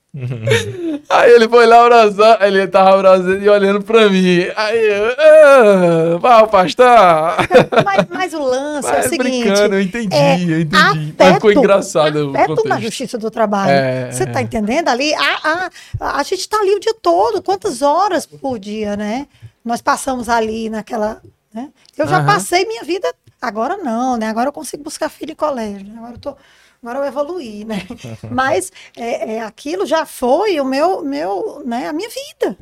Aí 1.10 1.32
ele 1.32 1.50
foi 1.50 1.66
lá 1.66 1.86
abraçar, 1.86 2.40
ele 2.44 2.68
tava 2.68 2.94
abraçando 2.94 3.42
e 3.42 3.50
olhando 3.50 3.82
pra 3.82 4.08
mim. 4.10 4.46
Aí 4.56 4.88
eu, 4.88 6.20
ah, 6.22 6.46
vai. 6.52 6.68
Mas, 7.84 8.08
mas, 8.10 8.34
o 8.34 8.44
lance 8.44 8.88
mas, 8.88 9.06
é 9.06 9.08
o 9.08 9.10
seguinte. 9.10 9.48
Eu 9.48 9.82
entendi, 9.82 10.16
é, 10.16 10.36
eu 10.36 10.62
entendi. 10.62 10.76
Afeto, 10.76 11.16
mas 11.18 11.34
ficou 11.34 11.52
engraçado. 11.52 12.32
Afeto 12.36 12.68
na 12.68 12.80
justiça 12.80 13.18
do 13.18 13.32
trabalho. 13.32 13.72
É, 13.72 14.12
Você 14.12 14.26
tá 14.26 14.42
entendendo 14.42 14.88
ali? 14.90 15.14
A, 15.16 15.70
a, 16.00 16.20
a 16.20 16.24
gente 16.24 16.48
tá 16.48 16.58
ali 16.58 16.76
o 16.76 16.80
dia 16.80 16.94
todo, 17.02 17.42
quantas 17.42 17.82
horas 17.82 18.26
por 18.26 18.60
dia, 18.60 18.96
né? 18.96 19.28
Nós 19.66 19.82
passamos 19.82 20.30
ali 20.30 20.70
naquela. 20.70 21.22
Né? 21.54 21.70
Eu 21.98 22.08
já 22.08 22.24
passei 22.24 22.66
minha 22.66 22.84
vida, 22.84 23.12
agora 23.42 23.78
não, 23.78 24.18
né? 24.18 24.28
Agora 24.28 24.50
eu 24.50 24.54
consigo 24.54 24.84
buscar 24.84 25.10
filho 25.10 25.32
em 25.32 25.36
colégio. 25.36 25.88
Né? 25.88 25.96
Agora 25.98 26.14
eu 26.14 26.20
tô 26.20 26.36
agora 26.84 27.00
eu 27.00 27.06
evoluí, 27.06 27.64
né? 27.64 27.88
Mas 28.30 28.72
é, 28.96 29.36
é, 29.36 29.42
aquilo 29.42 29.86
já 29.86 30.06
foi 30.06 30.60
o 30.60 30.66
meu, 30.66 31.02
meu, 31.02 31.64
né, 31.66 31.88
a 31.88 31.94
minha 31.94 32.10
vida. 32.10 32.58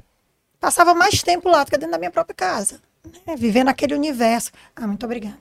Passava 0.59 0.93
mais 0.93 1.23
tempo 1.23 1.49
lá 1.49 1.63
do 1.63 1.71
que 1.71 1.77
dentro 1.77 1.91
da 1.91 1.97
minha 1.97 2.11
própria 2.11 2.35
casa, 2.35 2.79
né? 3.25 3.35
vivendo 3.35 3.69
aquele 3.69 3.95
universo. 3.95 4.51
Ah, 4.75 4.85
muito 4.85 5.03
obrigada. 5.03 5.39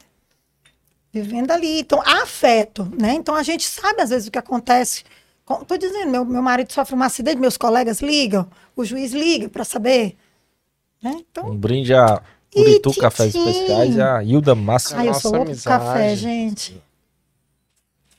Vivendo 1.13 1.51
ali. 1.51 1.81
Então, 1.81 2.01
afeto, 2.01 2.91
né? 2.99 3.13
Então 3.13 3.35
a 3.35 3.43
gente 3.43 3.69
sabe 3.69 4.01
às 4.01 4.09
vezes 4.09 4.29
o 4.29 4.31
que 4.31 4.39
acontece. 4.39 5.05
Estou 5.61 5.77
dizendo, 5.77 6.11
meu, 6.11 6.25
meu 6.25 6.43
marido 6.43 6.73
sofre 6.73 6.95
um 6.95 7.03
acidente, 7.03 7.39
meus 7.39 7.57
colegas 7.57 8.01
ligam, 8.01 8.49
o 8.75 8.85
juiz 8.85 9.13
liga 9.13 9.49
para 9.49 9.65
saber. 9.65 10.17
Né? 11.03 11.17
Então, 11.29 11.51
um 11.51 11.57
brinde 11.57 11.93
a 11.93 12.23
Uritu 12.55 12.95
Cafés 12.95 13.35
Especiais 13.35 13.97
e 13.97 14.01
a 14.01 14.23
Hilda 14.23 14.55
Massa. 14.55 14.99
Ah, 14.99 15.05
eu 15.05 15.15
sou 15.15 15.37
outro 15.37 15.61
café, 15.63 16.15
gente. 16.15 16.81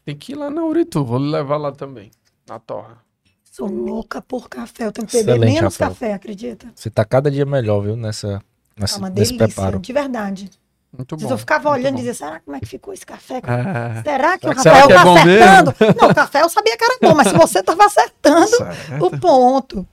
Tem 0.06 0.16
que 0.16 0.32
ir 0.32 0.36
lá 0.36 0.49
na 0.49 0.64
Uritu, 0.64 1.04
vou 1.04 1.18
levar 1.18 1.58
lá 1.58 1.72
também, 1.72 2.10
na 2.47 2.60
torra. 2.60 2.97
Sou 3.43 3.68
louca 3.68 4.22
por 4.22 4.49
café, 4.49 4.86
eu 4.86 4.91
tenho 4.91 5.06
que 5.08 5.18
beber 5.18 5.32
Excelente, 5.34 5.54
menos 5.56 5.74
Rafael. 5.76 5.91
café, 5.91 6.14
acredita? 6.14 6.68
Você 6.74 6.89
tá 6.89 7.04
cada 7.04 7.30
dia 7.30 7.45
melhor, 7.45 7.82
viu, 7.82 7.95
nessa, 7.95 8.41
nessa 8.78 8.95
é 8.95 8.99
uma 8.99 9.10
nesse 9.10 9.34
delícia, 9.34 9.47
preparo. 9.47 9.80
de 9.80 9.93
verdade. 9.93 10.49
Muito 10.97 11.16
bom. 11.16 11.30
Eu 11.30 11.38
ficava 11.38 11.70
olhando 11.70 11.95
e 11.95 11.97
dizia, 11.97 12.14
será 12.14 12.39
como 12.39 12.58
é 12.58 12.60
que 12.60 12.66
ficou 12.66 12.93
esse 12.93 13.06
café? 13.06 13.41
Ah, 13.43 14.02
será 14.04 14.38
que 14.38 14.47
o 14.47 14.54
Rafael 14.54 14.88
que 14.88 14.93
é 14.93 14.95
tá 14.95 15.02
acertando? 15.02 15.76
Mesmo? 15.80 15.95
Não, 16.02 16.10
o 16.10 16.16
café 16.16 16.41
eu 16.41 16.49
sabia 16.49 16.78
que 16.78 16.84
era 16.84 16.97
bom, 17.02 17.16
mas 17.16 17.28
se 17.28 17.34
você 17.34 17.64
tava 17.64 17.86
acertando 17.86 18.47
Certo. 18.47 19.06
o 19.06 19.20
ponto. 19.20 19.88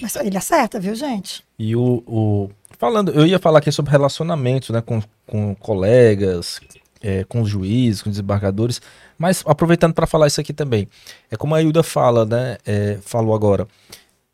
Mas 0.00 0.16
ele 0.16 0.36
acerta, 0.36 0.80
viu, 0.80 0.94
gente? 0.94 1.44
E 1.58 1.76
o, 1.76 2.02
o, 2.06 2.50
Falando, 2.82 3.12
eu 3.12 3.24
ia 3.24 3.38
falar 3.38 3.60
aqui 3.60 3.70
sobre 3.70 3.92
relacionamentos, 3.92 4.70
né, 4.70 4.80
com, 4.82 5.00
com 5.26 5.54
colegas, 5.54 6.60
é, 7.02 7.24
com 7.24 7.42
os 7.42 7.48
juízes, 7.48 8.00
com 8.00 8.08
os 8.08 8.14
desembargadores, 8.14 8.80
mas 9.18 9.42
aproveitando 9.46 9.92
para 9.92 10.06
falar 10.06 10.28
isso 10.28 10.40
aqui 10.40 10.52
também, 10.52 10.88
é 11.30 11.36
como 11.36 11.54
a 11.54 11.60
Hilda 11.60 11.82
fala, 11.82 12.24
né? 12.24 12.56
É, 12.64 12.98
falou 13.02 13.34
agora. 13.34 13.66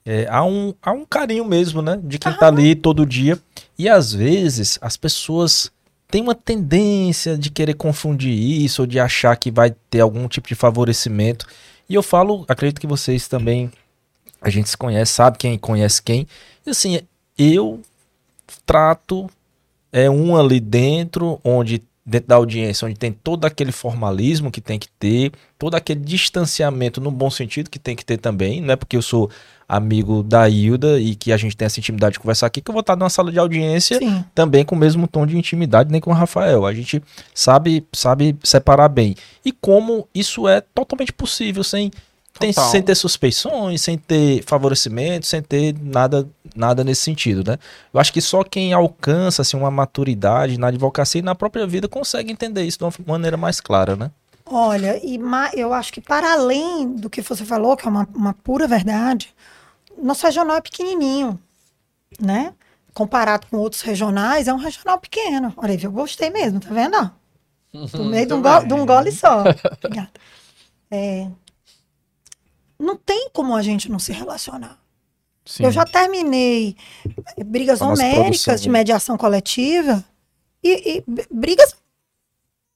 É, 0.04 0.26
há, 0.30 0.44
um, 0.44 0.74
há 0.82 0.92
um 0.92 1.04
carinho 1.04 1.44
mesmo, 1.44 1.82
né? 1.82 1.98
De 2.02 2.18
quem 2.18 2.32
está 2.32 2.48
ali 2.48 2.74
todo 2.74 3.04
dia. 3.04 3.38
E 3.78 3.88
às 3.88 4.12
vezes 4.12 4.78
as 4.80 4.96
pessoas 4.96 5.70
têm 6.10 6.22
uma 6.22 6.34
tendência 6.34 7.36
de 7.36 7.50
querer 7.50 7.74
confundir 7.74 8.32
isso 8.32 8.82
ou 8.82 8.86
de 8.86 8.98
achar 8.98 9.36
que 9.36 9.50
vai 9.50 9.74
ter 9.90 10.00
algum 10.00 10.26
tipo 10.28 10.48
de 10.48 10.54
favorecimento. 10.54 11.46
E 11.88 11.94
eu 11.94 12.02
falo, 12.02 12.44
acredito 12.48 12.80
que 12.80 12.86
vocês 12.86 13.28
também, 13.28 13.70
a 14.40 14.48
gente 14.48 14.68
se 14.68 14.76
conhece, 14.76 15.12
sabe 15.12 15.36
quem 15.38 15.58
conhece 15.58 16.02
quem. 16.02 16.26
E 16.66 16.70
assim, 16.70 17.00
eu 17.36 17.80
trato 18.64 19.28
é 19.92 20.08
um 20.08 20.36
ali 20.36 20.60
dentro, 20.60 21.40
onde 21.42 21.82
dentro 22.08 22.28
da 22.28 22.36
audiência, 22.36 22.86
onde 22.86 22.98
tem 22.98 23.12
todo 23.12 23.44
aquele 23.44 23.70
formalismo 23.70 24.50
que 24.50 24.62
tem 24.62 24.78
que 24.78 24.88
ter, 24.98 25.30
todo 25.58 25.74
aquele 25.74 26.00
distanciamento 26.00 27.02
no 27.02 27.10
bom 27.10 27.28
sentido 27.28 27.68
que 27.68 27.78
tem 27.78 27.94
que 27.94 28.04
ter 28.04 28.16
também, 28.16 28.62
não 28.62 28.72
é 28.72 28.76
porque 28.76 28.96
eu 28.96 29.02
sou 29.02 29.30
amigo 29.68 30.22
da 30.22 30.48
Hilda 30.48 30.98
e 30.98 31.14
que 31.14 31.30
a 31.30 31.36
gente 31.36 31.54
tem 31.54 31.66
essa 31.66 31.78
intimidade 31.78 32.14
de 32.14 32.20
conversar 32.20 32.46
aqui, 32.46 32.62
que 32.62 32.70
eu 32.70 32.72
vou 32.72 32.80
estar 32.80 32.96
numa 32.96 33.10
sala 33.10 33.30
de 33.30 33.38
audiência 33.38 33.98
Sim. 33.98 34.24
também 34.34 34.64
com 34.64 34.74
o 34.74 34.78
mesmo 34.78 35.06
tom 35.06 35.26
de 35.26 35.36
intimidade, 35.36 35.92
nem 35.92 36.00
com 36.00 36.10
o 36.10 36.14
Rafael. 36.14 36.64
A 36.64 36.72
gente 36.72 37.02
sabe, 37.34 37.84
sabe 37.92 38.34
separar 38.42 38.88
bem. 38.88 39.14
E 39.44 39.52
como 39.52 40.08
isso 40.14 40.48
é 40.48 40.62
totalmente 40.62 41.12
possível, 41.12 41.62
sem 41.62 41.90
tem, 42.38 42.52
sem 42.52 42.82
ter 42.82 42.94
suspeições, 42.94 43.82
sem 43.82 43.98
ter 43.98 44.42
favorecimento, 44.44 45.26
sem 45.26 45.42
ter 45.42 45.74
nada, 45.80 46.28
nada 46.54 46.84
nesse 46.84 47.02
sentido, 47.02 47.48
né? 47.48 47.58
Eu 47.92 48.00
acho 48.00 48.12
que 48.12 48.20
só 48.20 48.42
quem 48.44 48.72
alcança 48.72 49.42
assim, 49.42 49.56
uma 49.56 49.70
maturidade 49.70 50.58
na 50.58 50.68
advocacia 50.68 51.20
e 51.20 51.24
na 51.24 51.34
própria 51.34 51.66
vida 51.66 51.88
consegue 51.88 52.32
entender 52.32 52.64
isso 52.64 52.78
de 52.78 52.84
uma 52.84 52.92
maneira 53.06 53.36
mais 53.36 53.60
clara, 53.60 53.96
né? 53.96 54.10
Olha, 54.50 54.98
e 55.04 55.20
eu 55.54 55.74
acho 55.74 55.92
que 55.92 56.00
para 56.00 56.32
além 56.32 56.94
do 56.94 57.10
que 57.10 57.20
você 57.20 57.44
falou, 57.44 57.76
que 57.76 57.86
é 57.86 57.90
uma, 57.90 58.08
uma 58.14 58.32
pura 58.32 58.66
verdade, 58.66 59.34
nosso 60.02 60.24
regional 60.24 60.56
é 60.56 60.60
pequenininho, 60.60 61.38
né? 62.18 62.54
Comparado 62.94 63.46
com 63.48 63.58
outros 63.58 63.82
regionais, 63.82 64.48
é 64.48 64.52
um 64.52 64.56
regional 64.56 64.98
pequeno. 64.98 65.52
Olha 65.56 65.72
aí, 65.72 65.82
eu 65.82 65.92
gostei 65.92 66.30
mesmo, 66.30 66.60
tá 66.60 66.70
vendo? 66.70 67.10
No 67.92 68.04
meio 68.10 68.26
de 68.26 68.32
um, 68.32 68.40
go, 68.40 68.66
de 68.66 68.74
um 68.74 68.86
gole 68.86 69.12
só. 69.12 69.44
Obrigada. 69.84 70.10
É, 70.90 71.28
não 72.78 72.96
tem 72.96 73.28
como 73.32 73.56
a 73.56 73.62
gente 73.62 73.90
não 73.90 73.98
se 73.98 74.12
relacionar. 74.12 74.78
Sim. 75.44 75.64
Eu 75.64 75.72
já 75.72 75.84
terminei 75.84 76.76
brigas 77.44 77.80
homéricas 77.80 78.60
de 78.60 78.68
né? 78.68 78.78
mediação 78.78 79.16
coletiva 79.16 80.04
e, 80.62 80.98
e, 80.98 81.04
brigas 81.30 81.74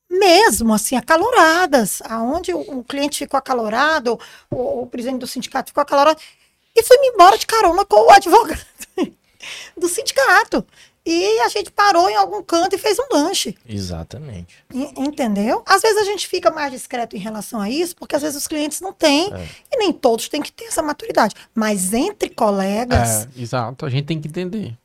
mesmo, 0.08 0.72
assim, 0.74 0.96
acaloradas, 0.96 2.02
aonde 2.04 2.52
o, 2.52 2.60
o 2.78 2.84
cliente 2.84 3.18
ficou 3.18 3.38
acalorado, 3.38 4.18
o, 4.50 4.82
o, 4.82 4.86
presidente 4.86 5.20
do 5.20 5.26
sindicato 5.26 5.70
ficou 5.70 5.82
acalorado, 5.82 6.20
e 6.74 6.82
fui-me 6.82 7.08
embora 7.08 7.38
de 7.38 7.46
carona 7.46 7.84
com 7.84 8.06
o 8.06 8.10
advogado 8.10 8.60
do 9.76 9.88
sindicato. 9.88 10.66
E 11.04 11.40
a 11.40 11.48
gente 11.48 11.70
parou 11.72 12.08
em 12.08 12.14
algum 12.14 12.42
canto 12.42 12.76
e 12.76 12.78
fez 12.78 12.96
um 12.98 13.06
lanche. 13.12 13.56
Exatamente. 13.68 14.64
entendeu? 14.96 15.62
Às 15.66 15.82
vezes 15.82 15.98
a 15.98 16.04
gente 16.04 16.28
fica 16.28 16.50
mais 16.50 16.70
discreto 16.70 17.16
em 17.16 17.18
relação 17.18 17.60
a 17.60 17.68
isso, 17.68 17.96
porque 17.96 18.14
às 18.14 18.22
vezes 18.22 18.36
os 18.36 18.46
clientes 18.46 18.80
não 18.80 18.92
têm. 18.92 19.32
É. 19.34 19.48
E 19.72 19.78
nem 19.78 19.92
todos 19.92 20.28
têm 20.28 20.40
que 20.40 20.52
ter 20.52 20.66
essa 20.66 20.82
maturidade. 20.82 21.34
Mas 21.52 21.92
entre 21.92 22.28
colegas. 22.28 23.26
É, 23.36 23.40
exato, 23.40 23.84
a 23.84 23.90
gente 23.90 24.06
tem 24.06 24.20
que 24.20 24.28
entender. 24.28 24.78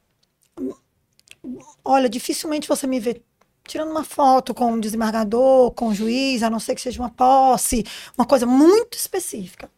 Olha, 1.85 2.09
dificilmente 2.09 2.67
você 2.67 2.87
me 2.87 2.99
vê 2.99 3.21
tirando 3.67 3.91
uma 3.91 4.03
foto 4.03 4.53
com 4.53 4.71
um 4.71 4.79
desembargador, 4.79 5.71
com 5.71 5.89
um 5.89 5.93
juiz, 5.93 6.41
a 6.41 6.49
não 6.49 6.59
ser 6.59 6.73
que 6.73 6.81
seja 6.81 7.01
uma 7.01 7.09
posse, 7.09 7.85
uma 8.17 8.25
coisa 8.25 8.45
muito 8.45 8.97
específica. 8.97 9.69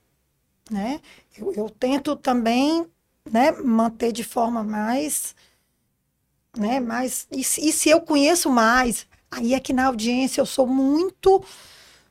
Né? 0.71 1.01
Eu, 1.37 1.51
eu 1.53 1.69
tento 1.69 2.15
também 2.15 2.85
né, 3.29 3.51
manter 3.51 4.11
de 4.11 4.23
forma 4.23 4.63
mais 4.63 5.35
né? 6.59 6.79
Mas 6.79 7.27
e 7.31 7.43
se, 7.43 7.67
e 7.67 7.71
se 7.71 7.89
eu 7.89 8.01
conheço 8.01 8.49
mais, 8.49 9.07
aí 9.31 9.53
é 9.53 9.59
que 9.59 9.73
na 9.73 9.85
audiência 9.85 10.41
eu 10.41 10.45
sou 10.45 10.67
muito 10.67 11.43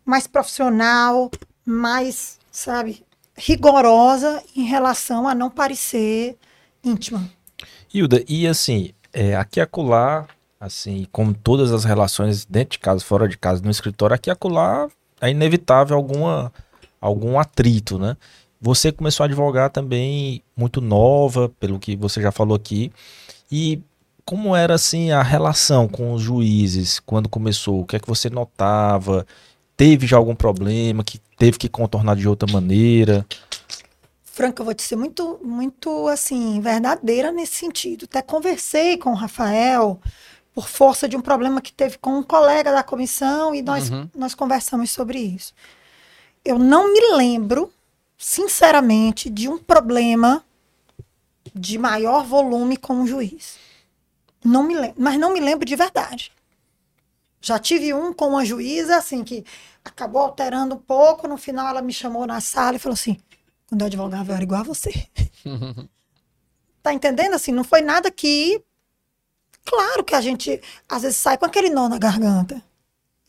mais 0.05 0.27
profissional, 0.27 1.31
mais, 1.65 2.39
sabe, 2.51 3.05
rigorosa 3.37 4.43
em 4.57 4.65
relação 4.65 5.29
a 5.29 5.35
não 5.35 5.51
parecer 5.51 6.37
íntima. 6.83 7.31
Hilda, 7.93 8.25
e 8.29 8.47
assim, 8.47 8.93
é, 9.13 9.37
aqui 9.37 9.61
acolá, 9.61 10.27
assim, 10.61 11.07
como 11.13 11.35
todas 11.35 11.73
as 11.73 11.85
relações 11.85 12.45
dentro 12.45 12.73
de 12.73 12.79
casa, 12.79 13.05
fora 13.05 13.29
de 13.29 13.39
casa, 13.39 13.63
no 13.63 13.71
escritório, 13.71 14.15
aqui 14.15 14.31
acolá 14.31 14.89
é 15.21 15.31
inevitável 15.31 15.97
alguma, 15.97 16.53
algum 17.01 17.39
atrito, 17.39 17.99
né? 17.99 18.17
Você 18.61 18.91
começou 18.91 19.25
a 19.25 19.27
advogar 19.27 19.71
também 19.71 20.43
muito 20.57 20.81
nova, 20.81 21.49
pelo 21.61 21.79
que 21.79 21.95
você 21.97 22.21
já 22.21 22.33
falou 22.33 22.57
aqui, 22.57 22.93
e 23.51 23.81
como 24.29 24.55
era 24.55 24.75
assim 24.75 25.11
a 25.11 25.23
relação 25.23 25.89
com 25.89 26.13
os 26.13 26.21
juízes 26.21 27.01
quando 27.01 27.31
começou? 27.31 27.81
O 27.81 27.87
que 27.87 27.97
é 27.97 27.99
que 27.99 28.07
você 28.07 28.29
notava? 28.29 29.27
Teve 29.75 30.07
já 30.07 30.19
algum 30.19 30.35
problema 30.35 31.03
que 31.03 31.19
teve 31.39 31.57
que 31.57 31.67
contornar 31.67 32.15
de 32.15 32.29
outra 32.29 32.47
maneira? 32.53 33.25
Franca, 34.23 34.61
eu 34.61 34.67
vou 34.67 34.75
te 34.75 34.83
ser 34.83 34.97
muito, 34.97 35.41
muito 35.43 36.09
assim, 36.09 36.61
verdadeira 36.61 37.33
nesse 37.33 37.55
sentido. 37.55 38.05
Até 38.05 38.21
conversei 38.21 38.99
com 38.99 39.13
o 39.13 39.15
Rafael 39.15 39.99
por 40.55 40.69
força 40.69 41.09
de 41.09 41.17
um 41.17 41.23
problema 41.23 41.63
que 41.63 41.73
teve 41.73 41.97
com 41.97 42.19
um 42.19 42.23
colega 42.23 42.71
da 42.71 42.83
comissão 42.83 43.55
e 43.55 43.63
nós, 43.63 43.89
uhum. 43.89 44.11
nós 44.15 44.35
conversamos 44.35 44.91
sobre 44.91 45.19
isso. 45.19 45.55
Eu 46.45 46.59
não 46.59 46.93
me 46.93 47.17
lembro 47.17 47.73
sinceramente, 48.19 49.31
de 49.31 49.49
um 49.49 49.57
problema 49.57 50.45
de 51.55 51.79
maior 51.79 52.27
volume 52.27 52.77
com 52.77 52.95
um 52.95 53.07
juiz. 53.07 53.68
Não 54.45 54.63
me 54.63 54.75
lembro, 54.75 54.95
mas 54.99 55.19
não 55.19 55.33
me 55.33 55.41
lembro 55.41 55.67
de 55.67 55.77
verdade. 55.77 56.33
Já 57.41 57.59
tive 57.59 57.95
um 57.95 58.13
com 58.13 58.29
uma 58.29 58.45
juíza, 58.45 58.97
assim, 58.97 59.23
que 59.23 59.45
acabou 59.85 60.23
alterando 60.23 60.75
um 60.75 60.79
pouco. 60.79 61.29
No 61.29 61.37
final, 61.37 61.69
ela 61.69 61.83
me 61.83 61.93
chamou 61.93 62.27
na 62.27 62.41
sala 62.41 62.77
e 62.77 62.81
falou 62.81 62.95
assim: 62.95 63.17
quando 63.69 63.83
eu 63.83 63.87
advogava, 63.87 64.33
eu 64.33 64.35
era 64.35 64.45
igual 64.45 64.61
a 64.61 64.65
você. 64.65 64.91
tá 66.83 66.93
entendendo? 66.93 67.35
Assim, 67.35 67.53
não 67.53 67.65
foi 67.65 67.81
nada 67.81 68.11
que. 68.11 68.63
Claro 69.65 70.03
que 70.03 70.15
a 70.15 70.21
gente, 70.21 70.61
às 70.89 71.03
vezes, 71.03 71.19
sai 71.19 71.37
com 71.37 71.45
aquele 71.45 71.69
nó 71.69 71.89
na 71.89 71.99
garganta. 71.99 72.63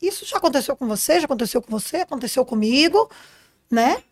Isso 0.00 0.24
já 0.24 0.38
aconteceu 0.38 0.74
com 0.74 0.88
você, 0.88 1.20
já 1.20 1.26
aconteceu 1.26 1.60
com 1.60 1.70
você, 1.70 1.98
aconteceu 1.98 2.44
comigo, 2.44 3.10
né? 3.70 4.02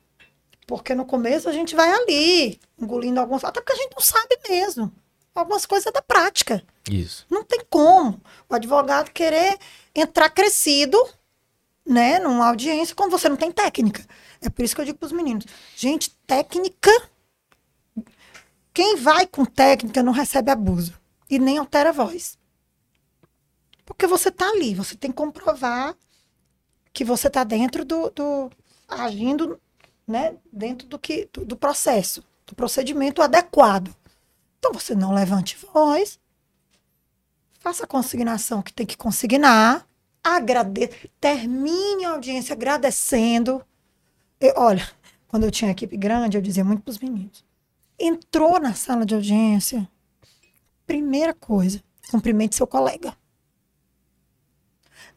Porque 0.67 0.95
no 0.95 1.07
começo 1.07 1.49
a 1.49 1.53
gente 1.53 1.75
vai 1.75 1.91
ali, 1.91 2.61
engolindo 2.79 3.19
algumas. 3.19 3.43
Até 3.43 3.61
porque 3.61 3.73
a 3.73 3.83
gente 3.83 3.95
não 3.95 4.03
sabe 4.03 4.39
mesmo. 4.49 4.93
Algumas 5.35 5.67
coisas 5.67 5.93
da 5.93 6.03
prática. 6.03 6.63
Isso. 6.91 7.27
Não 7.31 7.45
tem 7.45 7.61
como 7.69 8.21
o 8.49 8.55
advogado 8.55 9.11
querer 9.11 9.59
entrar 9.95 10.31
crescido, 10.31 10.99
né, 11.87 12.19
numa 12.19 12.49
audiência, 12.49 12.95
quando 12.95 13.13
você 13.13 13.29
não 13.29 13.37
tem 13.37 13.53
técnica. 13.53 14.05
É 14.41 14.51
por 14.51 14.65
isso 14.65 14.75
que 14.75 14.81
eu 14.81 14.85
digo 14.85 14.99
para 14.99 15.07
os 15.07 15.13
meninos: 15.13 15.45
gente, 15.77 16.11
técnica. 16.27 16.91
Quem 18.73 18.97
vai 18.97 19.27
com 19.27 19.45
técnica 19.45 20.03
não 20.03 20.13
recebe 20.13 20.51
abuso 20.51 20.95
e 21.29 21.39
nem 21.39 21.59
altera 21.59 21.89
a 21.89 21.93
voz. 21.93 22.39
Porque 23.85 24.07
você 24.07 24.29
está 24.29 24.49
ali, 24.49 24.75
você 24.75 24.95
tem 24.95 25.11
que 25.11 25.17
comprovar 25.17 25.97
que 26.93 27.05
você 27.05 27.27
está 27.27 27.43
dentro 27.43 27.85
do, 27.85 28.11
do, 28.11 28.51
agindo, 28.87 29.61
né, 30.07 30.37
dentro 30.53 30.87
do 30.87 30.99
que 30.99 31.29
do, 31.33 31.45
do 31.45 31.57
processo, 31.57 32.23
do 32.47 32.55
procedimento 32.55 33.23
adequado. 33.23 33.95
Então 34.59 34.73
você 34.73 34.95
não 34.95 35.13
levante 35.13 35.57
voz, 35.73 36.19
faça 37.59 37.85
a 37.85 37.87
consignação 37.87 38.63
que 38.63 38.73
tem 38.73 38.87
que 38.87 38.97
consignar, 38.97 39.89
agradeça, 40.23 40.95
termine 41.21 42.05
a 42.05 42.11
audiência 42.11 42.53
agradecendo. 42.53 43.65
Olha, 44.57 44.89
quando 45.27 45.45
eu 45.45 45.51
tinha 45.51 45.71
equipe 45.71 45.97
grande, 45.97 46.37
eu 46.37 46.43
dizia 46.43 46.65
muito 46.65 46.83
para 46.83 46.91
os 46.91 46.99
meninos: 46.99 47.45
entrou 47.99 48.61
na 48.61 48.75
sala 48.75 49.07
de 49.07 49.15
audiência, 49.15 49.89
primeira 50.87 51.35
coisa, 51.35 51.83
cumprimente 52.11 52.57
seu 52.57 52.67
colega. 52.67 53.17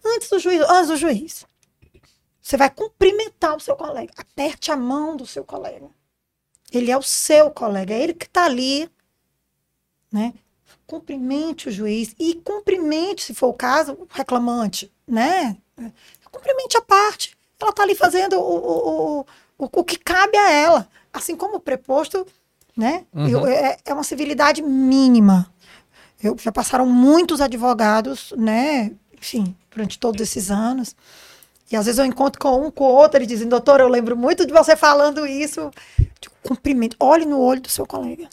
Antes 0.03 0.29
do 0.29 0.39
juiz, 0.39 0.61
antes 0.61 0.87
do 0.87 0.97
juiz. 0.97 1.45
Você 2.41 2.57
vai 2.57 2.69
cumprimentar 2.71 3.55
o 3.55 3.59
seu 3.59 3.75
colega. 3.75 4.11
Aperte 4.17 4.71
a 4.71 4.75
mão 4.75 5.15
do 5.15 5.27
seu 5.27 5.45
colega. 5.45 5.87
Ele 6.71 6.89
é 6.89 6.97
o 6.97 7.03
seu 7.03 7.51
colega, 7.51 7.93
é 7.93 8.01
ele 8.01 8.13
que 8.13 8.25
está 8.25 8.45
ali, 8.45 8.89
né? 10.11 10.33
Cumprimente 10.85 11.69
o 11.69 11.71
juiz 11.71 12.13
e 12.19 12.35
cumprimente, 12.35 13.23
se 13.23 13.33
for 13.33 13.47
o 13.47 13.53
caso, 13.53 13.93
o 13.93 14.07
reclamante, 14.09 14.91
né? 15.07 15.57
Cumprimente 16.31 16.77
a 16.77 16.81
parte. 16.81 17.37
Ela 17.59 17.71
está 17.71 17.83
ali 17.83 17.95
fazendo 17.95 18.39
o, 18.39 18.39
o, 18.39 19.19
o, 19.19 19.25
o, 19.65 19.69
o 19.71 19.83
que 19.83 19.97
cabe 19.97 20.37
a 20.37 20.51
ela. 20.51 20.89
Assim 21.13 21.35
como 21.35 21.57
o 21.57 21.59
preposto, 21.59 22.25
né? 22.75 23.05
Uhum. 23.13 23.27
Eu, 23.27 23.47
é, 23.47 23.77
é 23.85 23.93
uma 23.93 24.03
civilidade 24.03 24.61
mínima. 24.61 25.51
Eu, 26.21 26.37
já 26.37 26.51
passaram 26.51 26.85
muitos 26.85 27.41
advogados, 27.41 28.33
né? 28.37 28.91
Enfim, 29.13 29.55
durante 29.69 29.99
todos 29.99 30.21
esses 30.21 30.49
anos. 30.49 30.95
E 31.71 31.75
às 31.75 31.85
vezes 31.85 31.99
eu 31.99 32.05
encontro 32.05 32.39
com 32.39 32.67
um, 32.67 32.71
com 32.71 32.83
o 32.83 32.93
outro, 32.93 33.21
e 33.21 33.25
dizem, 33.25 33.47
doutor, 33.47 33.79
eu 33.79 33.87
lembro 33.87 34.17
muito 34.17 34.45
de 34.45 34.51
você 34.51 34.75
falando 34.75 35.25
isso. 35.25 35.71
De 36.19 36.29
cumprimento. 36.43 36.95
Olhe 36.99 37.25
no 37.25 37.39
olho 37.39 37.61
do 37.61 37.69
seu 37.69 37.85
colega. 37.85 38.27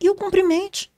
E 0.00 0.10
o 0.10 0.14
cumprimente. 0.14 0.92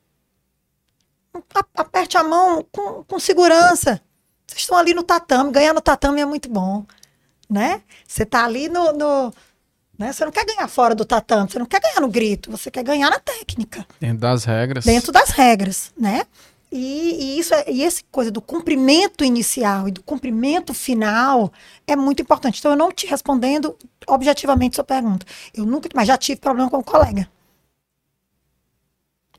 Aperte 1.74 2.16
a 2.16 2.24
mão 2.24 2.66
com, 2.72 3.04
com 3.04 3.18
segurança. 3.18 4.00
Vocês 4.46 4.62
estão 4.62 4.76
ali 4.76 4.94
no 4.94 5.02
tatame. 5.02 5.52
Ganhar 5.52 5.72
no 5.72 5.80
tatame 5.80 6.20
é 6.20 6.26
muito 6.26 6.48
bom. 6.48 6.84
Né? 7.48 7.82
Você 8.06 8.24
está 8.24 8.44
ali 8.44 8.68
no. 8.68 8.92
no 8.92 9.32
né? 9.98 10.12
Você 10.12 10.24
não 10.24 10.32
quer 10.32 10.44
ganhar 10.44 10.68
fora 10.68 10.94
do 10.94 11.04
tatame, 11.04 11.50
você 11.50 11.58
não 11.58 11.66
quer 11.66 11.80
ganhar 11.80 12.00
no 12.00 12.08
grito, 12.08 12.52
você 12.52 12.70
quer 12.70 12.84
ganhar 12.84 13.10
na 13.10 13.18
técnica 13.18 13.84
Dentro 13.98 14.18
das 14.18 14.44
regras. 14.44 14.84
dentro 14.84 15.10
das 15.10 15.30
regras, 15.30 15.92
né? 15.98 16.24
E, 16.70 17.16
e 17.18 17.38
isso 17.38 17.54
é, 17.54 17.64
e 17.68 17.82
essa 17.82 18.02
coisa 18.10 18.30
do 18.30 18.42
cumprimento 18.42 19.24
inicial 19.24 19.88
e 19.88 19.90
do 19.90 20.02
cumprimento 20.02 20.74
final 20.74 21.50
é 21.86 21.96
muito 21.96 22.20
importante. 22.20 22.58
Então, 22.58 22.72
eu 22.72 22.76
não 22.76 22.92
te 22.92 23.06
respondendo 23.06 23.74
objetivamente 24.06 24.76
sua 24.76 24.84
pergunta. 24.84 25.24
Eu 25.54 25.64
nunca, 25.64 25.88
mas 25.94 26.06
já 26.06 26.16
tive 26.18 26.40
problema 26.40 26.68
com 26.68 26.78
o 26.78 26.84
colega. 26.84 27.28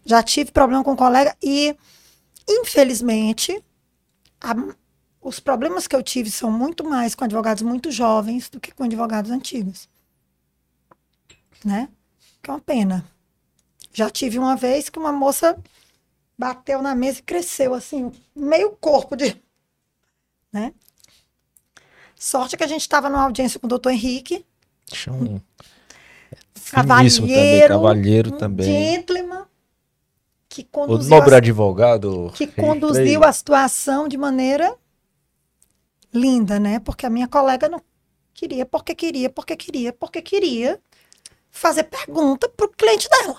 Já 0.06 0.24
tive 0.24 0.52
problema 0.52 0.84
com 0.84 0.94
o 0.94 0.98
colega 0.98 1.36
e, 1.42 1.76
infelizmente, 2.48 3.64
a- 4.42 4.56
os 5.22 5.40
problemas 5.40 5.86
que 5.88 5.96
eu 5.96 6.02
tive 6.02 6.32
são 6.32 6.52
muito 6.52 6.84
mais 6.84 7.14
com 7.14 7.24
advogados 7.26 7.62
muito 7.64 7.92
jovens 7.92 8.50
do 8.50 8.60
que 8.60 8.72
com 8.74 8.84
advogados 8.84 9.30
antigos. 9.32 9.88
Né? 11.64 11.90
Que 12.42 12.50
é 12.50 12.54
uma 12.54 12.62
pena. 12.62 13.06
Já 13.92 14.10
tive 14.10 14.40
uma 14.40 14.56
vez 14.56 14.90
que 14.90 14.98
uma 14.98 15.12
moça 15.12 15.58
bateu 16.38 16.82
na 16.82 16.96
mesa 16.96 17.20
e 17.20 17.24
cresceu 17.24 17.74
assim, 17.74 18.12
meio 18.36 18.72
corpo 18.80 19.16
de. 19.16 19.36
Né? 20.54 20.74
Sorte 22.16 22.56
que 22.58 22.64
a 22.64 22.68
gente 22.68 22.82
estava 22.82 23.10
numa 23.10 23.24
audiência 23.24 23.60
com 23.60 23.66
o 23.68 23.70
doutor 23.70 23.92
Henrique, 23.92 24.46
Chão. 24.94 25.42
Finíssimo 26.56 27.28
também, 27.28 27.60
cavalheiro, 27.62 27.68
cavalheiro 27.70 28.36
um 28.36 28.38
também. 28.38 28.66
gentleman, 28.66 29.46
que 30.50 30.62
O 30.62 30.66
conduziu, 30.66 31.10
nobre 31.16 31.36
a, 31.36 31.38
advogado. 31.38 32.32
que 32.36 32.48
conduziu 32.48 33.24
a 33.24 33.32
situação 33.32 34.08
de 34.08 34.18
maneira 34.18 34.76
linda, 36.12 36.60
né? 36.60 36.80
Porque 36.80 37.06
a 37.06 37.10
minha 37.10 37.28
colega 37.28 37.70
não 37.70 37.80
queria, 38.34 38.66
porque 38.66 38.96
queria, 38.96 39.30
porque 39.30 39.56
queria, 39.56 39.94
porque 39.94 40.22
queria 40.22 40.80
fazer 41.52 41.84
pergunta 41.84 42.50
para 42.50 42.66
o 42.66 42.70
cliente 42.70 43.08
dela. 43.10 43.38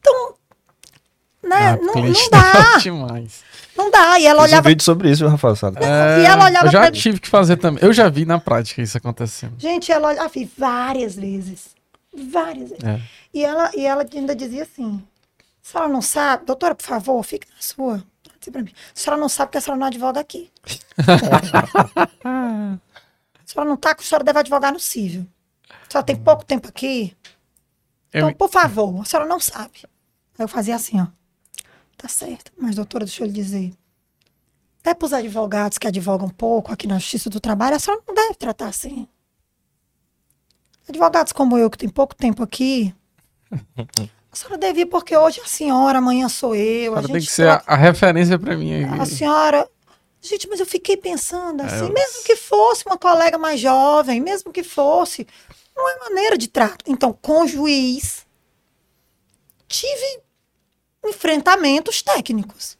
Então, 0.00 0.34
né? 1.44 1.70
Ah, 1.70 1.76
não, 1.76 1.94
não 1.94 2.12
dá. 2.30 2.78
demais. 2.82 3.42
Não 3.76 3.90
dá. 3.90 4.18
E 4.18 4.26
ela 4.26 4.42
Fiz 4.42 4.50
um 4.50 4.54
olhava. 4.54 4.68
vídeo 4.68 4.84
sobre 4.84 5.10
isso, 5.10 5.26
Rafael 5.26 5.56
Sala. 5.56 5.76
E 5.80 6.24
ela 6.26 6.44
olhava 6.44 6.66
eu 6.66 6.70
já 6.72 6.80
pra- 6.82 6.90
tive 6.92 7.18
que 7.20 7.28
fazer 7.28 7.56
também. 7.56 7.82
Eu 7.82 7.92
já 7.92 8.08
vi 8.08 8.24
na 8.26 8.38
prática 8.38 8.82
isso 8.82 8.98
acontecendo. 8.98 9.54
Gente, 9.58 9.90
ela 9.90 10.08
olhava 10.08 10.28
vi 10.28 10.50
várias 10.58 11.14
vezes. 11.14 11.70
Várias 12.14 12.70
vezes. 12.70 12.84
É. 12.84 13.00
E 13.32 13.44
ela, 13.44 13.70
e 13.74 13.86
ela 13.86 14.06
ainda 14.12 14.34
dizia 14.36 14.62
assim: 14.64 15.02
a 15.38 15.42
senhora 15.66 15.88
não 15.88 16.02
sabe, 16.02 16.44
doutora, 16.44 16.74
por 16.74 16.84
favor, 16.84 17.22
fique 17.22 17.48
na 17.48 17.60
sua. 17.60 18.04
Disse 18.38 18.50
pra 18.50 18.62
mim, 18.62 18.72
a 18.74 18.98
senhora 18.98 19.20
não 19.20 19.28
sabe 19.28 19.48
porque 19.48 19.58
a 19.58 19.60
senhora 19.60 19.78
não 19.80 19.86
advoga 19.86 20.18
aqui. 20.20 20.50
a 22.24 22.78
senhora 23.46 23.68
não 23.68 23.76
tá, 23.76 23.94
a 23.98 24.02
senhora 24.02 24.24
deve 24.24 24.38
advogar 24.40 24.72
no 24.72 24.80
cível. 24.80 25.26
A 25.70 25.90
senhora 25.90 26.06
tem 26.06 26.16
pouco 26.16 26.44
tempo 26.44 26.68
aqui. 26.68 27.16
Eu- 28.12 28.28
Então, 28.28 28.34
por 28.34 28.50
favor, 28.50 29.00
a 29.00 29.04
senhora 29.04 29.28
não 29.28 29.40
sabe. 29.40 29.80
Aí 30.38 30.44
eu 30.44 30.48
fazia 30.48 30.74
assim, 30.76 31.00
ó. 31.00 31.06
Tá 31.96 32.08
certo. 32.08 32.52
Mas, 32.58 32.74
doutora, 32.74 33.04
deixa 33.04 33.22
eu 33.22 33.26
lhe 33.26 33.32
dizer. 33.32 33.72
Até 34.80 34.92
para 34.94 35.06
os 35.06 35.12
advogados 35.12 35.78
que 35.78 35.86
advogam 35.86 36.28
pouco 36.28 36.72
aqui 36.72 36.86
na 36.88 36.98
Justiça 36.98 37.30
do 37.30 37.38
Trabalho, 37.38 37.76
a 37.76 37.78
senhora 37.78 38.02
não 38.06 38.14
deve 38.14 38.34
tratar 38.34 38.66
assim. 38.68 39.06
Advogados 40.92 41.32
como 41.32 41.56
eu, 41.58 41.70
que 41.70 41.78
tem 41.78 41.88
pouco 41.88 42.14
tempo 42.14 42.42
aqui, 42.42 42.94
a 44.30 44.36
senhora 44.36 44.58
deve 44.58 44.82
ir 44.82 44.86
porque 44.86 45.16
hoje 45.16 45.40
é 45.40 45.42
a 45.42 45.46
senhora, 45.46 45.98
amanhã 45.98 46.28
sou 46.28 46.54
eu. 46.54 46.96
A 46.96 47.02
tem 47.02 47.14
que 47.16 47.22
ser 47.22 47.48
a, 47.48 47.62
a 47.66 47.76
referência 47.76 48.38
pra 48.38 48.56
mim 48.56 48.84
a 48.84 49.02
aqui. 49.02 49.14
senhora. 49.14 49.68
Gente, 50.20 50.46
mas 50.48 50.60
eu 50.60 50.66
fiquei 50.66 50.96
pensando 50.96 51.62
assim, 51.62 51.76
É, 51.86 51.88
eu- 51.88 51.92
mesmo 51.92 52.22
que 52.24 52.36
fosse 52.36 52.84
uma 52.86 52.96
colega 52.96 53.36
mais 53.38 53.58
jovem, 53.58 54.20
mesmo 54.20 54.52
que 54.52 54.62
fosse, 54.62 55.26
não 55.74 55.88
é 55.90 55.98
maneira 55.98 56.38
de 56.38 56.46
trato. 56.46 56.84
Então, 56.86 57.12
com 57.12 57.42
o 57.42 57.48
juiz, 57.48 58.24
tive 59.66 60.20
enfrentamentos 61.04 62.02
técnicos. 62.02 62.78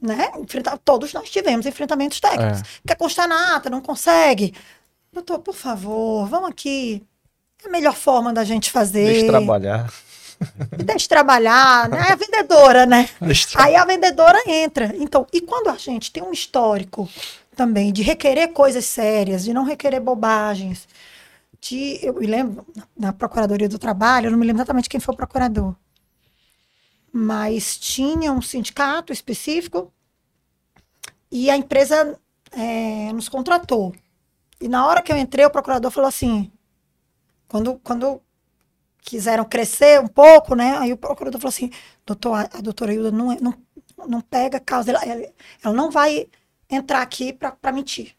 Né? 0.00 0.30
Enfrenta- 0.38 0.78
Todos 0.84 1.12
nós 1.12 1.28
tivemos 1.30 1.66
enfrentamentos 1.66 2.20
técnicos. 2.20 2.60
É. 2.60 2.64
Quer 2.88 2.94
constar 2.96 3.26
na 3.26 3.56
ata, 3.56 3.68
não 3.70 3.80
consegue. 3.80 4.54
Doutor, 5.16 5.38
por 5.38 5.54
favor, 5.54 6.28
vamos 6.28 6.50
aqui. 6.50 7.02
É 7.64 7.68
a 7.68 7.70
melhor 7.70 7.94
forma 7.94 8.34
da 8.34 8.44
gente 8.44 8.70
fazer. 8.70 9.04
Deixa 9.14 9.26
trabalhar. 9.28 9.90
Deixa 10.84 11.08
trabalhar, 11.08 11.88
né? 11.88 12.08
É 12.10 12.12
a 12.12 12.16
vendedora, 12.16 12.84
né? 12.84 13.08
Aí 13.56 13.74
a 13.76 13.86
vendedora 13.86 14.38
entra. 14.46 14.94
Então, 14.98 15.26
e 15.32 15.40
quando 15.40 15.68
a 15.68 15.76
gente 15.78 16.12
tem 16.12 16.22
um 16.22 16.32
histórico 16.32 17.08
também 17.56 17.90
de 17.94 18.02
requerer 18.02 18.48
coisas 18.48 18.84
sérias, 18.84 19.42
de 19.42 19.54
não 19.54 19.64
requerer 19.64 20.00
bobagens, 20.02 20.86
de, 21.62 21.98
eu 22.02 22.12
me 22.12 22.26
lembro 22.26 22.66
na- 22.94 23.14
Procuradoria 23.14 23.70
do 23.70 23.78
Trabalho, 23.78 24.26
eu 24.26 24.30
não 24.32 24.38
me 24.38 24.44
lembro 24.44 24.58
exatamente 24.60 24.90
quem 24.90 25.00
foi 25.00 25.14
o 25.14 25.16
procurador, 25.16 25.74
mas 27.10 27.78
tinha 27.78 28.30
um 28.30 28.42
sindicato 28.42 29.14
específico 29.14 29.90
e 31.32 31.48
a 31.48 31.56
empresa 31.56 32.18
eh, 32.52 33.10
nos 33.14 33.30
contratou. 33.30 33.94
E 34.60 34.68
na 34.68 34.86
hora 34.86 35.02
que 35.02 35.12
eu 35.12 35.16
entrei, 35.16 35.44
o 35.44 35.50
procurador 35.50 35.90
falou 35.90 36.08
assim: 36.08 36.50
quando, 37.48 37.78
quando 37.82 38.20
quiseram 39.06 39.44
crescer 39.44 40.00
um 40.00 40.08
pouco, 40.08 40.54
né? 40.54 40.76
Aí 40.78 40.92
o 40.92 40.96
procurador 40.96 41.40
falou 41.40 41.50
assim: 41.50 41.70
doutor, 42.04 42.48
a, 42.52 42.60
doutora 42.60 42.92
Hilda 42.92 43.10
não, 43.10 43.32
é, 43.32 43.38
não, 43.40 43.54
não 44.08 44.20
pega 44.20 44.58
causa, 44.58 44.90
ela, 44.90 45.00
ela, 45.62 45.74
não 45.74 45.90
vai 45.90 46.28
entrar 46.68 47.02
aqui 47.02 47.32
para 47.32 47.72
mentir. 47.72 48.14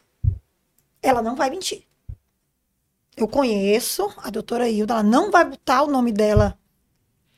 Ela 1.02 1.22
não 1.22 1.36
vai 1.36 1.50
mentir. 1.50 1.84
Eu 3.16 3.28
conheço 3.28 4.12
a 4.18 4.30
doutora 4.30 4.68
Hilda, 4.68 4.94
ela 4.94 5.02
não 5.02 5.30
vai 5.30 5.44
botar 5.44 5.82
o 5.82 5.90
nome 5.90 6.12
dela 6.12 6.56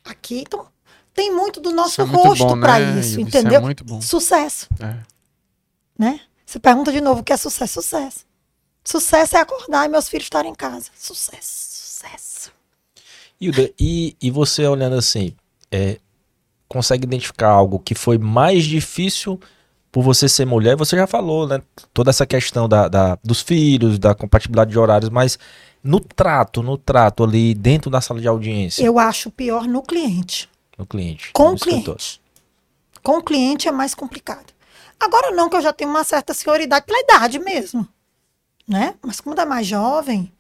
aqui. 0.05 0.43
Então, 0.43 0.67
tem 1.13 1.35
muito 1.35 1.61
do 1.61 1.73
nosso 1.73 2.03
isso 2.03 2.03
é 2.03 2.05
rosto 2.05 2.61
para 2.61 2.79
né? 2.79 3.01
isso, 3.01 3.21
entendeu? 3.21 3.53
Isso 3.53 3.57
é 3.57 3.61
muito 3.61 3.85
bom. 3.85 4.01
Sucesso. 4.01 4.69
É. 4.81 4.97
Né? 5.99 6.21
Você 6.47 6.59
pergunta 6.59 6.93
de 6.93 7.01
novo 7.01 7.21
o 7.21 7.25
que 7.25 7.33
é 7.33 7.37
sucesso? 7.37 7.83
Sucesso. 7.83 8.30
Sucesso 8.85 9.37
é 9.37 9.41
acordar 9.41 9.87
e 9.87 9.89
meus 9.89 10.09
filhos 10.09 10.25
estarem 10.25 10.53
em 10.53 10.55
casa. 10.55 10.91
Sucesso, 10.97 11.41
sucesso. 11.43 12.53
Hilda, 13.41 13.71
e, 13.79 14.17
e 14.21 14.31
você 14.31 14.67
olhando 14.67 14.97
assim, 14.97 15.35
é, 15.71 15.99
consegue 16.69 17.05
identificar 17.05 17.49
algo 17.49 17.79
que 17.79 17.95
foi 17.95 18.19
mais 18.19 18.65
difícil 18.65 19.41
por 19.91 20.03
você 20.03 20.29
ser 20.29 20.45
mulher? 20.45 20.77
Você 20.77 20.97
já 20.97 21.07
falou, 21.07 21.47
né? 21.47 21.61
Toda 21.93 22.11
essa 22.11 22.27
questão 22.27 22.69
da, 22.69 22.89
da, 22.89 23.19
dos 23.23 23.41
filhos, 23.41 23.99
da 23.99 24.15
compatibilidade 24.15 24.71
de 24.71 24.79
horários, 24.79 25.11
mas 25.11 25.39
no 25.83 26.01
trato, 26.01 26.63
no 26.63 26.77
trato 26.77 27.25
ali 27.25 27.55
dentro 27.55 27.91
da 27.91 28.01
sala 28.01 28.21
de 28.21 28.29
audiência. 28.29 28.85
Eu 28.85 28.99
acho 28.99 29.31
pior 29.31 29.65
no 29.65 29.83
cliente. 29.83 30.49
No 30.77 30.87
cliente. 30.87 31.31
Com 31.33 31.53
o 31.53 31.59
cliente. 31.59 32.21
Com 33.03 33.19
o 33.19 33.23
cliente 33.23 33.69
é 33.69 33.73
mais 33.73 33.95
complicado. 33.95 34.53
Agora 34.99 35.31
não, 35.31 35.49
que 35.49 35.57
eu 35.57 35.63
já 35.63 35.73
tenho 35.73 35.91
uma 35.91 36.05
certa 36.05 36.35
senioridade 36.35 36.85
pela 36.85 37.01
idade 37.01 37.39
mesmo. 37.39 37.89
Né? 38.71 38.95
Mas 39.03 39.21
como 39.21 39.39
é 39.39 39.45
mais 39.45 39.67
jovem, 39.67 40.33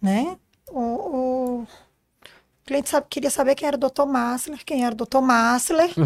né? 0.00 0.38
O, 0.70 0.80
o, 0.80 1.66
cliente 2.64 2.88
sabe, 2.88 3.08
queria 3.10 3.30
saber 3.30 3.56
quem 3.56 3.66
era 3.66 3.76
o 3.76 3.80
Dr. 3.80 4.06
Massler, 4.06 4.64
quem 4.64 4.84
era 4.84 4.94
o 4.94 4.96
Dr. 4.96 5.20
Massler. 5.20 5.90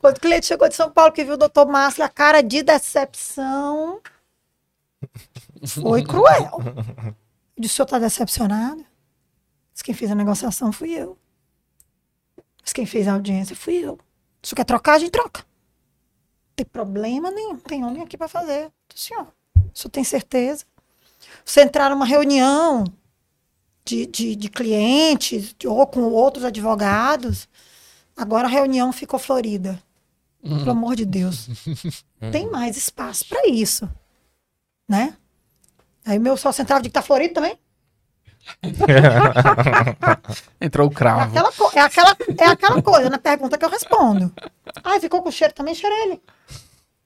Quando 0.00 0.16
o 0.16 0.20
cliente 0.20 0.46
chegou 0.46 0.66
de 0.66 0.74
São 0.74 0.90
Paulo 0.90 1.12
que 1.12 1.24
viu 1.24 1.34
o 1.34 1.36
Dr. 1.36 1.66
Massler, 1.68 2.06
a 2.06 2.10
cara 2.10 2.42
de 2.42 2.62
decepção 2.62 4.00
foi 5.66 6.02
cruel. 6.02 6.60
Eu 7.54 7.60
disse, 7.60 7.74
o 7.74 7.76
senhor 7.76 7.84
está 7.84 7.98
decepcionado? 7.98 8.82
Mas 9.74 9.82
quem 9.82 9.94
fez 9.94 10.10
a 10.10 10.14
negociação 10.14 10.72
fui 10.72 10.92
eu. 10.92 11.18
Mas 12.62 12.72
quem 12.72 12.86
fez 12.86 13.06
a 13.06 13.12
audiência 13.12 13.54
fui 13.54 13.74
eu. 13.74 13.98
Se 14.42 14.54
quer 14.54 14.64
trocar, 14.64 14.94
a 14.94 14.98
gente 15.00 15.10
troca. 15.10 15.44
Não 16.54 16.56
tem 16.56 16.66
problema 16.66 17.32
nenhum. 17.32 17.56
Tem 17.56 17.84
homem 17.84 18.02
aqui 18.02 18.16
para 18.16 18.28
fazer. 18.28 18.70
Do 18.88 18.98
senhor. 18.98 19.26
O 19.56 19.76
senhor 19.76 19.90
tem 19.90 20.04
certeza? 20.04 20.64
Você 21.44 21.62
entrar 21.62 21.90
numa 21.90 22.06
reunião 22.06 22.84
de, 23.84 24.06
de, 24.06 24.36
de 24.36 24.48
clientes 24.48 25.54
ou 25.66 25.84
com 25.84 26.02
outros 26.02 26.44
advogados, 26.44 27.48
agora 28.16 28.46
a 28.46 28.50
reunião 28.50 28.92
ficou 28.92 29.18
florida. 29.18 29.82
Hum. 30.42 30.58
Pelo 30.58 30.70
amor 30.70 30.94
de 30.94 31.04
Deus. 31.04 31.48
tem 32.30 32.48
mais 32.48 32.76
espaço 32.76 33.26
para 33.28 33.48
isso. 33.48 33.90
Né? 34.88 35.16
Aí 36.04 36.20
meu 36.20 36.36
sócio 36.36 36.62
entrava 36.62 36.82
de 36.82 36.88
que 36.88 36.92
tá 36.92 37.02
florido 37.02 37.34
também. 37.34 37.58
Entrou 40.60 40.88
o 40.88 40.90
cravo. 40.90 41.36
É 41.36 41.40
aquela, 41.40 41.50
é, 41.74 41.80
aquela, 41.80 42.16
é 42.38 42.46
aquela 42.46 42.82
coisa 42.82 43.10
na 43.10 43.18
pergunta 43.18 43.58
que 43.58 43.64
eu 43.64 43.70
respondo. 43.70 44.32
Ah, 44.82 44.98
ficou 45.00 45.22
com 45.22 45.30
cheiro 45.30 45.52
também? 45.52 45.74
Cheira 45.74 45.94
ele. 46.04 46.22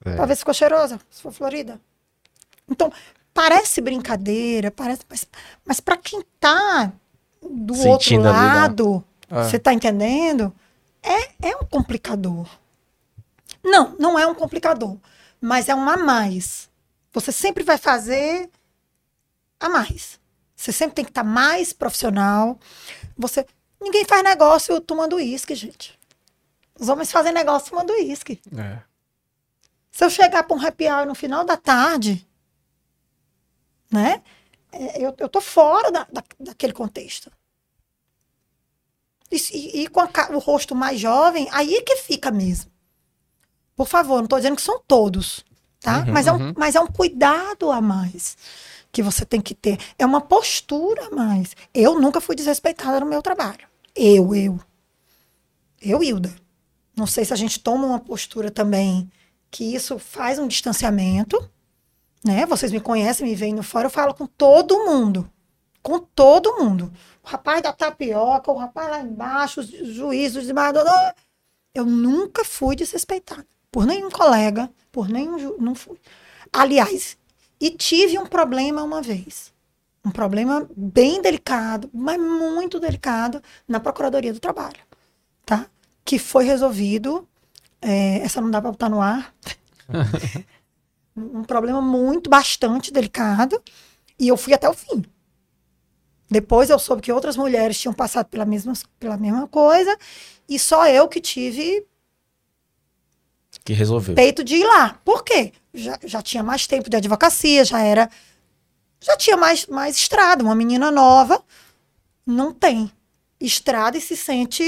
É. 0.05 0.17
Pra 0.17 0.27
ver 0.27 0.35
se 0.35 0.41
ficou 0.41 0.55
cheirosa, 0.55 1.01
se 1.11 1.23
for 1.23 1.33
florida. 1.33 1.81
Então, 2.69 2.93
parece 3.33 3.81
brincadeira, 3.81 4.71
parece, 4.71 5.03
mas, 5.09 5.27
mas 5.65 5.81
para 5.81 5.97
quem 5.97 6.23
tá 6.39 6.93
do 7.43 7.75
Sentindo 7.75 8.27
outro 8.27 8.41
lado, 8.41 9.05
né? 9.31 9.45
você 9.45 9.59
tá 9.59 9.73
entendendo? 9.73 10.53
É, 11.03 11.51
é 11.51 11.57
um 11.57 11.65
complicador. 11.65 12.47
Não, 13.63 13.95
não 13.99 14.19
é 14.19 14.27
um 14.27 14.35
complicador, 14.35 14.97
mas 15.41 15.69
é 15.69 15.75
um 15.75 15.89
a 15.89 15.97
mais. 15.97 16.69
Você 17.13 17.33
sempre 17.33 17.65
vai 17.65 17.79
fazer 17.79 18.51
a 19.59 19.69
mais. 19.69 20.18
Você 20.59 20.73
sempre 20.73 20.97
tem 20.97 21.05
que 21.05 21.13
estar 21.13 21.23
tá 21.23 21.29
mais 21.29 21.73
profissional. 21.73 22.59
Você 23.17 23.47
ninguém 23.81 24.05
faz 24.05 24.25
negócio 24.25 24.81
tomando 24.81 25.15
uísque, 25.15 25.55
gente. 25.55 25.97
Os 26.77 26.89
homens 26.89 27.13
fazem 27.13 27.33
negócio 27.33 27.71
tomando 27.71 27.93
uísque. 27.93 28.41
É. 28.57 28.81
Se 29.93 30.05
eu 30.05 30.11
chegar 30.11 30.43
para 30.43 30.57
um 30.57 30.61
happy 30.61 30.89
hour 30.89 31.07
no 31.07 31.15
final 31.15 31.45
da 31.45 31.57
tarde, 31.57 32.27
né? 33.89 34.21
É, 34.73 35.01
eu, 35.01 35.15
eu 35.17 35.29
tô 35.29 35.41
fora 35.41 35.93
da, 35.93 36.09
da 36.13 36.25
daquele 36.41 36.73
contexto. 36.73 37.31
E, 39.31 39.83
e, 39.83 39.89
com 39.89 40.01
a, 40.01 40.11
o 40.33 40.39
rosto 40.39 40.75
mais 40.75 40.99
jovem, 40.99 41.47
aí 41.53 41.77
é 41.77 41.83
que 41.83 41.97
fica 41.99 42.33
mesmo. 42.33 42.71
Por 43.77 43.87
favor, 43.87 44.17
não 44.17 44.25
estou 44.25 44.39
dizendo 44.39 44.57
que 44.57 44.63
são 44.63 44.83
todos, 44.89 45.45
tá? 45.79 45.99
Uhum, 45.99 46.13
mas, 46.13 46.27
é 46.27 46.33
um, 46.33 46.37
uhum. 46.37 46.55
mas 46.57 46.75
é 46.75 46.81
um 46.81 46.87
cuidado 46.89 47.71
a 47.71 47.81
mais 47.81 48.37
que 48.99 49.03
você 49.03 49.25
tem 49.25 49.41
que 49.41 49.55
ter. 49.55 49.79
É 49.97 50.05
uma 50.05 50.21
postura 50.21 51.09
mais. 51.11 51.55
Eu 51.73 52.01
nunca 52.01 52.21
fui 52.21 52.35
desrespeitada 52.35 52.99
no 52.99 53.07
meu 53.07 53.23
trabalho. 53.23 53.69
Eu, 53.95 54.35
eu. 54.35 54.59
Eu, 55.81 56.03
Hilda. 56.03 56.35
Não 56.97 57.07
sei 57.07 57.25
se 57.25 57.33
a 57.33 57.37
gente 57.37 57.61
toma 57.61 57.87
uma 57.87 58.01
postura 58.01 58.51
também 58.51 59.09
que 59.53 59.73
isso 59.73 60.01
faz 60.01 60.41
um 60.41 60.49
distanciamento, 60.49 61.49
né? 62.25 62.45
Vocês 62.45 62.73
me 62.73 62.81
conhecem, 62.81 63.25
me 63.25 63.37
veem 63.37 63.55
no 63.55 63.63
fora, 63.63 63.87
eu 63.87 63.91
falo 63.91 64.13
com 64.13 64.27
todo 64.27 64.85
mundo. 64.85 65.31
Com 65.81 66.01
todo 66.01 66.57
mundo. 66.57 66.93
O 67.23 67.29
rapaz 67.29 67.63
da 67.63 67.73
tapioca, 67.73 68.51
o 68.51 68.57
rapaz 68.57 68.91
lá 68.91 69.01
embaixo, 69.01 69.61
os 69.61 69.69
juízes, 69.69 70.43
os 70.43 70.49
eu 71.73 71.85
nunca 71.85 72.45
fui 72.45 72.75
desrespeitada. 72.75 73.47
Por 73.71 73.87
nenhum 73.87 74.11
colega, 74.11 74.69
por 74.91 75.09
nenhum. 75.09 75.39
Ju... 75.39 75.55
Não 75.61 75.77
fui. 75.77 76.01
Aliás, 76.53 77.18
e 77.61 77.71
tive 77.71 78.19
um 78.19 78.27
problema 78.27 78.83
uma 78.83 79.03
vez. 79.03 79.53
Um 80.05 80.11
problema 80.11 80.69
bem 80.77 81.21
delicado, 81.21 81.91
mas 81.93 82.19
muito 82.19 82.79
delicado, 82.79 83.43
na 83.67 83.81
Procuradoria 83.81 84.33
do 84.33 84.41
Trabalho. 84.41 84.79
Tá? 85.45 85.67
Que 86.05 86.19
foi 86.19 86.45
resolvido. 86.45 87.29
É, 87.81 88.19
essa 88.19 88.41
não 88.41 88.51
dá 88.51 88.61
para 88.61 88.71
botar 88.71 88.89
no 88.89 89.01
ar. 89.01 89.35
um 91.17 91.43
problema 91.43 91.83
muito, 91.83 92.31
bastante 92.31 92.93
delicado. 92.93 93.61
E 94.19 94.29
eu 94.29 94.37
fui 94.37 94.55
até 94.55 94.69
o 94.69 94.75
fim. 94.75 95.05
Depois 96.31 96.69
eu 96.71 96.79
soube 96.79 97.03
que 97.03 97.13
outras 97.13 97.37
mulheres 97.37 97.79
tinham 97.79 97.95
passado 97.95 98.27
pela 98.27 98.45
mesma, 98.45 98.73
pela 98.99 99.17
mesma 99.17 99.49
coisa. 99.49 99.97
E 100.49 100.59
só 100.59 100.87
eu 100.87 101.09
que 101.09 101.21
tive. 101.21 101.87
Que 103.65 103.73
resolveu. 103.73 104.15
Peito 104.15 104.45
de 104.45 104.57
ir 104.57 104.65
lá. 104.65 105.01
Por 105.05 105.25
quê? 105.25 105.53
Já, 105.79 105.99
já 106.05 106.23
tinha 106.23 106.43
mais 106.43 106.67
tempo 106.67 106.91
de 106.91 106.97
advocacia, 106.97 107.65
já 107.65 107.81
era. 107.81 108.11
Já 109.01 109.17
tinha 109.17 109.37
mais, 109.37 109.67
mais 109.67 109.97
estrada. 109.97 110.43
Uma 110.43 110.55
menina 110.55 110.91
nova 110.91 111.43
não 112.27 112.53
tem 112.53 112.91
estrada 113.41 113.97
e 113.97 114.01
se 114.01 114.17
sente. 114.17 114.63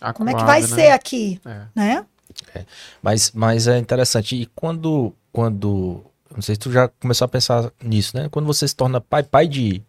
Acuada, 0.00 0.14
como 0.14 0.30
é 0.30 0.34
que 0.34 0.44
vai 0.44 0.60
né? 0.60 0.66
ser 0.66 0.90
aqui? 0.90 1.40
É. 1.44 1.66
Né? 1.74 2.06
É. 2.54 2.64
Mas, 3.02 3.32
mas 3.32 3.66
é 3.66 3.78
interessante. 3.78 4.36
E 4.36 4.46
quando, 4.46 5.12
quando. 5.32 6.04
Não 6.34 6.42
sei 6.42 6.54
se 6.54 6.60
tu 6.60 6.70
já 6.70 6.88
começou 6.88 7.24
a 7.24 7.28
pensar 7.28 7.72
nisso, 7.82 8.16
né? 8.16 8.28
Quando 8.30 8.46
você 8.46 8.66
se 8.66 8.76
torna 8.76 9.00
pai, 9.00 9.22
pai 9.22 9.48
de, 9.48 9.82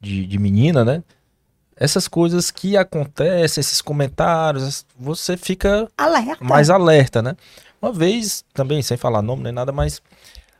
de, 0.00 0.26
de 0.26 0.38
menina, 0.38 0.84
né? 0.84 1.02
essas 1.80 2.06
coisas 2.06 2.50
que 2.50 2.76
acontecem, 2.76 3.62
esses 3.62 3.80
comentários, 3.80 4.84
você 4.98 5.34
fica 5.34 5.88
alerta. 5.96 6.44
mais 6.44 6.68
alerta, 6.68 7.22
né? 7.22 7.34
Uma 7.80 7.92
vez, 7.92 8.44
também, 8.52 8.82
sem 8.82 8.96
falar 8.96 9.22
nome 9.22 9.42
nem 9.42 9.52
nada, 9.52 9.72
mas 9.72 10.02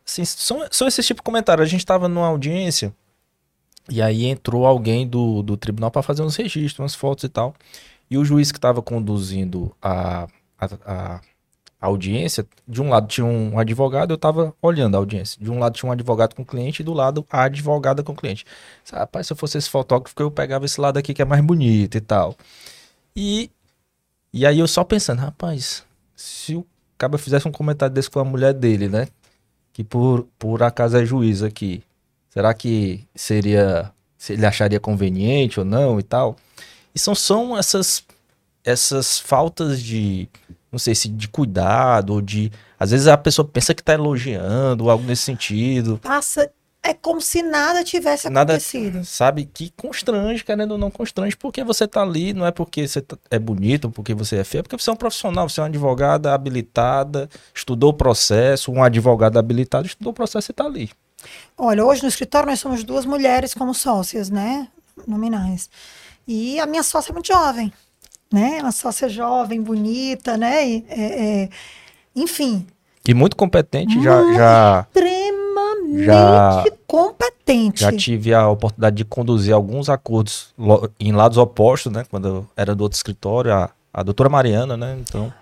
assim, 0.07 0.25
são, 0.25 0.67
são 0.71 0.89
esses 0.89 1.07
tipos 1.07 1.21
de 1.21 1.25
comentários. 1.25 1.67
A 1.67 1.71
gente 1.71 1.81
estava 1.81 2.09
numa 2.09 2.27
audiência 2.27 2.95
e 3.89 4.01
aí 4.01 4.27
entrou 4.27 4.67
alguém 4.67 5.07
do, 5.07 5.43
do 5.43 5.57
tribunal 5.57 5.91
para 5.91 6.03
fazer 6.03 6.23
uns 6.23 6.37
registros, 6.37 6.79
umas 6.79 6.95
fotos 6.95 7.25
e 7.25 7.29
tal. 7.29 7.55
E 8.11 8.17
o 8.17 8.25
juiz 8.25 8.51
que 8.51 8.59
estava 8.59 8.83
conduzindo 8.83 9.75
a, 9.83 10.27
a, 10.59 10.69
a, 10.85 11.21
audiência, 11.81 12.47
de 12.67 12.83
um 12.83 12.89
lado 12.89 13.07
tinha 13.09 13.27
um 13.27 13.59
advogado, 13.59 14.11
eu 14.13 14.17
estava 14.17 14.55
olhando 14.61 14.95
a 14.95 14.99
audiência. 14.99 15.43
De 15.43 15.51
um 15.51 15.59
lado 15.59 15.75
tinha 15.75 15.89
um 15.89 15.93
advogado 15.93 16.35
com 16.35 16.45
cliente 16.45 16.83
e 16.83 16.85
do 16.85 16.93
lado 16.93 17.27
a 17.31 17.45
advogada 17.45 18.03
com 18.03 18.15
cliente. 18.15 18.45
Rapaz, 18.93 19.27
se 19.27 19.33
eu 19.33 19.37
fosse 19.37 19.59
esse 19.59 19.69
fotógrafo, 19.71 20.15
eu 20.19 20.31
pegava 20.31 20.65
esse 20.65 20.81
lado 20.81 20.99
aqui 20.99 21.15
que 21.15 21.23
é 21.23 21.25
mais 21.25 21.43
bonito 21.43 21.97
e 21.97 22.01
tal. 22.01 22.37
E, 23.15 23.51
e 24.33 24.47
aí 24.47 24.59
eu 24.59 24.69
só 24.69 24.85
pensando, 24.85 25.21
rapaz, 25.21 25.85
se 26.15 26.55
o 26.55 26.67
acaba 27.01 27.17
fizesse 27.17 27.49
um 27.49 27.53
comentário 27.53 27.95
desse 27.95 28.11
com 28.11 28.21
a 28.21 28.25
mulher 28.25 28.53
dele, 28.53 28.87
né? 28.87 29.09
Que 29.73 29.83
por, 29.83 30.27
por 30.39 30.63
acaso 30.63 30.99
é 30.99 31.07
juiz 31.07 31.43
aqui. 31.43 31.83
Será 32.29 32.53
que 32.53 33.07
seria. 33.15 33.91
Se 34.19 34.35
ele 34.35 34.45
acharia 34.45 34.79
conveniente 34.79 35.59
ou 35.59 35.65
não 35.65 35.99
e 35.99 36.03
tal? 36.03 36.37
E 36.95 36.99
são, 36.99 37.15
são 37.15 37.57
essas, 37.57 38.05
essas 38.63 39.19
faltas 39.19 39.81
de, 39.81 40.29
não 40.71 40.79
sei 40.79 40.95
se 40.95 41.09
de 41.09 41.27
cuidado 41.27 42.11
ou 42.11 42.21
de. 42.21 42.53
Às 42.79 42.91
vezes 42.91 43.07
a 43.07 43.17
pessoa 43.17 43.49
pensa 43.49 43.75
que 43.75 43.81
está 43.81 43.95
elogiando, 43.95 44.91
algo 44.91 45.05
nesse 45.05 45.23
sentido. 45.23 45.99
Passa. 46.03 46.51
É 46.83 46.95
como 46.95 47.21
se 47.21 47.43
nada 47.43 47.85
tivesse 47.85 48.31
Nada, 48.31 48.55
acontecido. 48.55 49.05
sabe? 49.05 49.45
Que 49.45 49.71
constrange, 49.77 50.43
querendo 50.43 50.73
ou 50.73 50.79
não 50.79 50.91
constrange, 50.91 51.37
porque 51.37 51.63
você 51.63 51.87
tá 51.87 52.01
ali, 52.03 52.33
não 52.33 52.47
é 52.47 52.51
porque 52.51 52.89
você 52.89 53.03
tá- 53.03 53.19
é 53.31 53.39
bonito, 53.39 53.91
porque 53.91 54.15
você 54.15 54.37
é 54.37 54.45
feio, 54.45 54.61
é 54.61 54.63
porque 54.63 54.79
você 54.79 54.89
é 54.89 54.93
um 54.93 54.97
profissional, 54.97 55.47
você 55.47 55.61
é 55.61 55.63
uma 55.63 55.69
advogada 55.69 56.33
habilitada, 56.33 57.29
estudou 57.55 57.91
o 57.91 57.95
processo, 57.95 58.73
um 58.73 58.83
advogado 58.83 59.39
habilitado, 59.39 59.87
estudou 59.87 60.11
o 60.13 60.15
processo 60.15 60.51
e 60.51 60.55
tá 60.55 60.65
ali. 60.65 60.91
Olha, 61.57 61.85
hoje 61.85 62.03
no 62.03 62.09
escritório 62.09 62.49
nós 62.49 62.61
somos 62.61 62.83
duas 62.83 63.05
mulheres 63.05 63.53
como 63.53 63.75
sócias, 63.75 64.31
né? 64.31 64.67
Nominais. 65.07 65.69
E 66.27 66.59
a 66.61 66.65
minha 66.67 66.83
sócia 66.83 67.11
é 67.11 67.13
muito 67.13 67.27
jovem, 67.27 67.71
né? 68.33 68.59
Uma 68.63 68.73
sócia 68.73 69.07
jovem, 69.07 69.61
bonita, 69.61 70.39
né? 70.39 70.67
E, 70.67 70.85
é, 70.89 71.43
é, 71.43 71.49
enfim, 72.17 72.67
E 73.07 73.13
muito 73.13 73.37
competente, 73.37 74.01
já, 74.03 74.33
já, 74.33 74.87
extremamente 74.89 75.20
Já- 76.05 76.65
competente. 76.87 77.81
já 77.81 77.93
tive 77.97 78.35
a 78.35 78.49
oportunidade 78.49 78.97
de 78.97 79.05
conduzir 79.05 79.55
alguns 79.55 79.89
acordos 79.89 80.55
em 80.99 81.13
lados 81.13 81.39
opostos, 81.39 81.93
né? 81.93 82.05
Quando 82.11 82.29
eu 82.29 82.47
era 82.57 82.75
do 82.75 82.83
outro 82.83 82.97
escritório, 82.97 83.53
a, 83.53 83.71
a 83.93 84.03
doutora 84.03 84.29
Mariana, 84.29 84.77
né? 84.77 84.97
Então, 85.01 85.33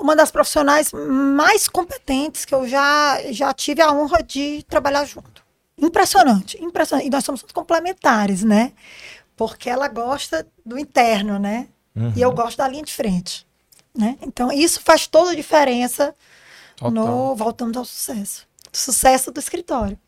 Uma 0.00 0.16
das 0.16 0.30
profissionais 0.30 0.90
mais 0.92 1.68
competentes 1.68 2.44
que 2.44 2.54
eu 2.54 2.66
já, 2.66 3.18
já 3.30 3.52
tive 3.52 3.80
a 3.80 3.92
honra 3.92 4.22
de 4.22 4.64
trabalhar 4.68 5.04
junto. 5.04 5.42
Impressionante, 5.78 6.62
impressionante. 6.62 7.06
E 7.06 7.10
nós 7.10 7.24
somos 7.24 7.42
complementares, 7.52 8.42
né? 8.44 8.72
Porque 9.36 9.68
ela 9.70 9.88
gosta 9.88 10.46
do 10.64 10.78
interno, 10.78 11.38
né? 11.38 11.68
uhum. 11.96 12.12
E 12.16 12.20
eu 12.22 12.32
gosto 12.32 12.58
da 12.58 12.68
linha 12.68 12.82
de 12.82 12.92
frente. 12.92 13.46
Né? 13.94 14.16
Então, 14.22 14.50
isso 14.50 14.80
faz 14.80 15.06
toda 15.06 15.32
a 15.32 15.34
diferença 15.34 16.14
Total. 16.76 16.90
no 16.90 17.36
voltando 17.36 17.78
ao 17.78 17.84
sucesso. 17.84 18.46
Sucesso 18.72 19.30
do 19.30 19.38
escritório. 19.40 19.98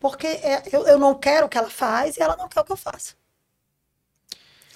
Porque 0.00 0.26
é, 0.26 0.62
eu, 0.72 0.86
eu 0.86 0.98
não 0.98 1.14
quero 1.14 1.46
o 1.46 1.48
que 1.48 1.56
ela 1.56 1.70
faz 1.70 2.16
e 2.16 2.22
ela 2.22 2.36
não 2.36 2.48
quer 2.48 2.60
o 2.60 2.64
que 2.64 2.72
eu 2.72 2.76
faço. 2.76 3.14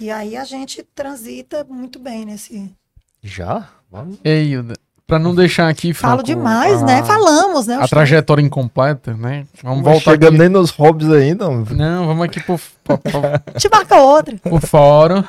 E 0.00 0.10
aí 0.10 0.36
a 0.36 0.44
gente 0.44 0.82
transita 0.94 1.64
muito 1.68 1.98
bem 1.98 2.24
nesse. 2.24 2.72
já? 3.22 3.68
Vamos. 3.90 4.18
Ei, 4.22 4.44
Hilda, 4.52 4.74
pra 5.06 5.18
não 5.18 5.34
deixar 5.34 5.68
aqui. 5.68 5.92
Falo 5.92 6.22
demais, 6.22 6.82
a- 6.82 6.86
né? 6.86 7.02
Falamos, 7.04 7.66
né? 7.66 7.76
A 7.80 7.88
trajetória 7.88 8.42
incompleta, 8.42 9.14
né? 9.14 9.46
Vamos 9.62 9.78
Não 9.78 9.84
voltar 9.92 10.12
chegando 10.12 10.28
aqui. 10.34 10.38
nem 10.38 10.48
nos 10.48 10.70
hobbies 10.70 11.10
ainda. 11.10 11.48
Não, 11.48 12.06
vamos 12.06 12.24
aqui 12.24 12.40
pro, 12.42 12.58
pro, 12.84 12.98
pro, 12.98 13.20
Te 13.58 13.68
marca 13.70 13.96
outra. 13.96 14.36
pro 14.38 14.60
fórum. 14.60 15.24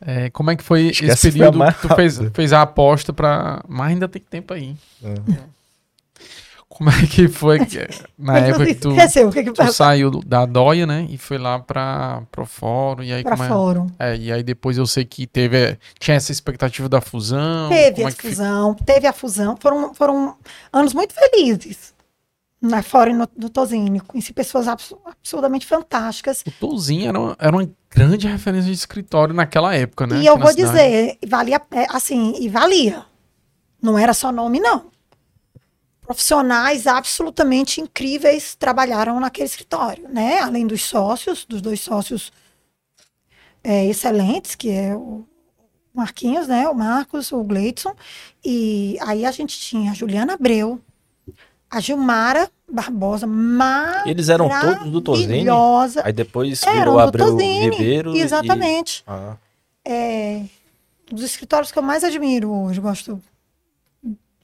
É, 0.00 0.30
como 0.30 0.50
é 0.50 0.56
que 0.56 0.62
foi 0.62 0.88
Esquece 0.88 1.28
esse 1.28 1.38
período 1.38 1.58
que 1.74 1.88
tu 1.88 1.94
fez, 1.94 2.18
fez 2.32 2.52
a 2.52 2.62
aposta 2.62 3.12
pra. 3.12 3.62
Mas 3.68 3.88
ainda 3.90 4.08
tem 4.08 4.22
tempo 4.22 4.54
aí. 4.54 4.76
É. 5.02 5.14
Como 6.80 6.88
é 6.88 7.06
que 7.06 7.28
foi 7.28 7.66
que- 7.66 7.86
na 8.18 8.38
época 8.38 8.64
que 8.64 8.74
tu, 8.74 8.88
o 8.90 9.52
tu 9.52 9.70
saiu 9.74 10.10
da 10.24 10.46
Dóia, 10.46 10.86
né? 10.86 11.06
E 11.10 11.18
foi 11.18 11.36
lá 11.36 11.58
pra, 11.58 12.22
pro 12.32 12.46
fórum. 12.46 13.02
E 13.02 13.12
aí, 13.12 13.22
para 13.22 13.32
como 13.32 13.44
é? 13.44 13.48
fórum. 13.48 13.86
É, 13.98 14.16
e 14.16 14.32
aí 14.32 14.42
depois 14.42 14.78
eu 14.78 14.86
sei 14.86 15.04
que 15.04 15.26
teve. 15.26 15.76
Tinha 15.98 16.16
essa 16.16 16.32
expectativa 16.32 16.88
da 16.88 17.02
fusão. 17.02 17.68
Teve 17.68 17.96
como 17.96 18.06
a 18.06 18.10
é 18.10 18.12
fusão, 18.14 18.74
teve 18.74 19.06
a 19.06 19.12
fusão. 19.12 19.56
Foram, 19.60 19.94
foram 19.94 20.36
anos 20.72 20.94
muito 20.94 21.12
felizes 21.12 21.92
na 22.62 22.82
Fórum 22.82 23.14
no, 23.14 23.28
do 23.36 23.50
Tosini. 23.50 24.00
Conheci 24.00 24.32
pessoas 24.32 24.66
abs- 24.66 24.94
absurdamente 25.04 25.66
fantásticas. 25.66 26.42
O 26.46 26.50
Touzinho 26.50 27.10
era, 27.10 27.20
uma- 27.20 27.36
era 27.38 27.54
uma 27.56 27.70
grande 27.90 28.26
referência 28.26 28.68
de 28.70 28.74
escritório 28.78 29.34
naquela 29.34 29.74
época, 29.74 30.06
né? 30.06 30.20
E 30.22 30.26
eu 30.26 30.38
vou 30.38 30.48
cidade. 30.48 30.66
dizer, 30.66 31.18
valia, 31.28 31.60
é, 31.72 31.86
assim, 31.90 32.34
e 32.40 32.48
valia. 32.48 33.04
Não 33.82 33.98
era 33.98 34.14
só 34.14 34.32
nome, 34.32 34.60
não. 34.60 34.86
Profissionais 36.10 36.88
absolutamente 36.88 37.80
incríveis 37.80 38.56
trabalharam 38.56 39.20
naquele 39.20 39.46
escritório, 39.46 40.08
né? 40.08 40.40
Além 40.40 40.66
dos 40.66 40.82
sócios, 40.82 41.44
dos 41.44 41.60
dois 41.62 41.80
sócios 41.80 42.32
é, 43.62 43.86
excelentes, 43.86 44.56
que 44.56 44.70
é 44.72 44.92
o 44.92 45.24
Marquinhos, 45.94 46.48
né? 46.48 46.68
O 46.68 46.74
Marcos, 46.74 47.30
o 47.30 47.44
Gleidson. 47.44 47.94
E 48.44 48.98
aí 49.02 49.24
a 49.24 49.30
gente 49.30 49.56
tinha 49.60 49.92
a 49.92 49.94
Juliana 49.94 50.32
Abreu, 50.32 50.80
a 51.70 51.78
Gilmara 51.78 52.50
Barbosa, 52.68 53.28
Eles 54.04 54.28
eram 54.28 54.48
todos 54.48 54.90
do 54.90 55.12
maravilhosa. 55.12 56.02
Aí 56.04 56.12
depois 56.12 56.60
virou 56.64 56.98
Abreu 56.98 57.36
Ribeiro. 57.36 58.16
e- 58.16 58.20
Exatamente. 58.20 59.04
Ah, 59.06 59.36
é, 59.86 60.42
dos 61.08 61.22
escritórios 61.22 61.70
que 61.70 61.78
eu 61.78 61.84
mais 61.84 62.02
admiro 62.02 62.50
hoje, 62.50 62.80
gosto 62.80 63.22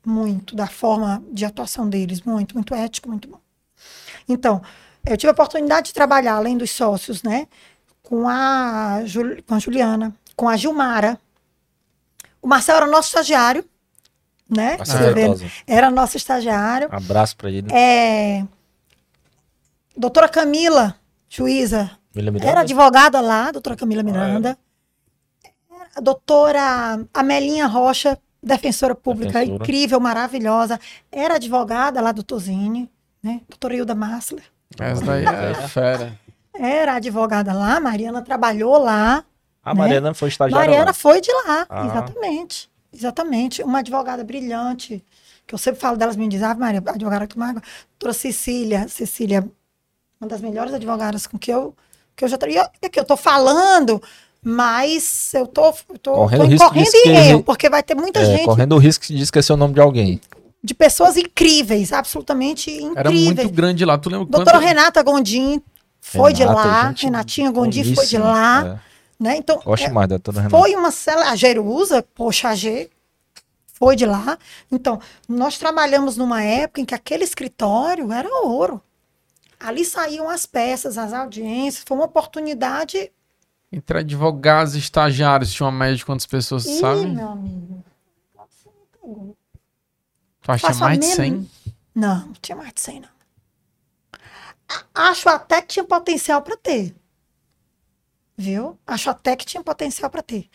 muito 0.06 0.54
da 0.54 0.66
forma 0.66 1.22
de 1.32 1.44
atuação 1.44 1.88
deles, 1.88 2.22
muito, 2.22 2.54
muito 2.54 2.74
ético, 2.74 3.08
muito 3.08 3.28
bom. 3.28 3.40
Então, 4.28 4.62
eu 5.04 5.16
tive 5.16 5.28
a 5.30 5.32
oportunidade 5.32 5.88
de 5.88 5.94
trabalhar, 5.94 6.34
além 6.36 6.56
dos 6.56 6.70
sócios, 6.70 7.22
né, 7.22 7.46
com 8.02 8.28
a, 8.28 9.02
Jul- 9.04 9.42
com 9.46 9.54
a 9.54 9.58
Juliana, 9.58 10.14
com 10.36 10.48
a 10.48 10.56
Gilmara. 10.56 11.18
O 12.40 12.46
Marcel 12.46 12.76
era 12.76 12.86
nosso 12.86 13.08
estagiário, 13.08 13.64
né? 14.48 14.76
Bertosa. 15.14 15.46
Era 15.66 15.90
nosso 15.90 16.16
estagiário. 16.16 16.88
Abraço 16.92 17.36
pra 17.36 17.50
ele. 17.50 17.66
É, 17.74 18.44
doutora 19.96 20.28
Camila, 20.28 20.94
juíza, 21.28 21.90
era 22.48 22.60
advogada 22.60 23.20
lá, 23.20 23.50
doutora 23.50 23.74
Camila 23.76 24.02
Miranda. 24.04 24.56
A 25.96 26.00
doutora 26.00 27.04
Amelinha 27.12 27.66
Rocha, 27.66 28.18
defensora 28.42 28.94
pública, 28.94 29.40
Defensora. 29.40 29.62
incrível, 29.64 30.00
maravilhosa. 30.00 30.78
Era 31.10 31.34
advogada 31.36 32.00
lá 32.00 32.12
do 32.12 32.22
Tosini, 32.22 32.90
né? 33.22 33.40
Doutora 33.48 33.74
Hilda 33.76 33.94
Massler. 33.94 34.44
Essa 34.78 35.04
daí 35.04 35.24
é 35.24 35.54
fera. 35.68 36.18
Era 36.54 36.94
advogada 36.94 37.52
lá, 37.52 37.78
Mariana 37.80 38.22
trabalhou 38.22 38.78
lá. 38.78 39.24
A 39.64 39.74
Mariana 39.74 40.14
foi 40.14 40.28
estagiária 40.28 40.64
Mariana 40.66 40.86
lá. 40.90 40.92
foi 40.94 41.20
de 41.20 41.30
lá, 41.32 41.66
Ah. 41.68 41.86
exatamente. 41.86 42.70
Exatamente. 42.92 43.62
Uma 43.62 43.80
advogada 43.80 44.24
brilhante, 44.24 45.04
que 45.46 45.54
eu 45.54 45.58
sempre 45.58 45.80
falo 45.80 45.96
delas, 45.96 46.16
me 46.16 46.26
diz, 46.28 46.42
ah, 46.42 46.54
Maria, 46.54 46.82
advogada 46.86 47.26
que 47.26 47.38
mais 47.38 47.52
gosta." 47.54 47.68
Doutora 47.98 48.12
Cecília, 48.14 48.88
Cecília, 48.88 49.46
uma 50.20 50.28
das 50.28 50.40
melhores 50.40 50.72
advogadas 50.72 51.26
com 51.26 51.36
que 51.38 51.52
eu, 51.52 51.74
que 52.14 52.24
eu 52.24 52.28
já 52.28 52.38
trabalhei. 52.38 52.64
É 52.80 52.88
que 52.88 52.98
eu 52.98 53.04
tô 53.04 53.16
falando, 53.16 54.00
mas 54.48 55.32
eu 55.34 55.44
tô, 55.44 55.74
eu 55.88 55.98
tô, 55.98 56.12
Correndo 56.12 56.42
tô 56.42 56.46
risco 56.46 56.56
de 56.72 56.80
incorrendo 56.80 56.84
em 56.84 56.98
esquecer- 56.98 57.30
erro, 57.30 57.42
porque 57.42 57.68
vai 57.68 57.82
ter 57.82 57.96
muita 57.96 58.20
É, 58.20 58.24
gente 58.24 58.44
correndo 58.44 58.76
o 58.76 58.78
risco 58.78 59.04
de 59.06 59.20
esquecer 59.20 59.52
o 59.52 59.56
nome 59.56 59.74
de 59.74 59.80
alguém. 59.80 60.20
de 60.62 60.72
pessoas 60.72 61.16
incríveis, 61.16 61.92
absolutamente 61.92 62.70
Era 62.96 63.10
incríveis. 63.10 63.36
muito 63.46 63.50
grande 63.50 63.84
lá. 63.84 63.98
Tu 63.98 64.08
lembra 64.08 64.26
Doutora 64.26 64.58
quanto... 64.58 64.64
Renata 64.68 65.02
Gondim 65.02 65.60
foi 66.00 66.32
de 66.32 66.42
Renata, 66.44 66.60
lá, 66.68 66.88
gente 66.88 67.04
Renatinha 67.06 67.50
Gondim 67.50 67.92
foi 67.94 68.06
de 68.06 68.18
lá, 68.18 68.64
É. 69.20 69.22
né? 69.22 69.36
Então, 69.36 69.60
Gosto 69.64 69.84
é, 69.86 69.90
mais 69.90 70.08
da 70.08 70.16
doutora 70.16 70.42
Renata. 70.42 70.56
foi 70.56 70.74
uma 70.76 70.90
cela, 70.92 71.30
a 71.30 71.34
Jerusa, 71.36 72.04
poxa, 72.14 72.48
a 72.50 72.54
G 72.54 72.88
foi 73.74 73.96
de 73.96 74.06
lá. 74.06 74.38
Então, 74.70 75.00
nós 75.28 75.58
trabalhamos 75.58 76.16
numa 76.16 76.42
época 76.42 76.80
em 76.80 76.84
que 76.84 76.94
aquele 76.94 77.24
escritório 77.24 78.12
era 78.12 78.28
ouro. 78.44 78.80
Ali 79.58 79.84
saíam 79.84 80.28
as 80.30 80.46
peças, 80.46 80.96
as 80.98 81.12
audiências, 81.12 81.82
foi 81.86 81.96
uma 81.96 82.06
oportunidade. 82.06 83.10
Entre 83.72 83.98
advogados 83.98 84.74
e 84.74 84.78
estagiários, 84.78 85.52
tinha 85.52 85.66
uma 85.68 85.72
média 85.78 85.96
de 85.96 86.04
quantas 86.04 86.26
pessoas, 86.26 86.64
Ih, 86.66 86.78
sabe? 86.78 87.06
meu 87.06 87.28
amigo. 87.28 87.84
Tu 90.42 90.52
acha 90.52 90.66
faço 90.68 90.80
mais 90.80 90.98
de 90.98 91.06
men- 91.06 91.14
100? 91.16 91.50
Não, 91.94 92.26
não 92.26 92.32
tinha 92.34 92.56
mais 92.56 92.72
de 92.72 92.80
100, 92.80 93.00
não. 93.00 93.08
Acho 94.94 95.28
até 95.28 95.60
que 95.62 95.68
tinha 95.68 95.84
potencial 95.84 96.42
para 96.42 96.56
ter. 96.56 96.94
Viu? 98.36 98.78
Acho 98.86 99.10
até 99.10 99.34
que 99.34 99.46
tinha 99.46 99.62
potencial 99.62 100.10
para 100.10 100.22
ter. 100.22 100.48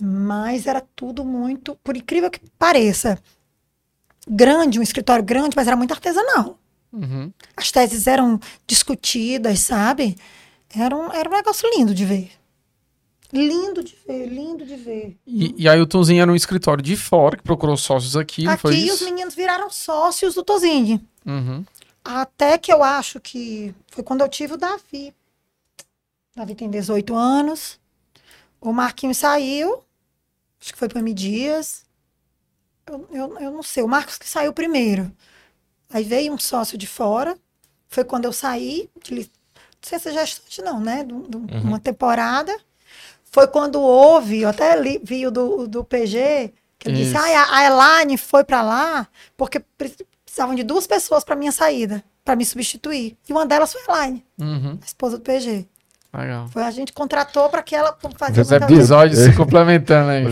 Mas 0.00 0.66
era 0.66 0.80
tudo 0.94 1.24
muito, 1.24 1.74
por 1.76 1.96
incrível 1.96 2.30
que 2.30 2.40
pareça, 2.58 3.18
grande, 4.28 4.78
um 4.78 4.82
escritório 4.82 5.24
grande, 5.24 5.56
mas 5.56 5.66
era 5.66 5.76
muito 5.76 5.92
artesanal. 5.92 6.58
Uhum. 6.92 7.32
As 7.56 7.70
teses 7.72 8.06
eram 8.06 8.38
discutidas, 8.66 9.60
sabe? 9.60 10.16
Era 10.74 10.94
um, 10.96 11.12
era 11.12 11.28
um 11.28 11.32
negócio 11.32 11.68
lindo 11.76 11.94
de 11.94 12.04
ver. 12.04 12.32
Lindo 13.32 13.84
de 13.84 13.94
ver, 14.06 14.26
lindo 14.26 14.64
de 14.64 14.76
ver. 14.76 15.18
E, 15.26 15.54
e 15.62 15.68
aí 15.68 15.80
o 15.80 15.86
Tonzinho 15.86 16.22
era 16.22 16.32
um 16.32 16.36
escritório 16.36 16.82
de 16.82 16.96
fora, 16.96 17.36
que 17.36 17.42
procurou 17.42 17.76
sócios 17.76 18.16
aqui, 18.16 18.44
não 18.44 18.56
foi 18.56 18.72
Aqui 18.72 18.90
os 18.90 18.94
isso? 18.96 19.04
meninos 19.04 19.34
viraram 19.34 19.68
sócios 19.70 20.34
do 20.34 20.42
Tozini. 20.42 21.06
Uhum. 21.26 21.64
Até 22.02 22.56
que 22.56 22.72
eu 22.72 22.82
acho 22.82 23.20
que 23.20 23.74
foi 23.88 24.02
quando 24.02 24.22
eu 24.22 24.28
tive 24.28 24.54
o 24.54 24.56
Davi. 24.56 25.14
Davi 26.34 26.54
tem 26.54 26.70
18 26.70 27.14
anos. 27.14 27.78
O 28.60 28.72
Marquinhos 28.72 29.18
saiu. 29.18 29.82
Acho 30.60 30.72
que 30.72 30.78
foi 30.78 30.88
para 30.88 31.02
Dias. 31.12 31.84
Eu, 32.86 33.06
eu, 33.12 33.38
eu 33.40 33.50
não 33.50 33.62
sei. 33.62 33.82
O 33.82 33.88
Marcos 33.88 34.16
que 34.16 34.28
saiu 34.28 34.54
primeiro. 34.54 35.12
Aí 35.90 36.02
veio 36.02 36.32
um 36.32 36.38
sócio 36.38 36.78
de 36.78 36.86
fora. 36.86 37.36
Foi 37.88 38.04
quando 38.04 38.24
eu 38.24 38.32
saí. 38.32 38.88
De, 39.04 39.30
li- 39.78 39.82
não 39.82 39.88
sei 39.88 39.98
se 39.98 40.08
é 40.08 40.12
gestante, 40.12 40.62
não, 40.62 40.80
né? 40.80 41.04
De 41.04 41.14
de 41.14 41.66
uma 41.66 41.78
temporada. 41.78 42.54
Foi 43.30 43.46
quando 43.46 43.80
houve, 43.80 44.40
eu 44.42 44.48
até 44.48 44.80
li, 44.80 45.00
vi 45.04 45.26
o 45.26 45.30
do, 45.30 45.68
do 45.68 45.84
PG, 45.84 46.52
Que 46.78 46.88
eu 46.88 46.92
disse, 46.94 47.16
ah, 47.16 47.46
a 47.50 47.64
Elaine 47.66 48.16
foi 48.16 48.44
para 48.44 48.62
lá 48.62 49.06
porque 49.36 49.60
precisavam 49.76 50.54
de 50.54 50.62
duas 50.62 50.86
pessoas 50.86 51.24
para 51.24 51.36
minha 51.36 51.52
saída, 51.52 52.02
para 52.24 52.36
me 52.36 52.44
substituir. 52.44 53.16
E 53.28 53.32
uma 53.32 53.44
delas 53.44 53.72
foi 53.72 53.82
a 53.82 53.84
Elaine, 53.98 54.24
uhum. 54.40 54.78
a 54.80 54.86
esposa 54.86 55.18
do 55.18 55.22
PG. 55.22 55.66
Legal. 56.16 56.48
Foi 56.48 56.62
a 56.62 56.70
gente 56.70 56.92
contratou 56.92 57.48
para 57.50 57.62
que 57.62 57.76
ela 57.76 57.96
fazia 58.16 58.42
Os 58.42 58.50
episódios 58.50 59.18
se 59.18 59.32
complementando 59.36 60.10
aí. 60.10 60.24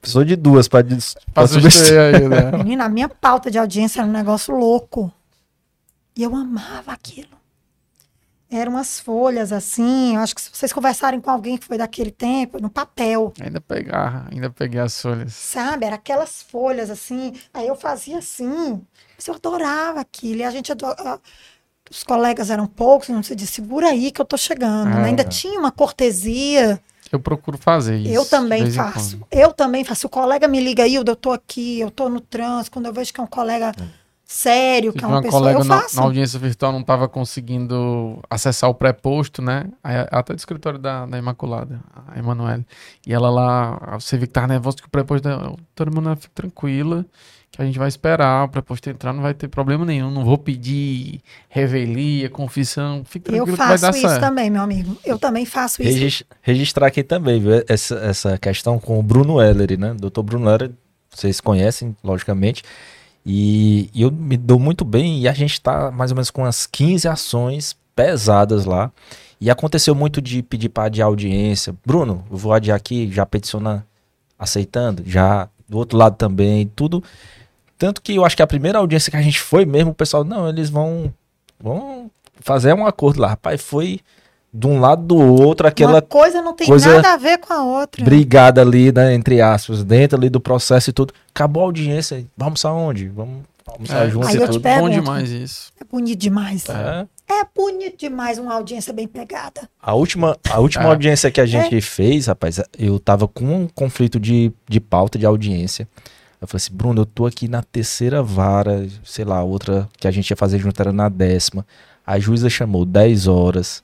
Precisou 0.00 0.24
de 0.24 0.36
duas 0.36 0.68
para 0.68 1.46
substituir 1.46 1.98
aí, 1.98 2.28
né? 2.28 2.50
Menina, 2.58 2.84
a 2.84 2.88
minha 2.88 3.08
pauta 3.08 3.50
de 3.50 3.58
audiência 3.58 4.00
era 4.00 4.08
um 4.08 4.12
negócio 4.12 4.54
louco. 4.54 5.10
E 6.14 6.22
eu 6.22 6.34
amava 6.36 6.92
aquilo. 6.92 7.43
Eram 8.54 8.72
umas 8.72 9.00
folhas 9.00 9.52
assim, 9.52 10.14
eu 10.14 10.20
acho 10.20 10.34
que 10.34 10.40
se 10.40 10.50
vocês 10.52 10.72
conversarem 10.72 11.20
com 11.20 11.30
alguém 11.30 11.56
que 11.56 11.66
foi 11.66 11.76
daquele 11.76 12.10
tempo, 12.10 12.60
no 12.60 12.70
papel. 12.70 13.32
Ainda 13.40 13.60
pegar, 13.60 14.28
ainda 14.30 14.48
peguei 14.50 14.80
as 14.80 15.00
folhas. 15.00 15.34
Sabe, 15.34 15.86
era 15.86 15.96
aquelas 15.96 16.42
folhas 16.42 16.90
assim, 16.90 17.32
aí 17.52 17.66
eu 17.66 17.74
fazia 17.74 18.18
assim. 18.18 18.80
Mas 19.16 19.26
eu 19.26 19.34
adorava 19.34 20.00
aquilo, 20.00 20.40
e 20.40 20.44
a 20.44 20.50
gente 20.50 20.70
adorava 20.70 21.20
os 21.90 22.02
colegas 22.02 22.50
eram 22.50 22.66
poucos, 22.66 23.08
não 23.08 23.22
se 23.22 23.34
disse, 23.34 23.52
segura 23.52 23.88
aí 23.88 24.10
que 24.10 24.20
eu 24.20 24.24
tô 24.24 24.36
chegando. 24.36 24.90
Né? 24.90 25.04
Ainda 25.04 25.24
tinha 25.24 25.58
uma 25.58 25.70
cortesia. 25.70 26.80
Eu 27.12 27.20
procuro 27.20 27.58
fazer 27.58 27.98
isso. 27.98 28.12
Eu 28.12 28.24
também 28.24 28.70
faço. 28.70 29.20
Eu 29.30 29.52
também 29.52 29.84
faço. 29.84 30.06
O 30.06 30.10
colega 30.10 30.48
me 30.48 30.60
liga 30.60 30.84
aí, 30.84 30.94
eu 30.94 31.04
tô 31.16 31.32
aqui, 31.32 31.80
eu 31.80 31.90
tô 31.90 32.08
no 32.08 32.20
trânsito, 32.20 32.72
quando 32.72 32.86
eu 32.86 32.92
vejo 32.92 33.12
que 33.12 33.20
é 33.20 33.22
um 33.22 33.28
colega 33.28 33.72
sério, 34.24 34.92
que 34.92 35.04
é 35.04 35.06
uma, 35.06 35.16
uma 35.16 35.22
pessoa, 35.22 35.40
colega 35.40 35.60
eu 35.60 35.64
faço. 35.64 35.96
Na, 35.96 36.02
na 36.02 36.08
audiência 36.08 36.38
virtual 36.38 36.72
não 36.72 36.80
estava 36.80 37.08
conseguindo 37.08 38.18
acessar 38.28 38.68
o 38.70 38.74
pré-posto, 38.74 39.42
né? 39.42 39.66
Aí, 39.82 39.96
até 40.10 40.32
do 40.32 40.38
escritório 40.38 40.78
da, 40.78 41.06
da 41.06 41.18
Imaculada, 41.18 41.80
a 42.06 42.18
Emanuele. 42.18 42.66
E 43.06 43.12
ela 43.12 43.30
lá, 43.30 43.98
você 43.98 44.16
viu 44.16 44.26
que 44.26 44.32
tava 44.32 44.48
nervoso 44.48 44.78
que 44.78 44.86
o 44.86 44.90
pré-posto, 44.90 45.28
doutora 45.28 45.90
Emanuele, 45.90 46.20
fica 46.20 46.32
tranquila, 46.34 47.04
que 47.50 47.62
a 47.62 47.64
gente 47.64 47.78
vai 47.78 47.86
esperar 47.86 48.44
o 48.44 48.48
preposto 48.48 48.88
entrar, 48.90 49.12
não 49.12 49.22
vai 49.22 49.32
ter 49.32 49.46
problema 49.46 49.84
nenhum. 49.84 50.10
Não 50.10 50.24
vou 50.24 50.36
pedir 50.36 51.20
revelia, 51.48 52.28
confissão. 52.28 53.04
Fique 53.04 53.26
tranquilo 53.26 53.52
Eu 53.52 53.56
faço 53.56 53.90
isso 53.90 54.00
certo. 54.00 54.20
também, 54.20 54.50
meu 54.50 54.62
amigo. 54.62 54.96
Eu 55.04 55.18
também 55.18 55.46
faço 55.46 55.80
isso. 55.80 55.92
Regist 55.92 56.26
registrar 56.42 56.86
aqui 56.88 57.04
também, 57.04 57.40
viu? 57.40 57.62
Essa, 57.68 57.94
essa 57.96 58.38
questão 58.38 58.78
com 58.78 58.98
o 58.98 59.02
Bruno 59.02 59.40
Heller, 59.40 59.78
né? 59.78 59.94
Doutor 59.94 60.24
Bruno 60.24 60.50
Heller, 60.50 60.72
vocês 61.10 61.40
conhecem, 61.40 61.96
logicamente. 62.02 62.64
E, 63.24 63.90
e 63.94 64.02
eu 64.02 64.10
me 64.10 64.36
dou 64.36 64.58
muito 64.58 64.84
bem 64.84 65.20
e 65.20 65.28
a 65.28 65.32
gente 65.32 65.52
está 65.52 65.90
mais 65.90 66.10
ou 66.10 66.16
menos 66.16 66.30
com 66.30 66.42
umas 66.42 66.66
15 66.66 67.08
ações 67.08 67.76
pesadas 67.94 68.64
lá. 68.64 68.90
E 69.40 69.50
aconteceu 69.50 69.94
muito 69.94 70.22
de 70.22 70.42
pedir 70.42 70.68
para 70.68 70.84
adiar 70.84 71.06
audiência. 71.06 71.74
Bruno, 71.84 72.24
vou 72.30 72.52
adiar 72.52 72.76
aqui, 72.76 73.10
já 73.10 73.26
peticiona 73.26 73.86
aceitando, 74.38 75.02
já 75.06 75.48
do 75.68 75.78
outro 75.78 75.96
lado 75.96 76.16
também, 76.16 76.70
tudo 76.74 77.02
tanto 77.78 78.00
que 78.00 78.14
eu 78.14 78.24
acho 78.24 78.36
que 78.36 78.42
a 78.42 78.46
primeira 78.46 78.78
audiência 78.78 79.10
que 79.10 79.16
a 79.16 79.22
gente 79.22 79.40
foi 79.40 79.64
mesmo, 79.64 79.90
o 79.90 79.94
pessoal, 79.94 80.24
não, 80.24 80.48
eles 80.48 80.70
vão, 80.70 81.12
vão 81.60 82.10
fazer 82.40 82.72
um 82.72 82.86
acordo 82.86 83.20
lá. 83.20 83.28
Rapaz, 83.28 83.60
foi 83.60 84.00
de 84.54 84.68
um 84.68 84.78
lado 84.78 85.02
do 85.02 85.16
outro, 85.16 85.66
aquela. 85.66 85.94
Uma 85.94 86.02
coisa 86.02 86.40
não 86.40 86.54
tem 86.54 86.64
coisa 86.64 86.94
nada 86.94 87.14
a 87.14 87.16
ver 87.16 87.38
com 87.38 87.52
a 87.52 87.64
outra. 87.64 88.04
Brigada 88.04 88.60
ali, 88.60 88.92
né, 88.92 89.12
entre 89.12 89.40
aspas, 89.40 89.82
dentro 89.82 90.16
ali 90.16 90.30
do 90.30 90.40
processo 90.40 90.90
e 90.90 90.92
tudo. 90.92 91.12
Acabou 91.34 91.64
a 91.64 91.66
audiência. 91.66 92.24
Vamos 92.36 92.64
aonde? 92.64 93.08
Vamos 93.08 93.42
almoçar 93.66 94.06
é, 94.06 94.10
junto 94.10 94.28
aí 94.28 94.36
e 94.36 94.46
tudo. 94.46 94.60
Pergunto, 94.60 94.90
Bom 94.90 95.00
demais 95.00 95.30
isso. 95.30 95.72
É 95.80 95.84
bonito 95.84 96.18
demais. 96.20 96.68
É. 96.68 97.06
É 97.28 97.44
bonito 97.52 97.98
demais 97.98 98.38
uma 98.38 98.54
audiência 98.54 98.92
bem 98.92 99.08
pegada. 99.08 99.68
A 99.82 99.94
última, 99.94 100.36
a 100.48 100.60
última 100.60 100.84
é. 100.84 100.86
audiência 100.86 101.32
que 101.32 101.40
a 101.40 101.46
gente 101.46 101.76
é. 101.76 101.80
fez, 101.80 102.26
rapaz, 102.26 102.60
eu 102.78 103.00
tava 103.00 103.26
com 103.26 103.44
um 103.44 103.68
conflito 103.68 104.20
de, 104.20 104.52
de 104.68 104.78
pauta 104.78 105.18
de 105.18 105.26
audiência. 105.26 105.88
Eu 106.40 106.46
falei 106.46 106.58
assim, 106.58 106.74
Bruno, 106.76 107.02
eu 107.02 107.06
tô 107.06 107.26
aqui 107.26 107.48
na 107.48 107.62
terceira 107.62 108.22
vara, 108.22 108.86
sei 109.02 109.24
lá, 109.24 109.42
outra 109.42 109.88
que 109.96 110.06
a 110.06 110.12
gente 110.12 110.30
ia 110.30 110.36
fazer 110.36 110.58
junto 110.60 110.80
era 110.80 110.92
na 110.92 111.08
décima. 111.08 111.66
A 112.06 112.20
juíza 112.20 112.48
chamou 112.48 112.84
10 112.84 113.26
horas. 113.26 113.82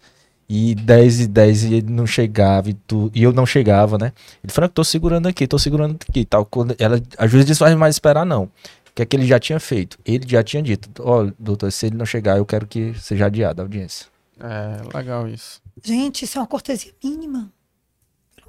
E 0.53 0.75
10 0.75 1.21
e 1.21 1.27
10 1.29 1.63
e 1.63 1.75
ele 1.75 1.93
não 1.93 2.09
chegava 2.09 2.69
e, 2.69 2.75
tu, 2.75 3.09
e 3.15 3.23
eu 3.23 3.33
não 3.33 3.47
chegava, 3.47 3.97
né? 3.97 4.13
Ele 4.43 4.53
falou, 4.53 4.69
tô 4.69 4.83
segurando 4.83 5.29
aqui, 5.29 5.47
tô 5.47 5.57
segurando 5.61 5.97
aqui 6.09 6.25
tal. 6.25 6.45
Quando 6.45 6.75
ela, 6.77 7.01
a 7.17 7.29
juíza 7.29 7.47
disse, 7.47 7.61
vai 7.61 7.73
mais 7.77 7.95
esperar 7.95 8.27
não. 8.27 8.43
O 8.43 8.51
que 8.93 9.03
é 9.03 9.07
que 9.07 9.15
ele 9.15 9.29
já 9.29 9.39
tinha 9.39 9.61
feito? 9.61 9.97
Ele 10.05 10.27
já 10.27 10.43
tinha 10.43 10.61
dito, 10.61 10.91
ó, 10.99 11.23
oh, 11.23 11.33
doutor, 11.39 11.71
se 11.71 11.87
ele 11.87 11.97
não 11.97 12.05
chegar, 12.05 12.37
eu 12.37 12.45
quero 12.45 12.67
que 12.67 12.93
seja 12.99 13.27
adiada 13.27 13.63
a 13.63 13.65
audiência. 13.65 14.07
É, 14.41 14.97
legal 14.97 15.29
isso. 15.29 15.63
Gente, 15.85 16.25
isso 16.25 16.37
é 16.37 16.41
uma 16.41 16.49
cortesia 16.49 16.91
mínima 17.03 17.49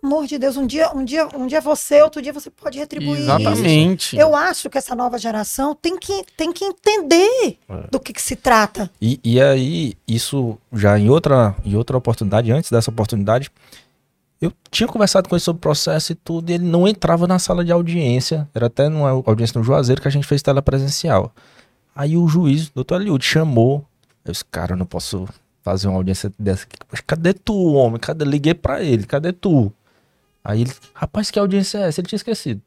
amor 0.03 0.25
de 0.25 0.37
Deus, 0.37 0.57
um 0.57 0.65
dia, 0.65 0.91
um 0.95 1.05
dia, 1.05 1.27
um 1.35 1.45
dia 1.45 1.61
você, 1.61 2.01
outro 2.01 2.21
dia 2.21 2.33
você 2.33 2.49
pode 2.49 2.77
retribuir. 2.77 3.21
Exatamente. 3.21 4.17
Eu 4.17 4.35
acho 4.35 4.69
que 4.69 4.77
essa 4.77 4.95
nova 4.95 5.17
geração 5.17 5.75
tem 5.75 5.97
que, 5.97 6.25
tem 6.35 6.51
que 6.51 6.65
entender 6.65 7.57
é. 7.69 7.87
do 7.91 7.99
que, 7.99 8.11
que, 8.11 8.21
se 8.21 8.35
trata. 8.35 8.89
E, 9.01 9.19
e 9.23 9.39
aí, 9.39 9.93
isso 10.07 10.57
já 10.73 10.97
em 10.97 11.09
outra, 11.09 11.55
em 11.63 11.75
outra 11.75 11.97
oportunidade, 11.97 12.51
antes 12.51 12.71
dessa 12.71 12.89
oportunidade, 12.89 13.51
eu 14.41 14.51
tinha 14.71 14.87
conversado 14.87 15.29
com 15.29 15.35
ele 15.35 15.41
sobre 15.41 15.59
o 15.59 15.61
processo 15.61 16.11
e 16.11 16.15
tudo, 16.15 16.49
e 16.49 16.53
ele 16.55 16.65
não 16.65 16.87
entrava 16.87 17.27
na 17.27 17.37
sala 17.37 17.63
de 17.63 17.71
audiência. 17.71 18.49
Era 18.55 18.65
até 18.65 18.89
numa 18.89 19.09
audiência 19.09 19.59
no 19.59 19.63
Juazeiro 19.63 20.01
que 20.01 20.07
a 20.07 20.11
gente 20.11 20.25
fez 20.25 20.41
telepresencial. 20.41 21.31
Aí 21.95 22.17
o 22.17 22.27
juiz, 22.27 22.69
doutor 22.69 23.01
Eliud, 23.01 23.23
chamou. 23.23 23.85
Eu 24.25 24.31
disse, 24.31 24.45
cara, 24.45 24.73
eu 24.73 24.77
não 24.77 24.85
posso 24.85 25.27
fazer 25.61 25.87
uma 25.87 25.97
audiência 25.97 26.31
dessa 26.39 26.63
aqui. 26.63 26.75
Mas 26.91 27.01
cadê 27.01 27.33
tu, 27.33 27.73
homem? 27.73 27.99
Cadê? 27.99 28.25
Liguei 28.25 28.55
pra 28.55 28.81
ele, 28.81 29.05
cadê 29.05 29.31
tu? 29.31 29.71
Aí 30.43 30.61
ele, 30.61 30.73
rapaz, 30.93 31.29
que 31.29 31.39
audiência 31.39 31.77
é 31.77 31.87
essa? 31.87 32.01
Ele 32.01 32.07
tinha 32.07 32.17
esquecido. 32.17 32.61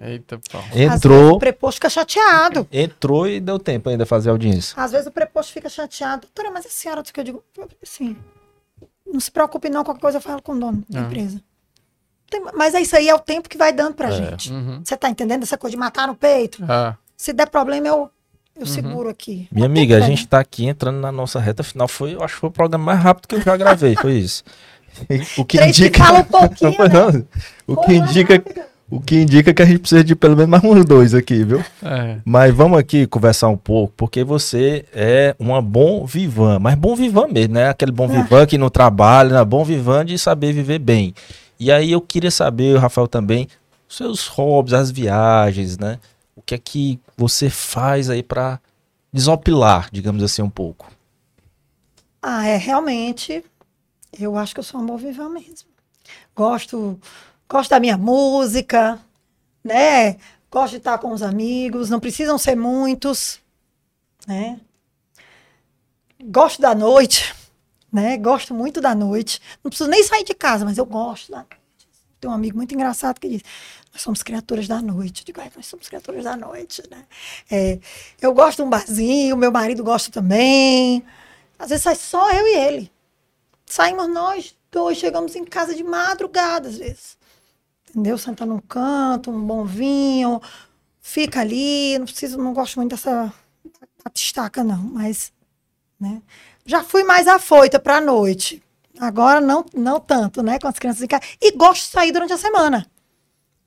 Eita, 0.00 0.40
pau. 0.50 0.64
Entrou. 0.74 1.34
o 1.34 1.38
preposto 1.38 1.76
fica 1.76 1.90
chateado. 1.90 2.66
Entrou 2.72 3.28
e 3.28 3.38
deu 3.40 3.58
tempo 3.58 3.88
ainda 3.88 4.06
fazer 4.06 4.30
audiência. 4.30 4.74
Às 4.82 4.90
vezes 4.92 5.06
o 5.06 5.10
preposto 5.10 5.52
fica 5.52 5.68
chateado. 5.68 6.22
Doutora, 6.22 6.50
mas 6.50 6.66
a 6.66 6.70
senhora, 6.70 7.02
que 7.02 7.20
eu 7.20 7.24
digo, 7.24 7.44
assim, 7.82 8.16
não 9.06 9.20
se 9.20 9.30
preocupe 9.30 9.68
não, 9.68 9.84
qualquer 9.84 10.00
coisa 10.00 10.18
eu 10.18 10.22
falo 10.22 10.40
com 10.40 10.52
o 10.52 10.58
dono 10.58 10.84
da 10.88 11.00
é. 11.00 11.02
empresa. 11.02 11.42
Tem, 12.30 12.42
mas 12.54 12.74
é 12.74 12.80
isso 12.80 12.96
aí, 12.96 13.08
é 13.08 13.14
o 13.14 13.18
tempo 13.18 13.48
que 13.48 13.58
vai 13.58 13.72
dando 13.72 13.94
pra 13.94 14.08
é. 14.08 14.12
gente. 14.12 14.50
Uhum. 14.50 14.80
Você 14.82 14.96
tá 14.96 15.10
entendendo 15.10 15.42
essa 15.42 15.58
coisa 15.58 15.72
de 15.72 15.78
matar 15.78 16.08
no 16.08 16.14
peito? 16.14 16.64
É. 16.64 16.96
Se 17.14 17.32
der 17.32 17.48
problema, 17.48 17.86
eu, 17.86 18.10
eu 18.56 18.62
uhum. 18.62 18.66
seguro 18.66 19.08
aqui. 19.10 19.46
Minha 19.52 19.66
amiga, 19.66 19.98
a 19.98 20.00
gente 20.00 20.26
tá 20.26 20.40
aqui 20.40 20.66
entrando 20.66 20.98
na 20.98 21.12
nossa 21.12 21.38
reta 21.38 21.62
final. 21.62 21.86
Foi, 21.86 22.14
eu 22.14 22.24
acho 22.24 22.34
que 22.34 22.40
foi 22.40 22.48
o 22.48 22.52
programa 22.52 22.84
mais 22.86 23.00
rápido 23.00 23.28
que 23.28 23.34
eu 23.34 23.42
já 23.42 23.56
gravei, 23.56 23.94
foi 23.94 24.14
isso. 24.14 24.42
O 25.36 25.44
que 25.44 25.58
Três 25.58 25.78
indica. 25.78 25.90
Que 25.90 25.98
fala 25.98 26.20
um 26.20 26.24
pouquinho, 26.24 26.70
né? 26.88 27.24
O 27.66 27.76
que 27.76 27.94
indica. 27.94 28.44
O 28.90 29.00
que 29.00 29.16
indica 29.16 29.54
que 29.54 29.62
a 29.62 29.64
gente 29.64 29.78
precisa 29.78 30.04
de 30.04 30.14
pelo 30.14 30.36
menos 30.36 30.50
mais 30.50 30.62
uns 30.62 30.84
dois 30.84 31.14
aqui, 31.14 31.42
viu? 31.44 31.64
É. 31.82 32.18
Mas 32.26 32.54
vamos 32.54 32.78
aqui 32.78 33.06
conversar 33.06 33.48
um 33.48 33.56
pouco, 33.56 33.94
porque 33.96 34.22
você 34.22 34.84
é 34.92 35.34
uma 35.38 35.62
bom 35.62 36.04
vivan, 36.04 36.58
mas 36.58 36.74
bom 36.74 36.94
vivan 36.94 37.26
mesmo, 37.28 37.54
né? 37.54 37.70
Aquele 37.70 37.90
bom 37.90 38.06
vivan 38.06 38.44
que 38.44 38.58
não 38.58 38.68
trabalha, 38.68 39.38
né? 39.38 39.44
bom 39.46 39.64
vivan 39.64 40.04
de 40.04 40.18
saber 40.18 40.52
viver 40.52 40.78
bem. 40.78 41.14
E 41.58 41.72
aí 41.72 41.90
eu 41.90 42.02
queria 42.02 42.30
saber, 42.30 42.76
Rafael 42.76 43.08
também, 43.08 43.48
seus 43.88 44.26
hobbies, 44.26 44.74
as 44.74 44.90
viagens, 44.90 45.78
né? 45.78 45.98
O 46.36 46.42
que 46.42 46.54
é 46.54 46.58
que 46.58 47.00
você 47.16 47.48
faz 47.48 48.10
aí 48.10 48.22
para 48.22 48.60
desopilar, 49.10 49.88
digamos 49.90 50.22
assim, 50.22 50.42
um 50.42 50.50
pouco? 50.50 50.90
Ah, 52.20 52.46
é 52.46 52.56
realmente 52.56 53.42
eu 54.18 54.36
acho 54.36 54.54
que 54.54 54.60
eu 54.60 54.64
sou 54.64 54.80
boa 54.82 54.98
viva 54.98 55.28
mesmo. 55.28 55.68
Gosto, 56.34 57.00
gosto 57.48 57.70
da 57.70 57.80
minha 57.80 57.96
música, 57.96 59.00
né? 59.64 60.16
Gosto 60.50 60.72
de 60.72 60.76
estar 60.78 60.98
com 60.98 61.12
os 61.12 61.22
amigos, 61.22 61.88
não 61.88 62.00
precisam 62.00 62.36
ser 62.36 62.56
muitos, 62.56 63.40
né? 64.26 64.60
Gosto 66.24 66.60
da 66.60 66.74
noite, 66.74 67.34
né? 67.90 68.16
Gosto 68.16 68.54
muito 68.54 68.80
da 68.80 68.94
noite. 68.94 69.40
Não 69.62 69.70
preciso 69.70 69.88
nem 69.88 70.02
sair 70.02 70.24
de 70.24 70.34
casa, 70.34 70.64
mas 70.64 70.78
eu 70.78 70.84
gosto 70.84 71.30
da 71.30 71.38
noite. 71.38 71.62
Tem 72.20 72.30
um 72.30 72.34
amigo 72.34 72.56
muito 72.56 72.74
engraçado 72.74 73.18
que 73.18 73.28
diz: 73.28 73.42
Nós 73.92 74.02
somos 74.02 74.22
criaturas 74.22 74.68
da 74.68 74.80
noite. 74.80 75.22
Eu 75.22 75.26
digo: 75.26 75.40
Nós 75.56 75.66
somos 75.66 75.88
criaturas 75.88 76.22
da 76.22 76.36
noite, 76.36 76.82
né? 76.90 77.04
É, 77.50 77.80
eu 78.20 78.32
gosto 78.32 78.58
de 78.58 78.62
um 78.62 78.70
barzinho, 78.70 79.36
meu 79.36 79.50
marido 79.50 79.82
gosta 79.82 80.10
também. 80.12 81.02
Às 81.58 81.70
vezes 81.70 81.82
sai 81.82 81.96
só 81.96 82.30
eu 82.30 82.46
e 82.46 82.56
ele. 82.56 82.92
Saímos 83.72 84.06
nós 84.06 84.54
dois, 84.70 84.98
chegamos 84.98 85.34
em 85.34 85.46
casa 85.46 85.74
de 85.74 85.82
madrugada, 85.82 86.68
às 86.68 86.76
vezes. 86.76 87.16
Entendeu? 87.88 88.18
Senta 88.18 88.44
num 88.44 88.58
canto, 88.58 89.30
um 89.30 89.46
bom 89.46 89.64
vinho, 89.64 90.42
fica 91.00 91.40
ali. 91.40 91.96
Não 91.96 92.04
preciso, 92.04 92.36
não 92.36 92.52
gosto 92.52 92.76
muito 92.76 92.90
dessa 92.90 93.32
estaca, 94.14 94.62
não, 94.62 94.76
mas. 94.76 95.32
Né? 95.98 96.20
Já 96.66 96.84
fui 96.84 97.02
mais 97.02 97.26
afoita 97.26 97.80
para 97.80 97.96
a 97.96 98.00
noite. 98.02 98.62
Agora 99.00 99.40
não, 99.40 99.64
não 99.72 99.98
tanto, 99.98 100.42
né? 100.42 100.58
Com 100.58 100.68
as 100.68 100.78
crianças 100.78 101.02
em 101.02 101.06
casa. 101.06 101.24
E 101.40 101.52
gosto 101.52 101.84
de 101.84 101.92
sair 101.92 102.12
durante 102.12 102.34
a 102.34 102.38
semana 102.38 102.86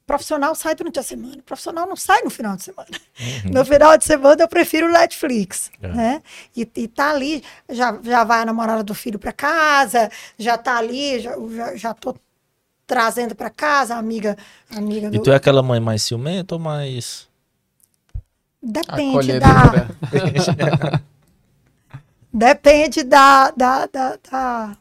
profissional 0.05 0.53
sai 0.55 0.75
durante 0.75 0.99
a 0.99 1.03
semana. 1.03 1.37
O 1.37 1.43
profissional 1.43 1.87
não 1.87 1.95
sai 1.95 2.21
no 2.23 2.29
final 2.29 2.55
de 2.55 2.63
semana. 2.63 2.89
Uhum. 3.19 3.51
No 3.51 3.65
final 3.65 3.97
de 3.97 4.05
semana 4.05 4.43
eu 4.43 4.47
prefiro 4.47 4.87
o 4.87 4.91
Netflix, 4.91 5.71
é. 5.81 5.87
né? 5.87 6.21
E, 6.55 6.69
e 6.75 6.87
tá 6.87 7.09
ali, 7.09 7.43
já, 7.69 7.97
já 8.03 8.23
vai 8.23 8.41
a 8.41 8.45
namorada 8.45 8.83
do 8.83 8.93
filho 8.93 9.17
para 9.17 9.31
casa, 9.31 10.09
já 10.37 10.57
tá 10.57 10.77
ali, 10.77 11.19
já, 11.19 11.33
já, 11.55 11.75
já 11.75 11.93
tô 11.93 12.15
trazendo 12.85 13.35
para 13.35 13.49
casa, 13.49 13.95
amiga, 13.95 14.37
amiga 14.69 15.09
do... 15.09 15.15
E 15.15 15.19
tu 15.19 15.31
é 15.31 15.35
aquela 15.35 15.63
mãe 15.63 15.79
mais 15.79 16.03
ciumenta 16.03 16.55
ou 16.55 16.61
mais 16.61 17.27
Depende 18.61 19.39
da 19.39 19.87
Depende 22.31 23.03
da 23.03 23.51
da, 23.51 23.87
da, 23.87 24.17
da 24.29 24.77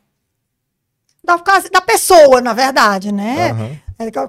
da, 1.24 1.36
da 1.72 1.80
pessoa, 1.80 2.42
na 2.42 2.52
verdade, 2.52 3.10
né? 3.10 3.52
Uhum. 3.52 3.78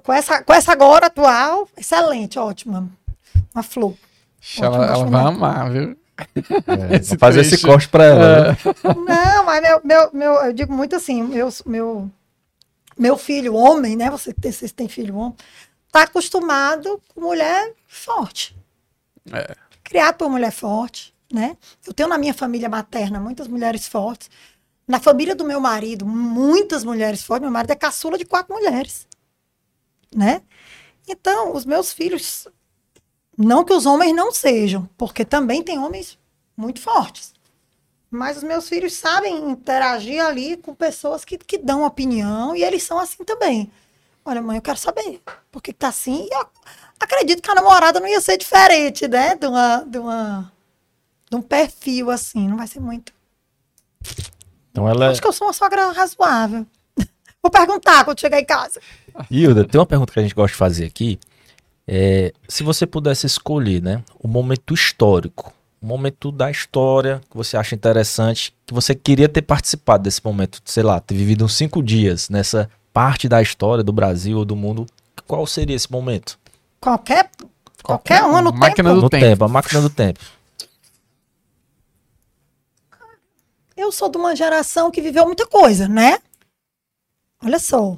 Com, 0.04 0.14
essa, 0.14 0.44
com 0.44 0.54
essa 0.54 0.72
agora 0.72 1.08
atual, 1.08 1.68
excelente, 1.76 2.38
ótima. 2.38 2.90
Uma 3.54 3.64
flor. 3.64 3.96
Ela, 4.60 4.86
ela 4.86 5.06
vai 5.06 5.24
amar, 5.24 5.72
viu? 5.72 5.98
É, 6.68 6.96
esse 7.02 7.18
fazer 7.18 7.42
trecho. 7.42 7.56
esse 7.56 7.66
corte 7.66 7.90
para 7.90 8.06
ela. 8.06 8.52
É. 8.52 8.94
Não, 8.96 9.46
mas 9.46 9.62
meu, 9.62 9.82
meu, 9.84 10.10
meu, 10.14 10.34
eu 10.46 10.54
digo 10.54 10.74
muito 10.74 10.96
assim, 10.96 11.24
meu, 11.24 11.50
meu, 11.66 12.12
meu 12.98 13.18
filho 13.18 13.56
homem, 13.56 13.96
né? 13.96 14.10
Você 14.10 14.34
tem, 14.34 14.52
vocês 14.52 14.72
têm 14.72 14.88
filho 14.88 15.16
homem, 15.16 15.36
tá 15.92 16.04
acostumado 16.04 17.02
com 17.14 17.22
mulher 17.22 17.74
forte. 17.88 18.56
É. 19.32 19.56
Criado 19.84 20.16
por 20.16 20.30
mulher 20.30 20.52
forte, 20.52 21.14
né? 21.32 21.58
Eu 21.86 21.94
tenho 21.94 22.10
na 22.10 22.18
minha 22.18 22.34
família 22.34 22.70
materna 22.70 23.20
muitas 23.20 23.48
mulheres 23.48 23.88
fortes. 23.88 24.30
Na 24.88 25.00
família 25.00 25.36
do 25.36 25.44
meu 25.44 25.60
marido, 25.60 26.06
muitas 26.06 26.84
mulheres 26.84 27.24
fortes. 27.24 27.42
Meu 27.42 27.52
marido 27.52 27.72
é 27.72 27.76
caçula 27.76 28.18
de 28.18 28.26
quatro 28.26 28.54
mulheres, 28.54 29.08
né? 30.16 30.42
Então, 31.08 31.54
os 31.54 31.66
meus 31.66 31.92
filhos, 31.94 32.48
não 33.38 33.64
que 33.64 33.74
os 33.74 33.86
homens 33.86 34.16
não 34.16 34.32
sejam, 34.32 34.90
porque 34.98 35.26
também 35.26 35.62
tem 35.62 35.78
homens 35.78 36.18
muito 36.56 36.80
fortes. 36.82 37.34
Mas 38.10 38.38
os 38.38 38.44
meus 38.44 38.70
filhos 38.70 38.94
sabem 38.94 39.52
interagir 39.52 40.24
ali 40.24 40.56
com 40.58 40.74
pessoas 40.74 41.26
que, 41.26 41.38
que 41.38 41.58
dão 41.58 41.84
opinião 41.84 42.56
e 42.56 42.64
eles 42.64 42.84
são 42.84 42.98
assim 42.98 43.24
também. 43.24 43.70
Olha, 44.24 44.42
mãe, 44.42 44.58
eu 44.58 44.62
quero 44.62 44.78
saber 44.78 45.22
por 45.52 45.62
que, 45.62 45.74
tá 45.74 45.90
assim. 45.90 46.28
E 46.32 46.34
eu 46.34 46.48
acredito 47.00 47.42
que 47.42 47.52
a 47.52 47.56
namorada 47.56 48.00
não 48.00 48.08
ia 48.08 48.22
ser 48.22 48.38
diferente, 48.38 49.08
né? 49.08 49.36
De, 49.36 49.46
uma, 49.46 49.78
de, 49.86 50.00
uma, 50.00 50.52
de 51.30 51.36
um 51.36 51.42
perfil 51.42 52.10
assim. 52.10 52.48
Não 52.48 52.58
vai 52.58 52.68
ser 52.68 52.80
muito. 52.80 53.14
Então 54.72 54.88
ela... 54.88 55.10
Acho 55.10 55.22
que 55.22 55.28
eu 55.28 55.34
sou 55.34 55.48
uma 55.48 55.54
sogra 55.54 55.92
razoável. 55.92 56.66
Vou 57.44 57.52
perguntar 57.52 58.06
quando 58.06 58.20
chegar 58.20 58.40
em 58.40 58.46
casa. 58.46 58.82
Hilda, 59.30 59.66
tem 59.66 59.80
uma 59.80 59.86
pergunta 59.86 60.12
que 60.12 60.20
a 60.20 60.24
gente 60.24 60.36
gosta 60.36 60.54
de 60.54 60.58
fazer 60.58 60.86
aqui. 60.86 61.20
É, 61.88 62.34
se 62.48 62.64
você 62.64 62.86
pudesse 62.86 63.26
escolher, 63.26 63.82
né, 63.82 64.04
o 64.20 64.28
momento 64.28 64.74
histórico, 64.74 65.54
o 65.82 65.86
momento 65.86 66.32
da 66.32 66.50
história 66.50 67.22
que 67.30 67.38
você 67.38 67.56
acha 67.56 67.76
interessante, 67.76 68.54
que 68.66 68.74
você 68.74 68.96
queria 68.96 69.30
ter 69.30 69.44
participado 69.44 70.04
desse 70.04 70.24
momento, 70.24 70.60
sei 70.66 70.84
lá, 70.84 71.00
ter 71.00 71.16
vivido 71.16 71.46
uns 71.46 71.54
cinco 71.54 71.84
dias 71.84 72.30
nessa 72.30 72.70
parte 72.92 73.30
da 73.30 73.42
história 73.42 73.84
do 73.84 73.94
Brasil 73.94 74.38
ou 74.38 74.46
do 74.46 74.56
mundo, 74.56 74.88
qual 75.28 75.46
seria 75.46 75.76
esse 75.76 75.92
momento? 75.92 76.40
Qualquer, 76.80 77.30
qualquer, 77.84 78.22
qualquer 78.22 78.24
um 78.24 78.42
no 78.42 78.54
máquina 78.54 78.90
tempo. 78.90 78.96
Do 78.96 79.02
no 79.02 79.10
tempo. 79.10 79.26
tempo. 79.26 79.44
A 79.44 79.48
máquina 79.48 79.82
do 79.82 79.90
tempo. 79.90 80.20
Eu 83.78 83.92
sou 83.92 84.10
de 84.10 84.18
uma 84.18 84.36
geração 84.36 84.90
que 84.90 85.02
viveu 85.02 85.26
muita 85.26 85.46
coisa, 85.46 85.88
né? 85.88 86.18
Olha 87.44 87.60
só. 87.60 87.98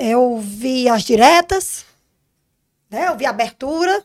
Eu 0.00 0.38
vi 0.38 0.88
as 0.88 1.02
diretas, 1.02 1.84
né? 2.90 3.08
Eu 3.08 3.16
vi 3.16 3.26
a 3.26 3.30
abertura. 3.30 4.04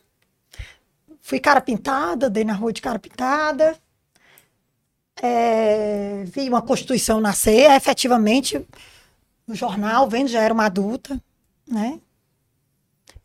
Fui 1.20 1.40
cara 1.40 1.60
pintada, 1.60 2.28
dei 2.28 2.44
na 2.44 2.52
rua 2.52 2.72
de 2.72 2.82
cara 2.82 2.98
pintada. 2.98 3.76
É, 5.22 6.24
vi 6.26 6.48
uma 6.48 6.60
Constituição 6.60 7.20
nascer, 7.20 7.70
efetivamente, 7.70 8.66
no 9.46 9.54
jornal, 9.54 10.08
vendo, 10.08 10.28
já 10.28 10.42
era 10.42 10.52
uma 10.52 10.66
adulta, 10.66 11.20
né? 11.66 12.00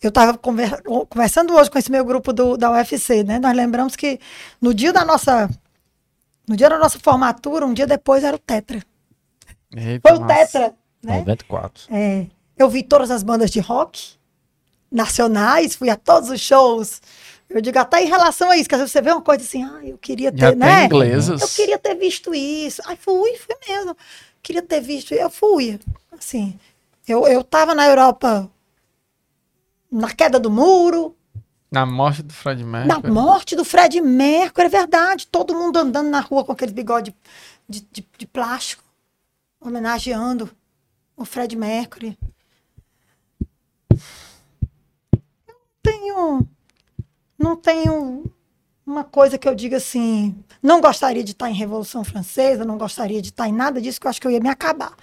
Eu 0.01 0.09
estava 0.09 0.37
conver 0.37 0.81
conversando 1.09 1.53
hoje 1.53 1.69
com 1.69 1.77
esse 1.77 1.91
meu 1.91 2.05
grupo 2.05 2.31
do, 2.31 2.55
da 2.55 2.71
UFC, 2.71 3.23
né? 3.23 3.37
Nós 3.37 3.55
lembramos 3.55 3.97
que 3.97 4.19
no 4.61 4.73
dia 4.73 4.93
da 4.93 5.03
nossa 5.03 5.49
no 6.47 6.55
dia 6.55 6.69
da 6.69 6.79
nossa 6.79 6.97
formatura, 6.97 7.65
um 7.65 7.73
dia 7.73 7.85
depois 7.85 8.23
era 8.23 8.35
o 8.35 8.39
Tetra. 8.39 8.81
Eita, 9.75 10.09
Foi 10.09 10.17
o 10.17 10.25
Tetra, 10.25 10.73
né? 11.03 11.19
94. 11.19 11.83
É, 11.93 12.25
eu 12.59 12.69
vi 12.69 12.83
todas 12.83 13.09
as 13.09 13.23
bandas 13.23 13.49
de 13.49 13.59
rock 13.59 14.17
nacionais, 14.91 15.75
fui 15.75 15.89
a 15.89 15.95
todos 15.95 16.29
os 16.29 16.41
shows. 16.41 17.01
Eu 17.49 17.61
digo 17.61 17.79
até 17.79 18.03
em 18.03 18.07
relação 18.07 18.51
a 18.51 18.57
isso, 18.57 18.67
que 18.67 18.75
às 18.75 18.81
vezes 18.81 18.91
você 18.91 19.01
vê 19.01 19.11
uma 19.11 19.21
coisa 19.21 19.43
assim, 19.43 19.63
ah, 19.63 19.79
eu 19.83 19.97
queria 19.97 20.31
ter, 20.31 20.37
Já 20.37 20.55
né? 20.55 20.85
inglesas. 20.85 21.41
Eu 21.41 21.47
queria 21.47 21.79
ter 21.79 21.95
visto 21.95 22.35
isso. 22.35 22.81
Aí 22.85 22.95
fui, 22.95 23.35
fui 23.37 23.55
mesmo. 23.67 23.95
Queria 24.43 24.61
ter 24.61 24.81
visto, 24.81 25.13
eu 25.13 25.29
fui. 25.29 25.79
Assim, 26.11 26.59
eu, 27.07 27.25
eu 27.27 27.43
tava 27.43 27.73
na 27.73 27.87
Europa 27.87 28.49
na 29.91 30.13
queda 30.13 30.39
do 30.39 30.51
muro, 30.51 31.15
na 31.71 31.85
morte 31.85 32.23
do 32.23 32.33
Fred 32.33 32.63
Mercury. 32.63 32.87
Na 32.87 33.09
morte 33.11 33.55
do 33.55 33.63
Fred 33.63 34.01
Mercury, 34.01 34.65
é 34.65 34.69
verdade. 34.69 35.27
Todo 35.27 35.53
mundo 35.53 35.77
andando 35.77 36.09
na 36.09 36.19
rua 36.19 36.43
com 36.43 36.51
aquele 36.51 36.71
bigode 36.71 37.15
de, 37.67 37.81
de, 37.91 38.07
de 38.17 38.25
plástico, 38.25 38.83
homenageando 39.61 40.49
o 41.15 41.25
Fred 41.25 41.55
Mercury. 41.55 42.17
Eu 43.91 45.61
tenho. 45.81 46.47
Não 47.37 47.55
tenho 47.55 48.31
uma 48.85 49.03
coisa 49.03 49.37
que 49.37 49.47
eu 49.47 49.55
diga 49.55 49.77
assim. 49.77 50.35
Não 50.61 50.81
gostaria 50.81 51.23
de 51.23 51.31
estar 51.31 51.49
em 51.49 51.53
Revolução 51.53 52.03
Francesa, 52.03 52.65
não 52.65 52.77
gostaria 52.77 53.21
de 53.21 53.29
estar 53.29 53.47
em 53.47 53.53
nada 53.53 53.81
disso, 53.81 53.99
que 53.99 54.07
eu 54.07 54.09
acho 54.09 54.19
que 54.19 54.27
eu 54.27 54.31
ia 54.31 54.39
me 54.39 54.49
acabar. 54.49 54.93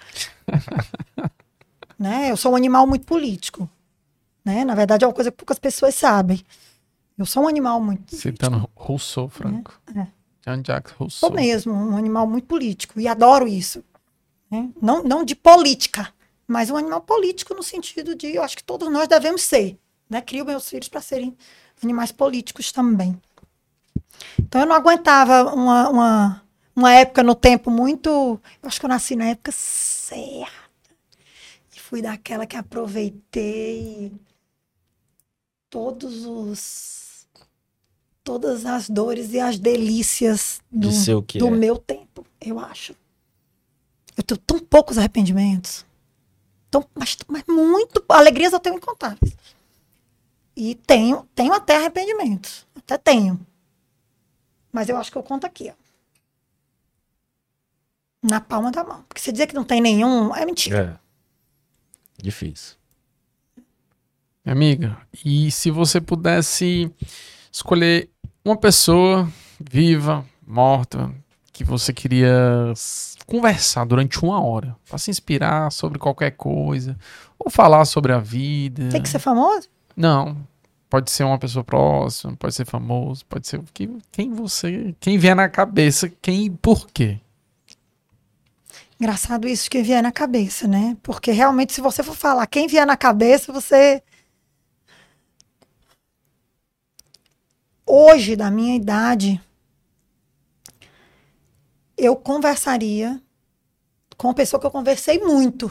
né? 1.99 2.31
Eu 2.31 2.37
sou 2.37 2.53
um 2.53 2.57
animal 2.57 2.87
muito 2.87 3.07
político. 3.07 3.69
Né? 4.45 4.65
Na 4.65 4.75
verdade, 4.75 5.05
é 5.05 5.09
uma 5.09 5.15
coisa 5.15 5.31
que 5.31 5.37
poucas 5.37 5.59
pessoas 5.59 5.95
sabem. 5.95 6.41
Eu 7.17 7.25
sou 7.25 7.45
um 7.45 7.49
animal 7.49 7.81
muito. 7.81 8.15
Citando 8.15 8.59
político. 8.59 8.83
Rousseau, 8.85 9.29
Franco. 9.29 9.81
É, 9.95 10.01
é. 10.01 10.07
Jean-Jacques 10.47 10.93
Rousseau. 10.93 11.31
Sou 11.31 11.33
mesmo 11.33 11.73
um 11.73 11.97
animal 11.97 12.27
muito 12.27 12.47
político 12.47 13.01
e 13.01 13.09
adoro 13.09 13.49
isso. 13.49 13.83
Né? 14.51 14.71
Não, 14.81 15.03
não 15.03 15.25
de 15.25 15.35
política, 15.35 16.13
mas 16.47 16.70
um 16.70 16.77
animal 16.77 17.01
político 17.01 17.55
no 17.55 17.62
sentido 17.62 18.14
de 18.14 18.35
eu 18.35 18.43
acho 18.43 18.56
que 18.56 18.64
todos 18.64 18.90
nós 18.90 19.09
devemos 19.09 19.43
ser. 19.43 19.78
Né? 20.09 20.20
Crio 20.20 20.44
meus 20.44 20.68
filhos 20.68 20.89
para 20.89 21.01
serem 21.01 21.36
animais 21.82 22.12
políticos 22.12 22.70
também. 22.70 23.20
Então 24.39 24.60
eu 24.60 24.66
não 24.66 24.77
aguentava 24.77 25.52
uma, 25.52 25.89
uma, 25.89 26.43
uma 26.74 26.93
época 26.94 27.23
no 27.23 27.35
tempo 27.35 27.70
muito. 27.70 28.40
Eu 28.62 28.68
acho 28.68 28.78
que 28.78 28.86
eu 28.86 28.90
nasci 28.90 29.16
na 29.16 29.27
época 29.27 29.52
certa. 29.52 30.52
E 31.74 31.81
fui 31.81 32.01
daquela 32.01 32.47
que 32.47 32.56
aproveitei 32.56 34.12
todos 35.68 36.24
os 36.24 37.06
todas 38.23 38.66
as 38.66 38.90
dores 38.90 39.32
e 39.32 39.39
as 39.39 39.56
delícias 39.56 40.60
do, 40.68 40.89
do 41.39 41.47
é. 41.47 41.51
meu 41.51 41.77
tempo, 41.77 42.27
eu 42.40 42.59
acho. 42.59 42.93
Eu 44.16 44.24
tenho 44.24 44.39
tão 44.39 44.59
poucos 44.59 44.98
arrependimentos. 44.98 45.86
Tão, 46.77 46.86
mas, 46.94 47.16
mas 47.27 47.44
muito. 47.48 48.05
Alegrias 48.09 48.53
eu 48.53 48.61
tenho 48.61 48.77
incontáveis. 48.77 49.35
E 50.55 50.74
tenho, 50.74 51.27
tenho 51.35 51.55
até 51.55 51.77
arrependimentos. 51.77 52.66
Até 52.74 52.98
tenho. 52.98 53.40
Mas 54.70 54.89
eu 54.89 54.97
acho 54.98 55.11
que 55.11 55.16
eu 55.16 55.23
conto 55.23 55.47
aqui, 55.47 55.70
ó. 55.70 55.74
Na 58.23 58.40
palma 58.40 58.70
da 58.70 58.85
mão. 58.85 59.03
Porque 59.09 59.23
se 59.23 59.32
dizer 59.32 59.47
que 59.47 59.55
não 59.55 59.65
tem 59.65 59.81
nenhum, 59.81 60.35
é 60.35 60.44
mentira. 60.44 61.01
É. 62.19 62.23
Difícil. 62.23 62.77
Amiga, 64.44 64.98
e 65.24 65.51
se 65.51 65.70
você 65.70 66.01
pudesse 66.01 66.93
escolher 67.51 68.11
uma 68.44 68.57
pessoa 68.57 69.31
viva, 69.59 70.24
morta, 70.47 71.12
que 71.53 71.65
você 71.65 71.93
queria 71.93 72.73
conversar 73.27 73.85
durante 73.85 74.24
uma 74.24 74.40
hora, 74.40 74.77
para 74.89 74.98
se 74.98 75.11
inspirar 75.11 75.70
sobre 75.73 75.98
qualquer 75.98 76.32
coisa, 76.32 76.97
ou 77.39 77.51
falar 77.51 77.85
sobre 77.85 78.12
a 78.12 78.19
vida. 78.19 78.89
Tem 78.90 79.03
que 79.03 79.09
ser 79.09 79.19
famoso? 79.19 79.69
Não. 79.97 80.36
Pode 80.89 81.11
ser 81.11 81.24
uma 81.24 81.39
pessoa 81.39 81.65
próxima, 81.65 82.36
pode 82.36 82.55
ser 82.55 82.65
famoso, 82.65 83.27
pode 83.27 83.48
ser 83.48 83.61
quem, 83.74 83.98
quem 84.12 84.32
você, 84.32 84.94
quem 85.01 85.19
vier 85.19 85.35
na 85.35 85.48
cabeça, 85.48 86.09
quem 86.23 86.51
por 86.51 86.86
quê. 86.86 87.19
Engraçado 88.98 89.48
isso 89.48 89.69
que 89.69 89.82
vier 89.82 90.03
na 90.03 90.12
cabeça, 90.12 90.66
né? 90.69 90.97
Porque 91.03 91.32
realmente, 91.32 91.73
se 91.73 91.81
você 91.81 92.03
for 92.03 92.15
falar 92.15 92.47
quem 92.47 92.69
vier 92.69 92.86
na 92.86 92.97
cabeça, 92.97 93.53
você 93.53 94.03
hoje, 97.85 98.36
da 98.36 98.51
minha 98.51 98.74
idade, 98.74 99.40
eu 101.97 102.14
conversaria 102.16 103.20
com 104.16 104.28
uma 104.28 104.35
pessoa 104.35 104.60
que 104.60 104.66
eu 104.66 104.70
conversei 104.70 105.18
muito, 105.18 105.70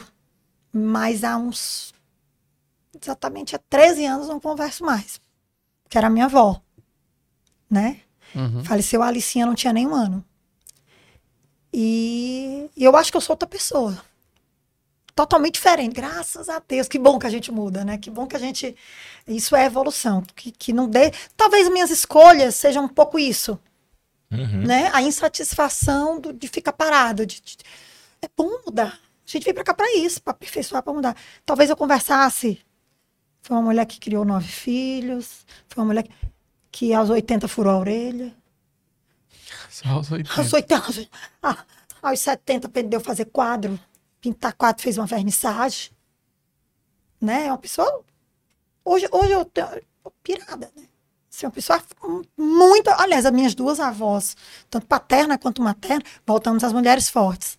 mas 0.72 1.24
há 1.24 1.36
uns. 1.36 1.94
Exatamente 3.00 3.54
há 3.54 3.58
13 3.58 4.06
anos 4.06 4.28
não 4.28 4.40
converso 4.40 4.84
mais. 4.84 5.20
Que 5.88 5.98
era 5.98 6.06
a 6.06 6.10
minha 6.10 6.24
avó. 6.24 6.60
Né? 7.70 8.00
Uhum. 8.34 8.64
Faleceu 8.64 9.02
a 9.02 9.06
Alicinha, 9.06 9.46
não 9.46 9.54
tinha 9.54 9.72
nem 9.72 9.86
um 9.86 9.94
ano. 9.94 10.24
E, 11.72 12.70
e 12.76 12.84
eu 12.84 12.96
acho 12.96 13.10
que 13.10 13.16
eu 13.16 13.20
sou 13.20 13.34
outra 13.34 13.48
pessoa. 13.48 14.00
totalmente 15.14 15.54
diferente. 15.54 15.94
Graças 15.94 16.48
a 16.48 16.60
Deus, 16.66 16.88
que 16.88 16.98
bom 16.98 17.18
que 17.18 17.26
a 17.26 17.30
gente 17.30 17.52
muda, 17.52 17.84
né? 17.84 17.98
Que 17.98 18.10
bom 18.10 18.26
que 18.26 18.36
a 18.36 18.38
gente. 18.38 18.74
Isso 19.26 19.54
é 19.54 19.66
evolução. 19.66 20.22
Que, 20.34 20.50
que 20.50 20.72
não 20.72 20.88
dê. 20.88 21.12
Talvez 21.36 21.68
minhas 21.68 21.90
escolhas 21.90 22.54
sejam 22.54 22.84
um 22.84 22.88
pouco 22.88 23.18
isso. 23.18 23.58
Uhum. 24.30 24.66
Né? 24.66 24.90
A 24.92 25.02
insatisfação 25.02 26.20
do, 26.20 26.32
de 26.32 26.48
ficar 26.48 26.72
parado. 26.72 27.24
De, 27.26 27.40
de... 27.40 27.56
É 28.22 28.28
bom 28.36 28.50
mudar. 28.64 28.98
A 29.26 29.30
gente 29.30 29.44
veio 29.44 29.54
para 29.54 29.64
cá 29.64 29.74
para 29.74 29.96
isso, 29.96 30.22
para 30.22 30.32
aperfeiçoar, 30.32 30.82
para 30.82 30.92
mudar. 30.92 31.16
Talvez 31.44 31.70
eu 31.70 31.76
conversasse. 31.76 32.60
Foi 33.42 33.56
uma 33.56 33.62
mulher 33.62 33.86
que 33.86 34.00
criou 34.00 34.24
nove 34.24 34.48
filhos. 34.48 35.46
Foi 35.68 35.82
uma 35.82 35.86
mulher 35.86 36.02
que, 36.04 36.12
que 36.70 36.94
aos 36.94 37.10
80 37.10 37.48
furou 37.48 37.72
a 37.72 37.78
orelha. 37.78 38.34
Só 39.70 39.88
aos 39.88 40.10
80. 40.10 40.40
Aos 40.40 40.52
80. 40.52 41.08
Ah, 41.42 41.64
aos 42.02 42.20
70 42.20 42.66
aprendeu 42.66 43.00
a 43.00 43.02
fazer 43.02 43.26
quadro 43.26 43.78
pintar 44.26 44.52
quadro, 44.54 44.82
fez 44.82 44.98
uma 44.98 45.06
vernissagem. 45.06 45.92
Né? 47.20 47.46
É 47.46 47.52
uma 47.52 47.58
pessoa. 47.58 48.04
Hoje, 48.84 49.06
hoje 49.12 49.32
eu 49.32 49.44
tenho 49.44 49.82
pirada, 50.22 50.70
né? 50.76 50.88
Assim, 51.36 51.46
uma 51.46 51.52
pessoa 51.52 51.82
muito. 52.36 52.88
Aliás, 52.90 53.26
as 53.26 53.32
minhas 53.32 53.54
duas 53.54 53.78
avós, 53.78 54.36
tanto 54.70 54.86
paterna 54.86 55.36
quanto 55.36 55.60
materna, 55.60 56.02
voltamos 56.26 56.64
às 56.64 56.72
mulheres 56.72 57.10
fortes. 57.10 57.58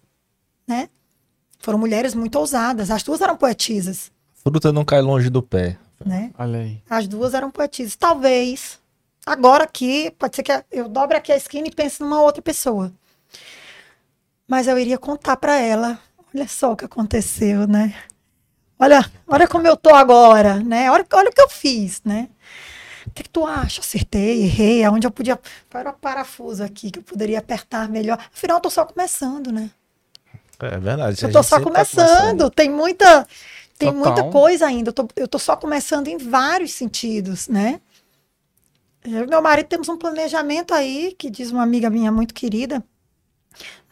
Né? 0.67 0.89
Foram 1.59 1.77
mulheres 1.77 2.15
muito 2.15 2.39
ousadas. 2.39 2.89
As 2.89 3.03
duas 3.03 3.21
eram 3.21 3.37
poetisas. 3.37 4.11
Fruta 4.33 4.71
não 4.71 4.83
cai 4.83 5.01
longe 5.01 5.29
do 5.29 5.43
pé. 5.43 5.77
Né? 6.03 6.31
Olha 6.37 6.59
aí. 6.59 6.81
As 6.89 7.07
duas 7.07 7.33
eram 7.33 7.51
poetisas. 7.51 7.95
Talvez, 7.95 8.79
agora 9.25 9.63
aqui, 9.63 10.11
pode 10.17 10.35
ser 10.35 10.43
que 10.43 10.51
eu 10.71 10.89
dobre 10.89 11.17
aqui 11.17 11.31
a 11.31 11.37
esquina 11.37 11.67
e 11.67 11.71
pense 11.71 12.01
numa 12.01 12.21
outra 12.21 12.41
pessoa. 12.41 12.91
Mas 14.47 14.67
eu 14.67 14.79
iria 14.79 14.97
contar 14.97 15.37
para 15.37 15.57
ela 15.57 15.99
Olha 16.37 16.47
só 16.47 16.73
o 16.73 16.75
que 16.75 16.85
aconteceu, 16.85 17.67
né? 17.67 17.95
Olha, 18.77 19.03
olha 19.27 19.47
como 19.47 19.65
eu 19.65 19.75
tô 19.75 19.89
agora, 19.95 20.55
né? 20.55 20.91
Olha, 20.91 21.05
olha 21.13 21.29
o 21.29 21.33
que 21.33 21.41
eu 21.41 21.49
fiz, 21.49 22.01
né? 22.05 22.29
O 23.17 23.19
que, 23.19 23.23
que 23.23 23.29
tu 23.29 23.47
acha? 23.47 23.81
Acertei, 23.81 24.43
errei, 24.43 24.83
aonde 24.83 25.07
eu 25.07 25.11
podia. 25.11 25.39
Para 25.67 25.89
o 25.89 25.93
parafuso 25.93 26.63
aqui 26.63 26.91
que 26.91 26.99
eu 26.99 27.03
poderia 27.03 27.39
apertar 27.39 27.89
melhor. 27.89 28.19
Afinal, 28.31 28.57
eu 28.57 28.61
tô 28.61 28.69
só 28.69 28.85
começando, 28.85 29.51
né? 29.51 29.71
É 30.59 30.77
verdade. 30.77 31.23
Eu 31.23 31.31
tô 31.31 31.41
só 31.41 31.59
começando. 31.59 32.05
Tá 32.05 32.21
começando. 32.21 32.49
Tem 32.51 32.69
muita. 32.69 33.27
Tem 33.75 33.91
Total. 33.91 34.05
muita 34.05 34.23
coisa 34.31 34.67
ainda. 34.67 34.89
Eu 34.89 34.93
tô, 34.93 35.07
eu 35.15 35.27
tô 35.27 35.39
só 35.39 35.55
começando 35.55 36.07
em 36.07 36.17
vários 36.17 36.73
sentidos, 36.73 37.47
né? 37.47 37.81
Eu 39.03 39.23
e 39.23 39.27
meu 39.27 39.41
marido 39.41 39.65
temos 39.65 39.89
um 39.89 39.97
planejamento 39.97 40.73
aí, 40.73 41.15
que 41.17 41.31
diz 41.31 41.49
uma 41.49 41.63
amiga 41.63 41.89
minha 41.89 42.11
muito 42.11 42.35
querida, 42.35 42.83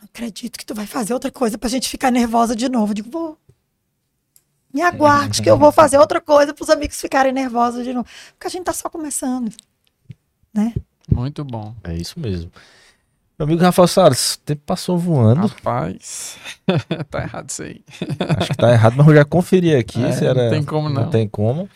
acredito 0.04 0.60
que 0.60 0.66
tu 0.66 0.76
vai 0.76 0.86
fazer 0.86 1.14
outra 1.14 1.32
coisa 1.32 1.58
pra 1.58 1.70
gente 1.70 1.90
ficar 1.90 2.12
nervosa 2.12 2.56
de 2.56 2.70
novo. 2.70 2.92
Eu 2.92 2.96
digo, 2.96 3.10
vou. 3.10 3.38
Me 4.76 4.82
aguarde 4.82 5.42
que 5.42 5.50
eu 5.50 5.58
vou 5.58 5.72
fazer 5.72 5.98
outra 5.98 6.20
coisa 6.20 6.54
para 6.54 6.62
os 6.62 6.70
amigos 6.70 7.00
ficarem 7.00 7.32
nervosos 7.32 7.86
de 7.86 7.94
novo. 7.94 8.06
Porque 8.34 8.48
a 8.48 8.50
gente 8.50 8.66
tá 8.66 8.74
só 8.74 8.90
começando. 8.90 9.50
Né? 10.54 10.74
Muito 11.10 11.46
bom. 11.46 11.74
É 11.82 11.96
isso 11.96 12.20
mesmo. 12.20 12.52
Meu 13.40 13.46
amigo 13.46 13.62
Rafael 13.62 13.88
Salles, 13.88 14.34
o 14.34 14.40
tempo 14.40 14.64
passou 14.66 14.98
voando. 14.98 15.48
Rapaz, 15.48 16.36
tá 17.10 17.22
errado 17.22 17.50
isso 17.50 17.64
aí. 17.64 17.82
Acho 18.38 18.52
que 18.52 18.58
tá 18.58 18.72
errado, 18.74 18.96
mas 18.98 19.08
eu 19.08 19.16
já 19.16 19.24
conferi 19.24 19.74
aqui. 19.74 20.04
É, 20.04 20.12
se 20.12 20.26
era, 20.26 20.44
não 20.44 20.52
tem 20.52 20.64
como 20.64 20.90
não. 20.90 21.04
Não 21.04 21.10
tem 21.10 21.26
como. 21.26 21.70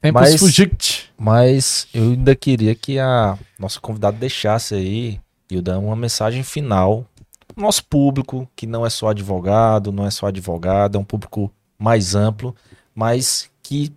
Tempos 0.00 0.22
mas, 0.22 0.40
fugit. 0.40 1.12
mas 1.18 1.88
eu 1.92 2.04
ainda 2.04 2.34
queria 2.34 2.74
que 2.74 2.98
a 2.98 3.38
nossa 3.58 3.78
convidada 3.78 4.16
deixasse 4.16 4.74
aí, 4.74 5.20
e 5.50 5.60
dar 5.60 5.78
uma 5.78 5.94
mensagem 5.94 6.42
final 6.42 7.06
nosso 7.54 7.84
público, 7.84 8.48
que 8.54 8.66
não 8.66 8.84
é 8.84 8.90
só 8.90 9.08
advogado, 9.08 9.90
não 9.90 10.06
é 10.06 10.10
só 10.10 10.26
advogada, 10.26 10.98
é 10.98 11.00
um 11.00 11.04
público 11.04 11.50
mais 11.78 12.14
amplo, 12.14 12.54
mas 12.94 13.50
que 13.62 13.92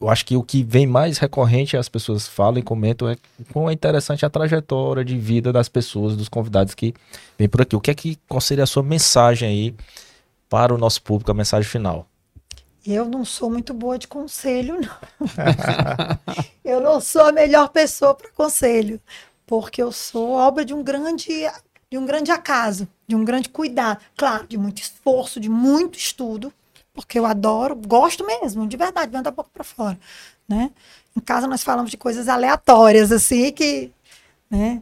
eu 0.00 0.10
acho 0.10 0.26
que 0.26 0.36
o 0.36 0.42
que 0.42 0.62
vem 0.62 0.86
mais 0.86 1.18
recorrente 1.18 1.76
as 1.76 1.88
pessoas 1.88 2.28
falam 2.28 2.58
e 2.58 2.62
comentam 2.62 3.08
é 3.08 3.16
quão 3.52 3.70
é 3.70 3.72
interessante 3.72 4.26
a 4.26 4.30
trajetória 4.30 5.04
de 5.04 5.16
vida 5.16 5.52
das 5.52 5.68
pessoas, 5.68 6.16
dos 6.16 6.28
convidados 6.28 6.74
que 6.74 6.92
vêm 7.38 7.48
por 7.48 7.62
aqui. 7.62 7.74
O 7.74 7.80
que 7.80 7.90
é 7.90 7.94
que 7.94 8.18
qual 8.28 8.40
seria 8.40 8.64
a 8.64 8.66
sua 8.66 8.82
mensagem 8.82 9.48
aí 9.48 9.74
para 10.48 10.74
o 10.74 10.78
nosso 10.78 11.00
público, 11.02 11.30
a 11.30 11.34
mensagem 11.34 11.68
final? 11.68 12.06
Eu 12.86 13.06
não 13.06 13.24
sou 13.24 13.48
muito 13.48 13.72
boa 13.72 13.98
de 13.98 14.06
conselho, 14.06 14.78
não. 14.78 15.26
eu 16.62 16.82
não 16.82 17.00
sou 17.00 17.22
a 17.22 17.32
melhor 17.32 17.70
pessoa 17.70 18.14
para 18.14 18.30
conselho, 18.32 19.00
porque 19.46 19.82
eu 19.82 19.90
sou 19.90 20.32
obra 20.32 20.66
de 20.66 20.74
um 20.74 20.82
grande 20.82 21.48
de 21.90 21.96
um 21.96 22.04
grande 22.04 22.32
acaso, 22.32 22.88
de 23.06 23.14
um 23.14 23.24
grande 23.24 23.48
cuidado, 23.48 24.00
claro, 24.16 24.46
de 24.48 24.58
muito 24.58 24.82
esforço, 24.82 25.38
de 25.38 25.48
muito 25.48 25.96
estudo, 25.96 26.52
porque 26.94 27.18
eu 27.18 27.26
adoro, 27.26 27.74
gosto 27.76 28.24
mesmo, 28.24 28.66
de 28.66 28.76
verdade, 28.76 29.10
vendo 29.10 29.24
da 29.24 29.30
boca 29.30 29.50
para 29.52 29.64
fora, 29.64 29.98
né? 30.48 30.70
Em 31.16 31.20
casa 31.20 31.46
nós 31.46 31.62
falamos 31.62 31.90
de 31.90 31.96
coisas 31.96 32.28
aleatórias 32.28 33.12
assim 33.12 33.52
que, 33.52 33.92
né, 34.48 34.80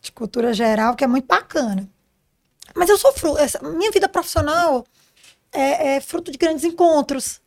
de 0.00 0.10
cultura 0.10 0.52
geral, 0.54 0.96
que 0.96 1.04
é 1.04 1.06
muito 1.06 1.26
bacana. 1.26 1.88
Mas 2.74 2.88
eu 2.88 2.98
sofro, 2.98 3.38
essa, 3.38 3.62
minha 3.62 3.90
vida 3.90 4.08
profissional 4.08 4.84
é, 5.52 5.96
é 5.96 6.00
fruto 6.00 6.32
de 6.32 6.38
grandes 6.38 6.64
encontros, 6.64 7.40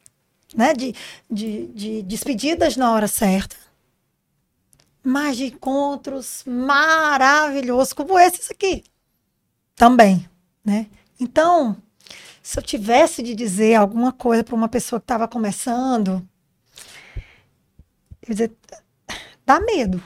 né, 0.55 0.73
de, 0.73 0.95
de, 1.29 1.67
de 1.67 2.01
despedidas 2.03 2.77
na 2.77 2.91
hora 2.91 3.07
certa 3.07 3.55
mas 5.03 5.37
de 5.37 5.45
encontros 5.45 6.43
maravilhosos 6.45 7.93
como 7.93 8.19
esses 8.19 8.51
aqui 8.51 8.83
também, 9.75 10.29
né? 10.63 10.87
Então, 11.19 11.77
se 12.49 12.57
eu 12.57 12.63
tivesse 12.63 13.21
de 13.21 13.35
dizer 13.35 13.75
alguma 13.75 14.11
coisa 14.11 14.43
para 14.43 14.55
uma 14.55 14.67
pessoa 14.67 14.99
que 14.99 15.03
estava 15.03 15.27
começando, 15.27 16.27
eu 18.23 18.33
dizer, 18.33 18.51
dá 19.45 19.59
medo, 19.59 20.03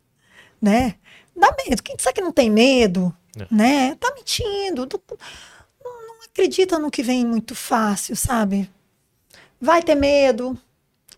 né? 0.58 0.94
Dá 1.36 1.54
medo. 1.66 1.82
Quem 1.82 1.94
disser 1.94 2.14
que 2.14 2.22
não 2.22 2.32
tem 2.32 2.48
medo, 2.48 3.14
é. 3.38 3.46
né? 3.50 3.94
Tá 3.96 4.10
mentindo. 4.14 4.88
Não, 5.84 6.06
não 6.06 6.22
acredita 6.24 6.78
no 6.78 6.90
que 6.90 7.02
vem 7.02 7.26
muito 7.26 7.54
fácil, 7.54 8.16
sabe? 8.16 8.70
Vai 9.60 9.82
ter 9.82 9.94
medo, 9.94 10.58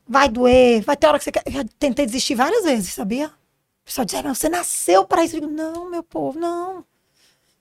vai 0.09 0.29
doer, 0.29 0.83
vai 0.83 0.97
ter 0.97 1.07
hora 1.07 1.19
que 1.19 1.25
você 1.25 1.31
quer. 1.31 1.45
Eu 1.47 1.53
já 1.53 1.65
tentei 1.79 2.05
desistir 2.05 2.35
várias 2.35 2.65
vezes, 2.65 2.95
sabia? 2.95 3.29
O 3.29 3.85
pessoal 3.85 4.05
diz, 4.05 4.21
você 4.23 4.49
nasceu 4.49 5.07
para 5.07 5.25
isso. 5.25 5.37
Eu 5.37 5.43
digo, 5.43 5.53
não, 5.53 5.89
meu 5.89 6.03
povo, 6.03 6.37
não. 6.37 6.85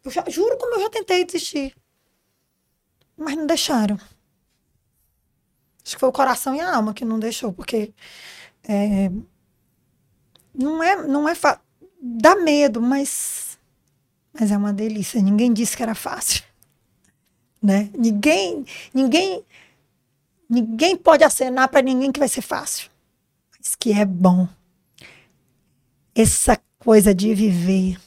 Eu 0.04 0.10
já, 0.10 0.26
juro 0.28 0.58
como 0.58 0.78
eu 0.78 0.82
já 0.82 0.90
tentei 0.90 1.24
desistir. 1.24 1.76
Mas 3.18 3.36
não 3.36 3.46
deixaram. 3.46 3.96
Acho 5.86 5.96
que 5.96 6.00
foi 6.00 6.10
o 6.10 6.14
coração 6.14 6.56
e 6.56 6.60
a 6.60 6.76
alma 6.76 6.94
que 6.94 7.04
não 7.04 7.20
deixou, 7.20 7.52
porque 7.52 7.94
é, 8.64 9.12
não 10.54 10.82
é, 10.82 11.08
não 11.08 11.28
é 11.28 11.34
dá 12.02 12.36
medo, 12.36 12.82
mas 12.82 13.58
mas 14.34 14.52
é 14.52 14.58
uma 14.58 14.74
delícia. 14.74 15.22
Ninguém 15.22 15.54
disse 15.54 15.78
que 15.78 15.84
era 15.84 15.94
fácil, 15.94 16.44
né? 17.62 17.90
Ninguém, 17.94 18.66
ninguém 18.94 19.46
Ninguém 20.54 20.96
pode 20.96 21.24
acenar 21.24 21.68
para 21.68 21.82
ninguém 21.82 22.12
que 22.12 22.20
vai 22.20 22.28
ser 22.30 22.44
fácil. 22.44 22.92
Mas 23.58 23.74
que 23.74 23.92
é 23.92 24.06
bom. 24.06 24.48
Essa 26.14 26.62
coisa 26.78 27.12
de 27.12 27.34
viver, 27.34 28.00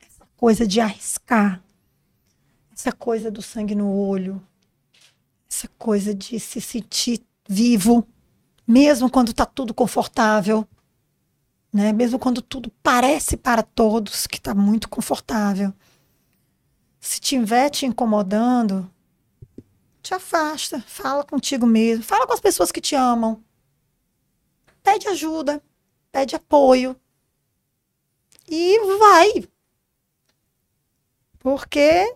essa 0.00 0.26
coisa 0.34 0.66
de 0.66 0.80
arriscar, 0.80 1.62
essa 2.72 2.90
coisa 2.90 3.30
do 3.30 3.42
sangue 3.42 3.74
no 3.74 3.94
olho, 3.94 4.40
essa 5.50 5.66
coisa 5.76 6.14
de 6.14 6.38
se 6.38 6.60
sentir 6.60 7.26
vivo, 7.48 8.06
mesmo 8.66 9.10
quando 9.10 9.30
está 9.30 9.44
tudo 9.44 9.74
confortável, 9.74 10.66
né? 11.72 11.92
Mesmo 11.92 12.18
quando 12.18 12.40
tudo 12.40 12.70
parece 12.82 13.36
para 13.36 13.62
todos 13.62 14.26
que 14.26 14.36
está 14.36 14.54
muito 14.54 14.88
confortável. 14.88 15.74
Se 17.00 17.14
estiver 17.14 17.68
te 17.70 17.84
incomodando, 17.84 18.88
te 20.00 20.14
afasta, 20.14 20.80
fala 20.86 21.24
contigo 21.24 21.66
mesmo, 21.66 22.04
fala 22.04 22.26
com 22.26 22.32
as 22.32 22.40
pessoas 22.40 22.70
que 22.70 22.80
te 22.80 22.94
amam. 22.94 23.42
Pede 24.82 25.08
ajuda, 25.08 25.62
pede 26.12 26.36
apoio. 26.36 26.96
E 28.48 28.78
vai. 28.98 29.48
Porque 31.38 32.14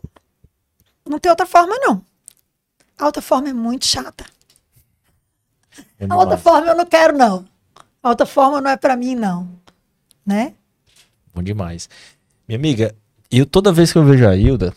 não 1.04 1.18
tem 1.18 1.30
outra 1.30 1.46
forma, 1.46 1.76
não. 1.78 2.04
A 2.98 3.06
outra 3.06 3.22
forma 3.22 3.48
é 3.48 3.52
muito 3.52 3.86
chata. 3.86 4.24
É 5.98 6.06
a 6.08 6.16
outra 6.16 6.36
forma 6.36 6.68
eu 6.68 6.76
não 6.76 6.86
quero, 6.86 7.16
não. 7.16 7.44
A 8.02 8.10
outra 8.10 8.26
forma 8.26 8.60
não 8.60 8.70
é 8.70 8.76
para 8.76 8.96
mim, 8.96 9.14
não. 9.14 9.48
Né? 10.24 10.54
Bom 11.34 11.42
demais. 11.42 11.88
Minha 12.46 12.58
amiga, 12.58 12.94
eu 13.30 13.44
toda 13.44 13.72
vez 13.72 13.92
que 13.92 13.98
eu 13.98 14.04
vejo 14.04 14.28
a 14.28 14.36
Hilda, 14.36 14.74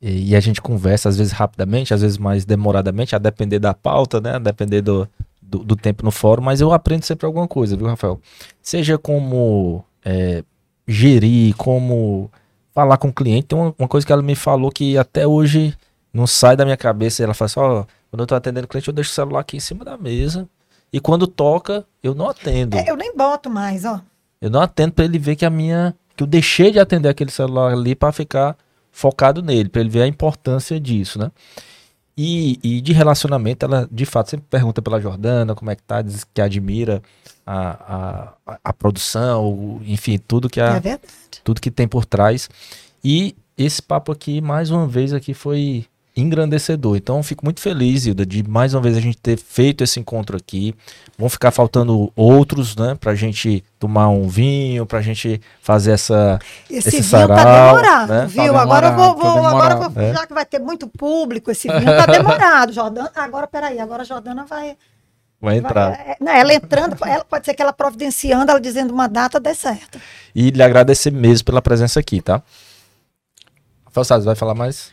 e, 0.00 0.30
e, 0.30 0.36
a 0.36 0.40
gente 0.40 0.60
conversa, 0.60 1.08
às 1.08 1.16
vezes 1.16 1.32
rapidamente, 1.32 1.94
às 1.94 2.00
vezes 2.00 2.18
mais 2.18 2.44
demoradamente, 2.44 3.14
a 3.14 3.18
depender 3.18 3.60
da 3.60 3.72
pauta, 3.72 4.20
né? 4.20 4.34
A 4.34 4.38
depender 4.38 4.82
do, 4.82 5.08
do, 5.40 5.58
do 5.60 5.76
tempo 5.76 6.04
no 6.04 6.10
fórum, 6.10 6.42
mas 6.42 6.60
eu 6.60 6.72
aprendo 6.72 7.04
sempre 7.04 7.24
alguma 7.24 7.46
coisa, 7.46 7.76
viu, 7.76 7.86
Rafael? 7.86 8.20
Seja 8.60 8.98
como 8.98 9.84
é, 10.04 10.42
gerir, 10.88 11.54
como 11.56 12.30
falar 12.74 12.96
com 12.96 13.08
o 13.08 13.12
cliente. 13.12 13.48
Tem 13.48 13.58
uma, 13.58 13.74
uma, 13.78 13.88
coisa 13.88 14.04
que 14.04 14.12
ela 14.12 14.22
me 14.22 14.34
falou 14.34 14.70
que 14.72 14.98
até 14.98 15.26
hoje 15.26 15.72
não 16.12 16.26
sai 16.26 16.56
da 16.56 16.64
minha 16.64 16.76
cabeça. 16.76 17.22
Ela 17.22 17.34
fala 17.34 17.46
assim: 17.46 17.60
ó, 17.60 17.84
Quando 18.10 18.20
eu 18.20 18.26
tô 18.26 18.34
atendendo 18.34 18.68
cliente, 18.68 18.88
eu 18.88 18.94
deixo 18.94 19.10
o 19.10 19.14
celular 19.14 19.40
aqui 19.40 19.56
em 19.56 19.60
cima 19.60 19.84
da 19.84 19.96
mesa. 19.96 20.48
E 20.92 21.00
quando 21.00 21.26
toca, 21.26 21.86
eu 22.02 22.14
não 22.14 22.28
atendo. 22.28 22.76
É, 22.76 22.90
eu 22.90 22.96
nem 22.96 23.16
boto 23.16 23.48
mais, 23.48 23.84
ó. 23.84 24.00
Eu 24.40 24.50
não 24.50 24.60
atendo 24.60 24.92
para 24.92 25.04
ele 25.04 25.18
ver 25.18 25.36
que 25.36 25.44
a 25.46 25.50
minha. 25.50 25.94
que 26.16 26.22
eu 26.22 26.26
deixei 26.26 26.70
de 26.70 26.78
atender 26.78 27.08
aquele 27.08 27.30
celular 27.30 27.72
ali 27.72 27.94
para 27.94 28.12
ficar 28.12 28.56
focado 28.90 29.42
nele, 29.42 29.70
para 29.70 29.80
ele 29.80 29.88
ver 29.88 30.02
a 30.02 30.06
importância 30.06 30.78
disso, 30.78 31.18
né? 31.18 31.30
E, 32.14 32.58
e, 32.62 32.80
de 32.82 32.92
relacionamento, 32.92 33.64
ela 33.64 33.88
de 33.90 34.04
fato 34.04 34.28
sempre 34.28 34.46
pergunta 34.50 34.82
pela 34.82 35.00
Jordana 35.00 35.54
como 35.54 35.70
é 35.70 35.76
que 35.76 35.82
tá, 35.82 36.02
diz 36.02 36.24
que 36.24 36.42
admira 36.42 37.02
a, 37.46 38.34
a, 38.46 38.58
a 38.62 38.72
produção, 38.74 39.80
enfim, 39.86 40.18
tudo 40.18 40.50
que 40.50 40.60
a, 40.60 40.76
é 40.76 41.00
tudo 41.42 41.58
que 41.58 41.70
tem 41.70 41.88
por 41.88 42.04
trás. 42.04 42.50
E 43.02 43.34
esse 43.56 43.80
papo 43.80 44.12
aqui, 44.12 44.42
mais 44.42 44.70
uma 44.70 44.86
vez, 44.86 45.14
aqui 45.14 45.32
foi 45.32 45.86
engrandecedor. 46.16 46.96
Então, 46.96 47.22
fico 47.22 47.44
muito 47.44 47.60
feliz, 47.60 48.06
Hilda, 48.06 48.26
de 48.26 48.46
mais 48.46 48.74
uma 48.74 48.80
vez 48.80 48.96
a 48.96 49.00
gente 49.00 49.16
ter 49.16 49.36
feito 49.36 49.82
esse 49.82 49.98
encontro 49.98 50.36
aqui. 50.36 50.74
Vão 51.18 51.28
ficar 51.28 51.50
faltando 51.50 52.12
outros, 52.14 52.76
né? 52.76 52.96
Pra 53.00 53.14
gente 53.14 53.64
tomar 53.78 54.08
um 54.08 54.28
vinho, 54.28 54.84
pra 54.84 55.00
gente 55.00 55.40
fazer 55.60 55.92
essa. 55.92 56.38
Esse, 56.70 56.88
esse 56.88 57.00
vinho 57.00 57.28
tá 57.28 57.36
sarau, 57.36 57.36
tá 57.36 57.66
demorado, 57.66 58.08
né? 58.08 58.26
viu? 58.26 58.36
Tá 58.36 58.42
demorado, 58.42 58.62
agora 58.62 58.86
eu 58.86 58.94
vou, 58.94 59.16
vou 59.16 59.46
agora 59.46 59.76
vou, 59.76 60.02
é. 60.02 60.12
já 60.12 60.26
que 60.26 60.34
vai 60.34 60.44
ter 60.44 60.58
muito 60.58 60.86
público, 60.86 61.50
esse 61.50 61.68
vinho 61.68 61.84
tá 61.84 62.06
demorado. 62.06 62.72
Jordana, 62.72 63.10
agora, 63.14 63.46
peraí, 63.46 63.80
agora 63.80 64.02
a 64.02 64.06
Jordana 64.06 64.44
vai. 64.44 64.76
Vai 65.40 65.56
entrar. 65.56 65.90
Vai, 65.90 66.00
é, 66.00 66.16
não, 66.20 66.32
ela 66.32 66.54
entrando, 66.54 66.96
ela, 67.04 67.24
pode 67.24 67.44
ser 67.44 67.54
que 67.54 67.62
ela 67.62 67.72
providenciando, 67.72 68.50
ela 68.50 68.60
dizendo 68.60 68.92
uma 68.92 69.08
data 69.08 69.40
dê 69.40 69.54
certo. 69.54 69.98
E 70.34 70.50
lhe 70.50 70.62
agradecer 70.62 71.10
mesmo 71.10 71.46
pela 71.46 71.60
presença 71.60 71.98
aqui, 71.98 72.20
tá? 72.20 72.42
Rafael 73.86 74.04
Salles, 74.04 74.24
vai 74.24 74.36
falar 74.36 74.54
mais? 74.54 74.90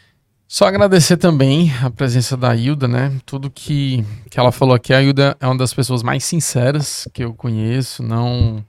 Só 0.51 0.65
agradecer 0.65 1.15
também 1.15 1.71
a 1.79 1.91
presença 1.91 2.35
da 2.35 2.55
Hilda, 2.55 2.87
né? 2.87 3.13
Tudo 3.23 3.51
que, 3.51 4.03
que 4.31 4.39
ela 4.39 4.51
falou 4.51 4.73
aqui, 4.73 4.91
a 4.91 4.99
Hilda 4.99 5.37
é 5.39 5.45
uma 5.45 5.55
das 5.55 5.71
pessoas 5.75 6.01
mais 6.01 6.23
sinceras 6.23 7.07
que 7.13 7.23
eu 7.23 7.35
conheço, 7.35 8.01
não 8.01 8.65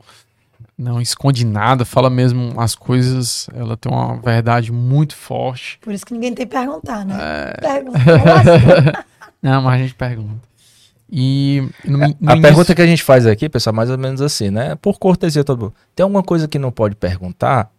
não 0.76 1.00
esconde 1.00 1.44
nada, 1.44 1.86
fala 1.86 2.10
mesmo 2.10 2.52
as 2.60 2.74
coisas, 2.74 3.48
ela 3.54 3.78
tem 3.78 3.90
uma 3.90 4.20
verdade 4.20 4.70
muito 4.70 5.16
forte. 5.16 5.78
Por 5.80 5.94
isso 5.94 6.04
que 6.04 6.12
ninguém 6.12 6.34
tem 6.34 6.46
que 6.46 6.54
perguntar, 6.54 7.02
né? 7.04 7.16
É... 7.18 7.60
Pergunta. 7.60 9.04
não, 9.42 9.62
mas 9.62 9.74
a 9.74 9.82
gente 9.82 9.94
pergunta. 9.94 10.40
E 11.10 11.66
no, 11.82 11.96
no 11.96 12.04
a 12.04 12.08
início... 12.08 12.42
pergunta 12.42 12.74
que 12.74 12.82
a 12.82 12.86
gente 12.86 13.02
faz 13.02 13.26
aqui, 13.26 13.48
pessoal, 13.48 13.74
mais 13.74 13.88
ou 13.88 13.96
menos 13.96 14.20
assim, 14.20 14.50
né? 14.50 14.74
Por 14.74 14.98
cortesia 14.98 15.42
todo 15.42 15.60
mundo. 15.60 15.74
Tem 15.96 16.04
alguma 16.04 16.22
coisa 16.22 16.46
que 16.46 16.58
não 16.58 16.70
pode 16.70 16.94
perguntar? 16.94 17.70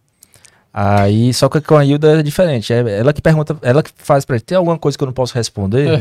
Aí, 0.73 1.33
só 1.33 1.49
que 1.49 1.59
com 1.59 1.75
a 1.75 1.85
Hilda 1.85 2.19
é 2.19 2.23
diferente. 2.23 2.71
É 2.71 2.99
ela 2.99 3.11
que 3.11 3.21
pergunta, 3.21 3.57
ela 3.61 3.83
que 3.83 3.91
faz 3.95 4.23
pra 4.23 4.37
gente. 4.37 4.45
Tem 4.45 4.57
alguma 4.57 4.77
coisa 4.77 4.97
que 4.97 5.03
eu 5.03 5.07
não 5.07 5.13
posso 5.13 5.33
responder? 5.35 5.99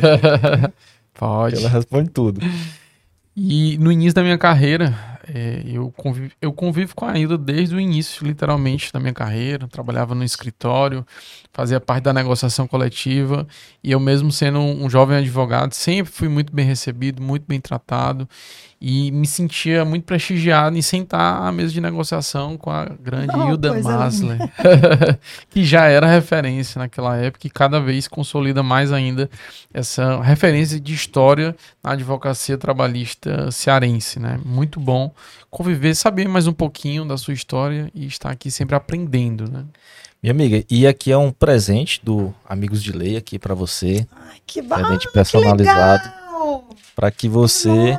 Pode. 1.14 1.56
Ela 1.56 1.68
responde 1.68 2.10
tudo. 2.10 2.40
E 3.36 3.76
no 3.78 3.90
início 3.90 4.14
da 4.14 4.22
minha 4.22 4.38
carreira, 4.38 4.94
é, 5.32 5.62
eu, 5.64 5.92
convivo, 5.96 6.32
eu 6.40 6.52
convivo 6.52 6.94
com 6.94 7.04
a 7.04 7.18
Hilda 7.18 7.38
desde 7.38 7.74
o 7.74 7.80
início, 7.80 8.26
literalmente, 8.26 8.92
da 8.92 9.00
minha 9.00 9.12
carreira. 9.12 9.66
Trabalhava 9.66 10.14
no 10.14 10.22
escritório, 10.22 11.04
fazia 11.52 11.80
parte 11.80 12.04
da 12.04 12.12
negociação 12.12 12.68
coletiva. 12.68 13.46
E 13.82 13.90
eu, 13.90 13.98
mesmo 13.98 14.30
sendo 14.30 14.60
um, 14.60 14.84
um 14.84 14.90
jovem 14.90 15.16
advogado, 15.16 15.72
sempre 15.72 16.12
fui 16.12 16.28
muito 16.28 16.52
bem 16.52 16.66
recebido, 16.66 17.22
muito 17.22 17.44
bem 17.46 17.60
tratado 17.60 18.28
e 18.80 19.12
me 19.12 19.26
sentia 19.26 19.84
muito 19.84 20.04
prestigiado 20.04 20.76
em 20.76 20.80
sentar 20.80 21.42
à 21.42 21.52
mesa 21.52 21.70
de 21.70 21.80
negociação 21.82 22.56
com 22.56 22.70
a 22.70 22.86
grande 22.86 23.36
oh, 23.36 23.50
Hilda 23.50 23.78
Masler, 23.82 24.38
que 25.50 25.62
já 25.62 25.86
era 25.86 26.06
referência 26.06 26.78
naquela 26.78 27.14
época 27.16 27.46
e 27.46 27.50
cada 27.50 27.78
vez 27.78 28.08
consolida 28.08 28.62
mais 28.62 28.90
ainda 28.90 29.28
essa 29.74 30.22
referência 30.22 30.80
de 30.80 30.94
história 30.94 31.54
na 31.84 31.92
advocacia 31.92 32.56
trabalhista 32.56 33.50
cearense, 33.50 34.18
né? 34.18 34.40
Muito 34.46 34.80
bom 34.80 35.12
conviver, 35.50 35.94
saber 35.94 36.26
mais 36.26 36.46
um 36.46 36.52
pouquinho 36.52 37.04
da 37.04 37.18
sua 37.18 37.34
história 37.34 37.90
e 37.94 38.06
estar 38.06 38.30
aqui 38.30 38.50
sempre 38.50 38.74
aprendendo, 38.74 39.50
né? 39.50 39.64
Minha 40.22 40.32
amiga, 40.32 40.64
e 40.70 40.86
aqui 40.86 41.10
é 41.10 41.16
um 41.16 41.32
presente 41.32 42.00
do 42.02 42.34
Amigos 42.46 42.82
de 42.82 42.92
Lei 42.92 43.16
aqui 43.16 43.38
para 43.38 43.54
você. 43.54 44.06
Ai, 44.12 44.36
que 44.46 44.62
bom, 44.62 44.76
presente 44.76 45.10
personalizado 45.12 46.12
para 46.94 47.10
que 47.10 47.28
você 47.28 47.96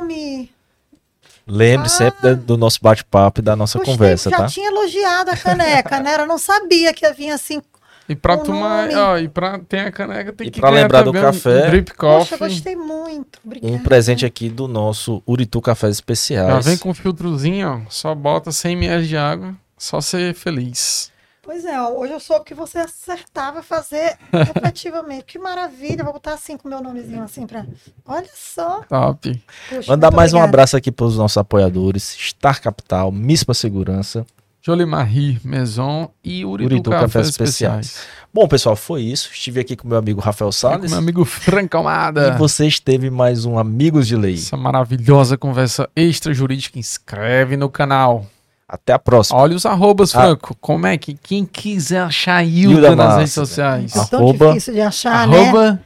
Lembre 1.46 1.86
ah, 1.86 1.90
sempre 1.90 2.34
do 2.34 2.56
nosso 2.56 2.78
bate-papo 2.80 3.40
e 3.40 3.42
da 3.42 3.56
nossa 3.56 3.78
gostei, 3.78 3.94
conversa, 3.94 4.30
já 4.30 4.36
tá? 4.36 4.42
Já 4.44 4.48
tinha 4.48 4.68
elogiado 4.68 5.30
a 5.30 5.36
caneca, 5.36 6.00
né? 6.00 6.16
Eu 6.20 6.26
não 6.26 6.38
sabia 6.38 6.92
que 6.94 7.04
havia 7.04 7.34
assim. 7.34 7.60
E 8.08 8.16
pra 8.16 8.36
tomar, 8.36 8.90
ó, 8.90 9.16
e 9.16 9.28
pra 9.28 9.58
ter 9.60 9.80
a 9.80 9.92
caneca 9.92 10.32
tem 10.32 10.48
e 10.48 10.50
que 10.50 10.60
pra 10.60 10.70
lembrar 10.70 11.02
do 11.02 11.12
café. 11.12 11.66
Um 11.66 11.70
drip 11.70 11.94
coffee. 11.94 12.36
Poxa, 12.36 12.36
gostei 12.36 12.76
muito. 12.76 13.38
Obrigada. 13.44 13.72
Um 13.72 13.78
presente 13.78 14.26
aqui 14.26 14.48
do 14.48 14.66
nosso 14.66 15.22
Uritu 15.26 15.60
Cafés 15.60 15.96
Especiais. 15.96 16.64
Já 16.64 16.70
vem 16.70 16.76
com 16.76 16.92
filtrozinho, 16.92 17.68
ó. 17.68 17.90
Só 17.90 18.14
bota 18.14 18.50
100 18.50 18.72
ml 18.72 19.06
de 19.06 19.16
água, 19.16 19.54
só 19.78 20.00
ser 20.00 20.34
feliz. 20.34 21.11
Pois 21.44 21.64
é, 21.64 21.80
hoje 21.82 22.12
eu 22.12 22.20
soube 22.20 22.44
que 22.44 22.54
você 22.54 22.78
acertava 22.78 23.62
fazer 23.64 24.16
efetivamente. 24.32 25.24
que 25.24 25.38
maravilha, 25.40 26.04
vou 26.04 26.12
botar 26.12 26.34
assim 26.34 26.56
com 26.56 26.68
o 26.68 26.70
meu 26.70 26.80
nomezinho 26.80 27.22
assim 27.22 27.46
para. 27.46 27.66
Olha 28.06 28.28
só. 28.32 28.82
Top. 28.88 29.42
Puxa, 29.68 29.90
Mandar 29.90 30.12
mais 30.12 30.30
obrigada. 30.32 30.46
um 30.46 30.48
abraço 30.48 30.76
aqui 30.76 30.92
para 30.92 31.04
os 31.06 31.16
nossos 31.16 31.36
apoiadores: 31.36 32.16
Star 32.18 32.62
Capital, 32.62 33.10
Mispa 33.10 33.54
Segurança. 33.54 34.24
Jolie 34.64 34.86
Marie 34.86 35.40
Maison 35.44 36.08
e 36.22 36.44
Uritu, 36.44 36.72
Uritu 36.72 36.90
Cafés, 36.90 37.30
Especiais. 37.30 37.86
Especiais. 37.86 38.08
Bom, 38.32 38.46
pessoal, 38.46 38.76
foi 38.76 39.02
isso. 39.02 39.28
Estive 39.32 39.58
aqui 39.58 39.74
com 39.74 39.88
meu 39.88 39.98
amigo 39.98 40.20
Rafael 40.20 40.52
Salles. 40.52 40.82
Com 40.84 40.90
meu 40.90 40.98
amigo 41.00 41.24
Franco 41.24 41.76
Almada. 41.76 42.28
E 42.28 42.38
você 42.38 42.68
esteve 42.68 43.10
mais 43.10 43.44
um 43.44 43.58
Amigos 43.58 44.06
de 44.06 44.14
Lei. 44.14 44.34
Essa 44.34 44.56
maravilhosa 44.56 45.36
conversa 45.36 45.90
extra 45.96 46.32
jurídica. 46.32 46.78
Inscreve 46.78 47.56
no 47.56 47.68
canal. 47.68 48.24
Até 48.72 48.94
a 48.94 48.98
próxima. 48.98 49.38
Olha 49.38 49.54
os 49.54 49.66
arrobas, 49.66 50.16
ah. 50.16 50.22
Franco. 50.22 50.54
Ah. 50.54 50.58
Como 50.58 50.86
é 50.86 50.96
que 50.96 51.12
quem 51.12 51.44
quiser 51.44 52.00
achar 52.00 52.36
a 52.36 52.42
Hilda, 52.42 52.88
Hilda 52.88 52.96
nas 52.96 53.16
redes 53.18 53.34
sociais? 53.34 53.94
É 53.94 54.04
tão 54.06 54.20
arroba, 54.20 54.48
difícil 54.48 54.72
de 54.72 54.80
achar, 54.80 55.12
arroba, 55.12 55.72
né? 55.72 55.80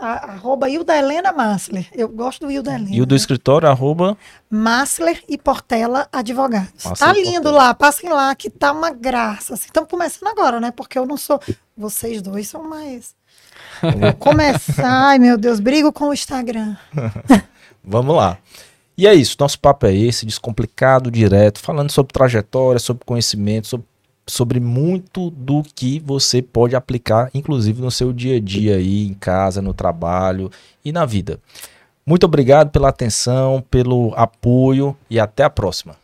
A, 0.00 0.32
arroba 0.32 0.68
Hilda 0.68 0.96
Helena 0.96 1.32
Massler. 1.32 1.86
Eu 1.94 2.08
gosto 2.08 2.40
do 2.40 2.50
Hilda 2.50 2.74
Helena. 2.74 2.90
E 2.90 3.00
o 3.00 3.06
do 3.06 3.14
escritório, 3.14 3.68
arroba? 3.68 4.18
Massler 4.50 5.22
e 5.28 5.38
Portela 5.38 6.08
Advogados. 6.12 6.84
Massler 6.84 6.96
tá 6.96 7.12
lindo 7.12 7.42
Portela. 7.42 7.56
lá, 7.56 7.74
passem 7.74 8.10
lá, 8.10 8.34
que 8.34 8.50
tá 8.50 8.72
uma 8.72 8.90
graça. 8.90 9.54
Estamos 9.54 9.86
assim, 9.86 9.96
começando 9.96 10.28
agora, 10.28 10.58
né? 10.58 10.72
Porque 10.72 10.98
eu 10.98 11.06
não 11.06 11.16
sou... 11.16 11.40
Vocês 11.76 12.20
dois 12.20 12.48
são 12.48 12.68
mais... 12.68 13.14
Vou 13.82 14.12
começar, 14.14 15.08
ai 15.08 15.18
meu 15.18 15.36
Deus, 15.36 15.60
brigo 15.60 15.92
com 15.92 16.08
o 16.08 16.14
Instagram. 16.14 16.76
Vamos 17.82 18.16
lá. 18.16 18.38
E 18.96 19.06
é 19.06 19.14
isso, 19.14 19.36
nosso 19.40 19.58
papo 19.58 19.86
é 19.86 19.94
esse, 19.94 20.24
descomplicado, 20.24 21.10
direto, 21.10 21.58
falando 21.58 21.90
sobre 21.90 22.12
trajetória, 22.12 22.78
sobre 22.78 23.04
conhecimento, 23.04 23.66
sobre, 23.66 23.86
sobre 24.24 24.60
muito 24.60 25.30
do 25.30 25.62
que 25.62 25.98
você 25.98 26.40
pode 26.40 26.76
aplicar, 26.76 27.28
inclusive 27.34 27.82
no 27.82 27.90
seu 27.90 28.12
dia 28.12 28.36
a 28.36 28.40
dia 28.40 28.76
aí, 28.76 29.04
em 29.06 29.14
casa, 29.14 29.60
no 29.60 29.74
trabalho 29.74 30.50
e 30.84 30.92
na 30.92 31.04
vida. 31.04 31.40
Muito 32.06 32.24
obrigado 32.24 32.70
pela 32.70 32.88
atenção, 32.88 33.64
pelo 33.68 34.12
apoio 34.14 34.96
e 35.10 35.18
até 35.18 35.42
a 35.42 35.50
próxima. 35.50 35.96